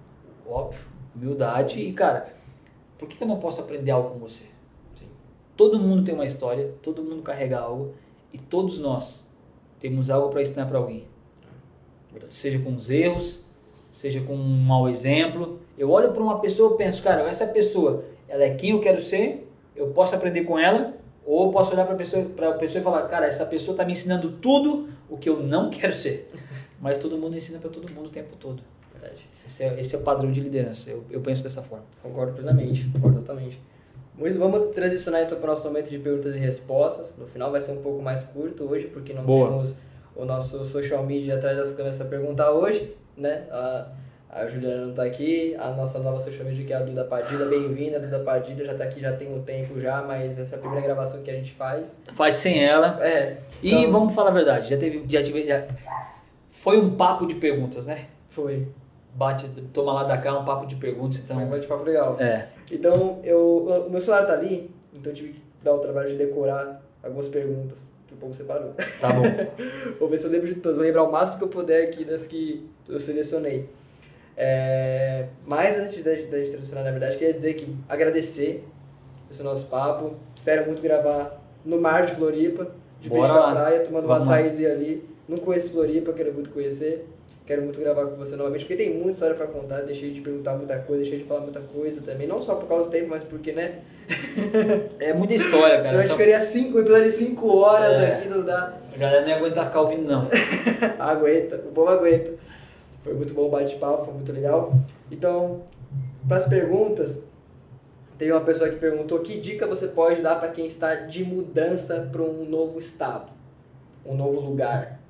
Óbvio. 0.46 0.86
Humildade. 1.14 1.80
E, 1.80 1.92
cara, 1.92 2.32
por 2.98 3.08
que 3.08 3.22
eu 3.22 3.28
não 3.28 3.38
posso 3.38 3.60
aprender 3.60 3.90
algo 3.90 4.10
com 4.10 4.18
você? 4.18 4.44
Sim. 4.94 5.06
Todo 5.56 5.78
mundo 5.78 6.04
tem 6.04 6.14
uma 6.14 6.26
história, 6.26 6.72
todo 6.82 7.02
mundo 7.02 7.22
carrega 7.22 7.58
algo. 7.58 7.94
E 8.32 8.38
todos 8.38 8.78
nós 8.78 9.26
temos 9.78 10.10
algo 10.10 10.30
para 10.30 10.42
ensinar 10.42 10.66
para 10.66 10.78
alguém. 10.78 11.06
Seja 12.30 12.58
com 12.58 12.72
os 12.74 12.88
erros, 12.90 13.44
seja 13.90 14.20
com 14.20 14.34
um 14.34 14.60
mau 14.62 14.88
exemplo. 14.88 15.58
Eu 15.76 15.90
olho 15.90 16.12
para 16.12 16.22
uma 16.22 16.40
pessoa 16.40 16.74
e 16.74 16.76
penso, 16.78 17.02
cara, 17.02 17.28
essa 17.28 17.46
pessoa, 17.48 18.04
ela 18.28 18.44
é 18.44 18.54
quem 18.54 18.70
eu 18.70 18.80
quero 18.80 19.00
ser, 19.00 19.48
eu 19.74 19.88
posso 19.88 20.14
aprender 20.14 20.44
com 20.44 20.58
ela, 20.58 20.94
ou 21.24 21.50
posso 21.50 21.72
olhar 21.72 21.84
para 21.84 21.94
a 21.94 21.98
pessoa, 21.98 22.24
pra 22.24 22.52
pessoa 22.52 22.80
e 22.80 22.84
falar, 22.84 23.02
cara, 23.08 23.26
essa 23.26 23.46
pessoa 23.46 23.74
está 23.74 23.84
me 23.84 23.92
ensinando 23.92 24.30
tudo 24.30 24.88
o 25.08 25.16
que 25.16 25.28
eu 25.28 25.42
não 25.42 25.68
quero 25.70 25.92
ser. 25.92 26.30
Mas 26.80 26.98
todo 26.98 27.16
mundo 27.16 27.36
ensina 27.36 27.58
para 27.58 27.70
todo 27.70 27.92
mundo 27.92 28.06
o 28.06 28.10
tempo 28.10 28.34
todo. 28.36 28.62
Verdade. 28.92 29.24
Esse 29.46 29.64
é, 29.64 29.80
esse 29.80 29.94
é 29.94 29.98
o 29.98 30.02
padrão 30.02 30.30
de 30.30 30.40
liderança, 30.40 30.90
eu, 30.90 31.04
eu 31.10 31.20
penso 31.20 31.42
dessa 31.42 31.62
forma. 31.62 31.84
Concordo 32.02 32.32
plenamente, 32.32 32.88
concordo 32.92 33.20
totalmente. 33.20 33.60
Muito, 34.16 34.38
vamos 34.38 34.74
transicionar 34.74 35.22
então 35.22 35.38
para 35.38 35.46
o 35.46 35.50
nosso 35.50 35.66
momento 35.66 35.88
de 35.88 35.98
perguntas 35.98 36.34
e 36.34 36.38
respostas. 36.38 37.16
No 37.16 37.26
final 37.26 37.50
vai 37.50 37.60
ser 37.60 37.72
um 37.72 37.82
pouco 37.82 38.02
mais 38.02 38.24
curto 38.24 38.64
hoje, 38.64 38.86
porque 38.86 39.12
não 39.12 39.24
Boa. 39.24 39.48
temos 39.48 39.74
o 40.14 40.24
nosso 40.24 40.64
social 40.64 41.04
media 41.04 41.36
atrás 41.36 41.56
das 41.56 41.72
câmeras 41.72 41.96
para 41.96 42.06
perguntar 42.06 42.50
hoje, 42.52 42.94
né? 43.16 43.46
A, 43.50 43.90
a 44.32 44.46
Juliana 44.46 44.80
não 44.84 44.90
está 44.90 45.04
aqui, 45.04 45.54
a 45.56 45.70
nossa 45.72 45.98
nova 45.98 46.18
social 46.18 46.46
media 46.46 46.64
que 46.64 46.72
é 46.72 46.76
a 46.76 46.80
Duda 46.80 47.04
Padilha, 47.04 47.44
bem-vinda, 47.44 48.00
Duda 48.00 48.20
Padilha, 48.20 48.64
já 48.64 48.72
está 48.72 48.84
aqui 48.84 48.98
já 48.98 49.12
tem 49.12 49.30
um 49.32 49.42
tempo 49.42 49.78
já, 49.78 50.00
mas 50.00 50.38
essa 50.38 50.56
é 50.56 50.58
a 50.58 50.60
primeira 50.62 50.86
gravação 50.86 51.22
que 51.22 51.30
a 51.30 51.34
gente 51.34 51.52
faz. 51.52 52.02
Faz 52.14 52.36
sem 52.36 52.64
ela. 52.64 52.98
É, 53.04 53.36
E 53.62 53.74
Então- 53.74 53.92
vamos 53.92 54.14
falar 54.14 54.30
a 54.30 54.32
verdade, 54.32 54.70
já 54.70 54.78
teve, 54.78 55.04
já 55.06 55.22
tive, 55.22 55.46
já... 55.46 55.66
foi 56.50 56.78
um 56.78 56.96
papo 56.96 57.26
de 57.26 57.34
perguntas, 57.34 57.84
né? 57.84 58.06
foi. 58.30 58.66
Bate, 59.14 59.46
toma 59.74 59.92
lá 59.92 60.04
da 60.04 60.16
cá, 60.16 60.38
um 60.38 60.42
papo 60.46 60.64
de 60.66 60.76
perguntas, 60.76 61.18
então. 61.18 61.36
Foi 61.36 61.44
um 61.44 61.50
bate-papo 61.50 61.84
legal. 61.84 62.16
É. 62.18 62.48
Então, 62.70 63.20
eu, 63.22 63.66
o 63.86 63.90
meu 63.90 64.00
celular 64.00 64.24
tá 64.24 64.32
ali, 64.32 64.70
então 64.94 65.12
eu 65.12 65.14
tive 65.14 65.34
que 65.34 65.42
dar 65.62 65.74
o 65.74 65.78
trabalho 65.80 66.08
de 66.08 66.16
decorar 66.16 66.80
algumas 67.02 67.28
perguntas 67.28 67.92
que 68.08 68.14
o 68.14 68.16
povo 68.16 68.32
separou. 68.32 68.72
Tá 68.98 69.10
bom. 69.12 69.22
Vou 70.00 70.08
ver 70.08 70.16
se 70.16 70.24
eu 70.26 70.30
lembro 70.30 70.48
de 70.48 70.54
todas. 70.54 70.78
Vou 70.78 70.86
lembrar 70.86 71.02
o 71.02 71.12
máximo 71.12 71.36
que 71.36 71.44
eu 71.44 71.48
puder 71.48 71.84
aqui 71.84 72.06
das 72.06 72.26
que 72.26 72.66
eu 72.88 72.98
selecionei. 72.98 73.68
É, 74.36 75.26
mas 75.46 75.76
antes 75.78 76.02
da, 76.02 76.10
da 76.10 76.38
gente 76.38 76.50
transicionar, 76.50 76.84
na 76.84 76.90
verdade, 76.90 77.16
queria 77.16 77.34
dizer 77.34 77.54
que 77.54 77.74
agradecer 77.88 78.64
esse 79.30 79.42
nosso 79.42 79.66
papo. 79.66 80.14
Espero 80.36 80.66
muito 80.66 80.82
gravar 80.82 81.40
no 81.64 81.80
mar 81.80 82.06
de 82.06 82.14
Floripa, 82.14 82.68
de 83.00 83.08
Bora 83.08 83.28
frente 83.28 83.42
pra 83.42 83.52
praia, 83.52 83.80
tomando 83.80 84.04
um 84.04 84.08
Vamos 84.08 84.26
lá. 84.26 84.36
açaizinho 84.36 84.70
ali. 84.70 85.08
Não 85.28 85.36
conheço 85.38 85.72
Floripa, 85.72 86.12
quero 86.12 86.32
muito 86.32 86.50
conhecer. 86.50 87.06
Quero 87.44 87.62
muito 87.62 87.80
gravar 87.80 88.06
com 88.06 88.14
você 88.14 88.36
novamente, 88.36 88.60
porque 88.64 88.76
tem 88.76 88.94
muita 88.94 89.12
história 89.12 89.34
pra 89.34 89.48
contar. 89.48 89.80
Deixei 89.80 90.12
de 90.12 90.20
perguntar 90.20 90.54
muita 90.54 90.78
coisa, 90.78 91.02
deixei 91.02 91.18
de 91.18 91.24
falar 91.24 91.40
muita 91.40 91.58
coisa 91.60 92.00
também. 92.00 92.26
Não 92.26 92.40
só 92.40 92.54
por 92.54 92.68
causa 92.68 92.84
do 92.84 92.90
tempo, 92.90 93.08
mas 93.10 93.24
porque, 93.24 93.52
né? 93.52 93.80
É 95.00 95.12
muita 95.12 95.34
história, 95.34 95.82
cara. 95.82 95.96
gente 96.02 96.08
Só... 96.08 96.14
ficaria 96.14 96.40
cinco, 96.40 96.78
um 96.78 96.80
episódio 96.80 97.04
de 97.04 97.10
5 97.10 97.56
horas 97.56 97.92
É. 98.00 98.14
aqui, 98.14 98.28
não 98.28 98.42
dá. 98.44 98.78
A 98.94 98.98
galera 98.98 99.22
não 99.22 99.28
ia 99.28 99.36
aguentar 99.36 99.66
ficar 99.66 99.80
ouvindo, 99.80 100.04
não. 100.08 100.28
aguenta, 100.98 101.56
o 101.56 101.72
povo 101.72 101.88
aguenta. 101.90 102.30
Foi 103.02 103.14
muito 103.14 103.34
bom 103.34 103.46
o 103.46 103.50
bate-papo, 103.50 104.04
foi 104.04 104.14
muito 104.14 104.32
legal. 104.32 104.72
Então, 105.10 105.62
para 106.26 106.36
as 106.36 106.46
perguntas, 106.46 107.22
teve 108.16 108.32
uma 108.32 108.40
pessoa 108.40 108.70
que 108.70 108.76
perguntou 108.76 109.18
que 109.20 109.40
dica 109.40 109.66
você 109.66 109.88
pode 109.88 110.22
dar 110.22 110.36
para 110.36 110.48
quem 110.48 110.66
está 110.66 110.94
de 110.94 111.24
mudança 111.24 112.08
para 112.12 112.22
um 112.22 112.44
novo 112.44 112.78
estado, 112.78 113.30
um 114.06 114.16
novo 114.16 114.40
lugar, 114.40 115.00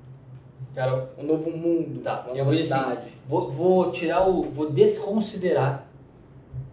Cara, 0.73 1.07
um 1.19 1.23
novo 1.23 1.51
mundo, 1.51 2.01
Tá, 2.01 2.21
uma 2.25 2.31
eu 2.31 2.37
nova 2.37 2.43
vou 2.45 2.53
dizer 2.53 2.73
assim, 2.73 2.83
cidade. 2.83 3.11
vou, 3.27 3.51
vou 3.51 3.91
tirar 3.91 4.27
o. 4.27 4.43
vou 4.43 4.71
desconsiderar 4.71 5.87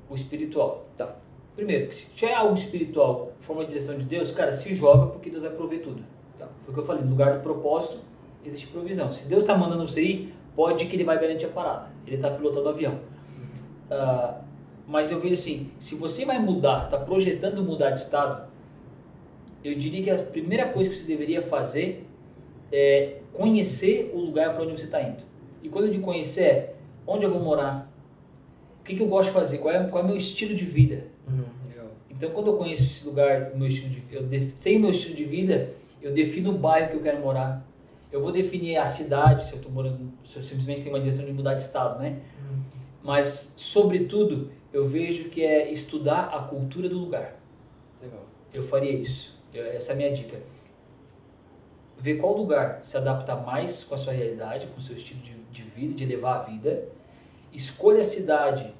o 0.08 0.14
espiritual. 0.14 0.86
Tá. 0.96 1.16
Primeiro, 1.54 1.92
se 1.92 2.06
tiver 2.10 2.32
algo 2.32 2.54
espiritual, 2.54 3.32
forma 3.38 3.62
de 3.64 3.72
direção 3.74 3.98
de 3.98 4.04
Deus, 4.04 4.30
cara, 4.30 4.56
se 4.56 4.74
joga 4.74 5.06
porque 5.08 5.28
Deus 5.28 5.42
vai 5.42 5.52
prover 5.52 5.82
tudo. 5.82 6.02
Tá. 6.38 6.48
Foi 6.64 6.70
o 6.70 6.74
que 6.74 6.80
eu 6.80 6.86
falei, 6.86 7.02
no 7.02 7.10
lugar 7.10 7.36
do 7.36 7.42
propósito 7.42 7.98
existe 8.44 8.68
provisão. 8.68 9.12
Se 9.12 9.26
Deus 9.28 9.42
está 9.42 9.56
mandando 9.56 9.86
você 9.86 10.02
ir, 10.02 10.34
pode 10.60 10.84
que 10.84 10.94
ele 10.94 11.04
vai 11.04 11.18
garantir 11.18 11.46
a 11.46 11.48
parada. 11.48 11.88
Ele 12.06 12.16
está 12.16 12.30
pilotando 12.30 12.66
o 12.66 12.68
avião. 12.68 13.00
Ah, 13.90 14.42
mas 14.86 15.10
eu 15.10 15.18
vejo 15.18 15.32
assim, 15.32 15.70
se 15.80 15.94
você 15.94 16.26
vai 16.26 16.38
mudar, 16.38 16.84
está 16.84 16.98
projetando 16.98 17.62
mudar 17.62 17.92
de 17.92 18.02
estado, 18.02 18.46
eu 19.64 19.74
diria 19.74 20.02
que 20.02 20.10
a 20.10 20.18
primeira 20.18 20.68
coisa 20.68 20.90
que 20.90 20.96
você 20.96 21.06
deveria 21.06 21.40
fazer 21.40 22.06
é 22.70 23.20
conhecer 23.32 24.10
o 24.14 24.18
lugar 24.18 24.52
para 24.52 24.64
onde 24.64 24.78
você 24.78 24.84
está 24.84 25.00
indo. 25.00 25.24
E 25.62 25.70
quando 25.70 25.86
eu 25.86 25.92
digo 25.92 26.04
conhecer, 26.04 26.42
é 26.42 26.74
onde 27.06 27.24
eu 27.24 27.30
vou 27.30 27.40
morar, 27.40 27.90
o 28.80 28.84
que, 28.84 28.94
que 28.94 29.02
eu 29.02 29.06
gosto 29.06 29.28
de 29.28 29.34
fazer, 29.34 29.58
qual 29.58 29.74
é, 29.74 29.82
qual 29.84 30.02
é 30.02 30.04
o 30.04 30.08
meu 30.08 30.16
estilo 30.18 30.54
de 30.54 30.64
vida. 30.66 31.06
Uhum. 31.26 31.44
Então, 32.10 32.32
quando 32.32 32.48
eu 32.48 32.58
conheço 32.58 32.82
esse 32.82 33.06
lugar, 33.06 33.52
o 33.54 33.58
meu 33.58 33.66
estilo 33.66 33.88
de, 33.88 34.02
eu 34.14 34.28
tenho 34.62 34.78
meu 34.78 34.90
estilo 34.90 35.14
de 35.14 35.24
vida, 35.24 35.70
eu 36.02 36.12
defino 36.12 36.50
o 36.50 36.58
bairro 36.58 36.90
que 36.90 36.96
eu 36.96 37.00
quero 37.00 37.18
morar. 37.20 37.66
Eu 38.12 38.20
vou 38.20 38.32
definir 38.32 38.76
a 38.76 38.86
cidade, 38.86 39.44
se 39.44 39.52
eu 39.52 39.58
estou 39.58 39.70
morando, 39.70 40.12
se 40.24 40.36
eu 40.36 40.42
simplesmente 40.42 40.82
tenho 40.82 40.94
uma 40.94 41.00
direção 41.00 41.24
de 41.24 41.32
mudar 41.32 41.54
de 41.54 41.62
estado, 41.62 42.00
né? 42.00 42.20
Uhum. 42.50 42.60
Mas, 43.02 43.54
sobretudo, 43.56 44.50
eu 44.72 44.86
vejo 44.86 45.28
que 45.30 45.44
é 45.44 45.70
estudar 45.70 46.24
a 46.24 46.40
cultura 46.42 46.88
do 46.88 46.98
lugar. 46.98 47.36
Legal. 48.02 48.24
Eu 48.52 48.62
faria 48.62 48.92
isso. 48.92 49.38
Eu- 49.54 49.64
essa 49.66 49.92
é 49.92 49.94
a 49.94 49.96
minha 49.96 50.12
dica. 50.12 50.38
Ver 51.98 52.16
qual 52.16 52.36
lugar 52.36 52.80
se 52.82 52.96
adapta 52.96 53.36
mais 53.36 53.84
com 53.84 53.94
a 53.94 53.98
sua 53.98 54.12
realidade, 54.12 54.66
com 54.68 54.78
o 54.78 54.80
seu 54.80 54.96
estilo 54.96 55.20
de, 55.20 55.34
de 55.52 55.62
vida, 55.62 55.94
de 55.94 56.06
levar 56.06 56.36
a 56.36 56.42
vida. 56.42 56.88
Escolha 57.52 58.00
a 58.00 58.04
cidade 58.04 58.72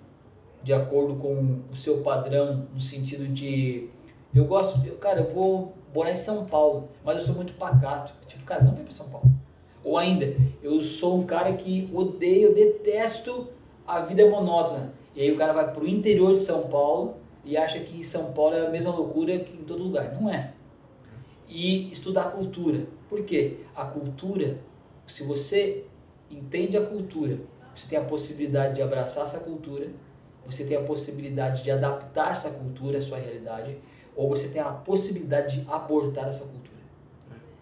de 0.62 0.73
acordo 0.73 1.16
com 1.16 1.61
o 1.70 1.77
seu 1.77 1.98
padrão, 1.98 2.66
no 2.73 2.81
sentido 2.81 3.27
de. 3.28 3.89
Eu 4.35 4.44
gosto. 4.44 4.86
Eu, 4.86 4.97
cara, 4.97 5.20
eu 5.20 5.27
vou 5.27 5.74
morar 5.94 6.11
em 6.11 6.16
São 6.16 6.44
Paulo, 6.44 6.89
mas 7.05 7.19
eu 7.19 7.27
sou 7.27 7.35
muito 7.35 7.52
pacato. 7.55 8.12
Tipo, 8.27 8.44
cara, 8.44 8.62
não 8.62 8.74
vem 8.74 8.85
pra 8.85 8.93
São 8.93 9.09
Paulo. 9.09 9.31
Ou 9.82 9.98
ainda, 9.98 10.36
eu 10.62 10.82
sou 10.82 11.19
um 11.19 11.27
cara 11.27 11.52
que 11.55 11.90
odeio, 11.93 12.55
detesto 12.55 13.48
a 13.86 14.01
vida 14.01 14.28
monótona. 14.28 14.93
E 15.15 15.23
aí 15.23 15.32
o 15.32 15.36
cara 15.36 15.52
vai 15.52 15.73
pro 15.73 15.89
interior 15.89 16.35
de 16.35 16.40
São 16.40 16.69
Paulo 16.69 17.16
e 17.44 17.57
acha 17.57 17.81
que 17.81 18.05
São 18.05 18.32
Paulo 18.32 18.55
é 18.55 18.66
a 18.66 18.70
mesma 18.70 18.94
loucura 18.94 19.39
que 19.40 19.57
em 19.57 19.65
todo 19.65 19.82
lugar. 19.82 20.12
Não 20.20 20.31
é. 20.31 20.52
E 21.48 21.90
estudar 21.90 22.31
cultura. 22.31 22.86
Por 23.09 23.24
quê? 23.24 23.59
A 23.74 23.85
cultura, 23.85 24.59
se 25.07 25.24
você 25.24 25.85
entende 26.31 26.77
a 26.77 26.86
cultura, 26.86 27.40
você 27.74 27.89
tem 27.89 27.98
a 27.98 28.05
possibilidade 28.05 28.74
de 28.74 28.82
abraçar 28.82 29.24
essa 29.24 29.40
cultura, 29.40 29.89
você 30.47 30.65
tem 30.65 30.77
a 30.77 30.82
possibilidade 30.82 31.65
de 31.65 31.70
adaptar 31.70 32.31
essa 32.31 32.59
cultura 32.59 32.98
à 32.98 33.02
sua 33.02 33.19
realidade, 33.19 33.77
ou 34.21 34.29
você 34.29 34.49
tem 34.49 34.61
a 34.61 34.69
possibilidade 34.71 35.63
de 35.63 35.71
abortar 35.71 36.29
essa 36.29 36.41
cultura. 36.41 36.77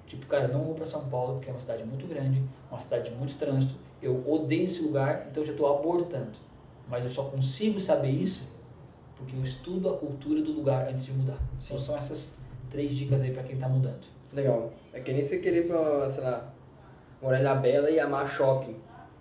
Tipo, 0.09 0.27
cara, 0.27 0.47
eu 0.47 0.53
não 0.53 0.65
vou 0.65 0.75
para 0.75 0.85
São 0.85 1.09
Paulo 1.09 1.35
porque 1.35 1.49
é 1.49 1.53
uma 1.53 1.61
cidade 1.61 1.85
muito 1.85 2.05
grande, 2.09 2.43
uma 2.69 2.81
cidade 2.81 3.11
de 3.11 3.17
muito 3.17 3.39
trânsito, 3.39 3.77
eu 4.03 4.25
odeio 4.29 4.65
esse 4.65 4.83
lugar, 4.83 5.29
então 5.31 5.45
eu 5.45 5.47
já 5.47 5.53
estou 5.53 5.73
abortando. 5.73 6.33
Mas 6.89 7.05
eu 7.05 7.11
só 7.11 7.27
consigo 7.27 7.81
saber 7.81 8.11
isso 8.11 8.51
porque 9.17 9.37
eu 9.37 9.45
estudo 9.45 9.89
a 9.89 9.97
cultura 9.97 10.43
do 10.43 10.51
lugar 10.51 10.89
antes 10.89 11.05
de 11.05 11.13
mudar. 11.13 11.39
Então 11.65 11.79
são 11.79 11.97
essas 11.97 12.41
três 12.69 12.91
dicas 12.91 13.21
aí 13.21 13.31
para 13.31 13.45
quem 13.45 13.55
está 13.55 13.69
mudando. 13.69 14.05
Legal. 14.33 14.73
É 14.93 14.99
que 14.99 15.13
nem 15.13 15.23
você 15.23 15.39
querer 15.39 15.69
pra, 15.69 16.11
sei 16.11 16.25
lá, 16.25 16.53
morar 17.23 17.41
na 17.41 17.55
Bela 17.55 17.89
e 17.89 18.01
amar 18.01 18.27
shopping. 18.27 18.75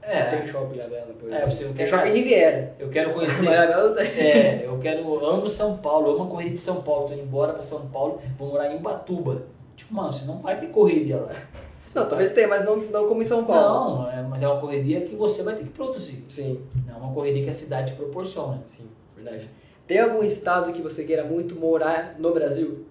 Não 0.08 0.30
tem 0.30 0.48
shopping 0.48 0.78
na 0.78 0.84
Bela, 0.88 1.14
por 1.20 1.30
É, 1.32 1.36
exemplo. 1.36 1.52
você 1.52 1.64
não 1.66 1.74
Tem 1.74 1.86
quer- 1.86 1.88
shopping 1.98 2.12
Riviera. 2.12 2.76
Eu 2.80 2.90
quero 2.90 3.10
Mas 3.16 3.18
conhecer. 3.18 3.50
Bela 3.50 3.88
não 3.88 3.96
tem. 3.96 4.06
É, 4.08 4.64
eu 4.66 4.78
quero, 4.80 5.00
eu 5.02 5.26
amo 5.26 5.48
São 5.50 5.78
Paulo, 5.78 6.08
eu 6.10 6.14
amo 6.16 6.24
a 6.24 6.28
corrida 6.28 6.56
de 6.56 6.62
São 6.62 6.82
Paulo, 6.82 7.08
tô 7.08 7.14
indo 7.14 7.24
embora 7.24 7.54
pra 7.54 7.64
São 7.64 7.88
Paulo, 7.90 8.22
vou 8.38 8.50
morar 8.50 8.72
em 8.72 8.78
Ubatuba. 8.78 9.44
Tipo, 9.76 9.94
mano, 9.94 10.12
você 10.12 10.26
não 10.26 10.38
vai 10.38 10.60
ter 10.60 10.68
correria 10.68 11.18
lá. 11.18 11.32
Não, 11.96 12.08
talvez 12.08 12.32
tenha, 12.32 12.48
mas 12.48 12.64
não, 12.66 12.76
não 12.78 13.08
como 13.08 13.22
em 13.22 13.26
São 13.26 13.44
Paulo. 13.46 14.02
Não, 14.04 14.12
é, 14.12 14.22
mas 14.24 14.42
é 14.44 14.48
uma 14.48 14.60
correria 14.60 15.02
que 15.02 15.16
você 15.16 15.42
vai 15.44 15.56
ter 15.56 15.64
que 15.64 15.70
produzir. 15.70 16.24
Sim, 16.30 16.62
Não 16.86 16.96
é 16.96 16.98
uma 16.98 17.14
correria 17.14 17.44
que 17.44 17.50
a 17.50 17.54
cidade 17.54 17.94
proporciona. 17.94 18.60
sim, 18.68 18.88
verdade. 19.16 19.50
Tem 19.88 20.00
algum 20.00 20.22
estado 20.24 20.72
que 20.74 20.82
você 20.82 21.04
queira 21.06 21.24
muito 21.24 21.56
morar 21.56 22.16
no 22.20 22.34
Brasil? 22.34 22.86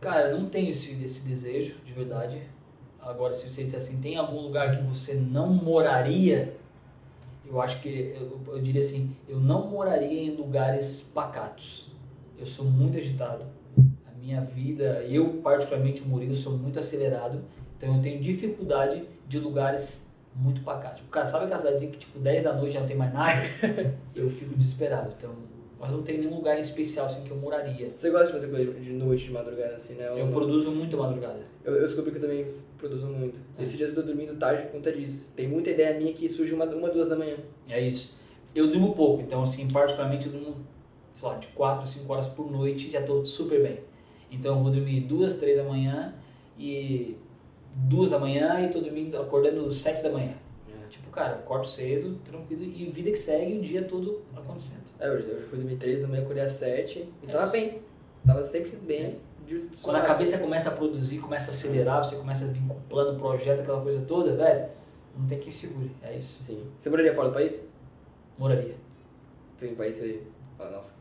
Cara, 0.00 0.30
eu 0.30 0.38
não 0.40 0.46
tenho 0.48 0.70
esse, 0.70 0.92
esse 1.04 1.28
desejo, 1.28 1.74
de 1.84 1.92
verdade. 1.92 2.40
Agora, 3.02 3.34
se 3.34 3.48
você 3.48 3.64
disser 3.64 3.80
assim, 3.80 4.00
tem 4.00 4.16
algum 4.16 4.40
lugar 4.40 4.76
que 4.76 4.82
você 4.82 5.14
não 5.14 5.48
moraria, 5.48 6.54
eu 7.46 7.60
acho 7.60 7.80
que, 7.80 8.14
eu, 8.16 8.40
eu 8.54 8.60
diria 8.60 8.80
assim, 8.80 9.16
eu 9.28 9.40
não 9.40 9.66
moraria 9.66 10.22
em 10.22 10.36
lugares 10.36 11.02
pacatos. 11.14 11.90
Eu 12.38 12.46
sou 12.46 12.64
muito 12.64 12.98
agitado. 12.98 13.44
A 14.06 14.12
minha 14.18 14.40
vida, 14.40 15.04
eu 15.08 15.40
particularmente, 15.42 16.02
o 16.02 16.06
Murilo, 16.06 16.34
sou 16.36 16.56
muito 16.56 16.78
acelerado. 16.78 17.42
Então 17.76 17.96
eu 17.96 18.02
tenho 18.02 18.20
dificuldade 18.20 19.02
de 19.26 19.38
lugares 19.38 20.06
muito 20.34 20.62
pacatos. 20.62 20.98
Tipo, 20.98 21.10
Cara, 21.10 21.26
sabe 21.26 21.46
aquela 21.46 21.58
cidadezinha 21.58 21.90
que 21.90 21.98
tipo 21.98 22.18
10 22.18 22.44
da 22.44 22.52
noite 22.52 22.74
já 22.74 22.80
não 22.80 22.86
tem 22.86 22.96
mais 22.96 23.12
nada? 23.12 23.40
eu 24.14 24.30
fico 24.30 24.54
desesperado. 24.54 25.12
Então, 25.16 25.34
mas 25.78 25.90
não 25.90 26.02
tem 26.02 26.18
nenhum 26.18 26.36
lugar 26.36 26.58
em 26.58 26.60
especial 26.60 27.06
assim 27.06 27.24
que 27.24 27.30
eu 27.30 27.36
moraria. 27.38 27.90
Você 27.94 28.10
gosta 28.10 28.26
de 28.26 28.32
fazer 28.32 28.48
coisa 28.48 28.72
de 28.72 28.92
noite, 28.92 29.24
de 29.24 29.32
madrugada, 29.32 29.74
assim, 29.74 29.94
né? 29.94 30.12
Eu 30.14 30.28
produzo 30.28 30.70
muito 30.72 30.96
madrugada. 30.96 31.40
Eu, 31.64 31.74
eu 31.74 31.82
descobri 31.82 32.10
que 32.10 32.18
eu 32.18 32.22
também 32.22 32.46
produzo 32.80 33.06
muito. 33.06 33.40
Esses 33.58 33.76
dias 33.76 33.90
eu 33.90 33.96
tô 33.96 34.02
dormindo 34.02 34.34
tarde 34.36 34.62
por 34.64 34.72
conta 34.72 34.90
disso. 34.92 35.30
Tem 35.36 35.46
muita 35.46 35.70
ideia 35.70 35.98
minha 35.98 36.12
que 36.12 36.28
surge 36.28 36.52
uma, 36.54 36.64
uma 36.64 36.88
duas 36.88 37.08
da 37.08 37.16
manhã. 37.16 37.36
É 37.68 37.80
isso. 37.80 38.14
Eu 38.54 38.68
durmo 38.68 38.94
pouco, 38.94 39.22
então 39.22 39.42
assim, 39.42 39.68
particularmente 39.68 40.26
eu 40.26 40.32
durmo, 40.32 40.56
sei 41.14 41.28
lá, 41.28 41.36
de 41.36 41.46
4 41.48 41.82
a 41.82 41.86
5 41.86 42.12
horas 42.12 42.26
por 42.28 42.50
noite 42.50 42.90
já 42.90 43.00
estou 43.00 43.24
super 43.24 43.62
bem. 43.62 43.78
Então 44.30 44.56
eu 44.56 44.62
vou 44.62 44.72
dormir 44.72 45.00
2, 45.00 45.36
3 45.36 45.56
da 45.58 45.64
manhã 45.64 46.14
e 46.58 47.16
2 47.74 48.10
da 48.10 48.18
manhã 48.18 48.60
e 48.60 48.68
tô 48.72 48.80
dormindo, 48.80 49.16
acordando 49.20 49.70
7 49.70 50.02
da 50.02 50.10
manhã. 50.10 50.34
Tipo, 50.88 51.08
cara, 51.10 51.34
eu 51.34 51.38
acordo 51.38 51.68
cedo, 51.68 52.18
tranquilo 52.24 52.64
e 52.64 52.90
vida 52.90 53.12
que 53.12 53.16
segue 53.16 53.58
o 53.58 53.60
dia 53.60 53.82
todo 53.84 54.22
acontecendo. 54.36 54.82
É, 54.98 55.08
hoje, 55.08 55.30
hoje 55.30 55.44
fui 55.44 55.58
dormir 55.58 55.76
três 55.76 56.00
da 56.02 56.08
manhã, 56.08 56.22
acordei 56.22 56.42
às 56.42 56.50
sete. 56.50 57.08
E 57.22 57.26
É 57.28 57.30
tava 57.30 57.44
isso. 57.44 57.52
bem. 57.52 57.78
Tava 58.26 58.42
sempre 58.42 58.76
bem. 58.84 59.10
de 59.12 59.16
Quando 59.82 59.96
a 59.96 60.02
cabeça 60.02 60.38
começa 60.38 60.68
a 60.70 60.72
produzir, 60.72 61.18
começa 61.18 61.50
a 61.50 61.54
acelerar, 61.54 62.04
você 62.04 62.16
começa 62.16 62.44
a 62.44 62.48
vir 62.48 62.66
com 62.66 62.80
plano, 62.82 63.18
projeto, 63.18 63.60
aquela 63.60 63.80
coisa 63.80 64.00
toda, 64.02 64.36
velho, 64.36 64.68
não 65.16 65.26
tem 65.26 65.38
quem 65.38 65.50
segure. 65.52 65.90
É 66.02 66.16
isso. 66.16 66.42
Sim. 66.42 66.70
Você 66.78 66.88
moraria 66.90 67.12
fora 67.12 67.28
do 67.28 67.34
país? 67.34 67.68
Moraria. 68.38 68.76
Tem 69.58 69.72
um 69.72 69.74
país 69.74 69.96
você 69.96 70.22
fala, 70.56 70.70
nossa, 70.70 70.94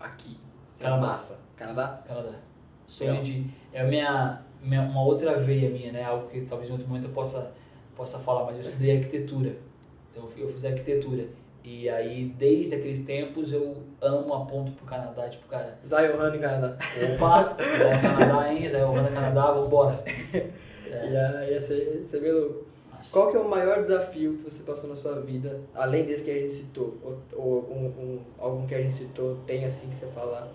aqui. 0.00 0.38
É 0.78 0.82
Canadá. 0.82 1.06
massa. 1.06 1.40
Canadá? 1.56 2.02
Canadá. 2.06 2.34
Sonho 2.86 3.10
Legal. 3.10 3.24
de. 3.24 3.50
É 3.72 3.80
a 3.80 3.84
minha, 3.84 4.42
minha, 4.62 4.82
uma 4.82 5.02
outra 5.02 5.36
veia 5.38 5.70
minha, 5.70 5.92
né? 5.92 6.04
Algo 6.04 6.28
que 6.28 6.42
talvez 6.42 6.68
em 6.68 6.72
outro 6.72 6.86
momento 6.86 7.04
eu 7.04 7.12
possa, 7.12 7.52
possa 7.94 8.18
falar, 8.18 8.44
mas 8.44 8.56
eu 8.56 8.62
estudei 8.62 8.96
arquitetura. 8.96 9.56
Então 10.10 10.28
eu 10.36 10.48
fiz 10.48 10.64
arquitetura. 10.64 11.28
E 11.66 11.88
aí, 11.88 12.26
desde 12.38 12.76
aqueles 12.76 13.00
tempos, 13.00 13.52
eu 13.52 13.76
amo 14.00 14.32
a 14.32 14.46
ponto 14.46 14.70
pro 14.70 14.86
Canadá. 14.86 15.28
Tipo, 15.28 15.48
cara, 15.48 15.76
Zion 15.84 16.16
Canadá. 16.16 16.78
opa, 17.14 17.56
Zé 17.76 18.00
Canadá, 18.00 18.54
hein? 18.54 18.84
Ohana 18.84 19.08
Canadá, 19.08 19.50
vambora. 19.50 20.04
É. 20.88 21.10
Ia, 21.10 21.50
ia, 21.50 21.60
ser, 21.60 22.06
ser 22.06 22.20
meio 22.22 22.40
louco. 22.40 22.66
Qual 23.10 23.28
que 23.28 23.36
é 23.36 23.40
o 23.40 23.48
maior 23.48 23.82
desafio 23.82 24.36
que 24.36 24.44
você 24.44 24.62
passou 24.62 24.88
na 24.88 24.94
sua 24.94 25.20
vida, 25.20 25.60
além 25.74 26.06
desse 26.06 26.22
que 26.22 26.30
a 26.30 26.34
gente 26.38 26.48
citou? 26.48 26.96
Ou, 27.02 27.20
ou 27.34 27.70
um, 27.70 27.86
um, 27.86 28.20
algum 28.38 28.64
que 28.64 28.74
a 28.74 28.80
gente 28.80 28.94
citou, 28.94 29.36
tem 29.44 29.64
assim 29.64 29.88
que 29.88 29.96
você 29.96 30.06
fala? 30.06 30.48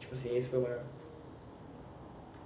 Tipo 0.00 0.12
assim, 0.12 0.36
esse 0.36 0.48
foi 0.48 0.58
o 0.58 0.62
maior. 0.62 0.82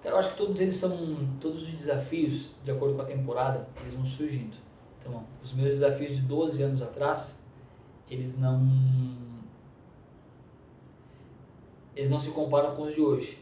Cara, 0.02 0.14
eu 0.16 0.18
acho 0.18 0.32
que 0.32 0.36
todos 0.36 0.60
eles 0.60 0.76
são. 0.76 1.16
Todos 1.40 1.62
os 1.62 1.72
desafios, 1.72 2.50
de 2.62 2.70
acordo 2.70 2.94
com 2.94 3.02
a 3.02 3.06
temporada, 3.06 3.66
eles 3.80 3.94
vão 3.94 4.04
surgindo. 4.04 4.67
Então, 5.08 5.24
os 5.42 5.54
meus 5.54 5.70
desafios 5.70 6.16
de 6.16 6.22
12 6.22 6.62
anos 6.62 6.82
atrás, 6.82 7.42
eles 8.10 8.38
não. 8.38 9.16
Eles 11.96 12.10
não 12.10 12.20
se 12.20 12.30
comparam 12.30 12.76
com 12.76 12.82
os 12.82 12.94
de 12.94 13.00
hoje. 13.00 13.38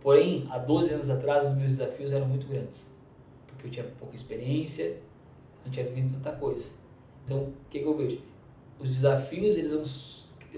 Porém, 0.00 0.46
há 0.50 0.58
12 0.58 0.94
anos 0.94 1.10
atrás, 1.10 1.44
os 1.50 1.56
meus 1.56 1.72
desafios 1.72 2.12
eram 2.12 2.26
muito 2.26 2.46
grandes. 2.46 2.90
Porque 3.46 3.66
eu 3.66 3.70
tinha 3.70 3.84
pouca 3.98 4.14
experiência, 4.14 4.98
não 5.64 5.72
tinha 5.72 5.84
vivido 5.84 6.14
tanta 6.14 6.32
coisa. 6.36 6.66
Então, 7.24 7.38
o 7.38 7.52
que, 7.68 7.80
que 7.80 7.84
eu 7.84 7.96
vejo? 7.96 8.20
Os 8.78 8.88
desafios 8.88 9.56
eles 9.56 9.70
vão, 9.70 9.82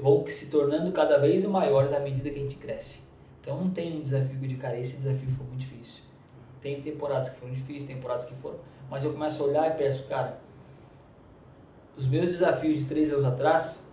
vão 0.02 0.26
se 0.26 0.50
tornando 0.50 0.92
cada 0.92 1.18
vez 1.18 1.44
maiores 1.44 1.92
à 1.92 2.00
medida 2.00 2.30
que 2.30 2.36
a 2.36 2.42
gente 2.42 2.56
cresce. 2.56 3.00
Então 3.40 3.56
não 3.56 3.70
tem 3.70 3.98
um 3.98 4.02
desafio 4.02 4.36
digo, 4.40 4.60
cara, 4.60 4.76
esse 4.76 4.96
desafio 4.96 5.28
foi 5.28 5.46
muito 5.46 5.60
difícil. 5.60 6.02
Tem 6.60 6.80
temporadas 6.80 7.28
que 7.28 7.38
foram 7.38 7.52
difíceis, 7.52 7.84
temporadas 7.84 8.24
que 8.24 8.34
foram. 8.34 8.58
Mas 8.90 9.04
eu 9.04 9.12
começo 9.12 9.42
a 9.42 9.46
olhar 9.46 9.68
e 9.68 9.76
penso, 9.76 10.04
cara, 10.04 10.38
os 11.96 12.06
meus 12.06 12.26
desafios 12.26 12.78
de 12.78 12.84
três 12.84 13.10
anos 13.10 13.24
atrás 13.24 13.86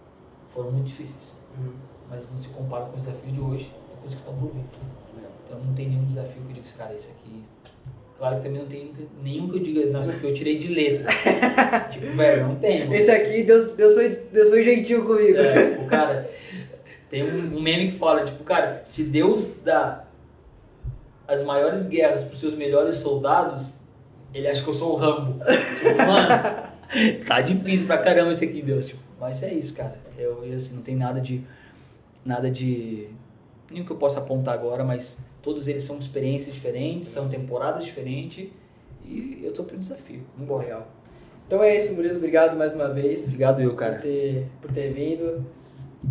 foram 0.48 0.72
muito 0.72 0.88
difíceis. 0.88 1.36
Mas 2.10 2.32
não 2.32 2.38
se 2.38 2.50
comparam 2.50 2.88
com 2.88 2.98
os 2.98 3.06
desafios 3.06 3.34
de 3.34 3.40
hoje, 3.40 3.72
é 3.92 3.96
coisas 3.96 4.16
que 4.16 4.22
estão 4.22 4.36
por 4.36 4.52
vir. 4.52 4.64
Então 5.46 5.60
não 5.60 5.74
tem 5.74 5.90
nenhum 5.90 6.04
desafio 6.04 6.42
que 6.44 6.52
eu 6.52 6.64
diga, 6.64 6.78
cara, 6.78 6.94
esse 6.94 7.12
aqui. 7.12 7.44
Claro 8.18 8.38
que 8.38 8.44
também 8.44 8.62
não 8.62 8.68
tem 8.68 8.94
nenhum 9.22 9.50
que 9.50 9.58
eu 9.58 9.64
diga, 9.64 9.92
não, 9.92 10.02
esse 10.02 10.12
aqui 10.12 10.26
eu 10.26 10.34
tirei 10.34 10.58
de 10.58 10.74
letra. 10.74 11.12
tipo, 11.92 12.06
velho, 12.16 12.48
não 12.48 12.56
tem. 12.56 12.82
mano. 12.82 12.96
Esse 12.96 13.12
aqui, 13.12 13.44
Deus, 13.44 13.68
Deus, 13.74 13.94
foi, 13.94 14.10
Deus 14.10 14.50
foi 14.50 14.64
gentil 14.64 15.06
comigo. 15.06 15.38
É, 15.38 15.80
o 15.84 15.88
cara. 15.88 16.30
Tem 17.10 17.24
um, 17.24 17.62
meme 17.62 17.92
que 17.92 17.98
fala, 17.98 18.26
tipo, 18.26 18.44
cara, 18.44 18.82
se 18.86 19.04
Deus 19.04 19.60
dá 19.64 20.06
as 21.28 21.44
maiores 21.44 21.86
guerras 21.86 22.24
pros 22.24 22.40
seus 22.40 22.56
melhores 22.56 22.96
soldados, 22.96 23.76
ele 24.34 24.48
acha 24.48 24.62
que 24.64 24.70
eu 24.70 24.74
sou 24.74 24.94
o 24.94 24.96
Rambo. 24.96 25.40
tipo, 25.80 25.98
mano, 25.98 26.28
tá 27.28 27.42
difícil 27.42 27.86
pra 27.86 27.98
caramba 27.98 28.32
isso 28.32 28.44
aqui, 28.44 28.62
Deus. 28.62 28.88
Tipo, 28.88 29.02
mas 29.20 29.42
é 29.44 29.54
isso, 29.54 29.74
cara. 29.74 29.98
Eu, 30.18 30.44
assim, 30.56 30.76
não 30.76 30.84
tem 30.84 30.96
nada 30.96 31.22
de. 31.22 31.44
Nada 32.26 32.50
de. 32.50 33.08
Nem 33.70 33.84
que 33.84 33.92
eu 33.92 33.98
possa 33.98 34.20
apontar 34.20 34.54
agora, 34.54 34.84
mas 34.84 35.26
todos 35.42 35.68
eles 35.68 35.84
são 35.84 35.98
experiências 35.98 36.54
diferentes, 36.56 37.08
são 37.08 37.30
temporadas 37.30 37.84
diferentes. 37.84 38.50
E 39.06 39.42
eu 39.44 39.52
tô 39.52 39.64
pro 39.64 39.78
desafio. 39.78 40.24
Vamos 40.34 40.46
embora. 40.46 40.64
Legal. 40.64 40.88
Então 41.46 41.62
é 41.62 41.78
isso, 41.78 41.94
Murilo. 41.94 42.18
Obrigado 42.18 42.58
mais 42.58 42.74
uma 42.74 42.88
vez 42.88 43.26
Obrigado 43.26 43.62
eu, 43.62 43.72
por 43.72 43.76
cara. 43.78 43.98
ter, 43.98 44.48
por 44.62 44.72
ter 44.72 44.94
vindo. 44.94 45.46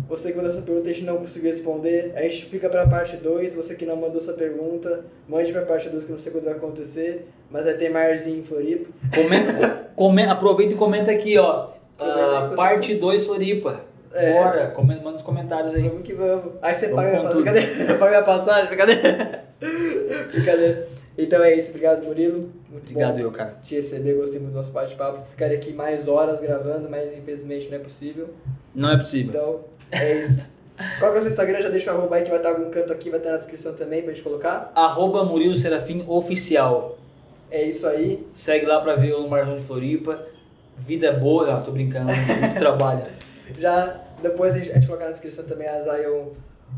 Você 0.09 0.31
que 0.31 0.37
mandou 0.37 0.51
essa 0.51 0.61
pergunta 0.61 0.89
a 0.89 0.93
gente 0.93 1.05
não 1.05 1.17
conseguiu 1.17 1.49
responder, 1.51 2.11
a 2.15 2.21
gente 2.23 2.45
fica 2.45 2.67
pra 2.69 2.87
parte 2.87 3.17
2. 3.17 3.55
Você 3.55 3.75
que 3.75 3.85
não 3.85 3.95
mandou 3.95 4.19
sua 4.21 4.33
pergunta, 4.33 5.05
mande 5.27 5.51
pra 5.51 5.61
parte 5.63 5.89
2 5.89 6.03
que 6.05 6.11
eu 6.11 6.15
não 6.15 6.21
sei 6.23 6.31
quando 6.31 6.45
vai 6.45 6.53
acontecer. 6.53 7.27
Mas 7.49 7.65
vai 7.65 7.73
ter 7.75 7.89
Marzinho 7.89 8.39
em 8.39 8.43
Floripa. 8.43 8.89
Comenta, 9.13 9.87
come- 9.95 10.25
aproveita 10.25 10.73
e 10.73 10.77
comenta 10.77 11.11
aqui, 11.11 11.37
ó. 11.37 11.69
Ah, 11.99 12.51
parte 12.55 12.95
2 12.95 13.25
Floripa. 13.27 13.81
É. 14.11 14.31
Bora, 14.33 14.67
comenta, 14.67 14.99
manda 15.01 15.13
nos 15.13 15.21
comentários 15.21 15.73
aí. 15.73 15.87
Vamos 15.89 16.03
que 16.03 16.13
vamos. 16.13 16.53
Aí 16.61 16.73
você 16.75 16.87
Vamos 16.89 17.03
paga, 17.11 17.29
tudo. 17.29 17.43
brincadeira, 17.43 17.93
paga 17.97 18.09
minha 18.11 18.23
passagem, 18.23 18.67
brincadeira. 18.67 19.43
brincadeira. 20.31 20.85
Então 21.17 21.43
é 21.43 21.53
isso, 21.55 21.69
obrigado 21.69 22.03
Murilo. 22.05 22.49
Muito 22.71 22.85
Obrigado 22.89 23.13
bom 23.15 23.19
eu, 23.19 23.31
cara. 23.31 23.55
te 23.63 23.75
receber, 23.75 24.13
gostei 24.15 24.39
muito 24.39 24.51
do 24.53 24.57
nosso 24.57 24.71
bate-papo. 24.71 25.23
Ficaria 25.25 25.57
aqui 25.57 25.71
mais 25.71 26.07
horas 26.07 26.39
gravando, 26.39 26.89
mas 26.89 27.13
infelizmente 27.15 27.69
não 27.69 27.77
é 27.77 27.79
possível. 27.79 28.29
Não 28.73 28.91
é 28.91 28.97
possível. 28.97 29.29
Então 29.29 29.59
é 29.93 30.19
isso. 30.19 30.51
Qual 30.99 31.11
que 31.11 31.17
é 31.17 31.19
o 31.19 31.23
seu 31.23 31.31
Instagram? 31.31 31.61
Já 31.61 31.69
deixa 31.69 31.93
o 31.93 31.97
arroba 31.97 32.15
aí 32.15 32.23
que 32.23 32.29
vai 32.29 32.39
estar 32.39 32.49
algum 32.49 32.69
canto 32.71 32.91
aqui, 32.91 33.09
vai 33.09 33.19
estar 33.19 33.31
na 33.31 33.37
descrição 33.37 33.73
também 33.73 34.01
pra 34.01 34.11
gente 34.13 34.23
colocar. 34.23 34.71
Arroba 34.75 35.23
Murilo 35.23 35.55
Serafim 35.55 36.03
Oficial. 36.07 36.97
É 37.51 37.61
isso 37.61 37.85
aí. 37.87 38.25
Segue 38.33 38.65
lá 38.65 38.79
pra 38.81 38.95
ver 38.95 39.13
o 39.13 39.27
Marzão 39.29 39.55
de 39.55 39.61
Floripa. 39.63 40.19
Vida 40.79 41.11
boa, 41.13 41.53
ah, 41.55 41.61
tô 41.61 41.71
brincando, 41.71 42.07
muito 42.11 42.57
trabalho. 42.57 43.03
Já 43.59 44.01
depois 44.21 44.55
a 44.55 44.57
gente, 44.57 44.71
a 44.71 44.75
gente 44.75 44.87
colocar 44.87 45.05
na 45.05 45.11
descrição 45.11 45.45
também 45.45 45.67
a 45.67 45.79
Zion 45.79 46.29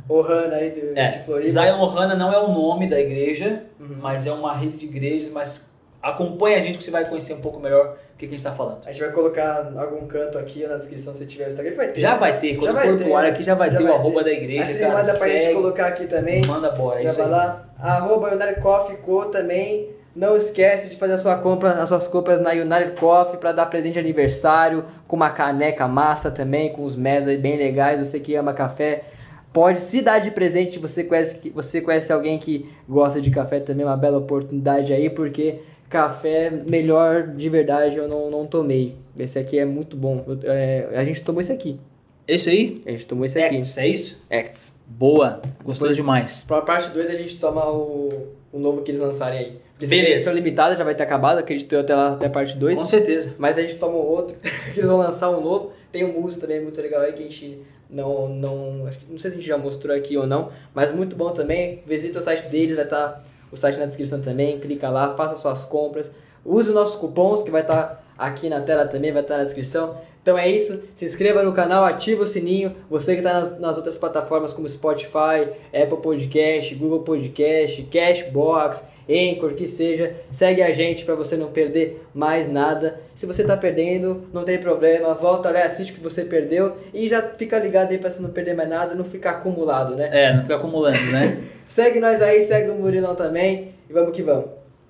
Ohana 0.09 0.55
aí 0.57 0.71
de, 0.71 0.99
É, 0.99 1.07
de 1.07 1.19
Floripa. 1.23 1.49
Zion 1.51 1.79
Ohana 1.79 2.15
não 2.15 2.33
é 2.33 2.37
o 2.37 2.49
nome 2.51 2.89
da 2.89 2.99
igreja, 2.99 3.63
Uhum. 3.79 3.95
mas 4.01 4.27
é 4.27 4.31
uma 4.33 4.53
rede 4.53 4.77
de 4.77 4.85
igrejas, 4.87 5.29
mas 5.29 5.71
acompanha 6.05 6.57
a 6.57 6.61
gente 6.61 6.77
que 6.77 6.83
você 6.83 6.91
vai 6.91 7.03
conhecer 7.09 7.33
um 7.33 7.41
pouco 7.41 7.59
melhor 7.59 7.97
o 8.13 8.17
que, 8.17 8.27
que 8.27 8.33
a 8.33 8.37
gente 8.37 8.43
tá 8.43 8.51
falando. 8.51 8.77
A 8.85 8.91
gente 8.91 9.01
vai 9.01 9.11
colocar 9.11 9.71
algum 9.75 10.05
canto 10.05 10.37
aqui 10.37 10.65
na 10.67 10.75
descrição 10.75 11.13
se 11.15 11.25
tiver 11.25 11.45
o 11.45 11.47
Instagram. 11.47 11.75
Vai 11.75 11.87
ter. 11.89 11.99
Já 11.99 12.15
vai 12.15 12.39
ter, 12.39 12.55
quando 12.55 12.73
vai 12.73 12.87
for 12.87 12.97
ter, 12.97 13.03
pro 13.03 13.15
ar 13.17 13.25
aqui 13.25 13.43
já 13.43 13.55
vai 13.55 13.71
Já 13.71 13.77
ter 13.77 13.83
o 13.83 13.87
vai 13.87 13.95
arroba 13.95 14.23
ter. 14.23 14.29
da 14.29 14.31
igreja, 14.31 14.61
Aí 14.61 14.67
você 14.73 14.79
cara, 14.79 14.93
manda 14.93 15.13
pra 15.15 15.27
gente 15.27 15.53
colocar 15.53 15.87
aqui 15.87 16.05
também. 16.07 16.45
manda 16.45 16.69
bora, 16.71 17.01
Já 17.03 17.11
vai 17.11 17.25
aí. 17.25 17.31
lá. 17.31 17.65
Arroba 17.79 18.35
United 18.35 18.61
Coffee 18.61 18.97
Co 18.97 19.25
também. 19.25 19.89
Não 20.15 20.33
esquece 20.37 20.87
de 20.87 20.95
fazer 20.95 21.13
a 21.13 21.17
sua 21.17 21.35
compra, 21.37 21.71
as 21.71 21.89
suas 21.89 22.07
compras 22.07 22.39
na 22.39 22.51
United 22.51 22.97
Coffee 22.97 23.37
para 23.37 23.51
dar 23.51 23.65
presente 23.65 23.93
de 23.93 23.99
aniversário, 23.99 24.85
com 25.07 25.15
uma 25.17 25.29
caneca 25.31 25.87
massa 25.89 26.31
também, 26.31 26.71
com 26.71 26.85
os 26.85 26.95
mesos 26.95 27.37
bem 27.37 27.57
legais. 27.57 27.99
Você 27.99 28.17
que 28.21 28.33
ama 28.33 28.53
café, 28.53 29.03
pode 29.51 29.81
se 29.81 30.01
dar 30.01 30.19
de 30.19 30.31
presente. 30.31 30.79
Você 30.79 31.03
conhece, 31.03 31.49
você 31.49 31.81
conhece 31.81 32.13
alguém 32.13 32.37
que 32.37 32.69
gosta 32.87 33.19
de 33.19 33.29
café 33.29 33.59
também, 33.59 33.85
uma 33.85 33.97
bela 33.97 34.19
oportunidade 34.19 34.93
aí, 34.93 35.09
porque 35.09 35.59
café 35.89 36.49
melhor 36.69 37.27
de 37.27 37.47
verdade 37.49 37.97
eu 37.97 38.07
não, 38.07 38.29
não 38.29 38.45
tomei. 38.45 38.95
Esse 39.17 39.39
aqui 39.39 39.57
é 39.59 39.65
muito 39.65 39.95
bom. 39.95 40.23
Eu- 40.27 40.39
é, 40.51 40.87
a 40.95 41.03
gente 41.05 41.21
tomou 41.23 41.41
esse 41.41 41.51
aqui. 41.51 41.79
Esse 42.27 42.49
aí? 42.49 42.75
A 42.85 42.91
gente 42.91 43.07
tomou 43.07 43.25
esse 43.25 43.39
aqui. 43.39 43.57
Acts, 43.57 43.77
é 43.77 43.87
isso? 43.87 44.17
Acts. 44.29 44.75
Boa, 44.87 45.41
gostou 45.63 45.87
Depois- 45.87 45.95
demais. 45.95 46.43
Pra 46.47 46.61
parte 46.61 46.89
2 46.89 47.09
a 47.09 47.13
gente 47.15 47.37
toma 47.39 47.69
o, 47.71 48.27
o 48.51 48.59
novo 48.59 48.81
que 48.81 48.91
eles 48.91 49.01
lançarem 49.01 49.39
aí. 49.39 49.57
Porque 49.73 49.87
Beleza. 49.87 50.11
edição 50.13 50.33
limitada 50.33 50.75
já 50.75 50.83
vai 50.83 50.95
ter 50.95 51.03
acabado, 51.03 51.37
acredito 51.39 51.73
eu 51.73 51.81
até 51.81 51.93
lá 51.95 52.13
até 52.13 52.27
a 52.27 52.29
parte 52.29 52.55
2. 52.57 52.77
Com 52.79 52.85
certeza. 52.85 53.33
Mas 53.37 53.57
a 53.57 53.61
gente 53.61 53.75
toma 53.75 53.95
o 53.95 54.05
outro, 54.07 54.35
que 54.73 54.79
eles 54.79 54.87
vão 54.87 54.97
lançar 54.97 55.29
um 55.29 55.41
novo. 55.41 55.71
Tem 55.91 56.03
um 56.03 56.13
mousse 56.19 56.39
também 56.39 56.61
muito 56.61 56.79
legal 56.81 57.01
aí 57.01 57.13
que 57.13 57.21
a 57.23 57.25
gente 57.25 57.59
não. 57.89 58.27
não, 58.29 58.87
acho 58.87 58.99
que- 58.99 59.11
não 59.11 59.17
sei 59.17 59.31
se 59.31 59.37
a 59.37 59.39
gente 59.39 59.47
já 59.49 59.57
mostrou 59.57 59.95
aqui 59.95 60.17
ou 60.17 60.25
não, 60.25 60.49
mas 60.73 60.91
muito 60.91 61.15
bom 61.15 61.29
também. 61.31 61.83
Visita 61.85 62.19
o 62.19 62.21
site 62.21 62.47
deles, 62.47 62.75
vai 62.75 62.85
estar 62.85 63.21
o 63.51 63.57
site 63.57 63.77
na 63.77 63.85
descrição 63.85 64.21
também. 64.21 64.59
Clica 64.59 64.89
lá, 64.89 65.15
faça 65.15 65.35
suas 65.35 65.63
compras. 65.65 66.11
Use 66.43 66.69
os 66.69 66.75
nossos 66.75 66.95
cupons 66.95 67.41
que 67.41 67.49
vai 67.51 67.61
estar 67.61 68.03
aqui 68.17 68.49
na 68.49 68.61
tela 68.61 68.85
também, 68.85 69.11
vai 69.11 69.21
estar 69.21 69.37
na 69.37 69.43
descrição. 69.43 69.97
Então 70.21 70.37
é 70.37 70.49
isso, 70.49 70.83
se 70.95 71.05
inscreva 71.05 71.43
no 71.43 71.53
canal, 71.53 71.85
ativa 71.85 72.23
o 72.23 72.25
sininho. 72.25 72.75
Você 72.89 73.13
que 73.13 73.19
está 73.19 73.33
nas, 73.33 73.59
nas 73.59 73.77
outras 73.77 73.97
plataformas 73.97 74.53
como 74.53 74.67
Spotify, 74.67 75.51
Apple 75.71 75.97
Podcast, 76.01 76.73
Google 76.73 77.01
Podcast, 77.01 77.83
Cashbox, 77.83 78.87
Anchor, 79.09 79.53
que 79.53 79.67
seja, 79.67 80.15
segue 80.31 80.61
a 80.61 80.71
gente 80.71 81.05
para 81.05 81.15
você 81.15 81.37
não 81.37 81.47
perder 81.51 82.05
mais 82.13 82.51
nada. 82.51 82.99
Se 83.13 83.25
você 83.25 83.43
tá 83.43 83.55
perdendo, 83.55 84.27
não 84.33 84.43
tem 84.43 84.57
problema, 84.57 85.13
volta 85.13 85.51
lá, 85.51 85.63
assiste 85.63 85.91
o 85.91 85.95
que 85.95 86.01
você 86.01 86.25
perdeu 86.25 86.75
e 86.93 87.07
já 87.07 87.21
fica 87.21 87.57
ligado 87.59 87.91
aí 87.91 87.97
para 87.97 88.09
você 88.09 88.21
não 88.21 88.31
perder 88.31 88.55
mais 88.55 88.69
nada, 88.69 88.95
não 88.95 89.05
ficar 89.05 89.31
acumulado, 89.31 89.95
né? 89.95 90.09
É, 90.11 90.33
não 90.33 90.41
fica 90.41 90.55
acumulando, 90.55 91.11
né? 91.11 91.43
Segue 91.67 91.99
nós 91.99 92.21
aí, 92.21 92.43
segue 92.43 92.69
o 92.69 92.75
Murilão 92.75 93.15
também 93.15 93.69
e 93.89 93.93
vamos 93.93 94.15
que 94.15 94.21
vamos. 94.21 94.45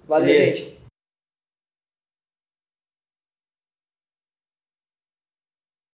Valeu, 0.08 0.28
Beleza. 0.28 0.58
gente. 0.58 0.75